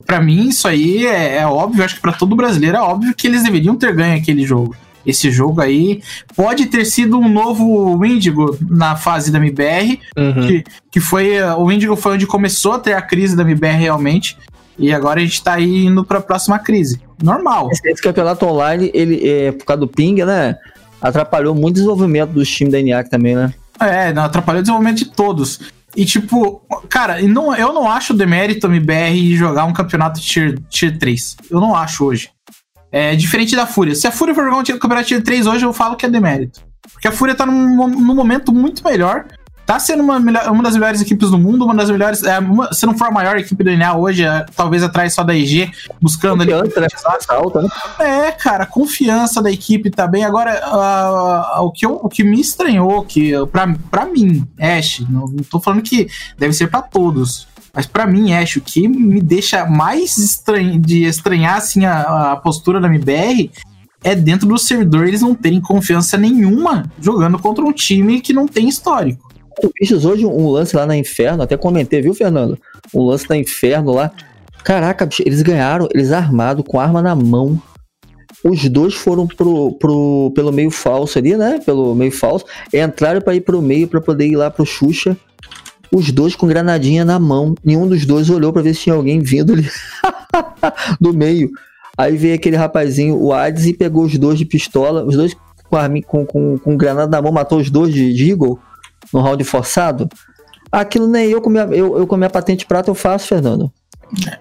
Pra 0.06 0.20
mim, 0.20 0.48
isso 0.50 0.68
aí 0.68 1.06
é, 1.06 1.38
é 1.38 1.46
óbvio, 1.46 1.84
acho 1.86 1.96
que 1.96 2.02
pra 2.02 2.14
todo 2.14 2.36
brasileiro 2.36 2.78
é 2.78 2.82
óbvio 2.82 3.14
que 3.14 3.28
eles 3.28 3.44
deveriam 3.44 3.76
ter 3.76 3.94
ganho 3.94 4.18
aquele 4.18 4.44
jogo. 4.46 4.76
Esse 5.06 5.30
jogo 5.32 5.62
aí 5.62 6.02
pode 6.36 6.66
ter 6.66 6.84
sido 6.84 7.18
um 7.20 7.30
novo 7.30 8.04
Indigo 8.06 8.58
na 8.70 8.96
fase 8.96 9.32
da 9.32 9.38
MBR, 9.38 10.00
que, 10.48 10.64
que 10.92 11.00
foi. 11.00 11.42
O 11.58 11.72
Indigo 11.72 11.96
foi 11.96 12.16
onde 12.16 12.26
começou 12.28 12.74
a 12.74 12.80
ter 12.80 12.94
a 12.94 13.02
crise 13.02 13.36
da 13.36 13.44
MBR 13.44 13.78
realmente. 13.78 14.38
E 14.80 14.92
agora 14.94 15.20
a 15.20 15.24
gente 15.24 15.42
tá 15.44 15.54
aí 15.54 15.86
indo 15.86 16.04
pra 16.04 16.20
próxima 16.22 16.60
crise. 16.60 17.00
Normal. 17.24 17.70
Esse, 17.72 17.88
esse 17.90 18.02
campeonato 18.02 18.46
online, 18.46 18.92
ele, 18.94 19.28
é, 19.28 19.52
por 19.54 19.66
causa 19.66 19.80
do 19.80 19.88
ping, 19.88 20.16
né? 20.26 20.56
Atrapalhou 21.02 21.54
muito 21.54 21.76
o 21.76 21.80
desenvolvimento 21.80 22.32
dos 22.32 22.50
times 22.50 22.72
da 22.72 22.80
ENIAC 22.80 23.10
também, 23.10 23.36
né? 23.36 23.54
É, 23.80 24.10
atrapalhou 24.10 24.60
o 24.60 24.64
desenvolvimento 24.64 24.98
de 24.98 25.06
todos. 25.06 25.60
E 25.96 26.06
tipo, 26.06 26.62
cara, 26.90 27.22
não, 27.24 27.56
eu 27.56 27.74
não 27.74 27.90
acho 27.90 28.14
demérito 28.14 28.68
a 28.68 28.70
MBR 28.70 29.36
jogar 29.36 29.66
um 29.66 29.74
campeonato 29.74 30.20
tier, 30.20 30.60
tier 30.70 30.98
3. 30.98 31.38
Eu 31.50 31.60
não 31.60 31.76
acho 31.76 32.06
hoje. 32.06 32.30
É 32.92 33.16
diferente 33.16 33.56
da 33.56 33.68
Fúria. 33.68 33.96
Se 33.96 34.08
a 34.08 34.12
Fúria 34.12 34.34
for 34.34 34.44
jogar 34.44 34.58
um 34.58 34.64
campeonato 34.64 35.08
tier 35.08 35.24
3 35.24 35.48
hoje, 35.48 35.66
eu 35.66 35.74
falo 35.74 35.96
que 35.96 36.06
é 36.06 36.10
demérito. 36.10 36.62
Porque 36.94 37.08
a 37.08 37.12
Fúria 37.12 37.36
tá 37.36 37.46
num, 37.46 37.88
num 37.88 38.16
momento 38.16 38.52
muito 38.52 38.84
melhor. 38.84 39.26
Tá 39.68 39.78
sendo 39.80 40.02
uma, 40.02 40.18
melhor- 40.20 40.50
uma 40.50 40.64
das 40.64 40.74
melhores 40.76 41.02
equipes 41.02 41.30
do 41.30 41.38
mundo, 41.38 41.66
uma 41.66 41.76
das 41.76 41.90
melhores. 41.92 42.24
é, 42.24 42.40
uma- 42.40 42.74
se 42.74 42.86
não 42.86 42.98
for 42.98 43.10
a 43.10 43.12
maior 43.12 43.38
equipe 43.38 43.64
do 43.64 43.70
NA 43.70 43.96
hoje, 43.98 44.24
é, 44.24 44.46
talvez 44.56 44.82
atrás 44.82 45.14
só 45.14 45.24
da 45.24 45.36
IG, 45.36 45.70
buscando 46.02 46.42
ali. 46.42 46.54
Confiança, 46.54 46.80
né? 46.80 46.88
Confiança 46.90 47.34
alta, 47.34 47.62
né? 47.62 47.70
É, 48.00 48.32
cara, 48.32 48.64
a 48.64 48.66
confiança 48.66 49.42
da 49.42 49.52
equipe 49.52 49.92
tá 49.92 50.08
bem. 50.08 50.24
Agora, 50.24 50.58
ah, 50.64 51.58
o, 51.62 51.72
que 51.72 51.86
eu- 51.86 52.00
o 52.02 52.08
que 52.08 52.24
me 52.24 52.40
estranhou, 52.40 53.04
que 53.04 53.34
pra, 53.52 53.68
pra 53.92 54.06
mim, 54.06 54.48
Ash, 54.58 55.02
não, 55.10 55.28
não 55.28 55.44
tô 55.44 55.60
falando 55.60 55.82
que 55.82 56.08
deve 56.40 56.54
ser 56.54 56.68
pra 56.68 56.82
todos, 56.82 57.46
mas 57.74 57.86
pra 57.86 58.08
mim, 58.08 58.34
Ash, 58.34 58.56
o 58.56 58.62
que 58.62 58.88
me 58.88 59.20
deixa 59.22 59.66
mais 59.66 60.18
estranho, 60.18 60.80
de 60.80 61.04
estranhar 61.04 61.58
assim, 61.58 61.84
a, 61.86 62.32
a 62.32 62.36
postura 62.38 62.80
da 62.80 62.88
MBR 62.88 63.52
é 64.04 64.16
dentro 64.16 64.48
do 64.48 64.58
servidor 64.58 65.08
eles 65.08 65.22
não 65.22 65.36
terem 65.36 65.60
confiança 65.60 66.18
nenhuma 66.18 66.86
jogando 67.02 67.38
contra 67.38 67.66
um 67.66 67.74
time 67.74 68.22
que 68.22 68.32
não 68.32 68.48
tem 68.48 68.70
histórico. 68.70 69.27
Tu 69.62 69.72
vistes 69.80 70.06
hoje 70.06 70.26
um 70.26 70.50
lance 70.50 70.76
lá 70.76 70.86
na 70.86 70.96
Inferno, 70.96 71.44
até 71.44 71.58
comentei, 71.58 72.02
viu, 72.02 72.14
Fernando? 72.14 72.58
Um 72.94 73.04
lance 73.04 73.30
na 73.30 73.38
Inferno 73.38 73.94
lá. 73.94 74.12
Caraca, 74.64 75.06
bicho, 75.06 75.24
eles 75.26 75.42
ganharam, 75.42 75.88
eles 75.94 76.12
armados, 76.12 76.64
com 76.68 76.80
arma 76.80 77.02
na 77.02 77.16
mão. 77.16 77.62
Os 78.44 78.70
dois 78.70 78.94
foram 78.94 79.26
pro, 79.26 79.74
pro, 79.74 80.32
pelo 80.36 80.52
meio 80.52 80.70
falso 80.70 81.18
ali, 81.18 81.36
né? 81.36 81.60
Pelo 81.66 81.96
meio 81.96 82.12
falso. 82.12 82.46
Entraram 82.74 83.22
pra 83.22 83.34
ir 83.34 83.42
pro 83.42 83.62
meio 83.62 83.88
pra 83.88 84.00
poder 84.00 84.28
ir 84.28 84.36
lá 84.36 84.52
pro 84.52 84.66
Xuxa. 84.66 85.18
Os 85.92 86.12
dois 86.12 86.36
com 86.36 86.48
granadinha 86.48 87.04
na 87.04 87.18
mão. 87.18 87.56
Nenhum 87.64 87.88
dos 87.88 88.06
dois 88.06 88.30
olhou 88.30 88.54
pra 88.54 88.62
ver 88.62 88.76
se 88.76 88.82
tinha 88.82 88.96
alguém 88.96 89.20
vindo 89.20 89.54
ali 89.54 89.68
do 91.02 91.14
meio. 91.14 91.50
Aí 91.98 92.16
veio 92.16 92.36
aquele 92.36 92.56
rapazinho, 92.56 93.20
o 93.20 93.34
Hades, 93.34 93.66
e 93.66 93.74
pegou 93.74 94.04
os 94.04 94.16
dois 94.18 94.38
de 94.38 94.46
pistola. 94.46 95.04
Os 95.04 95.16
dois 95.16 95.36
com, 95.70 96.02
com, 96.06 96.26
com, 96.26 96.58
com 96.60 96.78
granada 96.78 97.10
na 97.10 97.22
mão, 97.22 97.32
matou 97.32 97.60
os 97.60 97.72
dois 97.72 97.92
de, 97.94 98.14
de 98.14 98.30
Eagle 98.30 98.60
no 99.14 99.22
round 99.22 99.44
forçado. 99.44 100.10
Aquilo 100.72 101.08
nem 101.08 101.30
eu 101.30 101.42
com 101.42 101.50
minha, 101.50 101.64
eu, 101.66 101.98
eu 101.98 102.08
com 102.08 102.18
minha 102.18 102.30
patente 102.30 102.66
prata 102.66 102.90
eu 102.90 102.96
faço, 102.96 103.28
Fernando. 103.28 103.72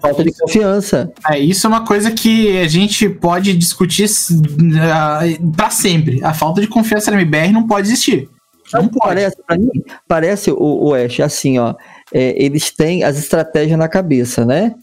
Falta 0.01 0.23
de 0.23 0.31
confiança. 0.31 1.11
É, 1.29 1.39
isso 1.39 1.67
é 1.67 1.69
uma 1.69 1.85
coisa 1.85 2.11
que 2.11 2.57
a 2.57 2.67
gente 2.67 3.09
pode 3.09 3.53
discutir 3.53 4.05
uh, 4.05 5.51
para 5.55 5.69
sempre. 5.69 6.23
A 6.23 6.33
falta 6.33 6.61
de 6.61 6.67
confiança 6.67 7.11
na 7.11 7.21
MBR 7.21 7.51
não 7.51 7.67
pode 7.67 7.87
existir. 7.87 8.29
Não 8.73 8.87
pode. 8.87 9.15
Parece, 9.15 9.37
pra 9.45 9.57
mim, 9.57 9.69
parece 10.07 10.51
o, 10.51 10.87
o 10.89 10.93
Ash, 10.93 11.19
assim, 11.19 11.57
ó. 11.57 11.73
é, 12.13 12.33
eles 12.41 12.71
têm 12.71 13.03
as 13.03 13.17
estratégias 13.17 13.77
na 13.77 13.87
cabeça, 13.87 14.45
né? 14.45 14.73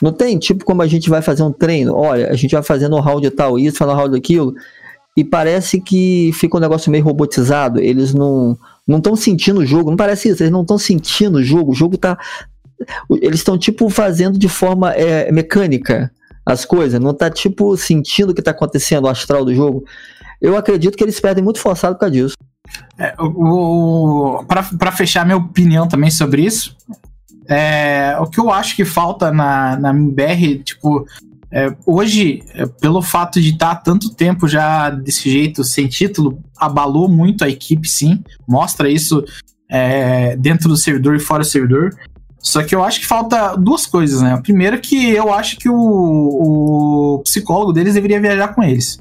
Não 0.00 0.12
tem, 0.12 0.38
tipo, 0.38 0.64
como 0.64 0.82
a 0.82 0.86
gente 0.86 1.10
vai 1.10 1.20
fazer 1.20 1.42
um 1.42 1.52
treino, 1.52 1.94
olha, 1.94 2.30
a 2.30 2.34
gente 2.34 2.52
vai 2.52 2.62
fazendo 2.62 2.96
um 2.96 3.00
round 3.00 3.28
tal, 3.32 3.58
isso, 3.58 3.76
fazendo 3.76 3.94
um 3.94 3.98
round 3.98 4.16
aquilo, 4.16 4.54
e 5.16 5.22
parece 5.22 5.80
que 5.80 6.30
fica 6.32 6.56
um 6.56 6.60
negócio 6.60 6.90
meio 6.90 7.04
robotizado, 7.04 7.80
eles 7.80 8.14
não 8.14 8.56
não 8.90 8.98
estão 8.98 9.16
sentindo 9.16 9.60
o 9.60 9.66
jogo, 9.66 9.90
não 9.90 9.96
parece 9.96 10.28
isso, 10.28 10.42
eles 10.42 10.52
não 10.52 10.62
estão 10.62 10.78
sentindo 10.78 11.38
o 11.38 11.42
jogo, 11.42 11.72
o 11.72 11.74
jogo 11.74 11.96
tá. 11.96 12.18
Eles 13.20 13.40
estão, 13.40 13.58
tipo, 13.58 13.88
fazendo 13.90 14.38
de 14.38 14.48
forma 14.48 14.92
é, 14.92 15.30
mecânica 15.30 16.10
as 16.44 16.64
coisas, 16.64 16.98
não 16.98 17.14
tá, 17.14 17.30
tipo, 17.30 17.76
sentindo 17.76 18.30
o 18.30 18.34
que 18.34 18.42
tá 18.42 18.50
acontecendo, 18.50 19.04
o 19.04 19.08
astral 19.08 19.44
do 19.44 19.54
jogo. 19.54 19.84
Eu 20.40 20.56
acredito 20.56 20.96
que 20.96 21.04
eles 21.04 21.20
perdem 21.20 21.44
muito 21.44 21.60
forçado 21.60 21.94
por 21.94 22.00
causa 22.00 22.14
disso. 22.14 22.34
É, 22.98 23.14
para 24.78 24.92
fechar 24.92 25.24
minha 25.24 25.36
opinião 25.36 25.86
também 25.86 26.10
sobre 26.10 26.42
isso, 26.42 26.76
é, 27.46 28.16
o 28.20 28.26
que 28.26 28.38
eu 28.38 28.50
acho 28.50 28.76
que 28.76 28.84
falta 28.84 29.30
na, 29.32 29.76
na 29.76 29.90
MBR, 29.90 30.62
tipo, 30.64 31.04
é, 31.52 31.74
hoje, 31.84 32.42
é, 32.54 32.64
pelo 32.66 33.02
fato 33.02 33.40
de 33.40 33.50
estar 33.50 33.72
há 33.72 33.76
tanto 33.76 34.14
tempo 34.14 34.46
já 34.46 34.90
desse 34.90 35.28
jeito, 35.28 35.64
sem 35.64 35.88
título, 35.88 36.38
abalou 36.56 37.08
muito 37.08 37.44
a 37.44 37.48
equipe, 37.48 37.88
sim. 37.88 38.22
Mostra 38.46 38.88
isso 38.88 39.24
é, 39.68 40.36
dentro 40.36 40.68
do 40.68 40.76
servidor 40.76 41.16
e 41.16 41.20
fora 41.20 41.42
do 41.42 41.48
servidor. 41.48 41.90
Só 42.38 42.62
que 42.62 42.74
eu 42.74 42.82
acho 42.82 43.00
que 43.00 43.06
falta 43.06 43.54
duas 43.56 43.84
coisas, 43.84 44.22
né? 44.22 44.32
A 44.32 44.40
primeira 44.40 44.78
que 44.78 45.10
eu 45.10 45.32
acho 45.32 45.58
que 45.58 45.68
o, 45.68 45.76
o 45.76 47.18
psicólogo 47.22 47.72
deles 47.72 47.94
deveria 47.94 48.20
viajar 48.20 48.48
com 48.48 48.62
eles. 48.62 48.98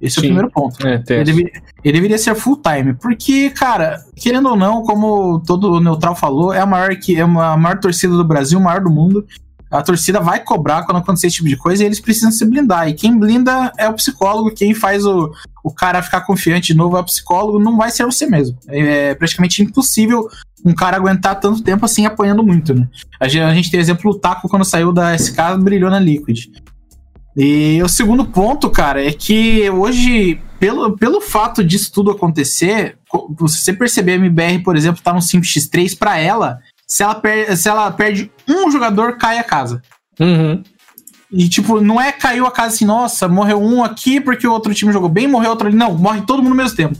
Esse 0.00 0.18
é 0.18 0.20
o 0.20 0.22
Sim. 0.22 0.28
primeiro 0.28 0.50
ponto. 0.50 0.86
É, 0.86 1.02
Ele 1.08 1.24
deveria, 1.24 1.52
ele 1.82 1.92
deveria 1.94 2.18
ser 2.18 2.34
full 2.34 2.60
time, 2.60 2.94
porque, 2.94 3.48
cara, 3.50 4.04
querendo 4.14 4.50
ou 4.50 4.56
não, 4.56 4.82
como 4.82 5.40
todo 5.40 5.80
Neutral 5.80 6.14
falou, 6.14 6.52
é 6.52 6.60
a 6.60 6.66
maior, 6.66 6.94
que, 6.96 7.16
é 7.16 7.22
a 7.22 7.56
maior 7.56 7.78
torcida 7.80 8.14
do 8.14 8.24
Brasil, 8.24 8.60
maior 8.60 8.82
do 8.82 8.90
mundo. 8.90 9.26
A 9.78 9.82
torcida 9.82 10.20
vai 10.20 10.40
cobrar 10.40 10.84
quando 10.84 10.98
acontecer 10.98 11.26
esse 11.26 11.36
tipo 11.36 11.48
de 11.48 11.56
coisa 11.56 11.82
e 11.82 11.86
eles 11.86 12.00
precisam 12.00 12.30
se 12.30 12.44
blindar. 12.44 12.88
E 12.88 12.94
quem 12.94 13.18
blinda 13.18 13.72
é 13.76 13.88
o 13.88 13.94
psicólogo, 13.94 14.54
quem 14.54 14.72
faz 14.72 15.04
o, 15.04 15.30
o 15.62 15.70
cara 15.70 16.02
ficar 16.02 16.22
confiante 16.22 16.68
de 16.68 16.74
novo 16.74 16.96
é 16.96 17.00
o 17.00 17.04
psicólogo, 17.04 17.58
não 17.58 17.76
vai 17.76 17.90
ser 17.90 18.04
você 18.04 18.26
mesmo. 18.26 18.56
É 18.68 19.14
praticamente 19.14 19.62
impossível 19.62 20.28
um 20.64 20.74
cara 20.74 20.96
aguentar 20.96 21.38
tanto 21.38 21.62
tempo 21.62 21.84
assim 21.84 22.06
apanhando 22.06 22.42
muito, 22.42 22.74
né? 22.74 22.88
A 23.20 23.28
gente, 23.28 23.42
a 23.42 23.54
gente 23.54 23.70
tem 23.70 23.78
exemplo 23.78 24.10
o 24.10 24.18
Taco 24.18 24.48
quando 24.48 24.64
saiu 24.64 24.92
da 24.92 25.14
SK 25.16 25.58
brilhou 25.60 25.90
na 25.90 25.98
Liquid. 25.98 26.46
E 27.36 27.82
o 27.82 27.88
segundo 27.88 28.24
ponto, 28.24 28.70
cara, 28.70 29.04
é 29.04 29.12
que 29.12 29.68
hoje, 29.68 30.40
pelo, 30.58 30.96
pelo 30.96 31.20
fato 31.20 31.62
disso 31.62 31.92
tudo 31.92 32.10
acontecer, 32.10 32.96
você 33.38 33.74
perceber 33.74 34.12
a 34.12 34.16
MBR, 34.16 34.62
por 34.62 34.74
exemplo, 34.74 35.02
tá 35.02 35.12
no 35.12 35.20
5x3 35.20 35.98
para 35.98 36.18
ela, 36.18 36.58
se 36.86 37.02
ela, 37.02 37.14
per 37.14 37.56
se 37.56 37.68
ela 37.68 37.90
perde 37.90 38.30
um 38.48 38.70
jogador, 38.70 39.16
cai 39.16 39.38
a 39.38 39.44
casa. 39.44 39.82
Uhum. 40.20 40.62
E, 41.30 41.48
tipo, 41.48 41.80
não 41.80 42.00
é 42.00 42.12
caiu 42.12 42.46
a 42.46 42.50
casa 42.52 42.74
assim, 42.74 42.84
nossa, 42.84 43.26
morreu 43.28 43.60
um 43.60 43.82
aqui 43.82 44.20
porque 44.20 44.46
o 44.46 44.52
outro 44.52 44.72
time 44.72 44.92
jogou 44.92 45.08
bem, 45.08 45.26
morreu 45.26 45.50
outro 45.50 45.66
ali. 45.66 45.76
Não, 45.76 45.92
morre 45.92 46.22
todo 46.22 46.42
mundo 46.42 46.52
ao 46.52 46.56
mesmo 46.56 46.76
tempo. 46.76 46.96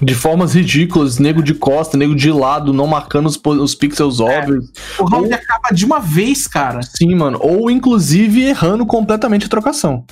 De 0.00 0.14
formas 0.14 0.54
ridículas, 0.54 1.18
nego 1.18 1.42
de 1.42 1.54
costa, 1.54 1.96
nego 1.96 2.14
de 2.14 2.30
lado, 2.30 2.72
não 2.72 2.86
marcando 2.86 3.26
os, 3.26 3.38
os 3.44 3.74
pixels 3.74 4.20
é. 4.20 4.22
óbvios. 4.22 4.70
O 4.98 5.04
round 5.04 5.28
ou... 5.28 5.34
acaba 5.34 5.70
de 5.74 5.84
uma 5.84 5.98
vez, 5.98 6.46
cara. 6.46 6.80
Sim, 6.82 7.14
mano. 7.16 7.38
Ou 7.42 7.70
inclusive 7.70 8.44
errando 8.44 8.86
completamente 8.86 9.46
a 9.46 9.48
trocação. 9.48 10.04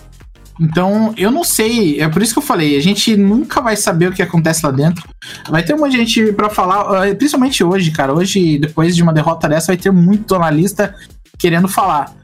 Então, 0.61 1.13
eu 1.17 1.31
não 1.31 1.45
sei. 1.45 2.01
É 2.01 2.09
por 2.09 2.23
isso 2.23 2.33
que 2.33 2.39
eu 2.39 2.43
falei. 2.43 2.77
A 2.77 2.83
gente 2.83 3.17
nunca 3.17 3.61
vai 3.61 3.77
saber 3.77 4.09
o 4.09 4.13
que 4.13 4.23
acontece 4.23 4.65
lá 4.65 4.73
dentro. 4.73 5.07
Vai 5.49 5.63
ter 5.63 5.75
uma 5.75 5.91
gente 5.91 6.33
para 6.33 6.49
falar, 6.49 7.15
principalmente 7.17 7.63
hoje, 7.63 7.91
cara. 7.91 8.15
Hoje, 8.15 8.59
depois 8.59 8.97
de 8.97 9.03
uma 9.03 9.13
derrota 9.13 9.49
dessa, 9.49 9.69
vai 9.69 9.77
ter 9.77 9.91
muito 9.91 10.35
analista 10.35 10.95
querendo 11.39 11.69
falar. 11.69 12.15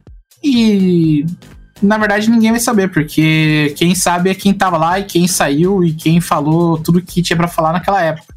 E 0.42 1.24
na 1.82 1.98
verdade 1.98 2.30
ninguém 2.30 2.52
vai 2.52 2.60
saber, 2.60 2.88
porque 2.88 3.74
quem 3.76 3.94
sabe 3.94 4.30
é 4.30 4.34
quem 4.34 4.54
tava 4.54 4.76
lá 4.76 5.00
e 5.00 5.04
quem 5.04 5.26
saiu 5.26 5.82
e 5.82 5.92
quem 5.92 6.20
falou 6.20 6.78
tudo 6.78 7.02
que 7.02 7.20
tinha 7.20 7.36
para 7.36 7.48
falar 7.48 7.72
naquela 7.72 8.00
época. 8.00 8.32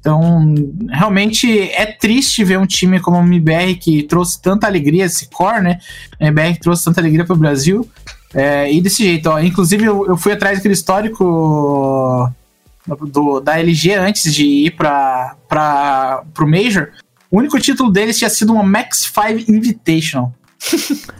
Então, 0.00 0.54
realmente 0.88 1.70
é 1.70 1.84
triste 1.84 2.44
ver 2.44 2.58
um 2.58 2.66
time 2.66 2.98
como 3.00 3.18
o 3.18 3.22
MBR 3.22 3.74
que 3.74 4.04
trouxe 4.04 4.40
tanta 4.40 4.66
alegria, 4.66 5.04
esse 5.04 5.28
core, 5.28 5.60
né? 5.60 5.78
A 6.18 6.26
MBR 6.26 6.54
que 6.54 6.60
trouxe 6.60 6.84
tanta 6.84 7.00
alegria 7.00 7.26
pro 7.26 7.36
Brasil. 7.36 7.86
É, 8.34 8.72
e 8.72 8.80
desse 8.80 9.02
jeito, 9.02 9.28
ó. 9.28 9.38
Inclusive, 9.40 9.84
eu, 9.84 10.06
eu 10.06 10.16
fui 10.16 10.32
atrás 10.32 10.58
daquele 10.58 10.74
histórico 10.74 12.32
do, 13.12 13.40
da 13.40 13.58
LG 13.58 13.94
antes 13.94 14.32
de 14.32 14.44
ir 14.44 14.70
para 14.72 15.34
pra, 15.48 16.22
pro 16.34 16.48
Major. 16.48 16.88
O 17.30 17.38
único 17.38 17.58
título 17.58 17.90
deles 17.90 18.16
tinha 18.16 18.30
sido 18.30 18.52
uma 18.52 18.62
Max 18.62 19.10
5 19.12 19.50
Invitational. 19.50 20.32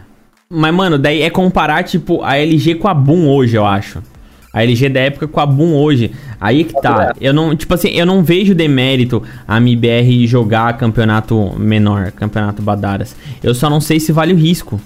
Mas, 0.50 0.74
mano, 0.74 0.96
daí 0.96 1.20
é 1.20 1.28
comparar, 1.28 1.84
tipo, 1.84 2.24
a 2.24 2.38
LG 2.38 2.76
com 2.76 2.88
a 2.88 2.94
Boom 2.94 3.28
hoje, 3.28 3.54
eu 3.54 3.66
acho. 3.66 4.02
A 4.50 4.62
LG 4.62 4.88
da 4.88 5.00
época 5.00 5.28
com 5.28 5.40
a 5.40 5.44
Boom 5.44 5.74
hoje. 5.74 6.10
Aí 6.40 6.64
que 6.64 6.72
tá. 6.80 7.14
Eu 7.20 7.34
não, 7.34 7.54
tipo 7.54 7.74
assim, 7.74 7.88
eu 7.88 8.06
não 8.06 8.24
vejo 8.24 8.54
demérito 8.54 9.22
a 9.46 9.58
MBR 9.58 10.26
jogar 10.26 10.78
campeonato 10.78 11.54
menor, 11.58 12.12
campeonato 12.12 12.62
Badaras. 12.62 13.14
Eu 13.42 13.54
só 13.54 13.68
não 13.68 13.80
sei 13.80 14.00
se 14.00 14.10
vale 14.10 14.32
o 14.32 14.36
risco. 14.36 14.80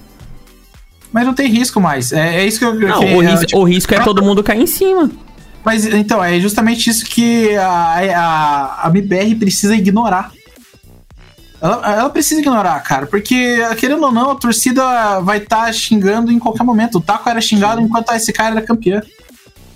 Mas 1.12 1.26
não 1.26 1.34
tem 1.34 1.48
risco 1.48 1.80
mais. 1.80 2.12
É, 2.12 2.36
é 2.36 2.47
isso 2.47 2.59
que 2.59 2.64
eu. 2.64 2.74
Não, 2.74 3.01
que, 3.01 3.14
o, 3.14 3.20
ris 3.20 3.40
tipo, 3.40 3.59
o 3.59 3.64
risco 3.64 3.94
é 3.94 4.01
todo 4.01 4.22
mundo 4.22 4.43
cair 4.43 4.62
em 4.62 4.66
cima. 4.66 5.10
Mas 5.64 5.86
então, 5.86 6.24
é 6.24 6.40
justamente 6.40 6.90
isso 6.90 7.05
que 7.05 7.55
a, 7.56 8.01
a, 8.16 8.86
a 8.86 8.89
MBR 8.89 9.36
precisa 9.36 9.76
ignorar. 9.76 10.32
Ela, 11.60 11.94
ela, 11.94 12.10
precisa 12.10 12.40
ignorar, 12.40 12.80
cara, 12.80 13.06
porque, 13.06 13.59
querendo 13.78 14.02
ou 14.02 14.10
não, 14.10 14.32
a 14.32 14.34
torcida 14.34 15.20
vai 15.20 15.39
estar 15.39 15.66
tá 15.66 15.72
xingando 15.72 16.32
em 16.32 16.39
qualquer 16.39 16.64
momento. 16.64 16.98
O 16.98 17.01
Taco 17.01 17.30
era 17.30 17.40
xingado 17.40 17.80
enquanto 17.80 18.10
esse 18.12 18.32
cara 18.32 18.56
era 18.56 18.66
campeão. 18.66 19.01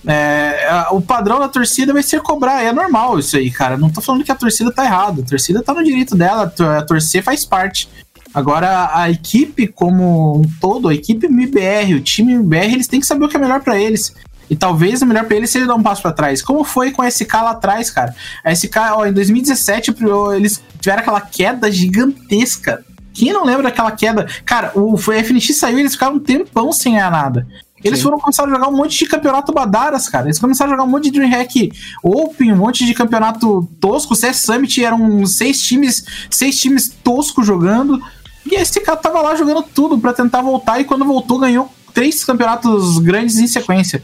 É, 0.05 0.87
o 0.91 1.01
padrão 1.01 1.39
da 1.39 1.49
torcida 1.49 1.93
vai 1.93 2.03
ser 2.03 2.21
cobrar, 2.21 2.63
é 2.63 2.73
normal 2.73 3.21
isso 3.21 3.37
aí, 3.37 3.51
cara. 3.53 3.77
Não 3.77 3.89
tô 3.89 4.01
falando 4.01 4.25
que 4.25 4.33
a 4.33 4.37
torcida 4.37 4.73
tá 4.73 4.85
errada, 4.85 5.23
a 5.23 5.25
torcida 5.25 5.63
tá 5.63 5.73
no 5.73 5.85
direito 5.85 6.17
dela, 6.17 6.53
a 6.77 6.83
torcer 6.83 7.23
faz 7.23 7.45
parte. 7.45 7.89
Agora, 8.37 8.91
a 8.93 9.11
equipe 9.11 9.67
como 9.67 10.41
um 10.41 10.43
todo, 10.61 10.89
a 10.89 10.95
equipe 10.95 11.25
MBR, 11.25 11.95
o 11.95 12.01
time 12.01 12.35
MBR, 12.35 12.75
eles 12.75 12.87
têm 12.87 13.01
que 13.01 13.07
saber 13.07 13.25
o 13.25 13.29
que 13.31 13.37
é 13.39 13.41
melhor 13.41 13.63
para 13.63 13.81
eles. 13.81 14.15
E 14.51 14.55
talvez 14.55 15.01
o 15.01 15.07
melhor 15.07 15.25
pra 15.25 15.39
ele 15.39 15.47
seja 15.47 15.65
dar 15.65 15.75
um 15.75 15.83
passo 15.83 16.03
para 16.03 16.13
trás. 16.13 16.43
Como 16.43 16.63
foi 16.63 16.91
com 16.91 17.01
a 17.01 17.11
SK 17.11 17.33
lá 17.33 17.53
atrás, 17.53 17.91
cara? 17.91 18.15
A 18.45 18.55
SK, 18.55 18.77
ó, 18.93 19.07
em 19.07 19.13
2017, 19.15 19.95
eles 20.37 20.63
tiveram 20.79 21.01
aquela 21.01 21.23
queda 21.23 21.73
gigantesca. 21.73 22.85
Quem 23.15 23.33
não 23.33 23.43
lembra 23.43 23.63
daquela 23.63 23.91
queda? 23.91 24.27
Cara, 24.45 24.71
o 24.75 24.99
FNX 24.99 25.57
saiu 25.57 25.79
e 25.79 25.81
eles 25.81 25.95
ficaram 25.95 26.17
um 26.17 26.21
tempão 26.21 26.71
sem 26.73 26.93
ganhar 26.93 27.11
nada. 27.11 27.47
Eles 27.83 28.01
Sim. 28.01 28.05
foram 28.05 28.19
começar 28.19 28.45
a 28.45 28.49
jogar 28.49 28.69
um 28.69 28.77
monte 28.77 28.99
de 28.99 29.07
campeonato 29.07 29.53
Badaras, 29.53 30.09
cara. 30.09 30.27
Eles 30.27 30.39
começaram 30.39 30.73
a 30.73 30.75
jogar 30.75 30.85
um 30.85 30.91
monte 30.91 31.05
de 31.05 31.13
Dreamhack 31.13 31.73
Open, 32.03 32.53
um 32.53 32.57
monte 32.57 32.85
de 32.85 32.93
campeonato 32.95 33.69
tosco. 33.81 34.15
O 34.15 34.17
CS 34.17 34.43
Summit 34.43 34.85
eram 34.85 35.25
seis 35.27 35.63
times, 35.63 36.05
seis 36.31 36.59
times 36.61 36.89
toscos 37.03 37.47
jogando. 37.47 38.03
E 38.51 38.55
esse 38.55 38.81
cara 38.81 38.97
tava 38.97 39.21
lá 39.21 39.35
jogando 39.35 39.63
tudo 39.63 39.99
para 39.99 40.13
tentar 40.13 40.43
voltar. 40.43 40.81
E 40.81 40.85
quando 40.85 41.05
voltou, 41.05 41.39
ganhou 41.39 41.71
três 41.93 42.25
campeonatos 42.25 42.99
grandes 42.99 43.39
em 43.39 43.47
sequência 43.47 44.03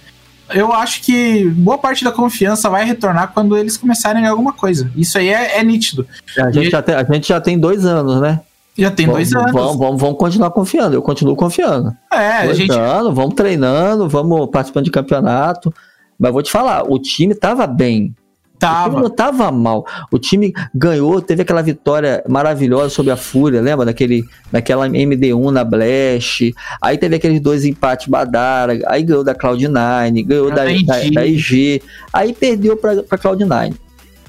eu 0.55 0.73
acho 0.73 1.03
que 1.03 1.49
boa 1.51 1.79
parte 1.79 2.05
da 2.05 2.13
confiança 2.13 2.69
vai 2.69 2.85
retornar 2.85 3.33
quando 3.33 3.57
eles 3.57 3.77
começarem 3.77 4.27
alguma 4.27 4.53
coisa. 4.53 4.91
Isso 4.97 5.19
aí 5.19 5.29
é, 5.29 5.59
é 5.59 5.65
nítido. 5.65 6.07
A 6.39 6.51
gente, 6.51 6.69
e... 6.69 6.71
já 6.71 6.83
tem, 6.83 6.95
a 6.95 7.05
gente 7.05 7.29
já 7.29 7.41
tem 7.41 7.59
dois 7.59 7.85
anos, 7.85 8.21
né? 8.21 8.41
Já 8.77 8.91
tem 8.91 9.07
vamos, 9.07 9.19
dois 9.19 9.35
anos. 9.35 9.53
Vamos, 9.53 9.79
vamos, 9.79 10.01
vamos, 10.01 10.19
continuar 10.19 10.51
confiando. 10.51 10.97
Eu 10.97 11.03
continuo 11.03 11.37
confiando. 11.37 11.95
É, 12.13 12.39
a 12.39 12.55
gente. 12.55 12.73
Anos, 12.73 13.15
vamos 13.15 13.35
treinando, 13.35 14.09
vamos 14.09 14.49
participando 14.51 14.85
de 14.85 14.91
campeonato. 14.91 15.73
Mas 16.19 16.33
vou 16.33 16.43
te 16.43 16.51
falar, 16.51 16.85
o 16.91 16.99
time 16.99 17.35
tava 17.35 17.67
bem. 17.67 18.15
Tava. 18.63 18.87
O 18.87 18.91
time 18.91 19.03
não 19.03 19.11
tava 19.11 19.51
mal. 19.51 19.85
O 20.09 20.19
time 20.21 20.55
ganhou, 20.73 21.21
teve 21.21 21.43
aquela 21.43 21.63
vitória 21.63 22.23
maravilhosa 22.29 22.91
sobre 22.91 23.11
a 23.11 23.17
Fúria, 23.17 23.61
lembra? 23.61 23.85
Daquele, 23.85 24.25
daquela 24.53 24.89
MD1 24.89 25.51
na 25.51 25.65
Blast. 25.65 26.55
Aí 26.81 26.97
teve 26.97 27.17
aqueles 27.17 27.41
dois 27.41 27.65
empates 27.65 28.07
Badara. 28.07 28.79
Aí 28.87 29.03
ganhou 29.03 29.25
da 29.25 29.35
Cloud9, 29.35 30.25
ganhou 30.25 30.51
da, 30.51 30.65
da, 30.65 31.11
da, 31.13 31.27
IG. 31.27 31.83
Aí 32.13 32.33
perdeu 32.33 32.77
pra, 32.77 33.03
pra 33.03 33.19
Cloud9. 33.19 33.75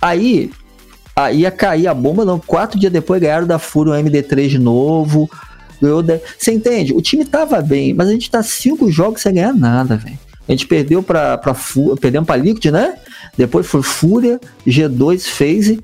Aí, 0.02 0.50
aí 1.16 1.42
ia 1.42 1.52
cair 1.52 1.88
a 1.88 1.94
bomba, 1.94 2.26
não. 2.26 2.40
Quatro 2.40 2.80
dias 2.80 2.92
depois 2.92 3.22
ganharam 3.22 3.46
da 3.46 3.60
Fúria 3.60 3.94
um 3.94 4.04
MD3 4.04 4.48
de 4.48 4.58
novo. 4.58 5.30
Ganhou 5.80 6.02
da... 6.02 6.18
Você 6.40 6.52
entende? 6.52 6.92
O 6.92 7.04
time 7.04 7.24
tava 7.24 7.62
bem, 7.62 7.94
mas 7.94 8.08
a 8.08 8.12
gente 8.12 8.32
tá 8.32 8.42
cinco 8.42 8.90
jogos 8.90 9.22
sem 9.22 9.36
ganhar 9.36 9.54
nada, 9.54 9.96
velho. 9.96 10.18
A 10.48 10.52
gente 10.52 10.68
perdeu 10.68 11.02
pra, 11.02 11.38
pra, 11.38 11.56
perdemos 12.02 12.28
pra 12.28 12.36
Liquid, 12.36 12.66
né? 12.72 12.96
Depois 13.38 13.66
foi 13.66 13.82
Fúria, 13.82 14.40
G2, 14.68 15.28
FaZe. 15.28 15.80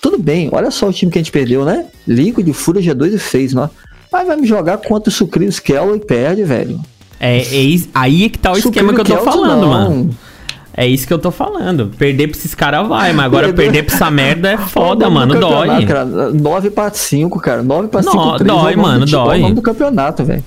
Tudo 0.00 0.18
bem, 0.18 0.48
olha 0.52 0.70
só 0.70 0.88
o 0.88 0.92
time 0.92 1.10
que 1.10 1.18
a 1.18 1.22
gente 1.22 1.32
perdeu, 1.32 1.64
né? 1.64 1.86
Liquid, 2.06 2.52
Fúria, 2.52 2.82
G2 2.82 3.14
e 3.14 3.18
FaZe, 3.18 3.54
né? 3.54 3.70
Mas 4.12 4.26
vai 4.26 4.36
me 4.36 4.46
jogar 4.46 4.78
contra 4.78 5.08
o 5.08 5.12
Sucrilhos 5.12 5.58
Kello 5.58 5.96
e 5.96 6.00
perde, 6.00 6.44
velho. 6.44 6.80
É, 7.18 7.38
é, 7.38 7.80
aí 7.94 8.24
é 8.24 8.28
que 8.28 8.38
tá 8.38 8.52
o 8.52 8.58
esquema 8.58 8.92
que 8.92 9.00
eu 9.00 9.04
tô 9.04 9.18
falando, 9.18 9.60
não. 9.60 9.68
mano. 9.68 10.10
É 10.74 10.86
isso 10.86 11.06
que 11.06 11.12
eu 11.12 11.18
tô 11.18 11.30
falando. 11.30 11.92
Perder 11.98 12.28
pra 12.28 12.36
esses 12.36 12.54
caras 12.54 12.88
vai, 12.88 13.12
mas 13.12 13.26
agora 13.26 13.52
perder 13.52 13.84
pra 13.84 13.94
essa 13.94 14.10
merda 14.10 14.52
é 14.52 14.56
foda, 14.56 15.08
mano. 15.10 15.38
Dói. 15.38 15.84
Cara, 15.86 16.04
9 16.04 16.70
pra 16.70 16.90
5, 16.90 17.38
cara. 17.40 17.62
9 17.62 17.88
pra 17.88 18.02
5. 18.02 18.16
No, 18.16 18.38
3, 18.38 18.48
dói, 18.48 18.76
mano, 18.76 19.06
dói. 19.06 19.36
É 19.36 19.38
o 19.38 19.42
nome 19.42 19.54
do 19.54 19.62
campeonato, 19.62 20.24
velho. 20.24 20.42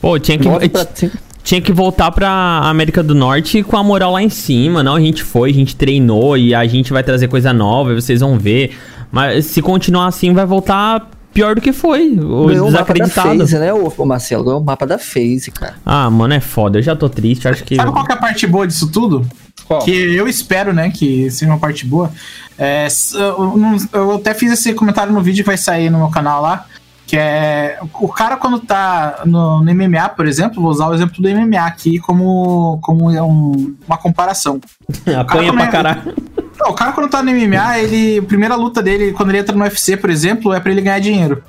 Pô, 0.00 0.18
tinha 0.18 0.38
que. 0.38 0.46
9 0.46 0.68
pra 0.68 0.86
5 0.94 1.16
tinha 1.44 1.60
que 1.60 1.72
voltar 1.72 2.10
pra 2.10 2.60
América 2.64 3.02
do 3.02 3.14
Norte 3.14 3.62
com 3.62 3.76
a 3.76 3.84
moral 3.84 4.12
lá 4.12 4.22
em 4.22 4.30
cima. 4.30 4.82
Não, 4.82 4.96
a 4.96 5.00
gente 5.00 5.22
foi, 5.22 5.50
a 5.50 5.54
gente 5.54 5.76
treinou 5.76 6.36
e 6.38 6.54
a 6.54 6.66
gente 6.66 6.90
vai 6.90 7.02
trazer 7.04 7.28
coisa 7.28 7.52
nova 7.52 7.92
e 7.92 7.94
vocês 7.94 8.20
vão 8.20 8.38
ver. 8.38 8.76
Mas 9.12 9.44
se 9.46 9.60
continuar 9.60 10.06
assim, 10.06 10.32
vai 10.32 10.46
voltar 10.46 11.10
pior 11.34 11.54
do 11.54 11.60
que 11.60 11.72
foi. 11.72 12.12
O 12.18 12.46
ganhou 12.46 12.66
desacreditado. 12.66 13.28
o 13.28 13.32
mapa 13.32 13.38
da 13.38 13.46
FaZe, 13.46 13.58
né, 13.58 13.72
o 13.74 14.06
Marcelo? 14.06 14.44
Ganhou 14.44 14.60
o 14.60 14.64
mapa 14.64 14.86
da 14.86 14.98
FaZe, 14.98 15.50
cara. 15.50 15.74
Ah, 15.84 16.08
mano, 16.08 16.32
é 16.32 16.40
foda. 16.40 16.78
Eu 16.78 16.82
já 16.82 16.96
tô 16.96 17.10
triste, 17.10 17.46
acho 17.46 17.62
que... 17.62 17.76
Sabe 17.76 17.92
qual 17.92 18.06
que 18.06 18.12
é 18.12 18.14
a 18.14 18.18
parte 18.18 18.46
boa 18.46 18.66
disso 18.66 18.90
tudo? 18.90 19.26
Qual? 19.66 19.80
Que 19.80 19.90
eu 19.90 20.26
espero, 20.26 20.72
né, 20.72 20.90
que 20.90 21.30
seja 21.30 21.50
uma 21.50 21.58
parte 21.58 21.84
boa. 21.84 22.10
É, 22.56 22.88
eu, 23.14 23.76
eu 23.92 24.14
até 24.14 24.32
fiz 24.32 24.50
esse 24.50 24.72
comentário 24.72 25.12
no 25.12 25.20
vídeo 25.20 25.44
que 25.44 25.48
vai 25.48 25.58
sair 25.58 25.90
no 25.90 25.98
meu 25.98 26.08
canal 26.08 26.40
lá. 26.40 26.64
Que 27.06 27.16
é. 27.16 27.78
O 28.00 28.08
cara, 28.08 28.36
quando 28.36 28.60
tá 28.60 29.22
no, 29.26 29.62
no, 29.62 29.74
MMA, 29.74 30.08
por 30.10 30.26
exemplo, 30.26 30.62
vou 30.62 30.70
usar 30.70 30.88
o 30.88 30.94
exemplo 30.94 31.22
do 31.22 31.28
MMA 31.28 31.60
aqui 31.60 31.98
como, 31.98 32.78
como 32.82 33.10
um, 33.10 33.76
uma 33.86 33.98
comparação. 33.98 34.60
Apanha 35.18 35.52
pra 35.52 35.66
caralho. 35.68 36.14
Não, 36.58 36.70
o 36.70 36.74
cara, 36.74 36.92
quando 36.92 37.10
tá 37.10 37.22
no 37.22 37.30
MMA, 37.30 37.78
ele. 37.78 38.18
A 38.18 38.22
primeira 38.22 38.54
luta 38.54 38.82
dele, 38.82 39.12
quando 39.12 39.30
ele 39.30 39.38
entra 39.38 39.54
no 39.54 39.64
UFC, 39.64 39.96
por 39.96 40.08
exemplo, 40.08 40.52
é 40.52 40.60
pra 40.60 40.72
ele 40.72 40.80
ganhar 40.80 40.98
dinheiro. 40.98 41.42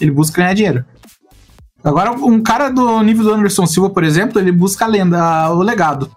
Ele 0.00 0.10
busca 0.10 0.40
ganhar 0.40 0.54
dinheiro. 0.54 0.84
Agora, 1.84 2.12
um 2.12 2.42
cara 2.42 2.70
do 2.70 3.02
nível 3.02 3.24
do 3.24 3.34
Anderson 3.34 3.66
Silva, 3.66 3.90
por 3.90 4.04
exemplo, 4.04 4.38
ele 4.40 4.52
busca 4.52 4.84
a 4.84 4.88
lenda, 4.88 5.50
o 5.50 5.62
legado. 5.62 6.10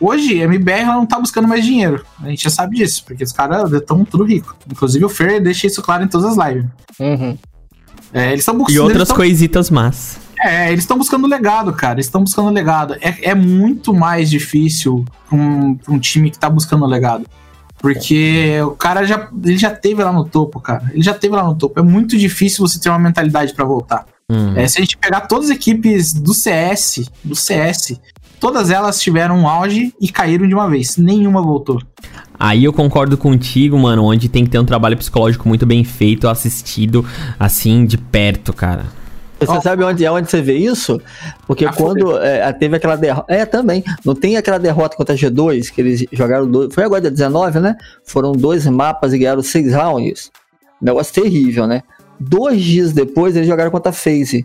Hoje, 0.00 0.40
a 0.40 0.44
MBR 0.44 0.84
não 0.86 1.04
tá 1.06 1.18
buscando 1.18 1.48
mais 1.48 1.64
dinheiro. 1.64 2.04
A 2.22 2.28
gente 2.28 2.44
já 2.44 2.50
sabe 2.50 2.76
disso, 2.76 3.04
porque 3.04 3.24
os 3.24 3.32
caras 3.32 3.72
estão 3.72 4.04
tudo 4.04 4.24
rico. 4.24 4.56
Inclusive 4.70 5.04
o 5.04 5.08
Fer 5.08 5.42
deixa 5.42 5.66
isso 5.66 5.82
claro 5.82 6.04
em 6.04 6.08
todas 6.08 6.38
as 6.38 6.46
lives. 6.48 6.66
Uhum. 7.00 7.36
É, 8.12 8.28
eles 8.28 8.40
estão 8.40 8.54
E 8.54 8.58
buscando. 8.58 8.82
outras 8.84 9.10
coisitas 9.12 9.70
más. 9.70 10.18
É, 10.40 10.68
eles 10.70 10.84
estão 10.84 10.96
buscando 10.96 11.26
legado, 11.26 11.72
cara. 11.72 11.94
Eles 11.94 12.06
estão 12.06 12.22
buscando 12.22 12.50
legado. 12.50 12.94
É, 13.00 13.30
é 13.30 13.34
muito 13.34 13.92
mais 13.92 14.30
difícil 14.30 15.04
pra 15.28 15.36
um, 15.36 15.74
pra 15.74 15.92
um 15.92 15.98
time 15.98 16.30
que 16.30 16.38
tá 16.38 16.48
buscando 16.48 16.86
legado. 16.86 17.26
Porque 17.80 18.58
o 18.62 18.72
cara 18.72 19.04
já, 19.04 19.28
ele 19.44 19.56
já 19.58 19.70
teve 19.70 20.02
lá 20.02 20.12
no 20.12 20.24
topo, 20.24 20.60
cara. 20.60 20.90
Ele 20.92 21.02
já 21.02 21.14
teve 21.14 21.34
lá 21.34 21.44
no 21.44 21.54
topo. 21.54 21.78
É 21.78 21.82
muito 21.82 22.16
difícil 22.16 22.66
você 22.66 22.78
ter 22.80 22.88
uma 22.88 22.98
mentalidade 22.98 23.52
pra 23.54 23.64
voltar. 23.64 24.04
Hum. 24.30 24.54
É, 24.56 24.66
se 24.66 24.78
a 24.78 24.80
gente 24.80 24.96
pegar 24.96 25.22
todas 25.22 25.46
as 25.50 25.56
equipes 25.56 26.12
do 26.12 26.34
CS, 26.34 27.08
do 27.24 27.34
CS, 27.36 27.98
todas 28.40 28.70
elas 28.70 29.00
tiveram 29.00 29.36
um 29.36 29.48
auge 29.48 29.92
e 30.00 30.08
caíram 30.08 30.46
de 30.46 30.54
uma 30.54 30.68
vez. 30.68 30.96
Nenhuma 30.96 31.42
voltou. 31.42 31.80
Aí 32.38 32.64
eu 32.64 32.72
concordo 32.72 33.16
contigo, 33.16 33.76
mano, 33.78 34.04
onde 34.04 34.28
tem 34.28 34.44
que 34.44 34.50
ter 34.50 34.58
um 34.58 34.64
trabalho 34.64 34.96
psicológico 34.96 35.48
muito 35.48 35.66
bem 35.66 35.82
feito, 35.82 36.28
assistido, 36.28 37.04
assim, 37.38 37.84
de 37.84 37.98
perto, 37.98 38.52
cara. 38.52 38.84
Você 39.40 39.52
Ó. 39.52 39.60
sabe 39.60 39.84
onde, 39.84 40.06
onde 40.08 40.28
você 40.28 40.42
vê 40.42 40.56
isso? 40.56 41.00
Porque 41.46 41.64
A 41.64 41.72
quando 41.72 42.18
é, 42.18 42.52
teve 42.52 42.76
aquela 42.76 42.96
derrota. 42.96 43.32
É, 43.32 43.46
também. 43.46 43.84
Não 44.04 44.14
tem 44.14 44.36
aquela 44.36 44.58
derrota 44.58 44.96
contra 44.96 45.14
a 45.14 45.18
G2, 45.18 45.70
que 45.70 45.80
eles 45.80 46.04
jogaram 46.12 46.50
dois. 46.50 46.74
Foi 46.74 46.84
agora 46.84 47.00
dia 47.00 47.10
19, 47.10 47.60
né? 47.60 47.76
Foram 48.04 48.32
dois 48.32 48.66
mapas 48.66 49.12
e 49.12 49.18
ganharam 49.18 49.42
seis 49.42 49.72
rounds. 49.72 50.30
Negócio 50.82 51.22
terrível, 51.22 51.66
né? 51.66 51.82
Dois 52.18 52.62
dias 52.62 52.92
depois 52.92 53.36
eles 53.36 53.48
jogaram 53.48 53.70
contra 53.70 53.90
a 53.90 53.92
FaZe. 53.92 54.44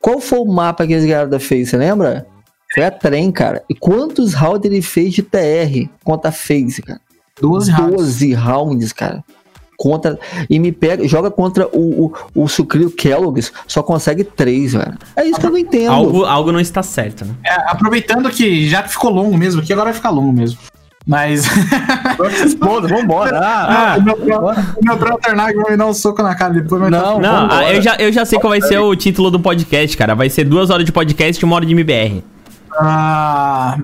Qual 0.00 0.20
foi 0.20 0.38
o 0.38 0.46
mapa 0.46 0.86
que 0.86 0.94
eles 0.94 1.04
ganharam 1.04 1.28
da 1.28 1.38
FaZe, 1.38 1.66
você 1.66 1.76
lembra? 1.76 2.26
Foi 2.72 2.84
a 2.84 2.90
trem, 2.90 3.30
cara. 3.32 3.62
E 3.68 3.74
quantos 3.74 4.34
rounds 4.34 4.64
ele 4.64 4.80
fez 4.82 5.12
de 5.12 5.22
TR 5.22 5.88
contra 6.04 6.28
a 6.28 6.32
FaZe, 6.32 6.82
cara? 6.82 7.00
12 7.40 7.70
rounds. 7.72 7.96
12 7.96 8.32
rounds, 8.34 8.92
cara. 8.92 9.24
Contra, 9.76 10.18
e 10.48 10.58
me 10.58 10.70
pega, 10.72 11.08
joga 11.08 11.30
contra 11.30 11.66
o, 11.68 12.04
o, 12.34 12.42
o 12.44 12.48
Sucrilho 12.48 12.90
Kellogg's, 12.90 13.50
só 13.66 13.82
consegue 13.82 14.22
3, 14.24 14.74
velho. 14.74 14.98
É 15.16 15.24
isso 15.24 15.40
que 15.40 15.46
eu 15.46 15.50
não 15.50 15.56
entendo. 15.56 15.90
Algo, 15.90 16.24
algo 16.26 16.52
não 16.52 16.60
está 16.60 16.82
certo, 16.82 17.24
né? 17.24 17.34
É, 17.46 17.54
aproveitando 17.70 18.28
que 18.28 18.68
já 18.68 18.82
ficou 18.82 19.10
longo 19.10 19.38
mesmo 19.38 19.62
aqui, 19.62 19.72
agora 19.72 19.86
vai 19.86 19.94
ficar 19.94 20.10
longo 20.10 20.30
mesmo. 20.32 20.58
Mas. 21.06 21.46
Responda, 22.42 22.88
vambora. 22.88 23.40
Ah, 23.42 23.96
o 23.98 24.02
meu, 24.02 24.14
o 24.16 24.84
meu 24.84 24.96
brother 24.98 25.34
Nag 25.34 25.56
vai 25.56 25.70
me 25.72 25.76
dar 25.78 25.86
um 25.86 25.94
soco 25.94 26.22
na 26.22 26.34
cara 26.34 26.52
depois. 26.52 26.80
mas 26.82 26.90
tá- 26.90 27.00
Não, 27.00 27.18
Não, 27.20 27.48
ah, 27.50 27.72
eu 27.72 27.80
já, 27.80 27.96
eu 27.96 28.12
já 28.12 28.24
sei 28.26 28.38
qual 28.38 28.50
vai 28.50 28.60
ser 28.60 28.78
o 28.78 28.94
título 28.94 29.30
do 29.30 29.40
podcast, 29.40 29.96
cara. 29.96 30.14
Vai 30.14 30.28
ser 30.28 30.44
duas 30.44 30.68
horas 30.68 30.84
de 30.84 30.92
podcast 30.92 31.42
e 31.42 31.44
uma 31.44 31.56
hora 31.56 31.64
de 31.64 31.72
MBR. 31.72 32.22
Ah, 32.82 33.76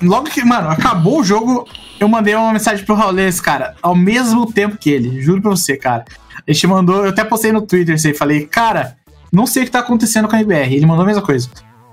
logo 0.00 0.30
que, 0.30 0.44
mano, 0.44 0.68
acabou 0.68 1.20
o 1.20 1.24
jogo, 1.24 1.66
eu 1.98 2.08
mandei 2.08 2.34
uma 2.34 2.52
mensagem 2.52 2.84
pro 2.84 2.94
Raulês, 2.94 3.40
cara, 3.40 3.74
ao 3.82 3.96
mesmo 3.96 4.52
tempo 4.52 4.76
que 4.76 4.90
ele, 4.90 5.20
juro 5.20 5.42
pra 5.42 5.50
você, 5.50 5.76
cara. 5.76 6.04
Ele 6.46 6.56
te 6.56 6.66
mandou, 6.66 7.04
eu 7.04 7.10
até 7.10 7.24
postei 7.24 7.50
no 7.50 7.62
Twitter 7.62 7.96
isso 7.96 8.06
aí, 8.06 8.14
falei, 8.14 8.46
cara, 8.46 8.96
não 9.32 9.46
sei 9.46 9.62
o 9.62 9.66
que 9.66 9.72
tá 9.72 9.78
acontecendo 9.78 10.28
com 10.28 10.36
a 10.36 10.40
MBR. 10.40 10.74
Ele 10.74 10.86
mandou 10.86 11.04
a 11.04 11.06
mesma 11.06 11.22
coisa. 11.22 11.48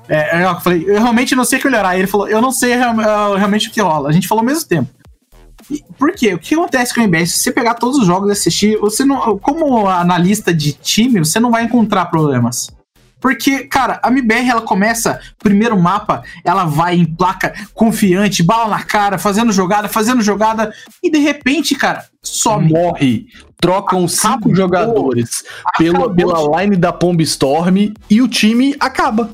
É, 0.10 0.44
eu 0.44 0.60
falei, 0.60 0.84
eu 0.86 0.96
realmente 0.96 1.36
não 1.36 1.46
sei 1.46 1.58
o 1.58 1.62
que 1.62 1.70
melhorar. 1.70 1.98
Ele 1.98 2.08
falou, 2.08 2.28
eu 2.28 2.42
não 2.42 2.52
sei 2.52 2.74
ah, 2.74 3.36
realmente 3.38 3.70
o 3.70 3.72
que 3.72 3.82
rola. 3.82 4.10
A 4.10 4.12
gente 4.12 4.28
falou 4.28 4.42
ao 4.42 4.46
mesmo 4.46 4.68
tempo. 4.68 4.90
E 5.72 5.84
Por 5.98 6.12
quê? 6.14 6.34
O 6.34 6.40
que 6.40 6.56
acontece 6.56 6.94
com 6.94 7.00
a 7.00 7.04
MBR? 7.04 7.28
Se 7.28 7.40
você 7.40 7.52
pegar 7.52 7.76
todos 7.76 8.00
os 8.00 8.06
jogos 8.06 8.28
e 8.28 8.32
assistir, 8.34 8.78
você 8.78 9.06
não. 9.06 9.38
Como 9.38 9.88
analista 9.88 10.54
de 10.54 10.74
time, 10.74 11.20
você 11.20 11.40
não 11.40 11.52
vai 11.52 11.64
encontrar 11.64 12.06
problemas. 12.06 12.70
Porque, 13.20 13.66
cara, 13.66 14.00
a 14.04 14.08
MBR 14.10 14.50
ela 14.50 14.62
começa, 14.62 15.20
primeiro 15.40 15.78
mapa, 15.80 16.24
ela 16.44 16.66
vai 16.66 16.96
em 16.96 17.06
placa 17.06 17.54
confiante, 17.74 18.42
bala 18.44 18.68
na 18.70 18.84
cara, 18.84 19.18
fazendo 19.18 19.52
jogada, 19.52 19.88
fazendo 19.90 20.22
jogada, 20.22 20.72
e 21.04 21.12
de 21.12 21.20
repente, 21.20 21.76
cara, 21.76 22.06
some. 22.24 22.72
Morre. 22.72 23.26
Trocam 23.62 24.08
cinco 24.08 24.28
Acabou. 24.36 24.56
jogadores 24.56 25.44
pela, 25.78 25.98
Acabou. 26.06 26.16
pela 26.16 26.62
line 26.64 26.78
da 26.78 26.94
Pomb 26.94 27.22
Storm 27.24 27.94
e 28.10 28.22
o 28.22 28.28
time 28.30 28.74
acaba. 28.80 29.30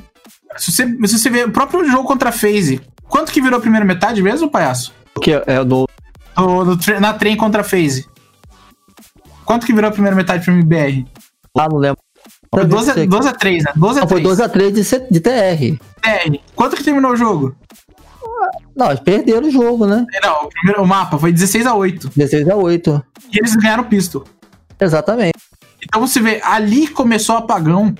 Se 0.57 0.71
você, 0.71 0.87
se 1.07 1.19
você 1.19 1.29
ver 1.29 1.47
o 1.47 1.51
próprio 1.51 1.87
jogo 1.87 2.07
contra 2.07 2.29
a 2.29 2.31
FaZe, 2.31 2.81
quanto 3.07 3.31
que 3.31 3.39
virou 3.39 3.59
a 3.59 3.61
primeira 3.61 3.85
metade 3.85 4.23
mesmo, 4.23 4.49
palhaço? 4.49 4.91
Que 5.21 5.33
é 5.45 5.63
do. 5.63 5.87
No- 6.35 6.65
no 6.65 6.75
tre- 6.75 6.99
na 6.99 7.13
trem 7.13 7.37
contra 7.37 7.61
a 7.61 7.63
FaZe. 7.63 8.07
Quanto 9.45 9.65
que 9.65 9.73
virou 9.73 9.89
a 9.89 9.93
primeira 9.93 10.15
metade 10.15 10.43
pro 10.43 10.53
MBR? 10.53 11.05
Ah, 11.57 11.67
não 11.69 11.77
lembro. 11.77 11.99
Foi 12.55 12.65
12, 12.65 12.91
a- 12.91 13.05
12 13.05 13.27
a 13.29 13.33
3, 13.33 13.63
né? 13.63 13.71
12 13.75 13.99
a 13.99 14.01
Não, 14.01 14.07
foi 14.09 14.21
3. 14.21 14.37
2x3 14.39 14.71
de, 14.71 14.83
C- 14.83 15.07
de 15.11 15.19
TR. 15.19 15.77
TR. 16.01 16.39
Quanto 16.55 16.75
que 16.75 16.83
terminou 16.83 17.11
o 17.11 17.15
jogo? 17.15 17.55
Não, 18.75 18.87
eles 18.87 18.99
perderam 18.99 19.47
o 19.47 19.51
jogo, 19.51 19.85
né? 19.85 20.05
Não, 20.21 20.43
o, 20.45 20.49
primeiro, 20.49 20.81
o 20.83 20.87
mapa 20.87 21.17
foi 21.17 21.31
16 21.31 21.65
a 21.65 21.73
8. 21.73 22.09
16x8. 22.09 23.03
E 23.33 23.37
eles 23.39 23.55
ganharam 23.55 23.83
o 23.83 23.87
pistol. 23.87 24.23
Exatamente. 24.79 25.33
Então 25.83 26.05
você 26.05 26.19
vê, 26.19 26.41
ali 26.43 26.87
começou 26.87 27.35
o 27.35 27.37
apagão. 27.39 27.93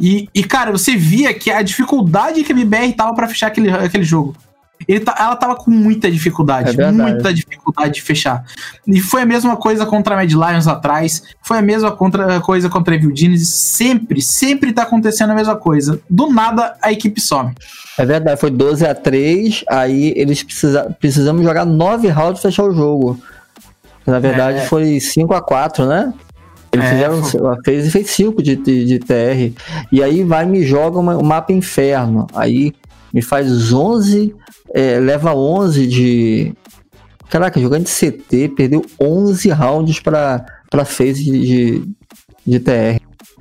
E, 0.00 0.28
e, 0.34 0.42
cara, 0.44 0.70
você 0.72 0.96
via 0.96 1.32
que 1.32 1.50
a 1.50 1.62
dificuldade 1.62 2.42
que 2.44 2.52
a 2.52 2.54
MBR 2.54 2.92
tava 2.94 3.14
pra 3.14 3.28
fechar 3.28 3.46
aquele, 3.48 3.70
aquele 3.70 4.04
jogo. 4.04 4.34
Tá- 5.04 5.14
ela 5.18 5.36
tava 5.36 5.54
com 5.56 5.70
muita 5.70 6.10
dificuldade, 6.10 6.80
É 6.80 6.90
muita 6.90 7.32
dificuldade 7.32 7.94
de 7.94 8.02
fechar. 8.02 8.44
E 8.86 9.00
foi 9.00 9.22
a 9.22 9.26
mesma 9.26 9.56
coisa 9.56 9.84
contra 9.86 10.14
a 10.14 10.18
Mad 10.18 10.30
Lions 10.30 10.66
atrás, 10.68 11.22
foi 11.42 11.58
a 11.58 11.62
mesma 11.62 11.90
contra, 11.92 12.40
coisa 12.40 12.68
contra 12.68 12.94
a 12.94 12.96
Evil 12.96 13.14
Genius. 13.14 13.48
Sempre, 13.48 14.20
sempre 14.22 14.72
tá 14.72 14.82
acontecendo 14.82 15.30
a 15.30 15.34
mesma 15.34 15.56
coisa. 15.56 16.00
Do 16.08 16.28
nada, 16.32 16.74
a 16.82 16.92
equipe 16.92 17.20
some. 17.20 17.52
É 17.98 18.06
verdade, 18.06 18.40
foi 18.40 18.50
12x3. 18.50 19.64
Aí 19.68 20.12
eles 20.16 20.42
precisa, 20.42 20.94
precisamos 20.98 21.42
jogar 21.42 21.64
9 21.64 22.08
rounds 22.08 22.40
pra 22.40 22.50
fechar 22.50 22.64
o 22.64 22.72
jogo. 22.74 23.18
Na 24.06 24.18
verdade, 24.18 24.58
É. 24.58 24.66
foi 24.66 24.98
5x4, 25.00 25.86
né? 25.86 26.12
Eles 26.72 26.86
É, 26.86 26.90
fizeram. 26.90 27.22
foi- 27.22 27.40
fez, 27.64 27.92
fez 27.92 28.10
5 28.10 28.42
de, 28.42 28.56
de, 28.56 28.84
de 28.86 28.98
TR. 28.98 29.52
E 29.92 30.02
aí 30.02 30.24
vai 30.24 30.46
me 30.46 30.64
joga 30.64 30.98
uma- 30.98 31.16
um 31.18 31.22
mapa 31.22 31.52
inferno. 31.52 32.26
Aí 32.34 32.72
me 33.12 33.20
faz 33.22 33.72
11. 33.72 34.34
é, 34.74 34.98
leva 34.98 35.34
11 35.34 35.86
de. 35.86 36.54
Caraca, 37.28 37.60
jogando 37.60 37.84
de 37.84 37.90
CT, 37.90 38.50
perdeu 38.56 38.84
11 39.00 39.48
rounds 39.50 40.00
pra, 40.00 40.44
pra 40.70 40.84
phase 40.84 41.24
de, 41.24 41.40
de, 41.40 41.88
de 42.46 42.60
TR. 42.60 43.00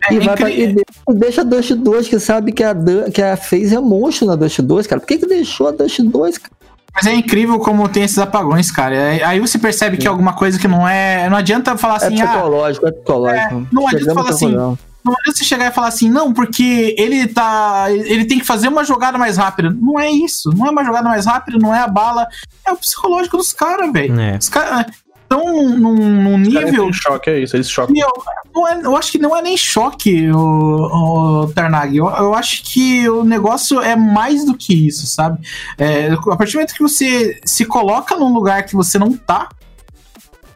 É 0.10 0.14
e 0.14 0.20
vai 0.20 0.36
pra, 0.36 0.50
e 0.50 0.74
de- 0.74 0.84
deixa 1.14 1.42
a 1.42 1.44
Dust 1.44 1.72
2, 1.74 2.08
que 2.08 2.20
sabe 2.20 2.52
que 2.54 2.64
a, 2.64 2.74
que 3.14 3.22
a 3.22 3.36
FaZe 3.36 3.76
é 3.76 3.80
monstro 3.80 4.26
na 4.28 4.36
Dust 4.36 4.60
2, 4.62 4.88
cara. 4.88 5.00
Por 5.02 5.08
que, 5.08 5.18
que 5.18 5.28
deixou 5.28 5.68
a 5.68 5.72
Dust 5.72 6.00
2, 6.00 6.38
cara? 6.38 6.52
Mas 6.94 7.06
é 7.06 7.14
incrível 7.14 7.58
como 7.60 7.88
tem 7.88 8.04
esses 8.04 8.18
apagões, 8.18 8.72
cara. 8.72 8.96
É- 8.96 9.24
Aí 9.24 9.40
você 9.40 9.58
percebe 9.60 9.98
que 9.98 10.08
é 10.08 10.10
alguma 10.10 10.34
coisa 10.34 10.58
que 10.58 10.68
não 10.68 10.88
é. 10.88 11.30
Não 11.30 11.38
adianta 11.38 11.78
falar 11.78 11.96
É 12.02 12.06
assim, 12.08 12.22
ah, 12.22 12.28
psicológico, 12.28 12.88
é 12.88 12.92
psicológico. 12.92 13.56
É, 13.56 13.66
não 13.74 13.88
adianta 13.88 14.14
falar 14.14 14.30
assim, 14.30 14.46
conclusão. 14.48 14.80
Não 15.04 15.14
adianta 15.14 15.38
você 15.40 15.44
chegar 15.44 15.72
e 15.72 15.74
falar 15.74 15.88
assim, 15.88 16.10
não, 16.10 16.32
porque 16.32 16.96
ele 16.98 17.28
tá. 17.28 17.86
Ele 17.90 18.26
tem 18.26 18.40
que 18.40 18.46
fazer 18.46 18.68
uma 18.68 18.84
jogada 18.84 19.18
mais 19.18 19.38
rápida. 19.38 19.70
Não 19.72 20.00
é 20.00 20.10
isso. 20.12 20.50
Não 20.56 20.68
é 20.68 20.70
uma 20.70 20.84
jogada 20.86 21.10
mais 21.10 21.26
rápida, 21.26 21.58
não 21.58 21.74
é 21.74 21.80
a 21.80 21.88
bala. 21.88 22.28
É 22.66 22.72
o 22.72 22.78
psicológico 22.78 23.38
dos 23.38 23.52
caras, 23.52 23.92
velho. 23.92 24.20
É. 24.20 24.38
Os 24.38 24.50
caras 24.50 24.86
estão 25.24 25.44
num, 25.78 25.96
num 25.96 26.38
nível. 26.38 26.90
Em 26.90 26.94
choque, 26.94 27.30
é 27.30 27.40
isso, 27.40 27.56
eles 27.56 27.70
chocam. 27.70 27.96
Eu, 27.98 28.12
não 28.54 28.68
é- 28.68 28.82
eu 28.84 28.96
acho 28.98 29.12
que 29.12 29.18
não 29.18 29.36
é 29.36 29.42
nem 29.42 29.58
choque, 29.58 30.30
o, 30.30 31.44
o 31.46 31.48
Tarnag. 31.54 31.96
Eu, 31.96 32.08
eu 32.10 32.36
acho 32.36 32.64
que 32.64 33.10
o 33.10 33.24
negócio 33.24 33.80
é 33.80 33.96
mais 33.96 34.46
do 34.46 34.56
que 34.56 34.88
isso, 34.88 35.08
sabe? 35.08 35.40
É, 35.78 36.12
a 36.12 36.36
partir 36.36 36.54
do 36.54 36.56
momento 36.58 36.74
que 36.74 36.82
você 36.84 37.40
se 37.46 37.66
coloca 37.66 38.16
num 38.18 38.34
lugar 38.34 38.66
que 38.66 38.76
você 38.76 39.00
não 39.00 39.14
tá, 39.14 39.50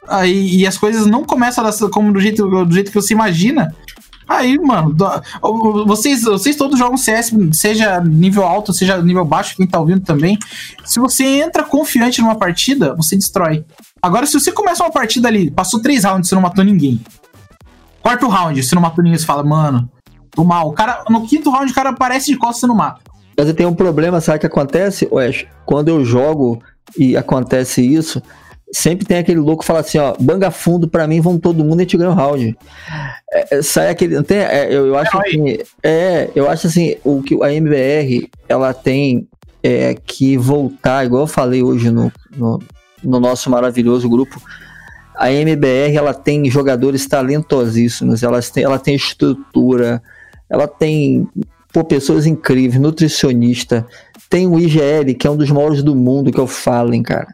aí, 0.06 0.58
e 0.58 0.66
as 0.66 0.76
coisas 0.78 1.06
não 1.06 1.24
começam 1.24 1.64
a 1.66 1.70
dar 1.70 1.88
como 1.90 2.12
do 2.12 2.20
jeito, 2.20 2.46
do 2.64 2.72
jeito 2.72 2.90
que 2.90 3.00
você 3.00 3.14
imagina. 3.14 3.74
Aí, 4.28 4.58
mano, 4.58 4.94
vocês, 5.86 6.24
vocês 6.24 6.56
todos 6.56 6.78
jogam 6.78 6.96
CS, 6.96 7.32
seja 7.52 8.00
nível 8.00 8.44
alto, 8.44 8.72
seja 8.72 9.00
nível 9.00 9.24
baixo, 9.24 9.56
quem 9.56 9.66
tá 9.66 9.78
ouvindo 9.78 10.00
também. 10.00 10.36
Se 10.84 10.98
você 10.98 11.24
entra 11.24 11.62
confiante 11.62 12.20
numa 12.20 12.34
partida, 12.34 12.94
você 12.94 13.16
destrói. 13.16 13.64
Agora, 14.02 14.26
se 14.26 14.38
você 14.38 14.50
começa 14.50 14.82
uma 14.82 14.90
partida 14.90 15.28
ali, 15.28 15.50
passou 15.50 15.80
três 15.80 16.04
rounds, 16.04 16.28
você 16.28 16.34
não 16.34 16.42
matou 16.42 16.64
ninguém. 16.64 17.00
Quarto 18.02 18.28
round, 18.28 18.62
você 18.62 18.74
não 18.74 18.82
matou 18.82 19.02
ninguém, 19.02 19.18
você 19.18 19.26
fala, 19.26 19.44
mano, 19.44 19.88
tô 20.30 20.44
mal. 20.44 20.68
O 20.68 20.72
cara, 20.72 21.04
no 21.08 21.26
quinto 21.26 21.50
round, 21.50 21.70
o 21.70 21.74
cara 21.74 21.90
aparece 21.90 22.26
de 22.26 22.36
costas 22.36 22.64
e 22.64 22.66
não 22.66 22.74
mata. 22.74 23.00
Mas 23.36 23.46
eu 23.48 23.54
tenho 23.54 23.68
um 23.68 23.74
problema, 23.74 24.20
sabe 24.20 24.38
o 24.38 24.40
que 24.40 24.46
acontece, 24.46 25.08
Wes? 25.10 25.46
Quando 25.64 25.88
eu 25.88 26.04
jogo 26.04 26.60
e 26.98 27.16
acontece 27.16 27.82
isso, 27.82 28.22
sempre 28.72 29.06
tem 29.06 29.18
aquele 29.18 29.40
louco 29.40 29.60
que 29.60 29.66
fala 29.66 29.80
assim, 29.80 29.98
ó, 29.98 30.14
banga 30.18 30.50
fundo 30.50 30.88
pra 30.88 31.06
mim, 31.06 31.20
vamos 31.20 31.40
todo 31.40 31.64
mundo 31.64 31.80
e 31.80 31.82
gente 31.82 31.96
ganha 31.96 32.10
o 32.10 32.14
round. 32.14 32.56
É, 33.32 33.58
é, 33.58 33.62
sai 33.62 33.90
aquele. 33.90 34.22
Tem, 34.22 34.38
é, 34.38 34.66
eu, 34.66 34.86
eu 34.86 34.98
acho 34.98 35.16
Herói. 35.16 35.28
assim. 35.28 35.58
É, 35.82 36.30
eu 36.34 36.48
acho 36.48 36.66
assim, 36.66 36.96
o 37.04 37.22
que 37.22 37.42
a 37.42 37.52
MBR 37.52 38.28
ela 38.48 38.74
tem 38.74 39.28
é, 39.62 39.94
que 39.94 40.36
voltar, 40.36 41.04
igual 41.04 41.22
eu 41.22 41.26
falei 41.26 41.62
hoje 41.62 41.90
no, 41.90 42.12
no, 42.36 42.60
no 43.02 43.20
nosso 43.20 43.50
maravilhoso 43.50 44.08
grupo. 44.08 44.40
A 45.16 45.32
MBR 45.32 45.96
ela 45.96 46.12
tem 46.12 46.48
jogadores 46.50 47.06
talentosíssimos, 47.06 48.22
elas 48.22 48.50
têm, 48.50 48.64
ela 48.64 48.78
tem 48.78 48.94
estrutura, 48.94 50.02
ela 50.48 50.68
tem 50.68 51.26
pô, 51.72 51.82
pessoas 51.82 52.26
incríveis, 52.26 52.80
nutricionista. 52.80 53.86
Tem 54.28 54.46
o 54.46 54.58
IGL, 54.58 55.14
que 55.18 55.26
é 55.26 55.30
um 55.30 55.36
dos 55.36 55.50
maiores 55.50 55.82
do 55.82 55.94
mundo, 55.94 56.30
que 56.30 56.38
é 56.38 56.42
o 56.42 56.46
Fallen, 56.46 57.02
cara. 57.02 57.28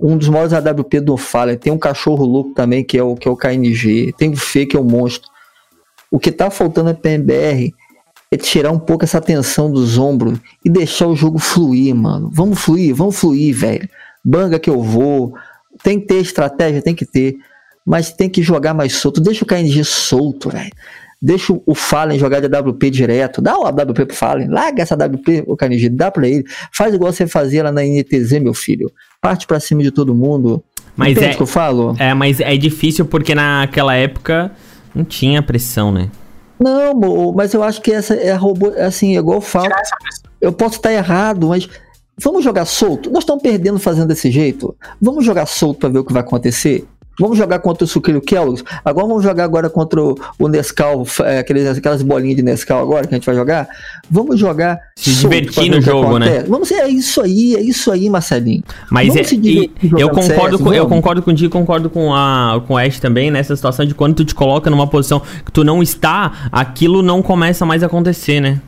Um 0.00 0.16
dos 0.16 0.28
maiores 0.28 0.52
AWP 0.52 1.00
do 1.00 1.16
Fallen. 1.16 1.56
Tem 1.56 1.72
um 1.72 1.78
cachorro 1.78 2.24
louco 2.24 2.54
também, 2.54 2.84
que 2.84 2.96
é 2.96 3.02
o, 3.02 3.16
que 3.16 3.26
é 3.26 3.30
o 3.30 3.36
KNG. 3.36 4.14
Tem 4.16 4.30
o 4.30 4.36
Fê, 4.36 4.64
que 4.64 4.76
é 4.76 4.80
o 4.80 4.84
monstro. 4.84 5.28
O 6.10 6.18
que 6.18 6.30
tá 6.30 6.50
faltando 6.50 6.94
pra 6.94 7.10
MBR 7.10 7.74
é 8.30 8.36
tirar 8.36 8.70
um 8.70 8.78
pouco 8.78 9.04
essa 9.04 9.20
tensão 9.20 9.70
dos 9.70 9.98
ombros 9.98 10.38
e 10.64 10.70
deixar 10.70 11.06
o 11.06 11.16
jogo 11.16 11.38
fluir, 11.38 11.94
mano. 11.94 12.30
Vamos 12.32 12.60
fluir, 12.60 12.94
vamos 12.94 13.18
fluir, 13.18 13.54
velho. 13.54 13.88
Banga 14.24 14.58
que 14.58 14.70
eu 14.70 14.82
vou. 14.82 15.34
Tem 15.82 16.00
que 16.00 16.06
ter 16.06 16.20
estratégia, 16.20 16.82
tem 16.82 16.94
que 16.94 17.06
ter. 17.06 17.36
Mas 17.84 18.12
tem 18.12 18.28
que 18.28 18.42
jogar 18.42 18.74
mais 18.74 18.94
solto. 18.94 19.20
Deixa 19.20 19.44
o 19.44 19.46
KNG 19.46 19.82
solto, 19.84 20.50
velho. 20.50 20.72
Deixa 21.20 21.52
o 21.66 21.74
Fallen 21.74 22.18
jogar 22.18 22.40
de 22.40 22.54
AWP 22.54 22.90
direto. 22.90 23.42
Dá 23.42 23.58
o 23.58 23.66
AWP 23.66 24.06
pro 24.06 24.14
Fallen. 24.14 24.48
Larga 24.48 24.82
essa 24.82 24.94
AWP, 24.94 25.44
o 25.46 25.56
KNG. 25.56 25.88
Dá 25.88 26.10
pra 26.10 26.28
ele. 26.28 26.44
Faz 26.72 26.94
igual 26.94 27.12
você 27.12 27.26
fazia 27.26 27.64
lá 27.64 27.72
na 27.72 27.82
NTZ, 27.82 28.40
meu 28.40 28.54
filho. 28.54 28.92
Parte 29.20 29.46
pra 29.46 29.58
cima 29.58 29.82
de 29.82 29.90
todo 29.90 30.14
mundo. 30.14 30.62
Mas 30.96 31.12
Entende 31.12 31.26
é, 31.26 31.32
o 31.32 31.36
que 31.36 31.42
eu 31.42 31.46
falo? 31.46 31.94
é, 31.98 32.12
mas 32.14 32.40
é 32.40 32.56
difícil 32.56 33.04
porque 33.04 33.34
naquela 33.34 33.94
época 33.94 34.50
não 34.94 35.04
tinha 35.04 35.42
pressão, 35.42 35.92
né? 35.92 36.10
Não, 36.58 37.32
mas 37.32 37.54
eu 37.54 37.62
acho 37.62 37.80
que 37.80 37.92
essa 37.92 38.14
é 38.14 38.34
robô, 38.34 38.72
assim, 38.78 39.14
é 39.14 39.18
igual 39.20 39.36
eu 39.36 39.40
falo. 39.40 39.70
Eu 40.40 40.52
posso 40.52 40.76
estar 40.76 40.92
errado, 40.92 41.48
mas 41.48 41.68
vamos 42.20 42.42
jogar 42.42 42.64
solto? 42.64 43.10
Nós 43.10 43.22
estamos 43.22 43.42
perdendo 43.42 43.78
fazendo 43.78 44.08
desse 44.08 44.30
jeito. 44.30 44.74
Vamos 45.00 45.24
jogar 45.24 45.46
solto 45.46 45.78
para 45.78 45.88
ver 45.88 45.98
o 46.00 46.04
que 46.04 46.12
vai 46.12 46.22
acontecer? 46.22 46.84
Vamos 47.18 47.36
jogar 47.36 47.58
contra 47.58 47.84
o 47.84 47.86
Sucrilho 47.86 48.20
Kellogg's? 48.20 48.64
Agora 48.84 49.06
vamos 49.06 49.22
jogar 49.22 49.44
agora 49.44 49.68
contra 49.68 50.00
o, 50.00 50.48
Nescau, 50.48 51.06
é, 51.24 51.38
aqueles, 51.38 51.66
aquelas 51.66 52.02
bolinhas 52.02 52.36
de 52.36 52.42
Nescau 52.42 52.80
agora 52.80 53.06
que 53.06 53.14
a 53.14 53.18
gente 53.18 53.26
vai 53.26 53.34
jogar? 53.34 53.68
Vamos 54.10 54.38
jogar 54.38 54.78
Se 54.96 55.12
divertir 55.14 55.70
no 55.70 55.80
jogo, 55.80 56.18
né? 56.18 56.26
acontece. 56.26 56.50
Vamos, 56.50 56.70
é 56.70 56.88
isso 56.88 57.20
aí, 57.20 57.54
é 57.54 57.60
isso 57.60 57.90
aí, 57.90 58.08
Marcelinho. 58.08 58.62
Mas 58.90 59.08
Vamos 59.08 59.32
é, 59.32 59.36
divertir 59.36 59.72
eu 59.98 60.10
concordo 60.10 60.56
CS, 60.56 60.62
com, 60.62 60.72
eu 60.72 60.84
vamos? 60.84 60.96
concordo 60.96 61.22
contigo, 61.22 61.52
concordo 61.52 61.90
com 61.90 62.14
a 62.14 62.62
com 62.66 62.74
o 62.74 62.78
Ash 62.78 62.98
também 63.00 63.30
nessa 63.30 63.54
situação 63.54 63.86
de 63.86 63.94
quando 63.94 64.16
tu 64.16 64.24
te 64.24 64.34
coloca 64.34 64.70
numa 64.70 64.86
posição 64.86 65.20
que 65.44 65.52
tu 65.52 65.64
não 65.64 65.82
está, 65.82 66.48
aquilo 66.52 67.02
não 67.02 67.22
começa 67.22 67.64
mais 67.64 67.82
a 67.82 67.86
acontecer, 67.86 68.40
né? 68.40 68.60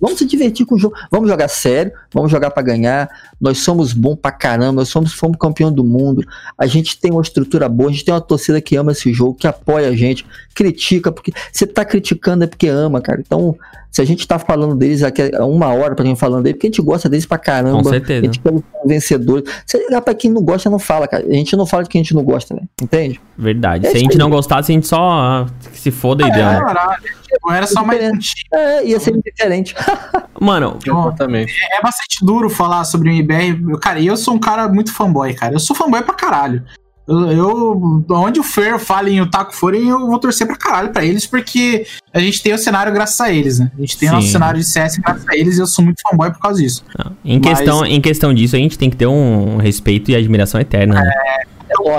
Vamos 0.00 0.18
se 0.18 0.24
divertir 0.24 0.64
com 0.64 0.74
o 0.74 0.78
jogo. 0.78 0.94
Vamos 1.10 1.28
jogar 1.28 1.48
sério, 1.48 1.92
vamos 2.12 2.30
jogar 2.30 2.50
pra 2.50 2.62
ganhar. 2.62 3.08
Nós 3.40 3.58
somos 3.58 3.92
bom 3.92 4.16
pra 4.16 4.32
caramba, 4.32 4.72
nós 4.72 4.88
somos 4.88 5.12
fomos 5.12 5.36
campeão 5.38 5.72
do 5.72 5.84
mundo. 5.84 6.24
A 6.56 6.66
gente 6.66 6.98
tem 6.98 7.10
uma 7.10 7.22
estrutura 7.22 7.68
boa, 7.68 7.90
a 7.90 7.92
gente 7.92 8.04
tem 8.04 8.14
uma 8.14 8.20
torcida 8.20 8.60
que 8.60 8.76
ama 8.76 8.92
esse 8.92 9.12
jogo, 9.12 9.34
que 9.34 9.46
apoia 9.46 9.88
a 9.88 9.96
gente, 9.96 10.26
critica, 10.54 11.12
porque 11.12 11.32
você 11.52 11.66
tá 11.66 11.84
criticando 11.84 12.44
é 12.44 12.46
porque 12.46 12.68
ama, 12.68 13.00
cara. 13.00 13.20
Então, 13.20 13.56
se 13.96 14.02
a 14.02 14.04
gente 14.04 14.28
tá 14.28 14.38
falando 14.38 14.74
deles 14.74 15.02
aqui 15.02 15.22
há 15.34 15.46
uma 15.46 15.72
hora 15.72 15.94
pra 15.94 16.04
gente 16.04 16.20
falando 16.20 16.42
deles, 16.42 16.56
porque 16.58 16.66
a 16.66 16.70
gente 16.70 16.82
gosta 16.82 17.08
deles 17.08 17.24
pra 17.24 17.38
caramba. 17.38 17.82
Com 17.82 17.88
certeza. 17.88 18.20
A 18.20 18.24
gente 18.26 18.40
quer 18.40 18.52
os 18.52 18.62
vencedores. 18.84 19.50
Se 19.64 19.78
ligar 19.78 20.02
pra 20.02 20.14
quem 20.14 20.30
não 20.30 20.42
gosta, 20.42 20.68
não 20.68 20.78
fala, 20.78 21.08
cara. 21.08 21.24
A 21.26 21.32
gente 21.32 21.56
não 21.56 21.64
fala 21.64 21.82
de 21.82 21.88
quem 21.88 22.02
a 22.02 22.04
gente 22.04 22.14
não 22.14 22.22
gosta, 22.22 22.54
né? 22.54 22.60
Entende? 22.82 23.18
Verdade. 23.38 23.86
É 23.86 23.90
Se 23.90 23.96
a 23.96 23.98
gente 23.98 24.12
aí. 24.12 24.18
não 24.18 24.28
gostasse, 24.28 24.70
a 24.70 24.74
gente 24.74 24.86
só 24.86 25.00
ah, 25.00 25.46
se 25.72 25.90
foda 25.90 26.28
e 26.28 26.30
deu, 26.30 26.44
né? 26.44 26.60
Caralho, 26.60 27.02
tipo, 27.22 27.50
era 27.50 27.66
só 27.66 27.82
mais 27.82 28.00
time. 28.00 28.20
É, 28.52 28.86
ia 28.86 29.00
ser 29.00 29.18
diferente. 29.18 29.74
Mano, 30.38 30.78
Exatamente. 30.86 31.54
É 31.72 31.80
bastante 31.80 32.22
duro 32.22 32.50
falar 32.50 32.84
sobre 32.84 33.08
o 33.08 33.12
MBR. 33.12 33.78
Cara, 33.80 33.98
e 33.98 34.06
eu 34.06 34.16
sou 34.18 34.34
um 34.34 34.38
cara 34.38 34.68
muito 34.68 34.92
fanboy, 34.92 35.32
cara. 35.32 35.54
Eu 35.54 35.58
sou 35.58 35.74
fanboy 35.74 36.02
pra 36.02 36.12
caralho. 36.12 36.62
Eu, 37.08 38.04
onde 38.10 38.40
o 38.40 38.42
Fer 38.42 38.78
fala 38.80 39.08
em 39.08 39.20
o 39.20 39.30
Taco 39.30 39.54
forem, 39.54 39.88
eu 39.88 40.06
vou 40.06 40.18
torcer 40.18 40.44
pra 40.46 40.56
caralho 40.56 40.90
pra 40.92 41.04
eles, 41.04 41.24
porque 41.24 41.86
a 42.12 42.18
gente 42.18 42.42
tem 42.42 42.52
o 42.52 42.58
cenário 42.58 42.92
graças 42.92 43.20
a 43.20 43.30
eles, 43.32 43.60
né? 43.60 43.70
A 43.76 43.80
gente 43.80 43.96
tem 43.96 44.08
o 44.08 44.12
nosso 44.12 44.26
Sim. 44.26 44.32
cenário 44.32 44.58
de 44.58 44.66
CS 44.66 44.96
graças 44.98 45.24
a 45.28 45.36
eles 45.36 45.56
e 45.56 45.60
eu 45.60 45.66
sou 45.68 45.84
muito 45.84 46.00
fanboy 46.08 46.32
por 46.32 46.40
causa 46.40 46.60
disso. 46.60 46.82
em 47.24 47.38
Mas- 47.44 47.58
questão, 47.58 47.86
em 47.86 48.00
questão 48.00 48.34
disso, 48.34 48.56
a 48.56 48.58
gente 48.58 48.76
tem 48.76 48.90
que 48.90 48.96
ter 48.96 49.06
um 49.06 49.56
respeito 49.56 50.10
e 50.10 50.16
admiração 50.16 50.60
eterna, 50.60 51.00
né? 51.00 51.12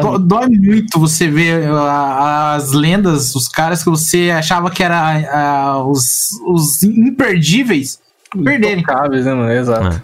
Dó- 0.01 0.17
Dói 0.17 0.47
muito 0.47 0.99
você 0.99 1.27
ver 1.29 1.67
ah, 1.69 2.55
as 2.55 2.71
lendas, 2.73 3.35
os 3.35 3.47
caras 3.47 3.83
que 3.83 3.89
você 3.89 4.31
achava 4.31 4.69
que 4.71 4.81
eram 4.83 5.89
os, 5.89 6.29
os 6.45 6.83
imperdíveis 6.83 7.99
perderem. 8.43 8.79
Intocáveis, 8.79 9.25
né, 9.25 9.33
mano? 9.33 9.51
Exato. 9.51 10.01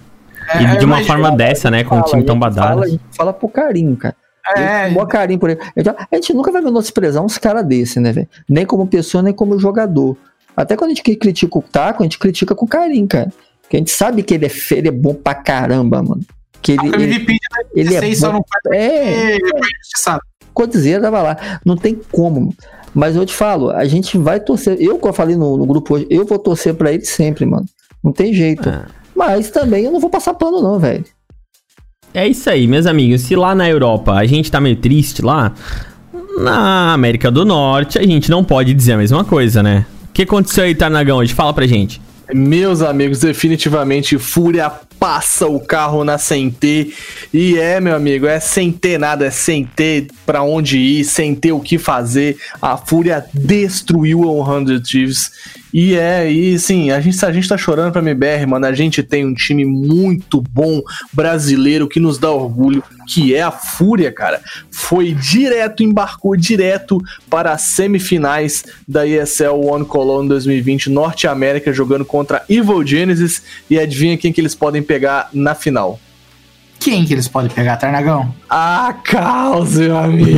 Ah. 0.49 0.57
É, 0.57 0.61
E 0.61 0.65
de 0.65 0.85
uma 0.85 0.97
imagina- 0.97 1.05
forma 1.05 1.31
dessa, 1.37 1.71
né? 1.71 1.83
Com 1.83 1.95
um 1.95 1.99
Fala, 1.99 2.09
time 2.09 2.21
a 2.21 2.25
tão 2.25 2.37
badado. 2.39 2.67
Fala, 2.69 2.85
a 2.85 2.89
gente 2.89 3.01
fala 3.15 3.33
por 3.33 3.49
carinho, 3.49 3.95
cara. 3.95 4.15
É, 4.57 4.89
É, 4.89 5.05
carinho 5.07 5.39
por 5.39 5.49
ele. 5.49 5.59
Então, 5.75 5.95
a 5.97 6.15
gente 6.15 6.33
nunca 6.33 6.51
vai 6.51 6.61
menosprezar 6.61 7.23
uns 7.23 7.37
caras 7.37 7.65
desse, 7.65 7.99
né, 7.99 8.11
velho? 8.11 8.27
Nem 8.47 8.65
como 8.65 8.85
pessoa, 8.87 9.21
nem 9.21 9.33
como 9.33 9.57
jogador. 9.59 10.17
Até 10.55 10.75
quando 10.75 10.91
a 10.91 10.93
gente 10.93 11.15
critica 11.17 11.57
o 11.57 11.61
Taco, 11.61 12.03
a 12.03 12.05
gente 12.05 12.19
critica 12.19 12.53
com 12.53 12.67
carinho, 12.67 13.07
cara. 13.07 13.31
Porque 13.61 13.77
a 13.77 13.79
gente 13.79 13.91
sabe 13.91 14.21
que 14.23 14.33
ele 14.33 14.45
é, 14.45 14.49
fe- 14.49 14.75
ele 14.79 14.89
é 14.89 14.91
bom 14.91 15.13
pra 15.13 15.33
caramba, 15.33 16.03
mano. 16.03 16.21
Que 16.61 16.73
ele, 16.73 16.89
o 16.89 16.95
ele, 16.95 17.03
MVP 17.05 17.33
de 17.33 17.39
ele 17.75 17.95
é 17.95 18.01
2016 18.01 18.19
só 18.19 18.31
bom. 18.31 18.33
não 18.67 18.73
É, 18.73 19.37
injustiçado. 19.37 20.21
Codizeira 20.53 21.01
tava 21.01 21.21
lá. 21.21 21.59
Não 21.65 21.75
tem 21.75 21.99
como. 22.11 22.53
Mas 22.93 23.15
eu 23.15 23.25
te 23.25 23.33
falo, 23.33 23.71
a 23.71 23.85
gente 23.85 24.17
vai 24.17 24.39
torcer. 24.39 24.77
Eu, 24.79 24.97
como 24.99 25.09
eu 25.09 25.13
falei 25.15 25.35
no, 25.35 25.57
no 25.57 25.65
grupo 25.65 25.95
hoje, 25.95 26.05
eu 26.09 26.25
vou 26.25 26.37
torcer 26.37 26.75
pra 26.75 26.91
ele 26.93 27.03
sempre, 27.05 27.45
mano. 27.45 27.65
Não 28.03 28.11
tem 28.11 28.33
jeito. 28.33 28.69
É. 28.69 28.83
Mas 29.15 29.49
também 29.49 29.85
eu 29.85 29.91
não 29.91 29.99
vou 29.99 30.09
passar 30.09 30.33
pano, 30.35 30.61
não, 30.61 30.77
velho. 30.77 31.03
É 32.13 32.27
isso 32.27 32.49
aí, 32.49 32.67
meus 32.67 32.85
amigos. 32.85 33.21
Se 33.21 33.35
lá 33.35 33.55
na 33.55 33.67
Europa 33.69 34.13
a 34.13 34.25
gente 34.25 34.51
tá 34.51 34.61
meio 34.61 34.75
triste 34.75 35.21
lá, 35.21 35.51
na 36.37 36.93
América 36.93 37.31
do 37.31 37.43
Norte 37.43 37.97
a 37.97 38.03
gente 38.03 38.29
não 38.29 38.43
pode 38.43 38.73
dizer 38.73 38.93
a 38.93 38.97
mesma 38.97 39.23
coisa, 39.23 39.63
né? 39.63 39.85
O 40.09 40.13
que 40.13 40.21
aconteceu 40.21 40.63
aí, 40.63 40.75
Tarnagão, 40.75 41.17
hoje? 41.17 41.33
Fala 41.33 41.53
pra 41.53 41.65
gente. 41.65 41.99
Meus 42.31 42.81
amigos, 42.81 43.19
definitivamente 43.19 44.17
Fúria 44.17 44.71
passa 44.99 45.47
o 45.47 45.59
carro 45.59 46.03
na 46.03 46.17
sem. 46.17 46.55
E 47.33 47.57
é, 47.57 47.81
meu 47.81 47.95
amigo, 47.95 48.25
é 48.25 48.39
sem 48.39 48.71
ter 48.71 48.97
nada, 48.97 49.25
é 49.25 49.29
sem 49.29 49.65
ter 49.65 50.07
pra 50.25 50.41
onde 50.41 50.77
ir, 50.77 51.03
sem 51.03 51.35
ter 51.35 51.51
o 51.51 51.59
que 51.59 51.77
fazer. 51.77 52.37
A 52.61 52.77
Fúria 52.77 53.25
destruiu 53.33 54.23
a 54.23 54.63
100 54.65 54.79
Thieves. 54.79 55.31
E 55.73 55.95
é, 55.95 56.29
e 56.29 56.59
sim, 56.59 56.91
a 56.91 57.01
gente, 57.01 57.25
a 57.25 57.31
gente 57.31 57.49
tá 57.49 57.57
chorando 57.57 57.91
pra 57.91 58.01
MBR, 58.01 58.45
mano. 58.45 58.67
A 58.67 58.73
gente 58.73 59.01
tem 59.01 59.25
um 59.25 59.33
time 59.33 59.65
muito 59.65 60.39
bom 60.39 60.81
brasileiro 61.11 61.87
que 61.87 61.99
nos 61.99 62.19
dá 62.19 62.29
orgulho, 62.29 62.83
que 63.07 63.33
é 63.33 63.41
a 63.41 63.49
Fúria, 63.49 64.11
cara. 64.11 64.39
Foi 64.69 65.13
direto, 65.13 65.81
embarcou 65.81 66.35
direto 66.35 67.01
para 67.27 67.53
as 67.53 67.63
semifinais 67.63 68.63
da 68.87 69.07
ESL 69.07 69.65
One 69.65 69.85
Cologne 69.85 70.29
2020 70.29 70.91
Norte 70.91 71.27
América, 71.27 71.73
jogando 71.73 72.05
contra 72.05 72.43
Evil 72.47 72.85
Genesis. 72.85 73.41
E 73.67 73.79
adivinha 73.79 74.15
quem 74.15 74.31
que 74.31 74.39
eles 74.39 74.53
podem 74.53 74.83
pegar 74.83 75.29
na 75.33 75.55
final? 75.55 75.99
Quem 76.79 77.05
que 77.05 77.13
eles 77.13 77.27
podem 77.27 77.49
pegar, 77.49 77.77
Tarnagão? 77.77 78.35
Ah, 78.49 78.93
Caos, 79.05 79.77
meu 79.77 79.97
amigo! 79.97 80.37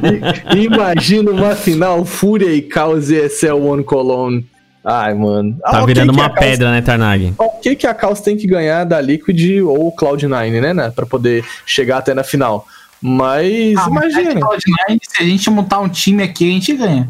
Imagina 0.56 1.30
uma 1.30 1.56
final 1.56 2.04
Fúria 2.04 2.52
e 2.54 2.62
Caos 2.62 3.10
ESL 3.10 3.56
One 3.56 3.84
Cologne. 3.84 4.46
Ai, 4.84 5.14
mano. 5.14 5.56
Tá 5.62 5.78
Ah, 5.78 5.86
virando 5.86 6.12
uma 6.12 6.28
Caos- 6.28 6.40
pedra, 6.46 6.70
né, 6.72 6.82
Tarnag? 6.82 7.34
O 7.38 7.50
que, 7.60 7.76
que 7.76 7.86
a 7.86 7.94
Caos 7.94 8.20
tem 8.20 8.36
que 8.36 8.46
ganhar 8.46 8.84
da 8.84 9.00
Liquid 9.00 9.62
ou 9.62 9.94
Cloud9, 9.94 10.60
né, 10.60 10.74
né? 10.74 10.90
Pra 10.90 11.06
poder 11.06 11.44
chegar 11.64 11.98
até 11.98 12.12
na 12.14 12.24
final. 12.24 12.66
Mas 13.00 13.76
Ah, 13.76 13.88
mas 13.90 14.12
imagina. 14.12 14.40
Cloud9, 14.40 14.98
se 15.02 15.22
a 15.22 15.26
gente 15.26 15.48
montar 15.50 15.80
um 15.80 15.88
time 15.88 16.22
aqui, 16.22 16.48
a 16.48 16.52
gente 16.52 16.72
ganha. 16.74 17.08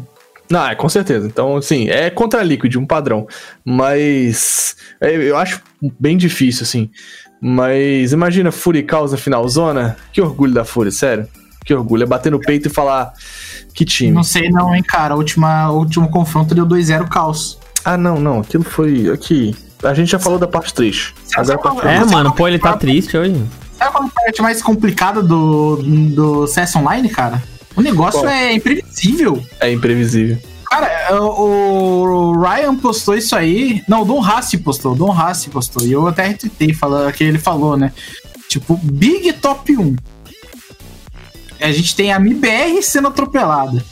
Não, 0.49 0.67
é 0.67 0.75
com 0.75 0.87
certeza. 0.89 1.25
Então, 1.25 1.57
assim, 1.57 1.89
é 1.89 2.09
contra 2.11 2.41
a 2.41 2.43
Liquid, 2.43 2.75
um 2.75 2.85
padrão. 2.85 3.27
Mas 3.65 4.75
é, 5.01 5.15
eu 5.15 5.35
acho 5.37 5.61
bem 5.99 6.15
difícil, 6.17 6.63
assim. 6.63 6.89
Mas 7.41 8.13
imagina 8.13 8.51
Fúria 8.51 8.79
e 8.79 8.83
Caos 8.83 9.11
na 9.11 9.17
final 9.17 9.47
zona. 9.49 9.97
Que 10.11 10.21
orgulho 10.21 10.53
da 10.53 10.63
Fúria, 10.63 10.91
sério. 10.91 11.27
Que 11.65 11.73
orgulho. 11.73 12.03
É 12.03 12.05
bater 12.05 12.31
no 12.31 12.39
peito 12.39 12.67
e 12.67 12.71
falar 12.71 13.13
que 13.73 13.83
time. 13.83 14.11
Não 14.11 14.23
sei 14.23 14.49
não, 14.49 14.75
hein, 14.75 14.83
cara. 14.83 15.15
O 15.15 15.19
último 15.19 16.09
confronto 16.09 16.53
deu 16.53 16.65
2-0 16.65 17.07
caos. 17.09 17.57
Ah, 17.85 17.97
não, 17.97 18.19
não. 18.19 18.39
Aquilo 18.39 18.63
foi 18.63 19.09
aqui. 19.11 19.55
A 19.83 19.93
gente 19.93 20.11
já 20.11 20.19
falou 20.19 20.39
da 20.39 20.47
parte 20.47 20.73
3. 20.73 21.13
Agora 21.35 21.55
a 21.55 21.57
parte 21.59 21.87
É, 21.87 21.99
Você 21.99 22.11
mano, 22.11 22.33
pô, 22.33 22.47
ele 22.47 22.59
tá 22.59 22.77
triste 22.77 23.17
hoje. 23.17 23.43
Sabe 23.77 23.91
qual 23.91 24.03
é 24.03 24.07
a 24.07 24.09
parte 24.09 24.41
mais 24.41 24.61
complicada 24.61 25.21
do, 25.21 25.77
do 25.77 26.47
CS 26.47 26.75
Online, 26.77 27.09
cara? 27.09 27.43
O 27.75 27.81
negócio 27.81 28.25
é 28.27 28.53
imprevisível. 28.53 29.43
é 29.59 29.71
imprevisível. 29.71 30.37
Cara, 30.69 31.21
o, 31.21 32.31
o 32.31 32.41
Ryan 32.41 32.75
postou 32.75 33.15
isso 33.15 33.35
aí. 33.35 33.83
Não, 33.87 34.03
o 34.03 34.05
Don 34.05 34.23
Hassi 34.23 34.57
postou. 34.57 34.93
O 34.93 34.95
Don 34.95 35.11
Hassi 35.11 35.49
postou. 35.49 35.85
E 35.85 35.91
eu 35.91 36.07
até 36.07 36.27
retuitei 36.27 36.73
falando 36.73 37.11
que 37.11 37.23
ele 37.23 37.37
falou, 37.37 37.75
né? 37.75 37.91
Tipo, 38.47 38.79
Big 38.81 39.33
Top 39.33 39.75
1. 39.75 39.95
A 41.59 41.71
gente 41.71 41.95
tem 41.95 42.11
a 42.11 42.17
MBR 42.17 42.81
sendo 42.81 43.07
atropelada. 43.09 43.83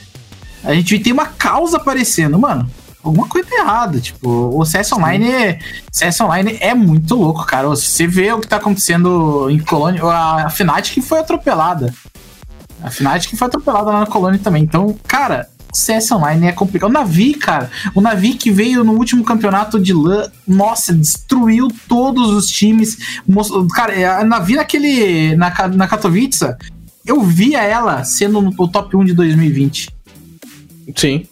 A 0.63 0.73
gente 0.73 0.99
tem 0.99 1.13
uma 1.13 1.25
causa 1.25 1.77
aparecendo. 1.77 2.37
Mano, 2.39 2.69
alguma 3.03 3.27
coisa 3.27 3.49
tá 3.49 3.55
errada. 3.57 3.99
Tipo, 3.99 4.29
o 4.57 4.65
CS 4.65 4.91
Online 4.93 5.29
é, 5.31 5.59
CS 5.91 6.21
Online 6.21 6.57
é 6.59 6.73
muito 6.73 7.15
louco, 7.15 7.45
cara. 7.45 7.67
Você 7.67 8.05
vê 8.07 8.31
o 8.31 8.39
que 8.39 8.47
tá 8.47 8.57
acontecendo 8.57 9.49
em 9.49 9.59
Colônia. 9.59 10.03
A 10.05 10.49
Fnatic 10.49 11.01
foi 11.03 11.19
atropelada. 11.19 11.93
A 12.83 12.89
Fnatic 12.89 13.35
foi 13.35 13.47
atropelada 13.47 13.91
lá 13.91 13.99
na 14.01 14.05
Colônia 14.07 14.39
também. 14.39 14.63
Então, 14.63 14.95
cara, 15.07 15.47
CS 15.73 16.11
Online 16.11 16.47
é 16.47 16.51
complicado. 16.51 16.89
O 16.89 16.93
Navi, 16.93 17.33
cara, 17.35 17.69
o 17.95 18.01
Navi 18.01 18.33
que 18.33 18.51
veio 18.51 18.83
no 18.83 18.93
último 18.93 19.23
campeonato 19.23 19.79
de 19.79 19.93
LAN, 19.93 20.29
nossa, 20.47 20.93
destruiu 20.93 21.67
todos 21.87 22.29
os 22.31 22.47
times. 22.47 22.97
Cara, 23.73 24.19
a 24.19 24.23
Navi 24.23 24.55
naquele. 24.55 25.35
Na, 25.35 25.53
na 25.69 25.87
Katowice, 25.87 26.55
eu 27.05 27.21
via 27.21 27.61
ela 27.63 28.03
sendo 28.03 28.41
no- 28.41 28.53
o 28.57 28.67
top 28.67 28.95
1 28.97 29.05
de 29.05 29.13
2020. 29.13 29.89
Sim. 30.95 31.25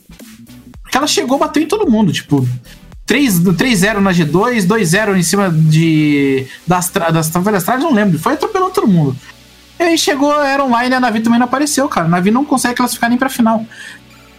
Porque 0.89 0.97
ela 0.97 1.05
chegou, 1.05 1.37
bateu 1.37 1.61
em 1.61 1.67
todo 1.67 1.89
mundo, 1.89 2.11
tipo, 2.11 2.47
3-0 3.07 3.99
na 3.99 4.11
G2, 4.11 4.65
2-0 4.65 5.15
em 5.15 5.21
cima 5.21 5.51
de 5.51 6.47
das, 6.65 6.89
das, 6.89 7.29
das 7.29 7.63
trás, 7.63 7.83
não 7.83 7.93
lembro. 7.93 8.17
Foi 8.17 8.33
atropelando 8.33 8.71
todo 8.71 8.87
mundo. 8.87 9.15
E 9.79 9.83
aí 9.83 9.97
chegou, 9.99 10.33
era 10.41 10.63
online, 10.63 10.95
a 10.95 10.99
Navi 10.99 11.21
também 11.21 11.37
não 11.37 11.45
apareceu, 11.45 11.87
cara. 11.87 12.07
A 12.07 12.09
Navi 12.09 12.31
não 12.31 12.43
consegue 12.43 12.73
classificar 12.73 13.07
nem 13.07 13.19
pra 13.19 13.29
final. 13.29 13.63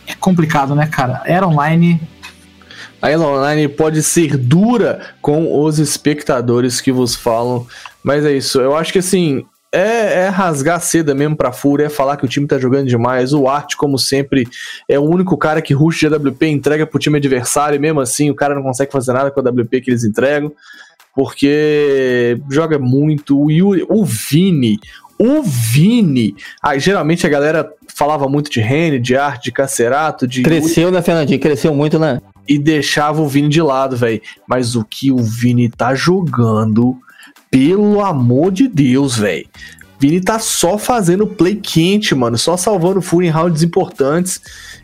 É 0.08 0.14
complicado, 0.14 0.74
né, 0.74 0.88
cara? 0.88 1.22
Era 1.24 1.46
online. 1.46 2.00
A 3.00 3.08
Era 3.10 3.20
online 3.20 3.68
pode 3.68 4.02
ser 4.02 4.36
dura 4.36 5.14
com 5.22 5.62
os 5.62 5.78
espectadores 5.78 6.80
que 6.80 6.90
vos 6.90 7.14
falam. 7.14 7.64
Mas 8.02 8.24
é 8.24 8.32
isso. 8.32 8.60
Eu 8.60 8.76
acho 8.76 8.92
que 8.92 8.98
assim, 8.98 9.46
é, 9.72 10.24
é, 10.24 10.28
rasgar 10.28 10.80
seda 10.80 11.14
mesmo 11.14 11.36
pra 11.36 11.52
Fúria, 11.52 11.86
é 11.86 11.88
falar 11.88 12.16
que 12.16 12.24
o 12.24 12.28
time 12.28 12.46
tá 12.46 12.58
jogando 12.58 12.88
demais. 12.88 13.32
O 13.32 13.48
Art, 13.48 13.74
como 13.76 13.98
sempre, 13.98 14.48
é 14.88 14.98
o 14.98 15.02
único 15.02 15.36
cara 15.36 15.62
que 15.62 15.72
rush 15.72 16.00
de 16.00 16.06
AWP 16.06 16.46
entrega 16.46 16.86
pro 16.86 16.98
time 16.98 17.18
adversário, 17.18 17.76
e 17.76 17.78
mesmo 17.78 18.00
assim 18.00 18.30
o 18.30 18.34
cara 18.34 18.54
não 18.54 18.62
consegue 18.62 18.90
fazer 18.90 19.12
nada 19.12 19.30
com 19.30 19.40
a 19.40 19.44
AWP 19.44 19.80
que 19.80 19.90
eles 19.90 20.04
entregam, 20.04 20.52
porque 21.14 22.40
joga 22.50 22.78
muito. 22.78 23.40
O 23.40 23.50
Yuri, 23.50 23.86
o 23.88 24.04
Vini, 24.04 24.78
o 25.18 25.42
Vini. 25.42 26.34
Ah, 26.60 26.76
geralmente 26.76 27.26
a 27.26 27.30
galera 27.30 27.70
falava 27.94 28.28
muito 28.28 28.50
de 28.50 28.60
Rene, 28.60 28.98
de 28.98 29.16
Art, 29.16 29.42
de 29.42 29.52
Cacerato, 29.52 30.26
de. 30.26 30.42
Cresceu, 30.42 30.84
Yuri, 30.84 30.96
né, 30.96 31.02
Fernandinho? 31.02 31.40
Cresceu 31.40 31.74
muito, 31.74 31.98
né? 31.98 32.20
E 32.48 32.58
deixava 32.58 33.22
o 33.22 33.28
Vini 33.28 33.48
de 33.48 33.62
lado, 33.62 33.96
velho. 33.96 34.20
Mas 34.48 34.74
o 34.74 34.84
que 34.84 35.12
o 35.12 35.18
Vini 35.18 35.68
tá 35.68 35.94
jogando 35.94 36.96
pelo 37.50 38.00
amor 38.00 38.52
de 38.52 38.68
Deus, 38.68 39.16
velho. 39.16 39.48
Vini 39.98 40.20
tá 40.20 40.38
só 40.38 40.78
fazendo 40.78 41.26
play 41.26 41.56
quente, 41.56 42.14
mano. 42.14 42.38
Só 42.38 42.56
salvando 42.56 43.02
full 43.02 43.22
em 43.22 43.28
rounds 43.28 43.62
importantes 43.62 44.40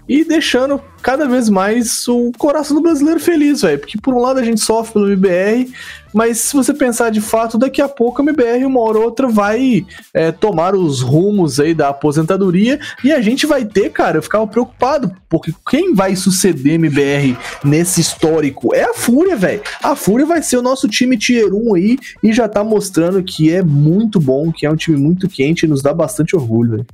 e 0.08 0.24
deixando 0.24 0.80
cada 1.02 1.28
vez 1.28 1.48
mais 1.48 2.06
o 2.08 2.32
coração 2.36 2.76
do 2.76 2.82
brasileiro 2.82 3.20
feliz, 3.20 3.62
velho. 3.62 3.78
Porque 3.78 3.98
por 3.98 4.14
um 4.14 4.20
lado 4.20 4.40
a 4.40 4.42
gente 4.42 4.60
sofre 4.60 4.94
pelo 4.94 5.06
MBR, 5.06 5.72
mas 6.12 6.38
se 6.38 6.54
você 6.54 6.72
pensar 6.72 7.10
de 7.10 7.20
fato, 7.20 7.58
daqui 7.58 7.80
a 7.80 7.88
pouco 7.88 8.20
a 8.20 8.24
MBR, 8.24 8.64
uma 8.64 8.80
hora 8.80 8.98
ou 8.98 9.04
outra, 9.04 9.28
vai 9.28 9.86
é, 10.12 10.32
tomar 10.32 10.74
os 10.74 11.00
rumos 11.00 11.60
aí 11.60 11.74
da 11.74 11.90
aposentadoria 11.90 12.80
e 13.04 13.12
a 13.12 13.20
gente 13.20 13.46
vai 13.46 13.64
ter, 13.64 13.90
cara, 13.90 14.18
eu 14.18 14.22
ficava 14.22 14.46
preocupado, 14.46 15.14
porque 15.28 15.52
quem 15.68 15.94
vai 15.94 16.16
suceder 16.16 16.74
MBR 16.74 17.36
nesse 17.62 18.00
histórico 18.00 18.74
é 18.74 18.84
a 18.84 18.94
Fúria, 18.94 19.36
velho. 19.36 19.62
A 19.82 19.94
Fúria 19.94 20.26
vai 20.26 20.42
ser 20.42 20.56
o 20.56 20.62
nosso 20.62 20.88
time 20.88 21.16
tier 21.16 21.52
1 21.52 21.74
aí 21.74 21.98
e 22.22 22.32
já 22.32 22.48
tá 22.48 22.64
mostrando 22.64 23.22
que 23.22 23.52
é 23.52 23.62
muito 23.62 24.18
bom, 24.18 24.50
que 24.50 24.66
é 24.66 24.70
um 24.70 24.76
time 24.76 24.96
muito 24.96 25.28
quente 25.28 25.66
e 25.66 25.68
nos 25.68 25.82
dá 25.82 25.92
bastante 25.92 26.34
orgulho, 26.34 26.70
velho 26.72 26.86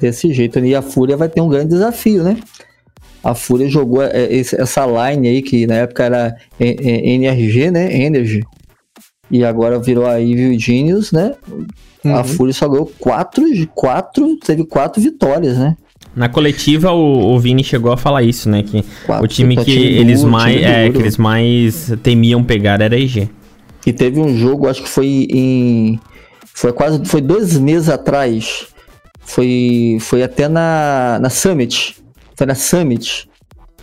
desse 0.00 0.32
jeito. 0.32 0.58
E 0.60 0.74
a 0.74 0.82
Fúria 0.82 1.16
vai 1.16 1.28
ter 1.28 1.40
um 1.40 1.48
grande 1.48 1.70
desafio, 1.70 2.22
né? 2.22 2.38
A 3.22 3.34
Fúria 3.34 3.68
jogou 3.68 4.02
é, 4.02 4.32
essa 4.32 4.86
line 4.86 5.28
aí, 5.28 5.42
que 5.42 5.66
na 5.66 5.74
época 5.74 6.04
era 6.04 6.36
NRG, 6.58 7.70
né? 7.70 7.94
Energy. 7.94 8.42
E 9.30 9.44
agora 9.44 9.78
virou 9.78 10.06
a 10.06 10.20
Evil 10.20 10.58
Genius, 10.58 11.12
né? 11.12 11.34
Uhum. 12.04 12.14
A 12.14 12.24
Fúria 12.24 12.54
só 12.54 12.68
ganhou 12.68 12.90
quatro, 12.98 13.44
quatro, 13.74 14.36
teve 14.38 14.64
quatro 14.64 15.02
vitórias, 15.02 15.58
né? 15.58 15.76
Na 16.16 16.28
coletiva, 16.28 16.90
o, 16.90 17.34
o 17.34 17.38
Vini 17.38 17.62
chegou 17.62 17.92
a 17.92 17.96
falar 17.96 18.22
isso, 18.22 18.48
né? 18.48 18.62
Que 18.62 18.84
quatro, 19.04 19.24
o 19.24 19.28
time 19.28 19.56
que 19.56 19.64
time 19.64 19.98
eles 19.98 20.20
duro, 20.20 20.32
mais 20.32 20.62
é, 20.62 20.90
que 20.90 20.98
eles 20.98 21.16
mais 21.16 21.92
temiam 22.02 22.42
pegar 22.42 22.80
era 22.80 22.94
a 22.94 22.98
EG. 22.98 23.28
E 23.86 23.92
teve 23.92 24.18
um 24.18 24.36
jogo, 24.36 24.68
acho 24.68 24.82
que 24.82 24.88
foi 24.88 25.26
em 25.30 26.00
foi 26.54 26.72
quase 26.72 27.04
foi 27.04 27.20
dois 27.20 27.56
meses 27.56 27.88
atrás 27.88 28.66
foi, 29.28 29.98
foi 30.00 30.22
até 30.22 30.48
na, 30.48 31.18
na 31.20 31.28
Summit. 31.28 31.96
Foi 32.34 32.46
na 32.46 32.54
Summit. 32.54 33.28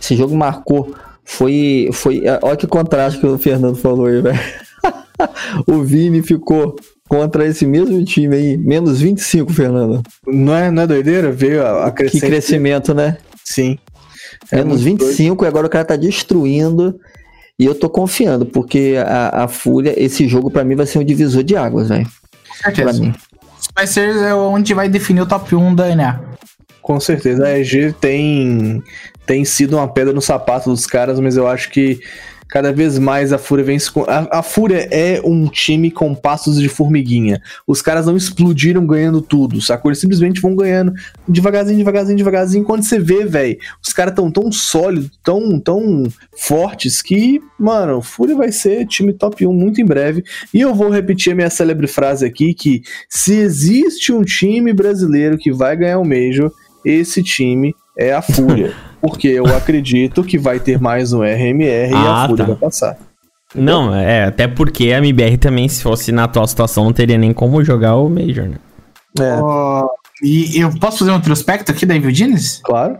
Esse 0.00 0.16
jogo 0.16 0.36
marcou. 0.36 0.92
Foi. 1.24 1.88
foi 1.92 2.24
olha 2.42 2.56
que 2.56 2.66
contraste 2.66 3.20
que 3.20 3.26
o 3.26 3.38
Fernando 3.38 3.76
falou 3.76 4.06
aí, 4.06 4.20
velho. 4.20 4.38
o 5.68 5.84
Vini 5.84 6.20
ficou 6.20 6.74
contra 7.08 7.46
esse 7.46 7.64
mesmo 7.64 8.04
time 8.04 8.34
aí, 8.34 8.56
menos 8.56 9.00
25, 9.00 9.52
Fernando. 9.52 10.02
Não 10.26 10.52
é, 10.52 10.68
não 10.68 10.82
é 10.82 10.86
doideira? 10.86 11.30
Veio 11.30 11.64
a, 11.64 11.86
a 11.86 11.90
crescimento. 11.92 12.22
Que 12.24 12.28
crescimento, 12.28 12.92
né? 12.92 13.16
Sim. 13.44 13.78
É 14.50 14.56
menos 14.56 14.82
25 14.82 15.36
doido. 15.36 15.44
e 15.44 15.46
agora 15.46 15.66
o 15.68 15.70
cara 15.70 15.84
tá 15.84 15.94
destruindo. 15.94 16.98
E 17.56 17.64
eu 17.64 17.74
tô 17.74 17.88
confiando, 17.88 18.44
porque 18.44 18.96
a, 18.98 19.44
a 19.44 19.48
Fúria, 19.48 19.94
esse 19.96 20.26
jogo 20.26 20.50
para 20.50 20.64
mim 20.64 20.74
vai 20.74 20.86
ser 20.86 20.98
um 20.98 21.04
divisor 21.04 21.44
de 21.44 21.56
águas, 21.56 21.88
velho. 21.88 22.06
Pra 22.74 22.92
mim 22.92 23.14
vai 23.76 23.86
ser 23.86 24.16
é, 24.16 24.34
onde 24.34 24.72
vai 24.72 24.88
definir 24.88 25.20
o 25.20 25.26
top 25.26 25.54
1 25.54 25.74
da 25.74 25.94
NA. 25.94 26.20
Com 26.80 26.98
certeza, 26.98 27.46
a 27.46 27.58
EG 27.58 27.92
tem, 28.00 28.82
tem 29.26 29.44
sido 29.44 29.76
uma 29.76 29.86
pedra 29.86 30.14
no 30.14 30.22
sapato 30.22 30.70
dos 30.70 30.86
caras, 30.86 31.20
mas 31.20 31.36
eu 31.36 31.46
acho 31.46 31.70
que 31.70 32.00
cada 32.48 32.72
vez 32.72 32.98
mais 32.98 33.32
a 33.32 33.38
Fúria 33.38 33.64
vem. 33.64 33.78
A, 34.06 34.38
a 34.38 34.42
Fúria 34.42 34.88
é 34.90 35.20
um 35.24 35.46
time 35.48 35.90
com 35.90 36.14
passos 36.14 36.60
de 36.60 36.68
formiguinha. 36.68 37.40
Os 37.66 37.82
caras 37.82 38.06
não 38.06 38.16
explodiram 38.16 38.86
ganhando 38.86 39.20
tudo, 39.20 39.60
sacou? 39.60 39.90
Eles 39.90 40.00
simplesmente 40.00 40.40
vão 40.40 40.54
ganhando 40.54 40.92
devagarzinho, 41.28 41.78
devagarzinho, 41.78 42.16
devagarzinho. 42.16 42.64
Quando 42.64 42.82
você 42.82 42.98
vê, 42.98 43.24
velho, 43.24 43.56
os 43.84 43.92
caras 43.92 44.14
tão 44.14 44.30
tão 44.30 44.50
sólidos, 44.52 45.10
tão, 45.22 45.58
tão 45.58 46.04
fortes 46.36 47.02
que, 47.02 47.40
mano, 47.58 48.02
Fúria 48.02 48.36
vai 48.36 48.52
ser 48.52 48.86
time 48.86 49.12
top 49.12 49.46
1 49.46 49.52
muito 49.52 49.80
em 49.80 49.84
breve. 49.84 50.24
E 50.52 50.60
eu 50.60 50.74
vou 50.74 50.90
repetir 50.90 51.32
a 51.32 51.36
minha 51.36 51.50
célebre 51.50 51.86
frase 51.86 52.24
aqui: 52.24 52.54
que 52.54 52.82
se 53.08 53.34
existe 53.34 54.12
um 54.12 54.22
time 54.22 54.72
brasileiro 54.72 55.38
que 55.38 55.52
vai 55.52 55.76
ganhar 55.76 55.98
o 55.98 56.04
Major, 56.04 56.50
esse 56.84 57.22
time 57.22 57.74
é 57.98 58.12
a 58.12 58.22
Fúria. 58.22 58.74
porque 59.00 59.28
eu 59.28 59.46
acredito 59.46 60.24
que 60.24 60.38
vai 60.38 60.60
ter 60.60 60.80
mais 60.80 61.12
um 61.12 61.22
RMR 61.22 61.64
ah, 61.86 61.90
e 61.90 61.94
a 61.94 62.24
ah, 62.24 62.28
Fúria 62.28 62.44
tá. 62.44 62.52
vai 62.52 62.60
passar. 62.60 62.98
Não, 63.54 63.94
é, 63.94 64.24
até 64.24 64.48
porque 64.48 64.92
a 64.92 64.98
MBR 64.98 65.38
também, 65.38 65.68
se 65.68 65.82
fosse 65.82 66.12
na 66.12 66.24
atual 66.24 66.46
situação, 66.46 66.84
não 66.84 66.92
teria 66.92 67.16
nem 67.16 67.32
como 67.32 67.64
jogar 67.64 67.96
o 67.96 68.08
Major, 68.08 68.48
né? 68.48 68.56
É. 69.18 69.40
Uh, 69.40 69.88
e 70.22 70.60
eu 70.60 70.70
posso 70.78 70.98
fazer 70.98 71.10
um 71.10 71.16
retrospecto 71.16 71.70
aqui 71.70 71.86
da 71.86 71.94
Evil 71.94 72.14
Genius? 72.14 72.60
Claro. 72.64 72.98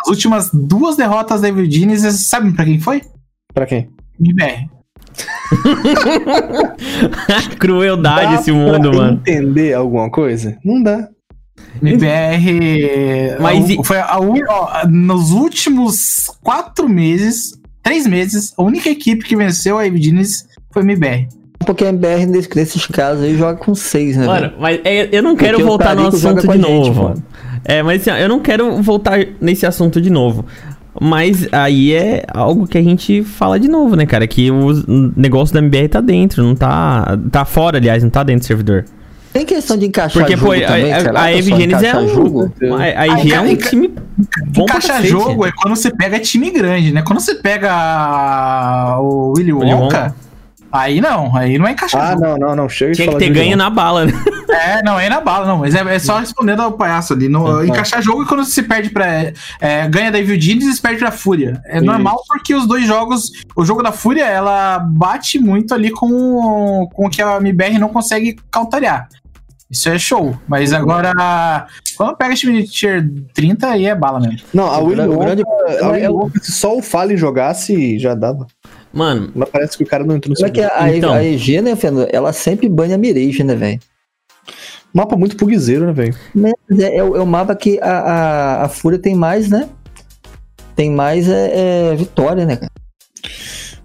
As 0.00 0.08
últimas 0.08 0.50
duas 0.52 0.96
derrotas 0.96 1.40
da 1.40 1.48
Evil 1.48 1.70
Genius, 1.70 2.02
sabem 2.20 2.52
pra 2.52 2.64
quem 2.64 2.80
foi? 2.80 3.02
Pra 3.52 3.66
quem? 3.66 3.90
MBR. 4.20 4.68
Crueldade 7.58 8.34
dá 8.34 8.40
esse 8.40 8.52
mundo, 8.52 8.94
mano. 8.94 9.18
entender 9.18 9.74
alguma 9.74 10.10
coisa? 10.10 10.56
Não 10.64 10.82
dá. 10.82 11.08
MBR. 11.80 13.36
Mas 13.40 13.78
a, 13.78 13.84
foi 13.84 13.98
a, 13.98 14.14
a, 14.14 14.86
nos 14.88 15.30
últimos 15.30 16.30
quatro 16.42 16.88
meses, 16.88 17.58
três 17.82 18.06
meses, 18.06 18.52
a 18.56 18.62
única 18.62 18.90
equipe 18.90 19.24
que 19.24 19.36
venceu 19.36 19.78
a 19.78 19.86
Evidines 19.86 20.46
foi 20.70 20.82
a 20.82 20.84
MBR. 20.84 21.28
Porque 21.64 21.84
a 21.84 21.88
MBR 21.88 22.26
nesses 22.26 22.86
casos 22.86 23.24
aí 23.24 23.36
joga 23.36 23.56
com 23.56 23.74
seis, 23.74 24.16
né? 24.16 24.26
Mano, 24.26 24.52
mas 24.58 24.80
é, 24.84 25.08
eu 25.12 25.22
não 25.22 25.36
quero 25.36 25.58
Porque 25.58 25.68
voltar 25.68 25.94
no 25.94 26.08
assunto 26.08 26.46
de 26.46 26.58
novo. 26.58 27.08
Gente, 27.08 27.22
é, 27.64 27.82
mas 27.82 28.06
assim, 28.06 28.20
eu 28.20 28.28
não 28.28 28.40
quero 28.40 28.82
voltar 28.82 29.18
nesse 29.40 29.64
assunto 29.64 30.00
de 30.00 30.10
novo. 30.10 30.44
Mas 31.00 31.48
aí 31.52 31.94
é 31.94 32.24
algo 32.28 32.66
que 32.66 32.76
a 32.76 32.82
gente 32.82 33.22
fala 33.22 33.58
de 33.58 33.68
novo, 33.68 33.96
né, 33.96 34.04
cara? 34.04 34.26
Que 34.26 34.50
o 34.50 34.72
negócio 35.16 35.54
da 35.54 35.60
MBR 35.60 35.88
tá 35.88 36.00
dentro, 36.00 36.42
não 36.42 36.54
tá. 36.54 37.18
Tá 37.30 37.44
fora, 37.44 37.78
aliás, 37.78 38.02
não 38.02 38.10
tá 38.10 38.22
dentro 38.22 38.40
do 38.40 38.46
servidor. 38.46 38.84
Tem 39.32 39.46
questão 39.46 39.78
de 39.78 39.86
encaixar 39.86 40.22
Porque, 40.22 40.36
jogo 40.36 40.52
pô, 40.52 40.60
também, 40.60 40.92
a, 40.92 40.96
a, 40.98 41.22
a 41.22 41.32
é 41.32 41.96
um 41.96 42.08
jogo. 42.08 42.52
A, 42.78 43.00
a 43.00 43.06
IG 43.08 43.32
é 43.32 43.40
um 43.40 43.56
time 43.56 43.94
bom 44.48 44.64
Encaixar 44.64 45.02
jogo 45.04 45.46
é 45.46 45.52
quando 45.52 45.74
você 45.74 45.90
pega 45.90 46.20
time 46.20 46.50
grande, 46.50 46.92
né? 46.92 47.02
Quando 47.02 47.20
você 47.20 47.34
pega 47.34 48.98
o 49.00 49.32
Willy 49.34 49.52
Wonka, 49.52 50.14
aí 50.70 51.00
não, 51.00 51.34
aí 51.34 51.56
não 51.58 51.66
é 51.66 51.72
encaixar 51.72 52.02
ah, 52.02 52.10
jogo. 52.12 52.24
Ah, 52.24 52.28
não, 52.28 52.48
não, 52.48 52.56
não, 52.56 52.68
chega 52.68 52.92
Tinha 52.92 53.08
que 53.08 53.16
ter 53.16 53.30
ganho 53.30 53.56
na 53.56 53.70
bala, 53.70 54.04
né? 54.04 54.12
É, 54.52 54.82
não, 54.82 55.00
é 55.00 55.08
na 55.08 55.18
bala, 55.18 55.46
não, 55.46 55.58
mas 55.58 55.74
é, 55.74 55.94
é 55.94 55.98
só 55.98 56.18
respondendo 56.18 56.60
ao 56.60 56.72
palhaço 56.72 57.14
ali. 57.14 57.26
No, 57.26 57.46
uhum. 57.46 57.64
Encaixar 57.64 58.02
jogo 58.02 58.24
é 58.24 58.26
quando 58.26 58.44
você 58.44 58.62
perde 58.62 58.90
pra... 58.90 59.32
É, 59.58 59.88
ganha 59.88 60.12
da 60.12 60.18
Evil 60.18 60.38
Genius 60.38 60.76
e 60.76 60.82
perde 60.82 60.98
pra 60.98 61.10
Fúria. 61.10 61.58
É 61.64 61.76
Isso. 61.76 61.86
normal 61.86 62.22
porque 62.28 62.54
os 62.54 62.66
dois 62.66 62.86
jogos... 62.86 63.32
O 63.56 63.64
jogo 63.64 63.82
da 63.82 63.92
Fúria, 63.92 64.26
ela 64.26 64.78
bate 64.78 65.38
muito 65.38 65.72
ali 65.72 65.90
com, 65.90 66.86
com 66.92 67.06
o 67.06 67.10
que 67.10 67.22
a 67.22 67.38
MBR 67.38 67.78
não 67.78 67.88
consegue 67.88 68.36
counterar. 68.50 69.08
Isso 69.72 69.88
é 69.88 69.98
show. 69.98 70.36
Mas 70.46 70.70
agora, 70.74 71.66
quando 71.96 72.14
pega 72.14 72.34
time 72.34 72.62
de 72.62 72.68
tier 72.68 73.10
30, 73.32 73.68
aí 73.68 73.86
é 73.86 73.94
bala 73.94 74.20
mesmo. 74.20 74.46
Não, 74.52 74.66
a 74.66 74.78
Willy 74.78 75.00
Wonka, 75.08 75.42
a 76.34 76.40
se 76.42 76.52
só 76.52 76.76
o 76.76 76.82
Fallen 76.82 77.16
jogasse, 77.16 77.98
já 77.98 78.14
dava. 78.14 78.46
Mano. 78.92 79.32
Mas 79.34 79.48
parece 79.48 79.78
que 79.78 79.82
o 79.82 79.86
cara 79.86 80.04
não 80.04 80.16
entrou 80.16 80.34
no 80.38 80.46
é 80.46 80.50
que 80.50 80.60
a, 80.60 80.94
então. 80.94 81.14
a 81.14 81.24
EG, 81.24 81.62
né, 81.62 81.74
Fernando, 81.74 82.06
ela 82.12 82.34
sempre 82.34 82.68
banha 82.68 82.98
Mirage, 82.98 83.42
né, 83.42 83.54
velho? 83.54 83.80
Mapa 84.92 85.16
muito 85.16 85.38
pugzeiro, 85.38 85.86
né, 85.86 85.92
velho? 85.94 86.14
É, 86.78 86.98
é, 86.98 87.02
o, 87.02 87.16
é 87.16 87.20
o 87.20 87.26
mapa 87.26 87.56
que 87.56 87.80
a, 87.80 87.90
a, 87.90 88.64
a 88.64 88.68
Fúria 88.68 88.98
tem 88.98 89.14
mais, 89.14 89.48
né? 89.48 89.70
Tem 90.76 90.90
mais 90.90 91.26
é, 91.30 91.92
é 91.92 91.96
vitória, 91.96 92.44
né, 92.44 92.56
cara? 92.56 92.72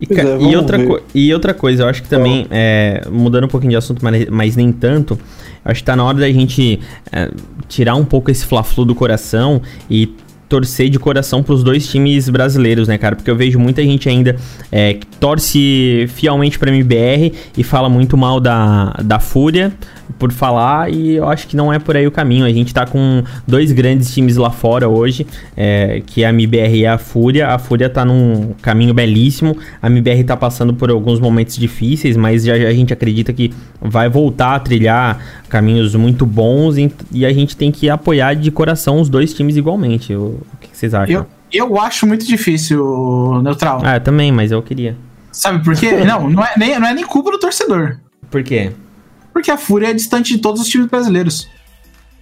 E, 0.02 0.14
é, 0.14 0.52
e, 0.52 0.56
outra 0.56 0.78
e 1.16 1.34
outra 1.34 1.54
coisa, 1.54 1.84
eu 1.84 1.88
acho 1.88 2.04
que 2.04 2.10
também, 2.10 2.46
é, 2.52 3.02
mudando 3.10 3.46
um 3.46 3.48
pouquinho 3.48 3.72
de 3.72 3.78
assunto, 3.78 4.04
mas, 4.04 4.28
mas 4.28 4.56
nem 4.56 4.72
tanto, 4.72 5.18
Acho 5.68 5.82
que 5.82 5.86
tá 5.86 5.96
na 5.96 6.04
hora 6.04 6.18
da 6.18 6.32
gente 6.32 6.80
é, 7.12 7.30
tirar 7.68 7.96
um 7.96 8.06
pouco 8.06 8.32
esse 8.32 8.46
fla-flu 8.46 8.86
do 8.86 8.96
coração 8.96 9.62
e 9.90 10.10
torcer 10.48 10.90
de 10.90 10.98
coração 10.98 11.44
pros 11.44 11.64
dois 11.64 11.88
times 11.88 12.30
brasileiros, 12.30 12.88
né, 12.88 12.98
cara? 12.98 13.16
Porque 13.16 13.30
eu 13.30 13.36
vejo 13.36 13.60
muita 13.60 13.84
gente 13.84 14.08
ainda 14.08 14.36
é, 14.72 14.94
que 14.94 15.06
torce 15.20 16.06
fielmente 16.10 16.58
pra 16.58 16.70
MBR 16.70 17.34
e 17.58 17.64
fala 17.64 17.90
muito 17.90 18.18
mal 18.18 18.40
da, 18.40 18.94
da 19.04 19.20
Fúria 19.20 19.74
por 20.18 20.32
falar, 20.32 20.92
e 20.92 21.16
eu 21.16 21.28
acho 21.28 21.48
que 21.48 21.56
não 21.56 21.72
é 21.72 21.80
por 21.80 21.96
aí 21.96 22.08
o 22.08 22.12
caminho. 22.12 22.46
A 22.46 22.50
gente 22.50 22.74
tá 22.74 22.86
com 22.86 23.24
dois 23.48 23.72
grandes 23.72 24.14
times 24.14 24.38
lá 24.38 24.50
fora 24.50 24.88
hoje, 24.88 25.26
é, 25.56 26.02
que 26.06 26.24
é 26.24 26.28
a 26.28 26.30
MBR 26.30 26.78
e 26.78 26.86
a 26.86 26.98
Fúria. 26.98 27.50
A 27.50 27.60
Fúria 27.60 27.90
tá 27.90 28.04
num 28.06 28.54
caminho 28.62 28.94
belíssimo, 28.94 29.58
a 29.82 29.88
MBR 29.88 30.24
tá 30.24 30.38
passando 30.38 30.74
por 30.74 30.90
alguns 30.90 31.20
momentos 31.20 31.56
difíceis, 31.58 32.16
mas 32.18 32.44
já, 32.44 32.58
já 32.58 32.68
a 32.68 32.74
gente 32.74 32.94
acredita 32.94 33.34
que 33.34 33.52
vai 33.82 34.10
voltar 34.10 34.56
a 34.56 34.60
trilhar 34.60 35.20
caminhos 35.50 35.96
muito 35.96 36.26
bons 36.26 36.78
e, 36.78 36.92
e 37.12 37.26
a 37.26 37.34
gente 37.34 37.56
tem 37.56 37.72
que 37.72 37.90
apoiar 37.90 38.34
de 38.34 38.52
coração 38.52 39.00
os 39.00 39.10
dois 39.10 39.34
times 39.34 39.56
igualmente. 39.56 40.14
O, 40.14 40.42
o 40.54 40.58
que, 40.60 40.70
vocês 40.72 40.94
acham? 40.94 41.16
Eu, 41.16 41.28
eu 41.52 41.80
acho 41.80 42.06
muito 42.06 42.26
difícil, 42.26 43.42
Neutral. 43.44 43.82
Ah, 43.84 44.00
também, 44.00 44.32
mas 44.32 44.52
eu 44.52 44.62
queria. 44.62 44.96
Sabe 45.32 45.64
por 45.64 45.76
quê? 45.76 45.92
não, 46.06 46.30
não 46.30 46.44
é, 46.44 46.54
nem, 46.58 46.80
não 46.80 46.88
é 46.88 46.94
nem 46.94 47.06
culpa 47.06 47.32
do 47.32 47.40
torcedor. 47.40 47.98
Por 48.30 48.44
quê? 48.44 48.72
Porque 49.38 49.52
a 49.52 49.58
Fúria 49.58 49.90
é 49.90 49.94
distante 49.94 50.34
de 50.36 50.40
todos 50.42 50.60
os 50.60 50.68
times 50.68 50.88
brasileiros. 50.88 51.48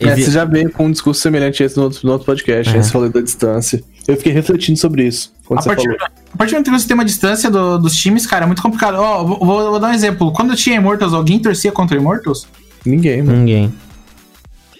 É, 0.01 0.13
você 0.17 0.29
já 0.29 0.43
veio 0.43 0.69
com 0.69 0.87
um 0.87 0.91
discurso 0.91 1.21
semelhante 1.21 1.63
a 1.63 1.65
esse 1.65 1.77
no 1.77 1.83
outro, 1.83 1.99
no 2.03 2.11
outro 2.11 2.25
podcast, 2.25 2.75
É. 2.75 2.83
Você 2.83 2.91
falou 2.91 3.07
da 3.09 3.21
distância. 3.21 3.81
Eu 4.05 4.17
fiquei 4.17 4.33
refletindo 4.33 4.77
sobre 4.77 5.07
isso 5.07 5.33
quando 5.45 5.59
A 5.59 5.61
você 5.61 5.69
partir, 5.69 5.83
falou. 5.83 5.97
a 6.33 6.37
partir 6.37 6.51
do 6.51 6.55
momento 6.55 6.65
que 6.73 6.79
você 6.81 6.87
tem 6.89 6.93
uma 6.93 7.05
distância 7.05 7.49
do- 7.49 7.77
dos 7.77 7.95
times, 7.95 8.27
cara, 8.27 8.43
é 8.43 8.47
muito 8.47 8.61
complicado. 8.61 8.95
Ó, 8.95 9.23
vou, 9.23 9.39
vou- 9.39 9.69
vou 9.71 9.79
dar 9.79 9.87
um 9.87 9.93
exemplo. 9.93 10.33
Quando 10.33 10.49
eu 10.51 10.57
tinha 10.57 10.75
Immortals, 10.75 11.13
alguém 11.13 11.39
torcia 11.39 11.71
contra 11.71 11.95
Immortals? 11.95 12.45
Ninguém, 12.85 13.21
mano. 13.23 13.37
Ninguém. 13.39 13.73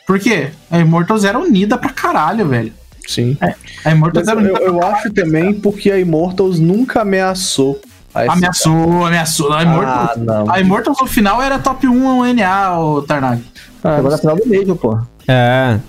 Por 0.06 0.20
quê? 0.20 0.50
A 0.70 0.78
Immortals 0.78 1.24
era 1.24 1.40
unida 1.40 1.78
pra 1.78 1.90
caralho, 1.92 2.50
velho. 2.50 2.74
Sim. 3.08 3.38
A 3.86 3.92
Immortals 3.92 4.26
Mas 4.26 4.36
era 4.38 4.46
eu, 4.46 4.54
unida 4.54 4.66
eu 4.66 4.84
acho 4.84 5.10
também 5.14 5.54
porque 5.54 5.90
a 5.90 5.98
Immortals 5.98 6.60
nunca 6.60 7.02
ameaçou. 7.04 7.80
A 8.16 8.24
SK. 8.24 8.32
Ameaçou, 8.32 9.06
ameaçou. 9.06 9.54
A 9.54 9.64
Immortals, 9.64 10.10
Ah, 10.10 10.14
não. 10.18 10.52
a 10.52 10.60
Immortals 10.60 10.98
no 11.02 11.08
final 11.08 11.42
era 11.42 11.60
top 11.60 11.88
1 11.88 12.34
NA, 12.34 12.80
o 12.80 13.02
Tarnag. 13.02 13.44
Ah, 13.84 13.98
Agora 13.98 14.14
na 14.14 14.18
final 14.18 14.36
do 14.36 14.48
Major, 14.48 14.76
pô. 14.76 14.98
É, 15.28 15.80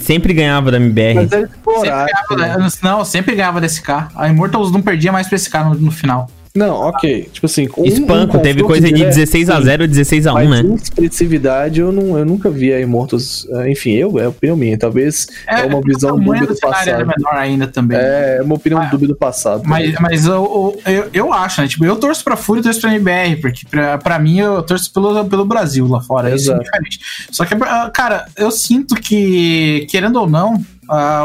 sempre 0.00 0.32
ganhava 0.32 0.70
da 0.70 0.76
MBR. 0.78 1.14
mas 1.14 1.32
é 1.32 1.40
Sempre 1.40 1.86
ganhava, 1.90 2.36
né? 2.36 2.68
não, 2.82 3.04
sempre 3.04 3.34
ganhava 3.34 3.60
desse 3.60 3.76
SK. 3.76 3.90
A 4.16 4.28
Immortals 4.28 4.70
não 4.72 4.80
perdia 4.82 5.12
mais 5.12 5.28
pra 5.28 5.36
SK 5.38 5.54
no, 5.64 5.74
no 5.74 5.90
final. 5.90 6.28
Não, 6.54 6.74
ok. 6.74 7.28
Tipo 7.32 7.46
assim, 7.46 7.68
um, 7.78 7.84
Espanco, 7.84 8.36
um 8.38 8.40
teve 8.42 8.62
coisa 8.64 8.88
de 8.88 8.92
direto, 8.94 9.14
16 9.14 9.50
a 9.50 9.56
sim. 9.58 9.62
0 9.62 9.86
16 9.86 10.26
a 10.26 10.32
1 10.32 10.34
Mas 10.34 10.48
né? 10.64 10.74
expressividade, 10.82 11.80
eu, 11.80 11.92
não, 11.92 12.18
eu 12.18 12.24
nunca 12.24 12.50
vi 12.50 12.72
a 12.72 12.80
Immortals. 12.80 13.46
eh, 13.50 13.70
Enfim, 13.70 13.92
eu, 13.92 14.18
é 14.18 14.24
a 14.24 14.28
opinião 14.30 14.56
minha. 14.56 14.76
Talvez 14.76 15.28
é, 15.46 15.62
uma 15.62 15.80
visão 15.80 16.10
o 16.16 16.18
tamanho 16.18 16.32
dúbia 16.40 16.46
do 16.48 16.54
do 16.54 16.56
cenário 16.56 16.90
era 16.90 17.04
passado. 17.06 17.14
menor 17.18 17.34
ainda 17.40 17.66
também. 17.68 17.98
É 18.00 18.40
uma 18.42 18.56
opinião 18.56 18.80
Ah, 18.80 18.86
dúbia 18.86 19.06
do 19.08 19.14
passado. 19.16 19.62
Mas, 19.64 19.94
mas 20.00 20.26
eu, 20.26 20.76
eu, 20.86 21.08
eu 21.12 21.32
acho, 21.32 21.60
né? 21.62 21.68
Tipo, 21.68 21.84
eu 21.84 21.94
torço 21.96 22.24
pra 22.24 22.36
Fúria 22.36 22.60
e 22.60 22.64
torço 22.64 22.80
pra 22.80 22.90
MBR, 22.94 23.36
porque 23.36 23.60
pra, 23.70 23.96
pra 23.98 24.18
mim 24.18 24.40
eu 24.40 24.60
torço 24.62 24.92
pelo, 24.92 25.24
pelo 25.26 25.44
Brasil 25.44 25.86
lá 25.86 26.00
fora. 26.00 26.34
Isso 26.34 26.50
é 26.50 26.54
Exato. 26.54 26.64
diferente. 26.64 26.98
Só 27.30 27.44
que, 27.44 27.54
ah, 27.54 27.90
cara, 27.94 28.26
eu 28.36 28.50
sinto 28.50 28.96
que, 28.96 29.86
querendo 29.88 30.16
ou 30.16 30.28
não, 30.28 30.60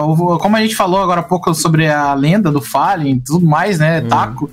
o- 0.03 0.38
como 0.38 0.56
a 0.56 0.61
gente 0.61 0.76
falou 0.76 1.02
agora 1.02 1.22
há 1.22 1.23
pouco 1.23 1.52
sobre 1.56 1.88
a 1.88 2.14
lenda 2.14 2.52
do 2.52 2.61
Fallen 2.61 3.15
e 3.15 3.19
tudo 3.19 3.43
mais, 3.43 3.80
né? 3.80 4.02
Uhum. 4.02 4.07
Taco. 4.07 4.52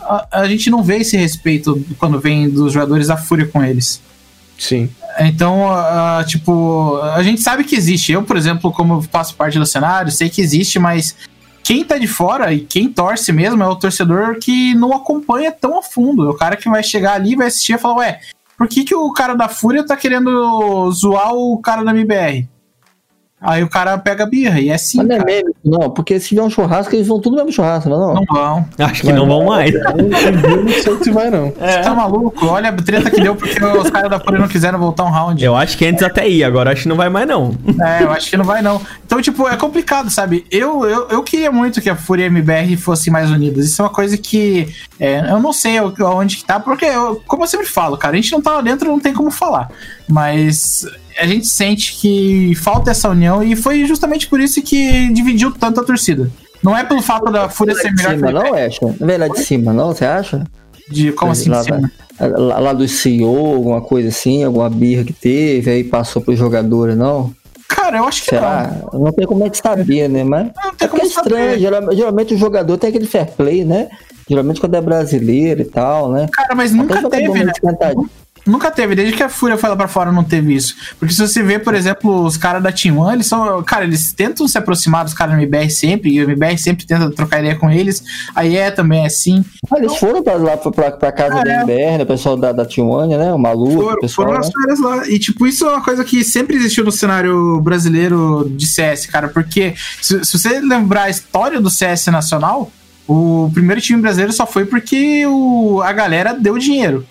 A, 0.00 0.40
a 0.40 0.48
gente 0.48 0.70
não 0.70 0.82
vê 0.82 0.98
esse 0.98 1.16
respeito 1.16 1.84
quando 1.98 2.20
vem 2.20 2.48
dos 2.48 2.72
jogadores 2.72 3.08
da 3.08 3.16
Fúria 3.16 3.46
com 3.46 3.62
eles. 3.62 4.00
Sim. 4.58 4.90
Então, 5.20 5.66
tipo, 6.26 6.98
a 7.14 7.22
gente 7.22 7.40
sabe 7.40 7.64
que 7.64 7.76
existe. 7.76 8.12
Eu, 8.12 8.22
por 8.22 8.36
exemplo, 8.36 8.72
como 8.72 9.02
faço 9.02 9.34
parte 9.34 9.58
do 9.58 9.66
cenário, 9.66 10.10
sei 10.10 10.28
que 10.28 10.40
existe, 10.40 10.78
mas 10.78 11.16
quem 11.62 11.84
tá 11.84 11.98
de 11.98 12.06
fora 12.06 12.52
e 12.52 12.60
quem 12.60 12.92
torce 12.92 13.32
mesmo 13.32 13.62
é 13.62 13.66
o 13.66 13.76
torcedor 13.76 14.38
que 14.38 14.74
não 14.74 14.92
acompanha 14.92 15.52
tão 15.52 15.78
a 15.78 15.82
fundo. 15.82 16.26
É 16.26 16.30
o 16.30 16.34
cara 16.34 16.56
que 16.56 16.68
vai 16.68 16.82
chegar 16.82 17.14
ali, 17.14 17.36
vai 17.36 17.48
assistir 17.48 17.74
e 17.74 17.78
falar, 17.78 17.96
ué, 17.96 18.20
por 18.56 18.66
que, 18.66 18.84
que 18.84 18.94
o 18.94 19.12
cara 19.12 19.34
da 19.34 19.48
Fúria 19.48 19.86
tá 19.86 19.96
querendo 19.96 20.90
zoar 20.90 21.32
o 21.32 21.58
cara 21.58 21.84
da 21.84 21.92
MBR? 21.92 22.48
Aí 23.40 23.62
o 23.62 23.68
cara 23.68 23.96
pega 23.96 24.24
a 24.24 24.26
birra, 24.26 24.58
e 24.60 24.68
é 24.68 24.74
assim, 24.74 24.98
Mas 24.98 25.06
não 25.06 25.16
é 25.16 25.24
meme, 25.24 25.54
não, 25.64 25.90
porque 25.90 26.18
se 26.18 26.28
tiver 26.30 26.42
um 26.42 26.50
churrasco, 26.50 26.92
eles 26.94 27.06
vão 27.06 27.20
tudo 27.20 27.32
no 27.36 27.44
mesmo 27.44 27.52
churrasco, 27.52 27.88
não 27.88 27.96
é 27.96 28.00
não? 28.00 28.14
Não 28.14 28.24
vão. 28.28 28.66
Acho 28.78 29.02
que 29.02 29.12
não 29.12 29.28
vão 29.28 29.44
mais. 29.44 29.72
Eu 29.74 30.64
não 30.64 30.68
sei 30.82 31.02
se 31.04 31.10
vai, 31.12 31.30
não. 31.30 31.50
Você 31.52 31.80
tá 31.82 31.94
maluco? 31.94 32.46
Olha 32.46 32.70
a 32.70 32.72
treta 32.72 33.08
que 33.10 33.20
deu 33.20 33.36
porque 33.36 33.64
os 33.64 33.90
caras 33.90 34.10
da 34.10 34.18
Fúria 34.18 34.40
não 34.40 34.48
quiseram 34.48 34.78
voltar 34.78 35.04
um 35.04 35.10
round. 35.10 35.44
Eu 35.44 35.54
acho 35.56 35.78
que 35.78 35.86
antes 35.86 36.02
até 36.02 36.28
ia, 36.28 36.46
agora 36.48 36.72
acho 36.72 36.82
que 36.82 36.88
não 36.88 36.96
vai 36.96 37.08
mais 37.08 37.28
não. 37.28 37.54
É, 37.80 38.02
eu 38.02 38.10
acho 38.10 38.28
que 38.28 38.36
não 38.36 38.44
vai 38.44 38.60
não. 38.60 38.80
Então, 39.06 39.22
tipo, 39.22 39.46
é 39.48 39.56
complicado, 39.56 40.10
sabe? 40.10 40.44
Eu, 40.50 40.84
eu, 40.84 41.08
eu 41.08 41.22
queria 41.22 41.52
muito 41.52 41.80
que 41.80 41.88
a 41.88 41.94
Fúria 41.94 42.24
e 42.24 42.26
a 42.26 42.30
MBR 42.30 42.76
fossem 42.76 43.12
mais 43.12 43.30
unidas. 43.30 43.66
Isso 43.66 43.80
é 43.80 43.84
uma 43.84 43.90
coisa 43.92 44.18
que 44.18 44.68
é, 44.98 45.20
eu 45.30 45.38
não 45.40 45.52
sei 45.52 45.78
onde 45.80 46.38
que 46.38 46.44
tá, 46.44 46.58
porque, 46.58 46.86
eu- 46.86 47.22
como 47.26 47.44
eu 47.44 47.46
sempre 47.46 47.66
falo, 47.66 47.96
cara, 47.96 48.14
a 48.14 48.20
gente 48.20 48.32
não 48.32 48.42
tá 48.42 48.52
lá 48.54 48.60
dentro, 48.62 48.88
não 48.90 48.98
tem 48.98 49.12
como 49.14 49.30
falar. 49.30 49.70
Mas 50.08 50.86
a 51.18 51.26
gente 51.26 51.46
sente 51.46 51.94
que 52.00 52.54
falta 52.56 52.90
essa 52.90 53.08
união 53.08 53.42
e 53.42 53.54
foi 53.54 53.84
justamente 53.84 54.26
por 54.26 54.40
isso 54.40 54.62
que 54.62 55.12
dividiu 55.12 55.52
tanto 55.52 55.80
a 55.80 55.84
torcida. 55.84 56.30
Não 56.62 56.76
é 56.76 56.82
pelo 56.82 57.02
fato 57.02 57.30
da 57.30 57.48
Fúria 57.48 57.74
ser 57.74 57.94
de 57.94 58.02
melhor 58.02 58.14
cima, 58.14 58.26
que 58.26 58.32
não, 58.32 58.54
Ash? 58.54 58.80
Não 59.00 59.10
é 59.10 59.18
lá 59.18 59.28
de 59.28 59.40
cima, 59.40 59.72
não? 59.72 59.88
Você 59.88 60.04
acha? 60.04 60.44
de 60.90 61.12
Como 61.12 61.32
assim 61.32 61.50
lá, 61.50 61.58
de 61.60 61.66
cima? 61.66 61.90
lá, 62.20 62.58
lá 62.58 62.72
do 62.72 62.88
CEO, 62.88 63.54
alguma 63.54 63.80
coisa 63.80 64.08
assim, 64.08 64.42
alguma 64.42 64.68
birra 64.70 65.04
que 65.04 65.12
teve, 65.12 65.70
aí 65.70 65.84
passou 65.84 66.22
pro 66.22 66.34
jogador, 66.34 66.96
não? 66.96 67.32
Cara, 67.68 67.98
eu 67.98 68.04
acho 68.04 68.22
que 68.22 68.30
Será? 68.30 68.72
Não 68.92 69.12
tem 69.12 69.26
como 69.26 69.44
é 69.46 69.50
que 69.50 69.58
saber, 69.58 70.08
né? 70.08 70.24
Mas 70.24 70.46
não. 70.46 70.52
Não 70.64 70.70
é 70.70 70.74
tem 70.76 70.86
é 70.86 70.88
como 70.88 71.08
saber. 71.08 71.30
estranho. 71.30 71.58
Geralmente, 71.58 71.96
geralmente 71.96 72.34
o 72.34 72.38
jogador 72.38 72.78
tem 72.78 72.88
aquele 72.88 73.06
fair 73.06 73.30
play, 73.32 73.64
né? 73.64 73.88
Geralmente 74.28 74.60
quando 74.60 74.74
é 74.74 74.80
brasileiro 74.80 75.60
e 75.60 75.64
tal, 75.64 76.10
né? 76.10 76.26
Cara, 76.32 76.54
mas 76.54 76.72
Até 76.72 76.82
nunca 76.82 77.10
teve, 77.10 77.44
né? 77.44 77.52
Nunca 78.48 78.70
teve, 78.70 78.94
desde 78.94 79.14
que 79.14 79.22
a 79.22 79.28
Fúria 79.28 79.58
foi 79.58 79.68
lá 79.68 79.76
pra 79.76 79.86
fora 79.88 80.10
não 80.10 80.24
teve 80.24 80.54
isso. 80.54 80.74
Porque 80.98 81.12
se 81.14 81.20
você 81.20 81.42
vê, 81.42 81.58
por 81.58 81.74
exemplo, 81.74 82.24
os 82.24 82.36
caras 82.36 82.62
da 82.62 82.72
Team 82.72 82.98
One, 82.98 83.16
eles 83.16 83.26
são. 83.26 83.62
Cara, 83.62 83.84
eles 83.84 84.12
tentam 84.12 84.48
se 84.48 84.56
aproximar 84.56 85.04
dos 85.04 85.14
caras 85.14 85.34
do 85.34 85.40
MBR 85.40 85.70
sempre, 85.70 86.10
e 86.10 86.20
o 86.20 86.24
MBR 86.24 86.56
sempre 86.58 86.86
tenta 86.86 87.10
trocar 87.10 87.40
ideia 87.40 87.56
com 87.56 87.70
eles. 87.70 88.02
Aí 88.34 88.56
é 88.56 88.70
também 88.70 89.04
assim. 89.04 89.44
Ah, 89.70 89.78
eles 89.78 89.96
foram 89.96 90.22
pra, 90.22 90.34
lá 90.34 90.56
pra, 90.56 90.90
pra, 90.90 91.12
casa 91.12 91.40
Ah, 91.40 91.44
da 91.44 91.52
é. 91.52 91.56
MBR, 91.62 91.98
né? 91.98 92.02
O 92.04 92.06
pessoal 92.06 92.36
da, 92.36 92.52
da 92.52 92.64
T1, 92.64 93.18
né? 93.18 93.32
O 93.32 93.38
Maluco, 93.38 93.76
o 93.76 93.82
Foram, 93.82 94.00
pessoal. 94.00 94.28
foram 94.28 94.40
né? 94.40 94.50
férias 94.60 94.80
lá. 94.80 95.08
E, 95.08 95.18
tipo, 95.18 95.46
isso 95.46 95.66
é 95.66 95.68
uma 95.68 95.84
coisa 95.84 96.02
que 96.04 96.24
sempre 96.24 96.56
existiu 96.56 96.84
no 96.84 96.92
cenário 96.92 97.60
brasileiro 97.60 98.50
de 98.50 98.66
CS, 98.66 99.06
cara. 99.06 99.28
Porque 99.28 99.74
se, 100.00 100.24
se 100.24 100.38
você 100.38 100.60
lembrar 100.60 101.04
a 101.04 101.10
história 101.10 101.60
do 101.60 101.70
CS 101.70 102.06
nacional, 102.06 102.70
o 103.06 103.50
primeiro 103.52 103.80
time 103.80 104.00
brasileiro 104.00 104.32
só 104.32 104.46
foi 104.46 104.64
porque 104.64 105.26
o, 105.26 105.80
a 105.82 105.92
galera 105.92 106.32
deu 106.34 106.58
dinheiro. 106.58 107.06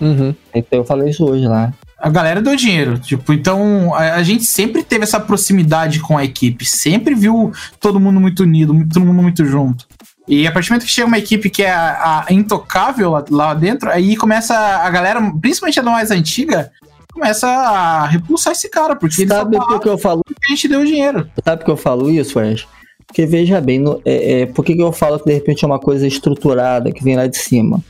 Uhum. 0.00 0.34
Então 0.54 0.78
eu 0.80 0.84
falei 0.84 1.10
isso 1.10 1.24
hoje 1.24 1.46
lá. 1.46 1.72
A 1.98 2.08
galera 2.08 2.40
deu 2.40 2.56
dinheiro, 2.56 2.98
tipo, 2.98 3.30
então 3.32 3.94
a, 3.94 4.14
a 4.14 4.22
gente 4.22 4.44
sempre 4.44 4.82
teve 4.82 5.04
essa 5.04 5.20
proximidade 5.20 6.00
com 6.00 6.16
a 6.16 6.24
equipe, 6.24 6.64
sempre 6.64 7.14
viu 7.14 7.52
todo 7.78 8.00
mundo 8.00 8.18
muito 8.18 8.42
unido, 8.42 8.72
muito- 8.72 8.94
todo 8.94 9.04
mundo 9.04 9.20
muito 9.22 9.44
junto. 9.44 9.86
E 10.26 10.46
a 10.46 10.52
partir 10.52 10.68
do 10.68 10.72
momento 10.72 10.86
que 10.86 10.92
chega 10.92 11.06
uma 11.08 11.18
equipe 11.18 11.50
que 11.50 11.62
é 11.62 11.70
a, 11.72 12.24
a 12.26 12.32
intocável 12.32 13.10
lá, 13.10 13.24
lá 13.30 13.52
dentro, 13.54 13.90
aí 13.90 14.16
começa 14.16 14.54
a 14.56 14.88
galera, 14.88 15.20
principalmente 15.42 15.78
a 15.78 15.82
da 15.82 15.90
mais 15.90 16.10
antiga, 16.10 16.70
começa 17.12 17.46
a 17.46 18.06
repulsar 18.06 18.52
esse 18.52 18.70
cara, 18.70 18.96
porque 18.96 19.22
ele 19.22 19.28
Sabe 19.28 19.58
por 19.58 19.70
lá 19.72 19.78
que 19.78 19.88
eu 19.88 19.98
falo 19.98 20.22
porque 20.24 20.46
a 20.46 20.48
gente 20.54 20.68
deu 20.68 20.82
dinheiro. 20.84 21.28
Sabe 21.44 21.58
por 21.58 21.64
que 21.66 21.70
eu 21.70 21.76
falo 21.76 22.08
isso, 22.10 22.38
Ash? 22.38 22.66
Porque 23.06 23.26
veja 23.26 23.60
bem, 23.60 23.78
no- 23.78 24.00
é, 24.06 24.42
é, 24.42 24.46
por 24.46 24.64
que, 24.64 24.74
que 24.74 24.82
eu 24.82 24.92
falo 24.92 25.18
que 25.18 25.26
de 25.26 25.34
repente 25.34 25.64
é 25.64 25.66
uma 25.66 25.80
coisa 25.80 26.06
estruturada 26.06 26.92
que 26.92 27.02
vem 27.04 27.16
lá 27.16 27.26
de 27.26 27.36
cima? 27.36 27.82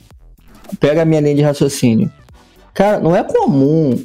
Pega 0.78 1.02
a 1.02 1.05
minha 1.05 1.20
linha 1.20 1.34
de 1.34 1.42
raciocínio. 1.42 2.10
Cara, 2.74 3.01
não 3.01 3.14
é 3.16 3.24
comum 3.24 3.98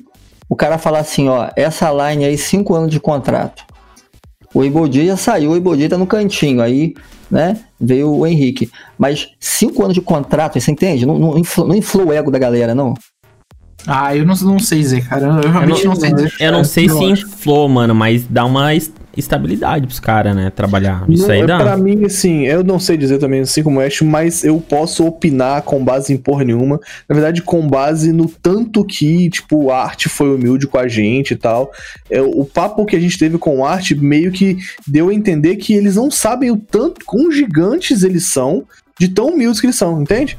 o 0.50 0.56
cara 0.56 0.78
falar 0.78 1.00
assim, 1.00 1.28
ó, 1.28 1.50
essa 1.56 1.92
line 1.92 2.26
aí, 2.26 2.38
cinco 2.38 2.74
anos 2.76 2.92
de 2.92 3.00
contrato. 3.00 3.64
O 4.54 4.64
Iboldi 4.64 5.06
já 5.06 5.18
saiu, 5.18 5.52
o 5.52 5.58
Iboldi 5.58 5.90
tá 5.90 5.98
no 5.98 6.08
cantinho, 6.08 6.62
aí, 6.62 6.94
né, 7.30 7.58
veio 7.80 8.10
o 8.10 8.26
Henrique. 8.26 8.70
Mas 8.98 9.30
cinco 9.40 9.84
anos 9.84 9.94
de 9.94 10.02
contrato, 10.02 10.60
você 10.60 10.72
entende? 10.72 11.06
Não, 11.06 11.20
não, 11.20 11.38
infla, 11.38 11.68
não 11.68 11.76
inflou 11.76 12.08
o 12.08 12.14
ego 12.14 12.32
da 12.32 12.40
galera, 12.40 12.74
não. 12.74 12.94
Ah, 13.88 14.16
eu 14.16 14.26
não, 14.26 14.36
não 14.36 14.60
sei 14.60 14.80
dizer, 14.80 15.08
cara. 15.08 15.28
Eu 15.28 15.42
Eu 15.42 15.52
realmente 15.52 15.84
não, 15.84 15.94
não, 15.94 16.00
sei 16.00 16.14
dizer. 16.14 16.34
eu 16.40 16.52
não 16.52 16.64
sei 16.64 16.90
se 16.90 17.04
inflou, 17.04 17.68
mano, 17.70 17.94
mas 17.94 18.26
dá 18.28 18.46
uma 18.46 18.72
estabilidade 19.18 19.88
pros 19.88 20.00
caras, 20.00 20.36
né? 20.36 20.50
Trabalhar. 20.50 21.06
Isso 21.10 21.28
Não, 21.28 21.34
aí 21.34 21.42
é 21.42 21.48
dá. 21.48 21.58
Pra 21.60 21.78
mim, 21.78 22.06
assim, 22.06 22.46
eu 22.46 22.64
não 22.64 22.80
sei 22.80 22.98
dizer 22.98 23.18
também 23.18 23.42
assim 23.42 23.64
como 23.64 23.80
Ash, 23.80 24.02
mas 24.02 24.44
eu 24.44 24.60
posso 24.60 25.06
opinar 25.06 25.62
com 25.64 25.84
base 25.84 26.14
em 26.14 26.18
porra 26.18 26.44
nenhuma. 26.44 26.80
Na 27.08 27.14
verdade, 27.14 27.42
com 27.42 27.68
base 27.68 28.12
no 28.12 28.28
tanto 28.28 28.86
que, 28.86 29.30
tipo, 29.30 29.72
a 29.72 29.84
arte 29.84 30.10
foi 30.10 30.34
humilde 30.34 30.68
com 30.68 30.78
a 30.78 30.88
gente 30.88 31.32
e 31.32 31.38
tal. 31.38 31.72
É, 32.10 32.22
o 32.22 32.46
papo 32.46 32.86
que 32.86 32.96
a 32.96 33.00
gente 33.00 33.18
teve 33.18 33.38
com 33.38 33.66
a 33.66 33.72
arte 33.72 33.96
meio 33.96 34.32
que 34.32 34.58
deu 34.88 35.10
a 35.10 35.14
entender 35.14 35.56
que 35.56 35.74
eles 35.74 35.96
não 35.96 36.12
sabem 36.12 36.52
o 36.52 36.58
tanto, 36.58 37.06
quão 37.06 37.32
gigantes 37.32 38.04
eles 38.04 38.26
são, 38.28 38.64
de 39.00 39.10
tão 39.10 39.30
humildes 39.30 39.60
que 39.60 39.68
eles 39.68 39.76
são, 39.76 40.02
entende? 40.02 40.38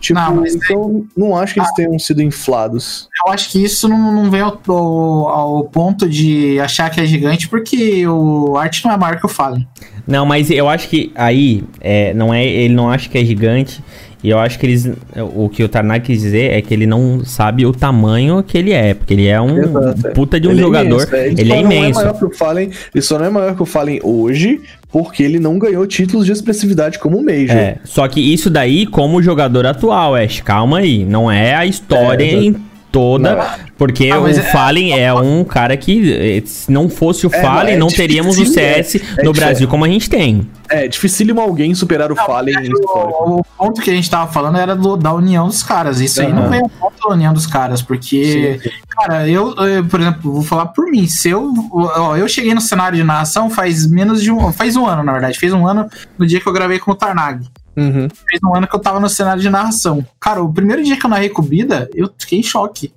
Tipo, 0.00 0.20
Não, 0.20 0.36
mas 0.36 0.54
então 0.54 1.04
não 1.16 1.36
acho 1.36 1.54
que 1.54 1.60
eles 1.60 1.72
tenham 1.74 1.98
sido 1.98 2.22
inflados. 2.22 3.08
Eu 3.26 3.32
acho 3.32 3.50
que 3.50 3.62
isso 3.62 3.88
não, 3.88 4.12
não 4.12 4.30
vem 4.30 4.40
ao, 4.40 4.58
ao- 4.68 5.28
ao 5.28 5.64
ponto 5.64 6.08
de 6.08 6.58
achar 6.60 6.88
que 6.90 7.00
é 7.00 7.04
gigante, 7.06 7.48
porque 7.48 8.06
o 8.06 8.56
Art 8.56 8.84
não 8.84 8.92
é 8.92 8.96
maior 8.96 9.18
que 9.18 9.26
o 9.26 9.28
Fallen. 9.28 9.66
Não, 10.06 10.24
mas 10.24 10.50
eu 10.50 10.68
acho 10.68 10.88
que 10.88 11.10
aí 11.14 11.64
é, 11.80 12.14
não 12.14 12.32
é, 12.32 12.46
ele 12.46 12.74
não 12.74 12.88
acha 12.90 13.08
que 13.08 13.18
é 13.18 13.24
gigante. 13.24 13.82
E 14.22 14.30
eu 14.30 14.38
acho 14.40 14.58
que 14.58 14.66
eles. 14.66 14.90
O 15.36 15.48
que 15.48 15.62
o 15.62 15.68
Tarnak 15.68 16.04
quis 16.04 16.20
dizer 16.22 16.50
é 16.52 16.60
que 16.60 16.74
ele 16.74 16.86
não 16.86 17.24
sabe 17.24 17.64
o 17.64 17.72
tamanho 17.72 18.42
que 18.42 18.58
ele 18.58 18.72
é. 18.72 18.92
Porque 18.92 19.14
ele 19.14 19.28
é 19.28 19.40
um 19.40 19.56
Exato, 19.56 20.06
é. 20.08 20.10
puta 20.10 20.40
de 20.40 20.48
um 20.48 20.50
Ele 20.50 20.58
é 20.60 20.62
jogador. 20.64 20.88
imenso, 21.02 21.14
é. 21.14 21.26
ele 21.28 21.46
só 21.46 21.54
é 21.54 21.62
não 21.62 21.72
imenso. 21.72 22.00
maior 22.00 22.18
que 22.18 22.24
o 22.24 22.30
Fallen, 22.34 22.70
ele 22.94 23.02
só 23.02 23.16
não 23.18 23.26
é 23.26 23.30
maior 23.30 23.54
que 23.54 23.62
o 23.62 23.66
Fallen 23.66 24.00
hoje, 24.02 24.60
porque 24.90 25.22
ele 25.22 25.38
não 25.38 25.58
ganhou 25.58 25.86
títulos 25.86 26.24
de 26.26 26.32
expressividade 26.32 26.98
como 26.98 27.18
o 27.18 27.24
Major. 27.24 27.56
É, 27.56 27.76
só 27.84 28.06
que 28.08 28.20
isso 28.20 28.48
daí 28.48 28.86
como 28.86 29.22
jogador 29.22 29.66
atual, 29.66 30.14
Ash, 30.14 30.40
calma 30.40 30.78
aí, 30.78 31.04
não 31.04 31.30
é 31.30 31.54
a 31.54 31.66
história 31.66 32.24
É, 32.24 32.34
em 32.34 32.56
toda, 32.90 33.34
Não. 33.36 33.44
porque 33.76 34.10
Ah, 34.12 34.18
o 34.20 34.26
é- 34.28 34.34
Fallen 34.34 34.98
é 34.98 35.12
um 35.14 35.44
cara 35.44 35.76
que 35.76 36.12
eh, 36.12 36.42
se 36.46 36.70
não 36.72 36.88
fosse 36.88 37.26
o 37.26 37.30
É, 37.32 37.40
Fallen, 37.42 37.74
não, 37.76 37.86
não, 37.86 37.92
é 37.92 37.96
teríamos 37.96 38.38
o 38.38 38.46
CS 38.46 38.96
é- 39.18 39.22
no. 39.22 39.32
Brasil 39.32 39.68
como 39.68 39.84
a 39.84 39.88
gente 39.88 40.08
tem. 40.08 40.48
É, 40.70 40.86
dificílimo 40.88 41.40
alguém 41.40 41.74
superar 41.74 42.10
o 42.12 42.16
Fallen 42.16 42.54
em 42.56 42.62
histórico. 42.72 43.24
O, 43.30 43.40
o 43.40 43.44
ponto 43.56 43.80
que 43.80 43.90
a 43.90 43.94
gente 43.94 44.08
tava 44.10 44.30
falando 44.30 44.58
era 44.58 44.74
do- 44.76 44.96
da 44.96 45.12
união 45.14 45.46
dos 45.46 45.62
caras. 45.62 46.00
Isso 46.00 46.20
aí 46.20 46.32
não 46.32 46.48
vem 46.50 46.60
ao 46.60 46.68
ponto 46.68 47.08
da 47.08 47.14
união 47.14 47.32
dos 47.32 47.46
caras, 47.46 47.80
porque, 47.82 48.60
Sim, 48.62 48.70
cara, 48.96 49.28
eu, 49.28 49.54
eu, 49.56 49.84
por 49.84 50.00
exemplo, 50.00 50.32
vou 50.32 50.42
falar 50.42 50.66
por 50.66 50.86
mim. 50.90 51.06
Se 51.06 51.30
eu, 51.30 51.52
ó, 51.72 52.16
eu 52.16 52.28
cheguei 52.28 52.52
no 52.54 52.60
cenário 52.60 52.96
de 52.98 53.04
narração 53.04 53.48
faz 53.48 53.86
menos 53.86 54.22
de 54.22 54.30
um. 54.30 54.52
Faz 54.52 54.76
um 54.76 54.86
ano, 54.86 55.02
na 55.02 55.12
verdade. 55.12 55.38
Fez 55.38 55.52
um 55.52 55.66
ano 55.66 55.86
no 56.18 56.26
dia 56.26 56.40
que 56.40 56.46
eu 56.48 56.52
gravei 56.52 56.78
com 56.78 56.90
o 56.90 56.94
Tarnag. 56.94 57.46
Uhum. 57.80 58.08
Fez 58.28 58.40
um 58.44 58.54
ano 58.56 58.66
que 58.66 58.74
eu 58.74 58.80
tava 58.80 58.98
no 59.00 59.08
cenário 59.08 59.40
de 59.42 59.48
narração. 59.50 60.04
Cara, 60.20 60.42
o 60.42 60.52
primeiro 60.52 60.82
dia 60.82 60.96
que 60.96 61.04
eu 61.06 61.10
narrei 61.10 61.28
com 61.28 61.42
o 61.42 61.44
Bida, 61.44 61.88
eu 61.94 62.10
fiquei 62.18 62.38
em 62.40 62.42
choque. 62.42 62.92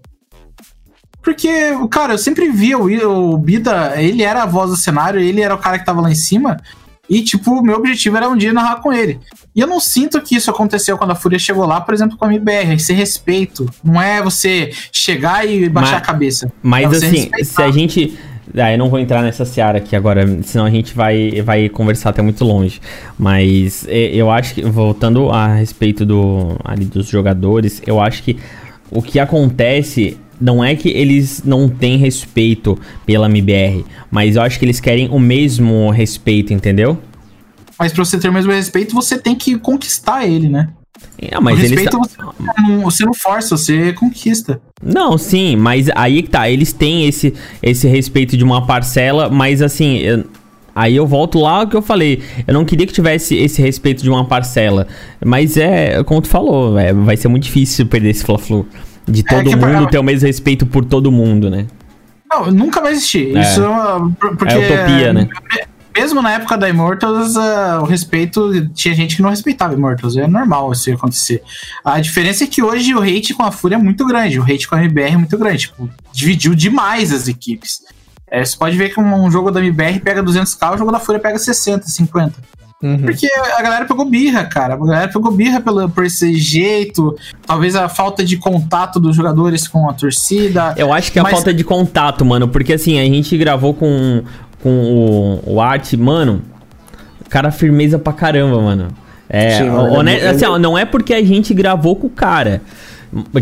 Porque, 1.22 1.50
cara, 1.92 2.14
eu 2.14 2.18
sempre 2.18 2.50
via 2.50 2.78
o, 2.80 3.34
o 3.34 3.38
Bida, 3.38 3.94
ele 4.02 4.24
era 4.24 4.42
a 4.44 4.46
voz 4.48 4.72
do 4.72 4.76
cenário, 4.78 5.20
ele 5.20 5.42
era 5.42 5.54
o 5.54 5.58
cara 5.58 5.78
que 5.78 5.86
tava 5.86 6.02
lá 6.02 6.10
em 6.10 6.16
cima. 6.16 6.58
E, 7.08 7.22
tipo, 7.22 7.52
o 7.52 7.62
meu 7.62 7.76
objetivo 7.76 8.18
era 8.18 8.30
um 8.30 8.38
dia 8.38 8.54
narrar 8.54 8.78
com 8.78 8.92
ele. 8.92 9.20
E 9.54 9.60
eu 9.60 9.68
não 9.68 9.80
sinto 9.82 10.22
que 10.22 10.36
isso 10.36 10.50
aconteceu 10.50 10.98
quando 10.98 11.12
a 11.12 11.16
Fúria 11.16 11.38
chegou 11.38 11.66
lá, 11.66 11.80
por 11.82 11.94
exemplo, 11.94 12.18
com 12.18 12.26
a 12.26 12.28
MBR. 12.34 12.74
Esse 12.76 12.94
respeito. 12.94 13.70
Não 13.84 14.02
é 14.02 14.22
você 14.22 14.72
chegar 14.92 15.46
e 15.48 15.68
baixar 15.70 15.92
Mas- 15.94 16.02
a 16.02 16.06
cabeça. 16.06 16.52
Mas 16.64 16.84
É 16.94 16.98
assim, 17.08 17.18
respeitar. 17.18 17.44
se 17.46 17.62
a 17.62 17.72
gente. 17.72 18.18
Ah, 18.56 18.72
eu 18.72 18.78
não 18.78 18.90
vou 18.90 19.00
entrar 19.00 19.22
nessa 19.22 19.46
seara 19.46 19.78
aqui 19.78 19.96
agora, 19.96 20.26
senão 20.44 20.66
a 20.66 20.70
gente 20.70 20.94
vai, 20.94 21.42
vai 21.42 21.70
conversar 21.70 22.10
até 22.10 22.22
muito 22.22 22.44
longe. 22.44 22.82
Mas 23.18 23.86
eu 23.88 24.30
acho 24.30 24.56
que, 24.56 24.62
voltando 24.62 25.30
a 25.30 25.56
respeito 25.56 26.06
do, 26.06 26.58
ali 26.64 26.86
dos 26.86 27.08
jogadores, 27.08 27.82
eu 27.86 28.00
acho 28.00 28.24
que 28.24 28.38
o 28.90 29.02
que 29.02 29.20
acontece 29.20 30.18
não 30.40 30.64
é 30.64 30.76
que 30.76 30.90
eles 30.90 31.44
não 31.44 31.70
têm 31.70 31.98
respeito 31.98 32.78
pela 33.06 33.28
MBR, 33.28 33.86
mas 34.10 34.36
eu 34.36 34.42
acho 34.42 34.58
que 34.58 34.66
eles 34.66 34.80
querem 34.80 35.08
o 35.10 35.20
mesmo 35.20 35.92
respeito, 35.92 36.52
entendeu? 36.52 36.98
Mas 37.78 37.94
pra 37.94 38.04
você 38.04 38.20
ter 38.20 38.30
o 38.30 38.34
mesmo 38.34 38.52
respeito, 38.52 38.94
você 38.94 39.18
tem 39.18 39.36
que 39.36 39.58
conquistar 39.58 40.26
ele, 40.26 40.50
né? 40.50 40.70
Ah, 41.32 41.40
mas 41.42 41.56
o 41.58 41.62
eles. 41.62 41.72
respeito 41.72 41.92
tá- 41.92 41.98
você, 42.00 42.62
não, 42.62 42.82
você 42.82 43.06
não 43.06 43.14
força, 43.14 43.56
você 43.58 43.94
conquista. 43.94 44.60
Não, 44.84 45.18
sim, 45.18 45.56
mas 45.56 45.88
aí 45.96 46.24
que 46.24 46.30
tá, 46.30 46.50
eles 46.50 46.74
têm 46.74 47.08
esse, 47.08 47.34
esse 47.62 47.88
respeito 47.88 48.36
de 48.36 48.44
uma 48.44 48.66
parcela, 48.66 49.30
mas 49.30 49.62
assim, 49.62 49.98
eu- 49.98 50.24
aí 50.76 50.96
eu 50.96 51.06
volto 51.06 51.40
lá 51.40 51.60
ao 51.60 51.68
que 51.68 51.76
eu 51.78 51.82
falei, 51.82 52.22
eu 52.48 52.54
não 52.54 52.66
queria 52.66 52.88
que 52.88 52.94
tivesse 52.94 53.36
esse 53.36 53.62
respeito 53.62 54.02
de 54.02 54.10
uma 54.10 54.26
parcela, 54.26 54.88
mas 55.24 55.58
é, 55.58 56.04
como 56.04 56.22
tu 56.22 56.28
falou, 56.28 56.78
é, 56.80 56.92
vai 56.92 57.16
ser 57.16 57.28
muito 57.28 57.44
difícil 57.44 57.86
perder 57.86 58.10
esse 58.10 58.24
Fla-Flu, 58.24 58.66
de 59.08 59.22
todo 59.24 59.44
que 59.44 59.54
é 59.54 59.58
pra- 59.58 59.70
mundo 59.80 59.90
ter 59.90 60.00
o 60.00 60.04
mesmo 60.04 60.26
respeito 60.26 60.66
por 60.66 60.84
todo 60.86 61.12
mundo, 61.12 61.50
né? 61.50 61.68
Não, 62.34 62.50
nunca 62.50 62.80
vai 62.82 62.94
existir. 62.94 63.36
É. 63.36 63.42
Isso 63.42 63.62
é 63.62 64.00
por- 64.20 64.38
porque. 64.38 64.54
É 64.54 64.58
utopia, 64.58 65.12
né? 65.14 65.28
Mesmo 65.96 66.22
na 66.22 66.32
época 66.34 66.58
da 66.58 66.70
Immortals, 66.70 67.36
ah, 67.36 67.80
o 67.82 67.86
respeito. 67.86 68.68
Tinha 68.70 68.94
gente 68.94 69.16
que 69.16 69.22
não 69.22 69.30
respeitava 69.30 69.74
Immortals. 69.74 70.16
É 70.16 70.28
normal 70.28 70.72
isso 70.72 70.92
acontecer. 70.92 71.44
A 71.84 72.00
diferença 72.00 72.44
é 72.44 72.48
que 72.48 72.64
hoje 72.64 72.96
o 72.96 73.02
hate 73.02 73.34
com 73.34 73.44
a 73.44 73.52
Fúria 73.52 73.76
é 73.76 73.80
muito 73.80 74.06
grande. 74.06 74.40
O 74.40 74.44
hate 74.44 74.68
com 74.68 74.76
a 74.76 74.84
MBR 74.84 75.14
é 75.14 75.18
muito 75.18 75.38
grande. 75.38 75.60
Tipo, 75.60 75.90
dividiu 76.14 76.56
demais 76.56 77.12
as 77.12 77.28
equipes. 77.28 77.82
É, 78.30 78.46
você 78.46 78.58
pode 78.58 78.78
ver 78.78 78.94
que 78.94 79.00
um, 79.00 79.26
um 79.26 79.30
jogo 79.30 79.52
da 79.52 79.60
MBR 79.60 80.00
pega 80.00 80.24
200k, 80.24 80.76
o 80.76 80.78
jogo 80.78 80.92
da 80.92 81.00
Fúria 81.00 81.20
pega 81.20 81.38
60, 81.38 81.86
50. 81.86 82.52
Uhum. 82.82 82.98
Porque 83.04 83.28
a 83.58 83.62
galera 83.62 83.86
pegou 83.86 84.06
birra, 84.06 84.46
cara. 84.46 84.74
A 84.74 84.78
galera 84.78 85.08
pegou 85.08 85.32
birra 85.32 85.62
pelo, 85.62 85.88
por 85.90 86.06
esse 86.06 86.34
jeito. 86.36 87.16
Talvez 87.46 87.76
a 87.76 87.88
falta 87.88 88.24
de 88.24 88.38
contato 88.38 89.00
dos 89.00 89.16
jogadores 89.16 89.68
com 89.68 89.88
a 89.88 89.94
torcida. 89.94 90.74
Eu 90.78 90.92
acho 90.92 91.12
que 91.12 91.20
é 91.20 91.22
a 91.22 91.24
Mas- 91.24 91.34
falta 91.34 91.54
de 91.54 91.64
contato, 91.64 92.26
mano, 92.26 92.48
porque 92.48 92.74
assim, 92.74 93.00
a 93.00 93.04
gente 93.04 93.38
gravou 93.38 93.74
com, 93.74 94.24
com 94.62 94.70
o, 95.46 95.54
o 95.56 95.62
Art, 95.62 95.94
mano, 95.94 96.42
cara 97.30 97.52
firmeza 97.52 97.98
pra 97.98 98.14
caramba, 98.14 98.62
mano. 98.62 98.88
É, 99.30 99.60
Sim, 99.60 99.70
mano, 99.70 100.10
é- 100.10 100.28
assim, 100.28 100.46
ó, 100.46 100.60
não 100.60 100.78
é 100.78 100.84
porque 100.84 101.14
a 101.14 101.24
gente 101.24 101.54
gravou 101.54 101.96
com 101.96 102.08
o 102.08 102.10
cara 102.10 102.62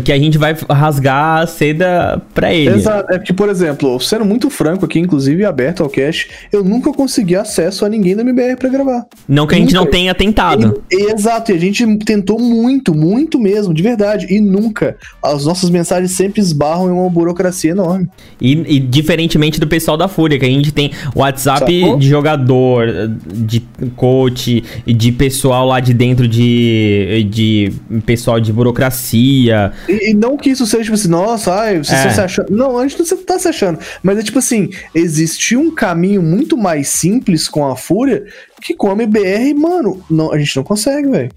que 0.04 0.12
a 0.12 0.18
gente 0.18 0.36
vai 0.36 0.56
rasgar 0.68 1.42
a 1.42 1.46
seda 1.46 2.20
pra 2.34 2.52
ele. 2.52 2.70
Exato. 2.70 3.12
É 3.12 3.18
porque, 3.18 3.32
por 3.32 3.48
exemplo, 3.48 4.00
sendo 4.00 4.24
muito 4.24 4.50
franco 4.50 4.84
aqui, 4.84 4.98
inclusive 4.98 5.44
aberto 5.44 5.82
ao 5.82 5.88
cache, 5.88 6.28
eu 6.52 6.64
nunca 6.64 6.92
consegui 6.92 7.36
acesso 7.36 7.84
a 7.84 7.88
ninguém 7.88 8.16
da 8.16 8.22
MBR 8.22 8.56
pra 8.56 8.68
gravar. 8.68 9.06
Não 9.28 9.46
que 9.46 9.54
a 9.54 9.58
gente 9.58 9.74
não 9.74 9.86
tenha 9.86 10.14
tentado. 10.14 10.82
E- 10.90 11.12
exato, 11.12 11.52
e 11.52 11.54
a 11.54 11.58
gente 11.58 11.86
tentou 11.98 12.38
muito, 12.38 12.94
muito 12.94 13.38
mesmo, 13.38 13.72
de 13.72 13.82
verdade, 13.82 14.26
e 14.28 14.40
nunca. 14.40 14.96
As 15.22 15.44
nossas 15.44 15.70
mensagens 15.70 16.12
sempre 16.12 16.40
esbarram 16.40 16.88
em 16.88 16.92
uma 16.92 17.08
burocracia 17.08 17.70
enorme. 17.70 18.08
E, 18.40 18.52
e 18.76 18.80
diferentemente 18.80 19.60
do 19.60 19.66
pessoal 19.66 19.96
da 19.96 20.08
Fúria, 20.08 20.38
que 20.38 20.44
a 20.44 20.48
gente 20.48 20.72
tem 20.72 20.90
WhatsApp 21.14 21.80
Sacou? 21.80 21.98
de 21.98 22.08
jogador, 22.08 22.86
de 23.26 23.62
coach, 23.96 24.64
de 24.86 25.12
pessoal 25.12 25.66
lá 25.66 25.80
de 25.80 25.94
dentro 25.94 26.26
de, 26.26 27.26
de 27.30 27.72
pessoal 28.04 28.40
de 28.40 28.52
burocracia. 28.52 29.59
E, 29.88 30.10
e 30.10 30.14
não 30.14 30.36
que 30.36 30.50
isso 30.50 30.66
seja 30.66 30.84
tipo 30.84 30.94
assim, 30.94 31.08
nossa, 31.08 31.54
ai, 31.54 31.78
vocês 31.78 31.92
É. 31.92 32.08
estão 32.08 32.12
se 32.14 32.20
achando. 32.20 32.50
Não, 32.50 32.78
a 32.78 32.86
gente 32.86 32.98
não 33.00 33.22
tá 33.24 33.38
se 33.38 33.48
achando. 33.48 33.78
Mas 34.02 34.18
é 34.18 34.22
tipo 34.22 34.38
assim, 34.38 34.70
existe 34.94 35.56
um 35.56 35.74
caminho 35.74 36.22
muito 36.22 36.56
mais 36.56 36.88
simples 36.88 37.48
com 37.48 37.66
a 37.66 37.76
Fúria 37.76 38.24
que 38.62 38.74
com 38.74 38.88
a 38.90 38.92
MBR, 38.92 39.54
mano, 39.54 40.02
não, 40.10 40.32
a 40.32 40.38
gente 40.38 40.56
não 40.56 40.62
consegue, 40.64 41.08
velho. 41.08 41.30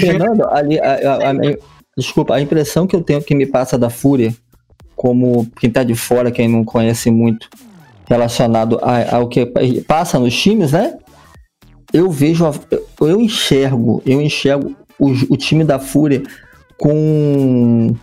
Fernando, 0.00 0.44
ali, 0.50 0.78
a- 0.80 0.92
a- 0.94 1.30
a- 1.30 1.56
desculpa, 1.96 2.34
a 2.34 2.40
impressão 2.40 2.86
que 2.86 2.96
eu 2.96 3.02
tenho 3.02 3.22
que 3.22 3.34
me 3.34 3.46
passa 3.46 3.76
da 3.78 3.90
Fúria, 3.90 4.34
como 4.96 5.46
quem 5.60 5.70
tá 5.70 5.82
de 5.84 5.94
fora, 5.94 6.30
quem 6.30 6.48
não 6.48 6.64
conhece 6.64 7.10
muito, 7.10 7.48
relacionado 8.08 8.78
ao 9.10 9.28
que 9.28 9.46
passa 9.86 10.18
nos 10.18 10.34
times, 10.34 10.72
né? 10.72 10.94
Eu 11.92 12.10
vejo, 12.10 12.44
eu 13.00 13.20
enxergo, 13.20 14.02
eu 14.04 14.20
enxergo 14.20 14.74
o, 14.98 15.10
o 15.30 15.36
time 15.36 15.64
da 15.64 15.78
Fúria 15.78 16.22
com 16.78 17.94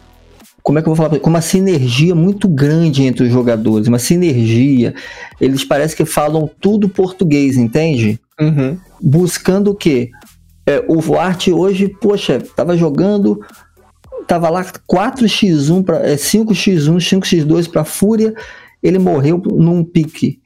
como 0.64 0.78
é 0.78 0.82
que 0.82 0.88
eu 0.88 0.94
vou 0.94 1.06
falar? 1.06 1.20
Com 1.20 1.30
uma 1.30 1.42
sinergia 1.42 2.14
muito 2.14 2.48
grande 2.48 3.04
entre 3.04 3.24
os 3.26 3.32
jogadores, 3.32 3.88
uma 3.88 4.00
sinergia. 4.00 4.94
Eles 5.40 5.64
parecem 5.64 5.98
que 5.98 6.06
falam 6.06 6.50
tudo 6.60 6.88
português, 6.88 7.58
entende? 7.58 8.20
Uhum. 8.40 8.76
buscando 9.00 9.70
o 9.70 9.76
quê? 9.76 10.10
É, 10.66 10.84
o 10.88 11.00
Voarte 11.00 11.52
hoje, 11.52 11.88
poxa, 11.88 12.42
tava 12.56 12.76
jogando, 12.76 13.40
tava 14.28 14.50
lá 14.50 14.64
4x1 14.64 15.84
para 15.84 15.98
é, 16.10 16.16
5x1, 16.16 16.96
5x2 16.96 17.70
para 17.70 17.84
Fúria, 17.84 18.34
ele 18.82 18.98
morreu 18.98 19.40
num 19.46 19.84
pique. 19.84 20.40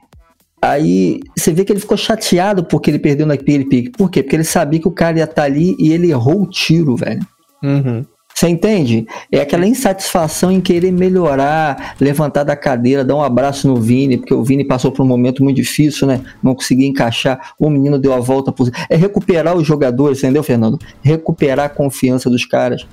Aí 0.62 1.20
você 1.38 1.54
vê 1.54 1.64
que 1.64 1.72
ele 1.72 1.80
ficou 1.80 1.96
chateado 1.96 2.66
porque 2.66 2.90
ele 2.90 3.00
perdeu 3.00 3.26
naquele 3.26 3.66
pique. 3.66 3.92
Por 3.92 4.10
quê? 4.10 4.24
Porque 4.24 4.36
ele 4.36 4.44
sabia 4.44 4.80
que 4.80 4.88
o 4.88 4.92
cara 4.92 5.20
ia 5.20 5.26
estar 5.26 5.44
ali 5.44 5.76
e 5.78 5.92
ele 5.92 6.10
errou 6.10 6.42
o 6.42 6.50
tiro, 6.50 6.96
velho. 6.96 7.26
Uhum. 7.64 8.06
Você 8.36 8.50
entende? 8.50 9.08
É 9.32 9.40
aquela 9.40 9.66
insatisfação 9.66 10.52
em 10.52 10.60
querer 10.60 10.92
melhorar, 10.92 11.96
levantar 12.02 12.44
da 12.44 12.54
cadeira, 12.54 13.02
dar 13.02 13.16
um 13.16 13.24
abraço 13.24 13.66
no 13.66 13.78
Vini, 13.78 14.18
porque 14.18 14.34
o 14.34 14.44
Vini 14.44 14.66
passou 14.66 14.92
por 14.92 15.04
um 15.04 15.08
momento 15.08 15.42
muito 15.42 15.56
difícil, 15.56 16.06
né? 16.06 16.20
Não 16.44 16.54
conseguia 16.54 16.86
encaixar, 16.86 17.54
o 17.58 17.70
menino 17.70 17.98
deu 17.98 18.14
a 18.14 18.20
volta 18.20 18.52
por. 18.52 18.70
É 18.90 18.98
recuperar 18.98 19.56
os 19.56 19.66
jogadores, 19.66 20.18
entendeu, 20.18 20.44
Fernando? 20.44 20.78
Recuperar 21.02 21.68
a 21.68 21.70
confiança 21.70 22.30
dos 22.30 22.44
caras. 22.44 22.86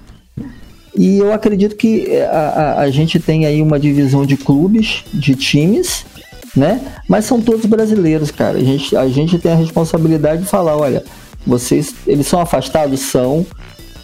E 0.97 1.19
eu 1.19 1.32
acredito 1.32 1.74
que 1.74 2.06
é, 2.09 2.24
a, 2.27 2.39
a, 2.39 2.81
a 2.82 2.90
gente 2.90 3.19
tem 3.19 3.44
aí 3.44 3.60
uma 3.60 3.81
divisão 3.81 4.24
de 4.24 4.36
clubes, 4.36 5.02
de 5.12 5.35
times, 5.35 6.06
né? 6.55 6.81
Mas 7.09 7.24
são 7.24 7.40
todos 7.40 7.66
brasileiros, 7.66 8.31
cara. 8.31 8.59
A 8.59 8.64
gente, 8.64 8.97
a 8.97 9.09
gente 9.09 9.39
tem 9.40 9.51
a 9.51 9.56
responsabilidade 9.56 10.43
de 10.43 10.48
falar, 10.48 10.77
olha, 10.77 11.02
vocês, 11.44 11.94
eles 12.06 12.28
são 12.28 12.40
afastados, 12.40 13.01
são, 13.01 13.44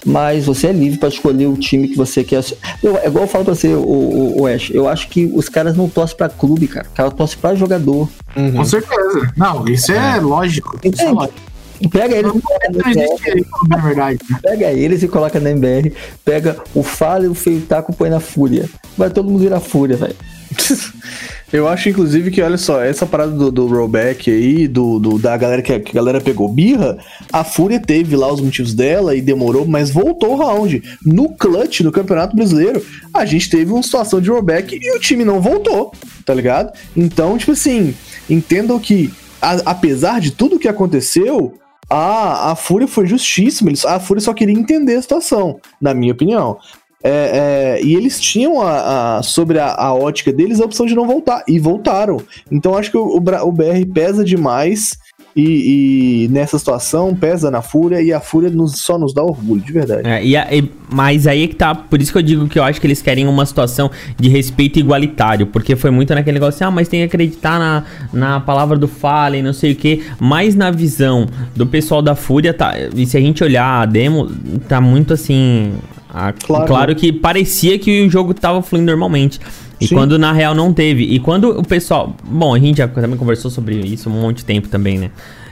mas 0.04 0.46
você 0.46 0.68
é 0.68 0.72
livre 0.72 0.98
para 0.98 1.08
escolher 1.08 1.46
o 1.46 1.56
time 1.56 1.88
que 1.88 1.96
você 1.96 2.22
quer. 2.24 2.42
Eu, 2.82 2.96
é 2.96 3.06
igual 3.06 3.24
eu 3.24 3.28
falo 3.28 3.44
pra 3.44 3.54
você, 3.54 3.68
o, 3.68 3.80
o, 3.80 4.40
o 4.42 4.46
Ash, 4.46 4.70
eu 4.70 4.88
acho 4.88 5.08
que 5.08 5.30
os 5.34 5.48
caras 5.48 5.76
não 5.76 5.88
torcem 5.88 6.16
pra 6.16 6.28
clube, 6.28 6.68
cara. 6.68 6.86
O 6.88 6.96
cara 6.96 7.10
torce 7.10 7.36
pra 7.36 7.54
jogador. 7.54 8.08
Uhum. 8.36 8.52
Com 8.52 8.64
certeza. 8.64 9.32
Não, 9.36 9.66
isso 9.68 9.92
é, 9.92 10.16
lógico. 10.20 10.78
Isso 10.84 11.02
é 11.02 11.10
lógico. 11.10 11.48
Pega 11.92 12.16
eles 12.16 12.32
e 12.34 12.40
coloca 12.40 12.70
na 12.70 12.78
Não 12.82 12.90
MBR. 12.90 14.18
né? 14.30 14.38
Pega 14.42 14.70
eles 14.72 15.02
e 15.02 15.08
coloca 15.08 15.40
na 15.40 15.50
MBR. 15.50 15.92
Pega 16.24 16.56
o 16.74 16.82
Fala 16.82 17.24
e 17.24 17.28
o 17.28 17.34
Feitaco 17.34 17.92
põe 17.92 18.10
na 18.10 18.18
Fúria. 18.18 18.68
Vai 18.96 19.10
todo 19.10 19.28
mundo 19.28 19.38
virar 19.40 19.60
Fúria, 19.60 19.96
velho. 19.96 20.16
Eu 21.52 21.66
acho, 21.66 21.88
inclusive, 21.88 22.30
que, 22.30 22.42
olha 22.42 22.58
só, 22.58 22.82
essa 22.82 23.06
parada 23.06 23.30
do, 23.32 23.50
do 23.50 23.66
rollback 23.66 24.30
aí, 24.30 24.68
do, 24.68 24.98
do- 24.98 25.18
da 25.18 25.34
galera 25.36 25.62
que, 25.62 25.78
que 25.80 25.90
a 25.92 25.94
galera 25.94 26.20
pegou 26.20 26.46
birra, 26.52 26.98
a 27.32 27.42
Fúria 27.42 27.80
teve 27.80 28.14
lá 28.16 28.30
os 28.30 28.40
motivos 28.40 28.74
dela 28.74 29.14
e 29.16 29.22
demorou, 29.22 29.66
mas 29.66 29.90
voltou 29.90 30.32
o 30.34 30.36
round. 30.36 30.82
No 31.04 31.30
clutch, 31.30 31.80
no 31.80 31.90
Campeonato 31.90 32.36
Brasileiro, 32.36 32.84
a 33.14 33.24
gente 33.24 33.48
teve 33.48 33.72
uma 33.72 33.82
situação 33.82 34.20
de 34.20 34.28
rollback 34.30 34.78
e 34.78 34.94
o 34.96 35.00
time 35.00 35.24
não 35.24 35.40
voltou, 35.40 35.92
tá 36.24 36.34
ligado? 36.34 36.70
Então, 36.94 37.38
tipo 37.38 37.52
assim, 37.52 37.94
entendam 38.28 38.78
que, 38.78 39.10
a- 39.40 39.62
apesar 39.64 40.20
de 40.20 40.32
tudo 40.32 40.58
que 40.58 40.68
aconteceu, 40.68 41.54
a, 41.88 42.50
a 42.52 42.56
Fúria 42.56 42.86
foi 42.86 43.06
justíssima. 43.06 43.70
A 43.86 43.98
Fúria 43.98 44.20
só 44.20 44.34
queria 44.34 44.54
entender 44.54 44.96
a 44.96 45.02
situação, 45.02 45.58
na 45.80 45.94
minha 45.94 46.12
opinião. 46.12 46.58
É, 47.04 47.76
é, 47.78 47.84
e 47.84 47.94
eles 47.94 48.20
tinham 48.20 48.60
a, 48.60 49.18
a- 49.18 49.22
sobre 49.22 49.58
a, 49.58 49.72
a 49.74 49.94
ótica 49.94 50.32
deles 50.32 50.60
a 50.60 50.64
opção 50.64 50.84
de 50.86 50.94
não 50.94 51.06
voltar, 51.06 51.44
e 51.46 51.58
voltaram. 51.58 52.18
Então 52.50 52.76
acho 52.76 52.90
que 52.90 52.96
o, 52.96 53.04
o 53.04 53.16
o 53.18 53.52
BR 53.52 53.86
pesa 53.94 54.24
demais, 54.24 54.96
e, 55.36 56.24
e 56.24 56.28
nessa 56.28 56.58
situação 56.58 57.14
pesa 57.14 57.48
na 57.52 57.62
Fúria, 57.62 58.02
e 58.02 58.12
a 58.12 58.18
Fúria 58.18 58.50
nos- 58.50 58.80
só 58.80 58.98
nos 58.98 59.14
dá 59.14 59.22
orgulho, 59.22 59.60
de 59.60 59.72
verdade. 59.72 60.08
É, 60.08 60.24
e 60.24 60.36
a- 60.36 60.52
e- 60.52 60.68
mas 60.90 61.28
aí 61.28 61.44
é 61.44 61.46
que 61.46 61.54
tá. 61.54 61.72
Por 61.74 62.02
isso 62.02 62.10
que 62.10 62.18
eu 62.18 62.22
digo 62.22 62.48
que 62.48 62.58
eu 62.58 62.64
acho 62.64 62.80
que 62.80 62.86
eles 62.88 63.00
querem 63.00 63.28
uma 63.28 63.46
situação 63.46 63.88
de 64.18 64.28
respeito 64.28 64.80
igualitário. 64.80 65.46
Porque 65.46 65.76
foi 65.76 65.92
muito 65.92 66.12
naquele 66.12 66.34
negócio 66.40 66.56
assim, 66.56 66.64
ah, 66.64 66.70
mas 66.74 66.88
tem 66.88 66.98
que 67.00 67.06
acreditar 67.06 67.60
na, 67.60 67.84
na 68.12 68.40
palavra 68.40 68.76
do 68.76 68.88
Fallen, 68.88 69.42
não 69.42 69.52
sei 69.52 69.72
o 69.72 69.76
que. 69.76 70.02
Mas 70.18 70.56
na 70.56 70.72
visão 70.72 71.26
do 71.54 71.64
pessoal 71.66 72.02
da 72.02 72.16
Fúria, 72.16 72.52
tá. 72.52 72.74
E 72.96 73.06
se 73.06 73.16
a 73.16 73.20
gente 73.20 73.44
olhar 73.44 73.82
a 73.82 73.86
demo, 73.86 74.28
tá 74.68 74.80
muito 74.80 75.12
assim. 75.14 75.74
A- 76.08 76.32
Claro. 76.32 76.66
claro 76.66 76.96
que 76.96 77.12
parecia 77.12 77.78
que 77.78 78.02
o 78.06 78.10
jogo 78.10 78.32
tava 78.34 78.62
fluindo 78.62 78.86
normalmente. 78.86 79.38
E 79.80 79.86
Sim. 79.86 79.94
quando 79.94 80.18
na 80.18 80.32
real 80.32 80.54
não 80.54 80.72
teve. 80.72 81.04
E 81.04 81.20
quando 81.20 81.50
o 81.50 81.62
pessoal. 81.64 82.14
Bom, 82.24 82.54
a 82.54 82.58
gente 82.58 82.78
já 82.78 82.88
também 82.88 83.16
conversou 83.18 83.50
sobre 83.50 83.76
isso 83.76 84.08
há 84.08 84.12
um 84.12 84.20
monte 84.20 84.38
de 84.38 84.44
tempo 84.44 84.68
também, 84.68 84.98
né? 84.98 85.10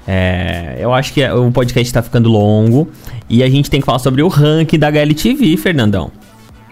É, 0.09 0.77
eu 0.81 0.93
acho 0.93 1.12
que 1.12 1.24
o 1.28 1.51
podcast 1.53 1.93
tá 1.93 2.03
ficando 2.03 2.28
longo. 2.28 2.89
E 3.28 3.43
a 3.43 3.49
gente 3.49 3.70
tem 3.70 3.81
que 3.81 3.87
falar 3.87 3.99
sobre 4.01 4.23
o 4.23 4.28
ranking 4.28 4.78
da 4.78 4.89
HLTV, 4.89 5.57
Fernandão. 5.57 6.11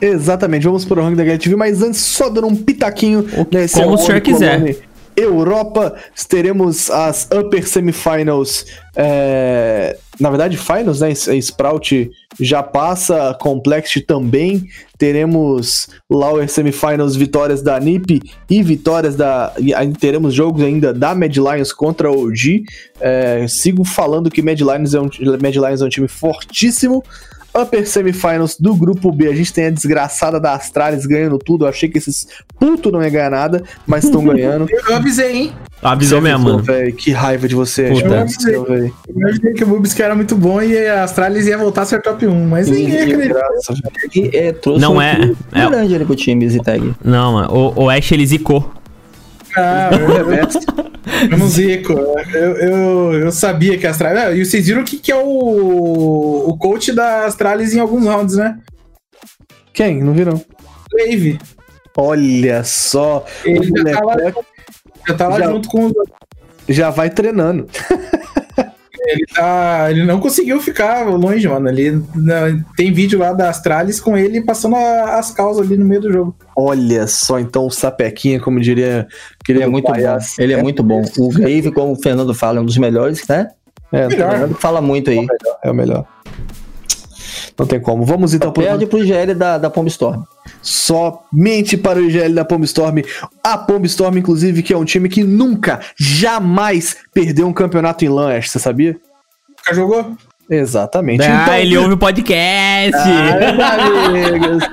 Exatamente, 0.01 0.65
vamos 0.65 0.85
para 0.85 1.01
o 1.01 1.05
ranking 1.05 1.17
da 1.17 1.23
HTV, 1.23 1.57
mas 1.57 1.81
antes, 1.83 2.01
só 2.01 2.29
dando 2.29 2.49
um 2.49 2.57
pitaquinho 2.57 3.25
nesse 3.51 3.81
como 3.81 3.95
o 3.95 3.99
senhor 3.99 4.21
quiser. 4.21 4.77
Europa, 5.17 5.95
teremos 6.29 6.91
as 6.91 7.29
Upper 7.33 7.67
Semifinals, 7.69 8.67
é, 8.97 9.97
na 10.19 10.29
verdade, 10.29 10.57
Finals, 10.57 11.01
né? 11.01 11.09
A 11.11 11.35
Sprout 11.37 12.11
já 12.41 12.63
passa, 12.63 13.35
Complexity 13.41 14.01
também. 14.01 14.69
Teremos 14.99 15.89
Lower 16.11 16.49
Semifinals, 16.49 17.17
vitórias 17.17 17.63
da 17.63 17.79
NiP 17.79 18.21
e 18.49 18.63
vitórias 18.63 19.17
da. 19.17 19.53
E 19.59 19.73
teremos 19.99 20.35
jogos 20.35 20.63
ainda 20.63 20.93
da 20.93 21.15
Mad 21.15 21.37
Lions 21.37 21.73
contra 21.73 22.09
a 22.09 22.13
OG. 22.13 22.65
É, 23.01 23.47
sigo 23.49 23.85
falando 23.85 24.31
que 24.31 24.43
Mad 24.43 24.61
Lions, 24.61 24.95
é 24.95 25.01
um, 25.01 25.09
Mad 25.43 25.55
Lions 25.55 25.83
é 25.83 25.85
um 25.85 25.89
time 25.89 26.09
fortíssimo. 26.09 27.03
Upper 27.57 27.87
Semifinals 27.89 28.57
do 28.59 28.75
grupo 28.75 29.13
B, 29.13 29.29
a 29.29 29.35
gente 29.35 29.53
tem 29.53 29.67
a 29.67 29.71
desgraçada 29.71 30.41
da 30.41 30.55
Astralis 30.55 31.07
ganhando 31.07 31.39
tudo. 31.39 31.65
Eu 31.65 31.69
achei 31.69 31.89
que 31.89 31.99
esses 31.99 32.27
putos 32.59 32.93
não 32.93 33.03
iam 33.03 33.11
ganhar 33.13 33.31
nada, 33.31 33.63
mas 33.87 34.05
estão 34.05 34.23
ganhando. 34.27 34.67
Eu 34.89 34.97
avisei, 34.97 35.37
hein? 35.37 35.53
Avisou 35.83 36.21
mesmo, 36.21 36.45
mano. 36.45 36.63
velho. 36.63 36.93
Que 36.95 37.11
raiva 37.13 37.47
de 37.47 37.55
você, 37.55 37.91
Puta. 37.91 38.27
Céu, 38.29 38.65
velho. 38.65 38.93
Eu 39.07 39.55
que 39.55 39.65
o 39.65 39.67
Bubis 39.67 39.93
que 39.93 40.03
era 40.03 40.15
muito 40.15 40.35
bom 40.35 40.61
e 40.63 40.87
a 40.89 41.05
Astralis 41.05 41.47
ia 41.47 41.59
voltar 41.59 41.83
a 41.83 41.85
ser 41.85 42.01
top 42.03 42.27
1, 42.27 42.47
mas 42.49 42.69
ninguém 42.71 43.07
Que 43.07 43.13
acredita. 43.13 44.37
é, 44.37 44.53
trouxe 44.53 44.81
Não 44.81 44.95
um 44.97 45.03
é- 45.03 45.31
é- 45.53 45.69
grande 45.69 45.95
ali 45.95 46.05
pro 46.05 46.17
time, 46.17 46.49
Zitag. 46.49 46.95
Não, 47.05 47.35
mano. 47.35 47.53
O, 47.77 47.85
o 47.85 47.91
Ash 47.91 48.11
ele 48.13 48.27
zicou. 48.27 48.73
Ah, 49.57 49.91
eu, 49.93 51.31
eu 51.31 51.39
não 51.39 51.49
zico. 51.49 51.93
Eu, 51.93 52.57
eu, 52.57 53.13
eu 53.25 53.33
sabia 53.33 53.79
que 53.79 53.87
a 53.87 53.91
Astralis. 53.91 54.23
Ah, 54.23 54.33
E 54.33 54.45
vocês 54.45 54.67
viram 54.67 54.83
o 54.83 54.85
que, 54.85 54.97
que 54.99 55.13
é 55.13 55.17
o, 55.17 56.49
o 56.49 56.57
coach 56.59 56.93
da 56.93 57.25
Astralis 57.27 57.75
em 57.75 57.81
alguns 57.81 58.05
rounds, 58.07 58.37
né? 58.37 58.59
Quem? 59.73 60.03
Não 60.03 60.13
viram? 60.13 60.41
Wave. 60.93 61.39
Olha 61.97 62.65
só. 62.65 63.25
Ele 63.45 63.71
o 63.73 63.77
já 63.89 63.95
tá 63.99 64.05
lá, 64.05 64.17
já 65.09 65.15
tá 65.15 65.29
lá 65.29 65.39
Já- 65.39 65.47
junto 65.51 65.69
com 65.69 65.87
os. 65.87 65.93
já 66.69 66.91
vai 66.91 67.11
treinando. 67.11 67.69
Ele, 69.07 69.25
tá, 69.35 69.87
ele 69.91 70.05
não 70.05 70.19
conseguiu 70.19 70.61
ficar 70.61 71.05
longe, 71.09 71.47
mano. 71.47 71.69
Ele, 71.69 72.03
não, 72.15 72.65
tem 72.77 72.93
vídeo 72.93 73.19
lá 73.19 73.33
da 73.33 73.51
Astralis 73.51 74.01
com 74.01 74.17
ele 74.17 74.41
passando 74.43 74.77
a- 74.77 75.19
as 75.19 75.31
causas 75.31 75.67
ali 75.67 75.77
no 75.77 75.85
meio 75.85 76.01
do 76.01 76.13
jogo. 76.13 76.35
Olha 76.57 77.07
só, 77.07 77.39
então 77.39 77.67
o 77.67 77.71
Sapequinha, 77.71 78.41
como 78.41 78.61
diria. 78.61 79.07
Ele 79.49 79.63
é 79.63 79.67
muito 79.67 79.87
bom. 79.93 80.19
Ele 80.39 80.53
é 80.53 80.63
muito 80.63 80.83
bom. 80.83 81.03
O 81.19 81.29
Grave, 81.29 81.71
como 81.73 81.93
o 81.93 81.97
Fernando 82.03 82.33
fala, 82.35 82.59
é 82.59 82.61
um 82.63 82.65
dos 82.67 82.79
melhores, 82.79 83.27
né? 83.29 83.49
É, 83.93 84.07
O 84.07 84.09
Melhor. 84.09 84.31
Fernando 84.31 84.55
fala 84.55 84.81
muito 84.81 85.11
aí. 85.11 85.27
é 85.63 85.71
o 85.71 85.75
melhor. 85.75 86.05
Não 87.59 87.67
tem 87.67 87.81
como. 87.81 88.05
Vamos 88.05 88.35
então 88.35 88.53
pro 88.53 88.65
Perde 88.65 88.87
pro 88.87 89.05
GL 89.05 89.35
da, 89.35 89.59
da 89.59 89.71
Pomb 89.71 89.89
Storm. 89.89 90.23
somente 90.61 91.77
para 91.77 92.01
o 92.01 92.03
IGL 92.03 92.35
da 92.35 92.45
Pomb 92.45 92.65
Storm. 92.65 93.03
A 93.43 93.57
Pomb 93.57 93.87
Storm, 93.87 94.19
inclusive, 94.19 94.63
que 94.63 94.73
é 94.73 94.77
um 94.77 94.85
time 94.85 95.09
que 95.09 95.23
nunca, 95.23 95.81
jamais 95.97 96.97
perdeu 97.13 97.47
um 97.47 97.53
campeonato 97.53 98.05
em 98.05 98.09
LAN, 98.09 98.41
você 98.41 98.59
sabia? 98.59 98.97
Nunca 99.49 99.75
jogou? 99.75 100.17
Exatamente. 100.51 101.23
Ah, 101.23 101.59
ele 101.59 101.77
ouve 101.79 101.95
o 101.95 101.97
podcast. 101.97 102.93
Ah, 102.95 104.09
amigos. 104.09 104.65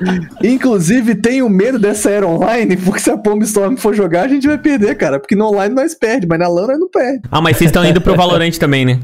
Inclusive, 0.44 1.16
tenho 1.16 1.48
medo 1.50 1.80
dessa 1.80 2.10
era 2.10 2.28
online, 2.28 2.76
porque 2.76 3.00
se 3.00 3.10
a 3.10 3.18
Pomb 3.18 3.42
Storm 3.44 3.78
for 3.78 3.94
jogar, 3.94 4.26
a 4.26 4.28
gente 4.28 4.48
vai 4.48 4.58
perder, 4.58 4.96
cara. 4.96 5.18
Porque 5.18 5.36
no 5.36 5.46
online 5.46 5.74
nós 5.74 5.96
perde, 5.96 6.28
mas 6.28 6.40
na 6.40 6.50
LAN 6.50 6.68
nós 6.68 6.80
não 6.80 6.90
perde. 6.90 7.22
Ah, 7.32 7.40
mas 7.40 7.56
vocês 7.56 7.70
estão 7.70 7.86
indo 7.86 8.02
pro 8.02 8.16
Valorant 8.16 8.58
também, 8.58 8.86
né? 8.86 9.00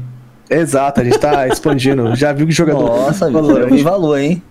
Exato, 0.50 1.00
a 1.00 1.04
gente 1.04 1.18
tá 1.18 1.46
expandindo. 1.48 2.14
Já 2.14 2.32
viu 2.32 2.46
que 2.46 2.52
jogador. 2.52 2.86
Nossa, 2.86 3.30
Valorant. 3.30 3.68
tem 3.68 3.82
valor, 3.82 4.18
hein? 4.18 4.42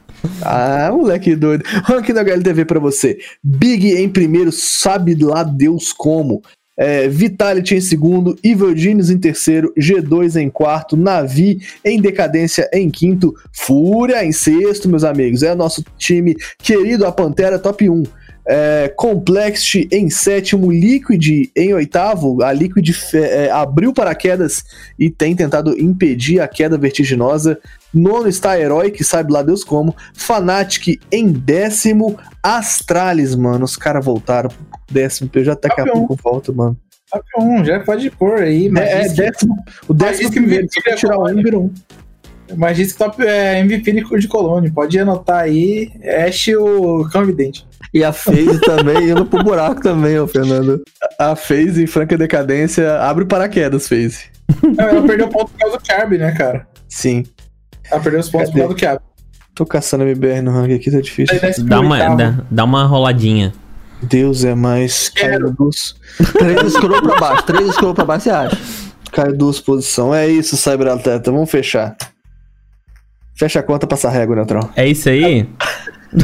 Ah, 0.42 0.90
moleque 0.92 1.36
doido. 1.36 1.64
Ranking 1.84 2.14
da 2.14 2.22
HLTV 2.22 2.66
pra 2.66 2.80
você. 2.80 3.18
Big 3.44 3.92
em 3.92 4.10
primeiro, 4.10 4.52
sabe 4.52 5.16
lá 5.16 5.44
Deus 5.44 5.94
como. 5.94 6.42
É, 6.80 7.08
Vitality 7.08 7.74
em 7.74 7.82
segundo, 7.82 8.38
Evil 8.44 8.78
Genius 8.78 9.10
em 9.10 9.18
terceiro, 9.18 9.74
G2 9.76 10.40
em 10.40 10.48
quarto, 10.48 10.96
Navi 10.96 11.58
em 11.84 12.00
decadência 12.00 12.70
em 12.72 12.88
quinto, 12.92 13.34
Fúria 13.52 14.24
em 14.24 14.32
sexto, 14.32 14.88
meus 14.88 15.04
amigos. 15.04 15.42
É 15.42 15.54
o 15.54 15.56
nosso 15.56 15.84
time 15.98 16.36
querido, 16.60 17.04
a 17.08 17.12
Pantera 17.12 17.58
top 17.58 17.90
1. 17.90 18.04
É, 18.50 18.94
Complexity 18.96 19.88
em 19.92 20.10
sétimo, 20.10 20.72
Liquid 20.72 21.50
em 21.56 21.74
oitavo. 21.74 22.42
A 22.42 22.54
Liquid 22.54 22.90
fe- 22.94 23.18
é, 23.20 23.52
abriu 23.52 23.94
paraquedas 23.94 24.64
e 24.98 25.10
tem 25.10 25.36
tentado 25.36 25.78
impedir 25.80 26.40
a 26.40 26.48
queda 26.48 26.78
vertiginosa. 26.78 27.60
Nono 27.94 28.28
está 28.28 28.58
Herói, 28.60 28.92
que 28.92 29.04
sabe 29.04 29.34
lá 29.34 29.42
Deus 29.42 29.64
como. 29.64 29.96
Fnatic 30.14 31.00
em 31.12 31.32
décimo. 31.32 32.18
Astralis, 32.42 33.36
mano. 33.36 33.66
Os 33.66 33.76
caras 33.76 34.04
voltaram 34.06 34.50
pro 34.50 34.58
décimo. 34.90 35.30
Já 35.36 35.54
daqui 35.54 35.82
a 35.82 35.86
pouco 35.86 36.18
volta, 36.24 36.52
mano. 36.54 36.78
Top 37.12 37.24
1, 37.40 37.66
já 37.66 37.80
pode 37.80 38.10
pôr 38.12 38.40
aí, 38.42 38.70
mas. 38.70 38.84
É, 38.84 39.02
é 39.06 39.10
décimo, 39.10 39.56
o 39.88 39.94
décimo 39.94 40.30
que 40.30 40.40
primeiro. 40.40 40.68
Eu 40.86 40.92
é 40.94 40.96
tirar 40.96 41.16
um, 41.16 41.18
Colônia. 41.20 41.44
virou 41.44 41.64
um. 41.64 41.74
Mas 42.56 42.78
diz 42.78 42.92
que 42.94 42.98
top 43.00 43.24
é 43.26 43.60
MVP 43.60 43.92
de 43.92 44.20
de 44.20 44.28
Colônia. 44.28 44.72
Pode 44.74 44.98
anotar 45.00 45.40
aí. 45.44 45.92
Ash 46.26 46.48
o 46.50 47.08
cão 47.12 47.24
evidente. 47.24 47.66
E 47.94 48.04
a 48.04 48.12
FaZe 48.14 48.60
também 48.66 49.10
indo 49.10 49.26
pro 49.26 49.44
buraco 49.44 49.82
também, 49.82 50.20
ô 50.20 50.28
Fernando. 50.28 50.82
A 51.20 51.36
FaZe 51.36 51.84
em 51.84 51.88
franca 51.88 52.18
decadência. 52.18 53.00
Abre 53.02 53.24
o 53.24 53.28
paraquedas, 53.28 53.88
FaZe. 53.88 54.26
Não, 54.64 54.86
ela 54.86 55.02
perdeu 55.06 55.28
ponto 55.28 55.52
por 55.52 55.60
causa 55.60 55.78
do 55.78 55.84
Carb, 55.84 56.14
né, 56.14 56.32
cara? 56.32 56.68
Sim. 56.88 57.26
Ela 57.92 58.02
perdeu 58.02 58.20
os 58.22 58.30
pontos 58.30 58.50
por 58.50 58.54
Cadê? 58.58 58.60
causa 58.68 58.76
do 58.76 58.80
Carb. 58.80 59.00
Tô 59.56 59.66
caçando 59.66 60.04
MBR 60.04 60.42
no 60.42 60.52
ranking 60.52 60.76
aqui, 60.76 60.92
tá 60.92 61.02
difícil. 61.02 61.38
Dá 61.66 61.80
uma, 61.80 61.96
oitavo. 61.96 62.18
dá, 62.18 62.34
dá 62.50 62.64
uma 62.64 62.86
roladinha. 62.86 63.52
Deus 64.04 64.46
é 64.46 64.54
mais. 64.54 65.10
Cai 65.10 65.32
Quero. 65.32 65.52
duas, 65.52 65.96
Três 66.38 66.74
scroll 66.74 67.02
pra 67.02 67.16
baixo, 67.20 67.44
três 67.44 67.74
scroll 67.74 67.96
pra 67.96 68.06
baixo, 68.06 68.24
você 68.26 68.30
acha? 68.30 68.58
cai 69.12 69.34
duas 69.34 69.60
posição. 69.60 70.14
É 70.14 70.28
isso, 70.28 70.56
Cyberatleta. 70.56 71.32
Vamos 71.32 71.50
fechar. 71.50 71.98
Fecha 73.38 73.60
a 73.60 73.64
conta, 73.64 73.86
passa 73.86 74.08
a 74.08 74.12
régua, 74.12 74.36
Neutral. 74.36 74.70
É 74.76 74.88
isso 74.88 75.10
aí? 75.10 75.48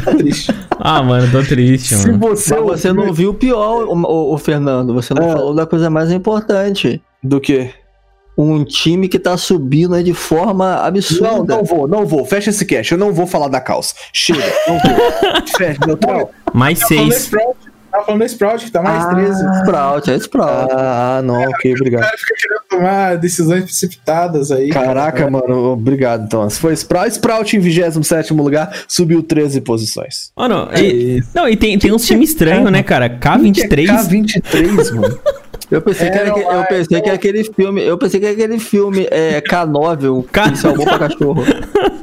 Tá 0.04 0.14
triste. 0.14 0.52
Ah, 0.86 1.02
mano, 1.02 1.30
tô 1.30 1.40
triste, 1.42 1.94
Se 1.94 2.06
mano. 2.08 2.18
você, 2.18 2.54
Mas 2.56 2.64
você 2.80 2.92
não 2.92 3.12
viu 3.12 3.30
o 3.30 3.34
pior, 3.34 3.84
ô, 3.84 3.94
ô, 3.94 4.34
ô, 4.34 4.38
Fernando. 4.38 4.92
Você 4.92 5.14
não 5.14 5.30
Ah. 5.30 5.36
falou 5.36 5.54
da 5.54 5.64
coisa 5.64 5.88
mais 5.88 6.10
importante. 6.10 7.00
Do 7.22 7.40
que? 7.40 7.70
Um 8.36 8.64
time 8.64 9.08
que 9.08 9.18
tá 9.20 9.36
subindo 9.36 9.94
aí 9.94 10.02
de 10.02 10.12
forma 10.12 10.74
absurda. 10.84 11.30
Não, 11.30 11.44
não 11.44 11.64
vou, 11.64 11.86
não 11.86 12.04
vou. 12.04 12.24
Fecha 12.26 12.50
esse 12.50 12.66
cash. 12.66 12.90
Eu 12.90 12.98
não 12.98 13.12
vou 13.12 13.26
falar 13.26 13.46
da 13.48 13.60
calça. 13.60 13.94
Chega, 14.12 14.42
não 14.66 14.78
vou. 14.80 15.46
Fecha, 15.56 15.78
Neutral. 15.86 16.30
Mais 16.52 16.80
Falando 16.80 17.12
seis. 17.12 17.22
Sprout, 17.26 17.56
tava 17.94 18.04
falando 18.06 18.20
da 18.20 18.26
Sprout, 18.26 18.64
que 18.64 18.70
tá 18.70 18.82
mais 18.82 19.06
13. 19.06 19.44
Sprout, 19.60 20.10
é 20.10 20.16
Sprout. 20.16 20.68
Ah, 20.72 21.20
não, 21.24 21.40
ok, 21.42 21.72
O 21.72 21.76
obrigado. 21.76 22.02
cara 22.02 22.16
fica 22.18 22.34
querendo 22.40 22.60
tomar 22.68 23.16
decisões 23.16 23.64
precipitadas 23.64 24.50
aí. 24.50 24.68
Caraca, 24.70 25.30
mano, 25.30 25.72
obrigado 25.72 26.24
então. 26.24 26.48
Se 26.50 26.58
foi 26.60 26.72
Sprout, 26.74 27.10
Sprout 27.12 27.56
em 27.56 27.60
27 27.60 28.32
lugar, 28.34 28.74
subiu 28.88 29.22
13 29.22 29.60
posições. 29.60 30.30
Mano, 30.36 30.68
e, 30.76 31.22
não, 31.34 31.48
e 31.48 31.56
tem, 31.56 31.78
tem 31.78 31.92
uns 31.92 32.04
times 32.06 32.30
estranhos, 32.30 32.70
né, 32.70 32.82
cara? 32.82 33.08
K23. 33.08 33.86
K23, 33.86 34.92
mano. 34.94 35.18
Eu 35.70 35.80
pensei, 35.80 36.10
que 36.10 36.16
era, 36.18 36.26
Era 36.26 36.34
que- 36.34 36.40
eu 36.40 36.46
lá, 36.46 36.64
pensei 36.64 37.00
que 37.00 37.08
era 37.08 37.14
aquele 37.16 37.44
filme. 37.44 37.82
Eu 37.82 37.96
pensei 37.98 38.20
que 38.20 38.26
era 38.26 38.34
aquele 38.34 38.58
filme 38.58 39.08
é, 39.10 39.40
K9, 39.40 40.18
o 40.18 40.22
K- 40.22 40.50
que 40.50 40.58
salvou 40.58 40.84
pra 40.84 40.98
cachorro. 40.98 41.42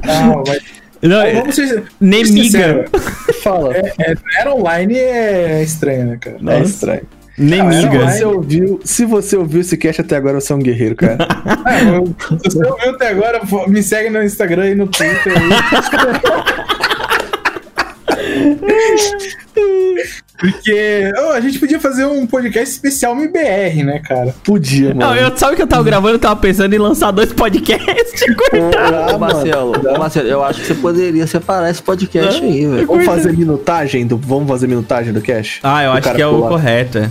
Não, 0.04 0.42
mas 0.46 0.60
Não, 1.02 1.20
é- 1.20 1.34
vamos 1.34 1.54
ser 1.56 1.82
Nemiga. 2.00 2.84
Fala. 3.42 3.74
É, 3.76 3.92
é, 3.98 4.14
era 4.40 4.54
online 4.54 4.96
é 4.96 5.62
estranho, 5.62 6.06
né, 6.06 6.18
cara? 6.20 6.36
É 6.46 6.60
estranho. 6.62 7.02
Se 7.34 7.42
Nemiga. 7.42 8.06
você, 8.10 8.24
ouviu, 8.24 8.80
se 8.84 9.04
você 9.06 9.36
ouviu 9.36 9.62
esse 9.62 9.76
cast 9.76 10.02
até 10.02 10.16
agora, 10.16 10.40
você 10.40 10.52
é 10.52 10.56
um 10.56 10.60
guerreiro, 10.60 10.94
cara. 10.94 11.16
É, 11.66 11.96
eu- 11.96 12.14
se 12.38 12.50
você 12.56 12.66
ouviu 12.66 12.90
até 12.90 13.08
agora, 13.08 13.40
me 13.68 13.82
segue 13.82 14.10
no 14.10 14.22
Instagram 14.22 14.68
e 14.70 14.74
no 14.74 14.86
Twitter. 14.86 15.32
Porque 20.42 21.12
ô, 21.18 21.30
a 21.30 21.40
gente 21.40 21.58
podia 21.60 21.78
fazer 21.78 22.04
um 22.04 22.26
podcast 22.26 22.74
especial 22.74 23.14
MBR, 23.16 23.84
né, 23.84 24.00
cara? 24.00 24.34
Podia, 24.42 24.88
mano. 24.88 25.00
Não, 25.00 25.14
eu, 25.16 25.36
sabe 25.36 25.52
o 25.52 25.56
que 25.56 25.62
eu 25.62 25.66
tava 25.68 25.84
gravando? 25.84 26.14
Eu 26.14 26.18
tava 26.18 26.36
pensando 26.36 26.74
em 26.74 26.78
lançar 26.78 27.10
dois 27.12 27.32
podcasts. 27.32 28.22
Ah, 28.76 29.14
Ô, 29.14 29.18
Marcelo, 29.18 29.72
Marcelo, 29.98 30.28
eu 30.28 30.42
acho 30.44 30.60
que 30.60 30.66
você 30.66 30.74
poderia 30.74 31.26
separar 31.26 31.70
esse 31.70 31.80
podcast 31.82 32.42
aí, 32.42 32.66
velho. 32.66 32.86
Vamos 32.86 33.04
fazer 33.04 33.32
minutagem 33.32 34.06
do, 34.06 34.16
vamos 34.16 34.48
fazer 34.48 34.66
minutagem 34.66 35.12
do 35.12 35.20
cast? 35.20 35.60
Ah, 35.62 35.84
eu 35.84 35.90
O 35.90 35.94
acho 35.94 36.14
que 36.14 36.22
é 36.22 36.26
o 36.26 36.34
pular. 36.36 36.48
correto. 36.50 36.98
é. 36.98 37.10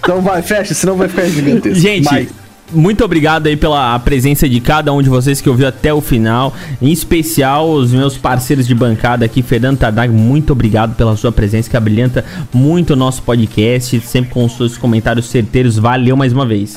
Então 0.00 0.20
vai, 0.20 0.42
fecha, 0.42 0.74
senão 0.74 0.96
vai 0.96 1.08
ficar 1.08 1.24
gigantesco. 1.26 1.78
Gente. 1.78 2.28
Muito 2.74 3.04
obrigado 3.04 3.46
aí 3.46 3.56
pela 3.56 3.98
presença 4.00 4.48
de 4.48 4.60
cada 4.60 4.92
um 4.92 5.02
de 5.02 5.08
vocês 5.08 5.40
que 5.40 5.48
ouviu 5.48 5.66
até 5.66 5.92
o 5.92 6.00
final. 6.00 6.52
Em 6.80 6.90
especial, 6.90 7.70
os 7.70 7.92
meus 7.92 8.16
parceiros 8.16 8.66
de 8.66 8.74
bancada 8.74 9.24
aqui, 9.24 9.42
Fernando 9.42 9.78
Tardag, 9.78 10.12
muito 10.12 10.52
obrigado 10.52 10.94
pela 10.94 11.16
sua 11.16 11.32
presença, 11.32 11.70
que 11.70 11.76
abrilhanta 11.76 12.24
muito 12.52 12.92
o 12.92 12.96
nosso 12.96 13.22
podcast, 13.22 14.00
sempre 14.00 14.30
com 14.30 14.44
os 14.44 14.56
seus 14.56 14.76
comentários 14.76 15.26
certeiros. 15.26 15.78
Valeu 15.78 16.16
mais 16.16 16.32
uma 16.32 16.44
vez. 16.44 16.76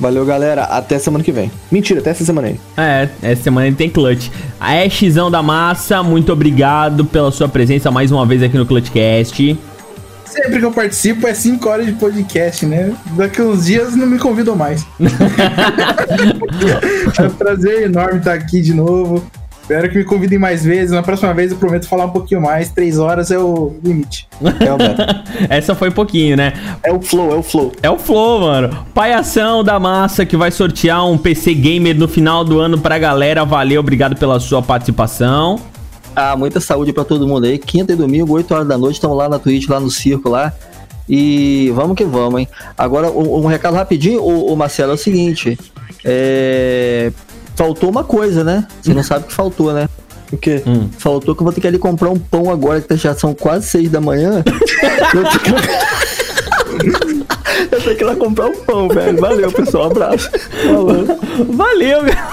Valeu, 0.00 0.24
galera. 0.24 0.62
Até 0.62 0.98
semana 0.98 1.24
que 1.24 1.32
vem. 1.32 1.50
Mentira, 1.70 2.00
até 2.00 2.10
essa 2.10 2.24
semana 2.24 2.48
aí. 2.48 2.60
É, 2.76 3.08
essa 3.20 3.42
semana 3.42 3.66
ele 3.66 3.76
tem 3.76 3.90
clutch. 3.90 4.28
A 4.60 4.72
Ashzão 4.82 5.30
da 5.30 5.42
Massa, 5.42 6.02
muito 6.02 6.32
obrigado 6.32 7.04
pela 7.04 7.32
sua 7.32 7.48
presença 7.48 7.90
mais 7.90 8.12
uma 8.12 8.24
vez 8.24 8.42
aqui 8.42 8.56
no 8.56 8.64
Clutchcast. 8.64 9.58
Sempre 10.28 10.58
que 10.58 10.64
eu 10.64 10.72
participo 10.72 11.26
é 11.26 11.32
5 11.32 11.68
horas 11.68 11.86
de 11.86 11.92
podcast, 11.92 12.66
né? 12.66 12.94
Daqui 13.16 13.40
uns 13.40 13.64
dias 13.64 13.96
não 13.96 14.06
me 14.06 14.18
convidam 14.18 14.54
mais. 14.54 14.86
é 17.18 17.22
um 17.22 17.30
prazer 17.30 17.84
enorme 17.84 18.18
estar 18.18 18.34
aqui 18.34 18.60
de 18.60 18.74
novo. 18.74 19.24
Espero 19.62 19.90
que 19.90 19.98
me 19.98 20.04
convidem 20.04 20.38
mais 20.38 20.64
vezes. 20.64 20.92
Na 20.92 21.02
próxima 21.02 21.34
vez 21.34 21.52
eu 21.52 21.58
prometo 21.58 21.86
falar 21.86 22.06
um 22.06 22.10
pouquinho 22.10 22.40
mais. 22.40 22.70
Três 22.70 22.98
horas 22.98 23.30
é 23.30 23.38
o 23.38 23.74
limite. 23.84 24.26
É 24.42 24.72
o. 24.72 24.78
Essa 25.48 25.74
foi 25.74 25.90
pouquinho, 25.90 26.36
né? 26.36 26.52
é 26.82 26.92
o 26.92 27.00
flow, 27.00 27.32
é 27.32 27.36
o 27.36 27.42
flow. 27.42 27.72
É 27.82 27.90
o 27.90 27.98
Flow, 27.98 28.40
mano. 28.40 28.86
Paiação 28.94 29.62
da 29.64 29.78
Massa 29.78 30.24
que 30.24 30.36
vai 30.36 30.50
sortear 30.50 31.06
um 31.06 31.18
PC 31.18 31.52
Gamer 31.54 31.96
no 31.96 32.08
final 32.08 32.44
do 32.44 32.58
ano 32.58 32.78
pra 32.78 32.98
galera. 32.98 33.44
Valeu, 33.44 33.80
obrigado 33.80 34.16
pela 34.16 34.40
sua 34.40 34.62
participação. 34.62 35.58
Ah, 36.20 36.34
muita 36.34 36.58
saúde 36.58 36.92
pra 36.92 37.04
todo 37.04 37.28
mundo 37.28 37.44
aí. 37.44 37.58
Quinta 37.58 37.92
e 37.92 37.96
domingo, 37.96 38.32
8 38.32 38.52
horas 38.52 38.66
da 38.66 38.76
noite, 38.76 38.96
estamos 38.96 39.16
lá 39.16 39.28
na 39.28 39.38
Twitch, 39.38 39.68
lá 39.68 39.78
no 39.78 39.88
circo 39.88 40.28
lá. 40.28 40.52
E 41.08 41.70
vamos 41.76 41.96
que 41.96 42.04
vamos, 42.04 42.40
hein? 42.40 42.48
Agora, 42.76 43.08
um, 43.08 43.44
um 43.44 43.46
recado 43.46 43.74
rapidinho, 43.74 44.20
o, 44.20 44.56
Marcelo, 44.56 44.90
é 44.90 44.94
o 44.96 44.98
seguinte. 44.98 45.56
É... 46.04 47.12
Faltou 47.54 47.88
uma 47.88 48.02
coisa, 48.02 48.42
né? 48.42 48.66
Você 48.82 48.92
não 48.92 49.04
sabe 49.04 49.26
o 49.26 49.28
que 49.28 49.32
faltou, 49.32 49.72
né? 49.72 49.88
O 50.32 50.36
quê? 50.36 50.60
Faltou 50.98 51.36
que 51.36 51.40
eu 51.40 51.44
vou 51.44 51.52
ter 51.52 51.60
que 51.60 51.68
ali 51.68 51.78
comprar 51.78 52.10
um 52.10 52.18
pão 52.18 52.50
agora, 52.50 52.80
que 52.80 52.96
já 52.96 53.14
são 53.14 53.32
quase 53.32 53.68
seis 53.68 53.88
da 53.88 54.00
manhã. 54.00 54.42
eu, 55.14 55.22
tenho. 55.38 55.56
Eu 57.70 57.80
tenho 57.80 57.96
que 57.96 58.02
ir 58.02 58.06
lá 58.06 58.16
comprar 58.16 58.46
um 58.46 58.56
pão, 58.64 58.88
velho. 58.88 59.20
Valeu, 59.20 59.52
pessoal. 59.52 59.90
Abraço. 59.90 60.30
Falou. 60.64 61.04
Valeu, 61.50 61.98
galera. 62.02 62.28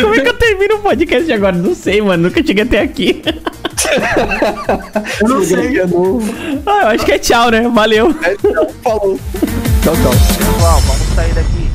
Como 0.00 0.14
é 0.14 0.20
que 0.20 0.28
eu 0.28 0.34
termino 0.34 0.76
o 0.76 0.78
podcast 0.80 1.32
agora? 1.32 1.56
Não 1.56 1.74
sei, 1.74 2.00
mano. 2.00 2.24
Nunca 2.24 2.44
cheguei 2.44 2.64
até 2.64 2.80
aqui. 2.80 3.22
Eu 5.20 5.28
não 5.28 5.44
sei. 5.44 5.78
É 5.78 5.86
novo. 5.86 6.34
Ah, 6.66 6.82
eu 6.82 6.88
acho 6.88 7.04
que 7.04 7.12
é 7.12 7.18
tchau, 7.18 7.50
né? 7.50 7.68
Valeu. 7.68 8.14
Falou. 8.82 9.18
Tchau, 9.82 9.94
tchau. 9.94 10.12
Pessoal, 10.38 10.80
vamos 10.80 11.14
sair 11.14 11.34
daqui 11.34 11.69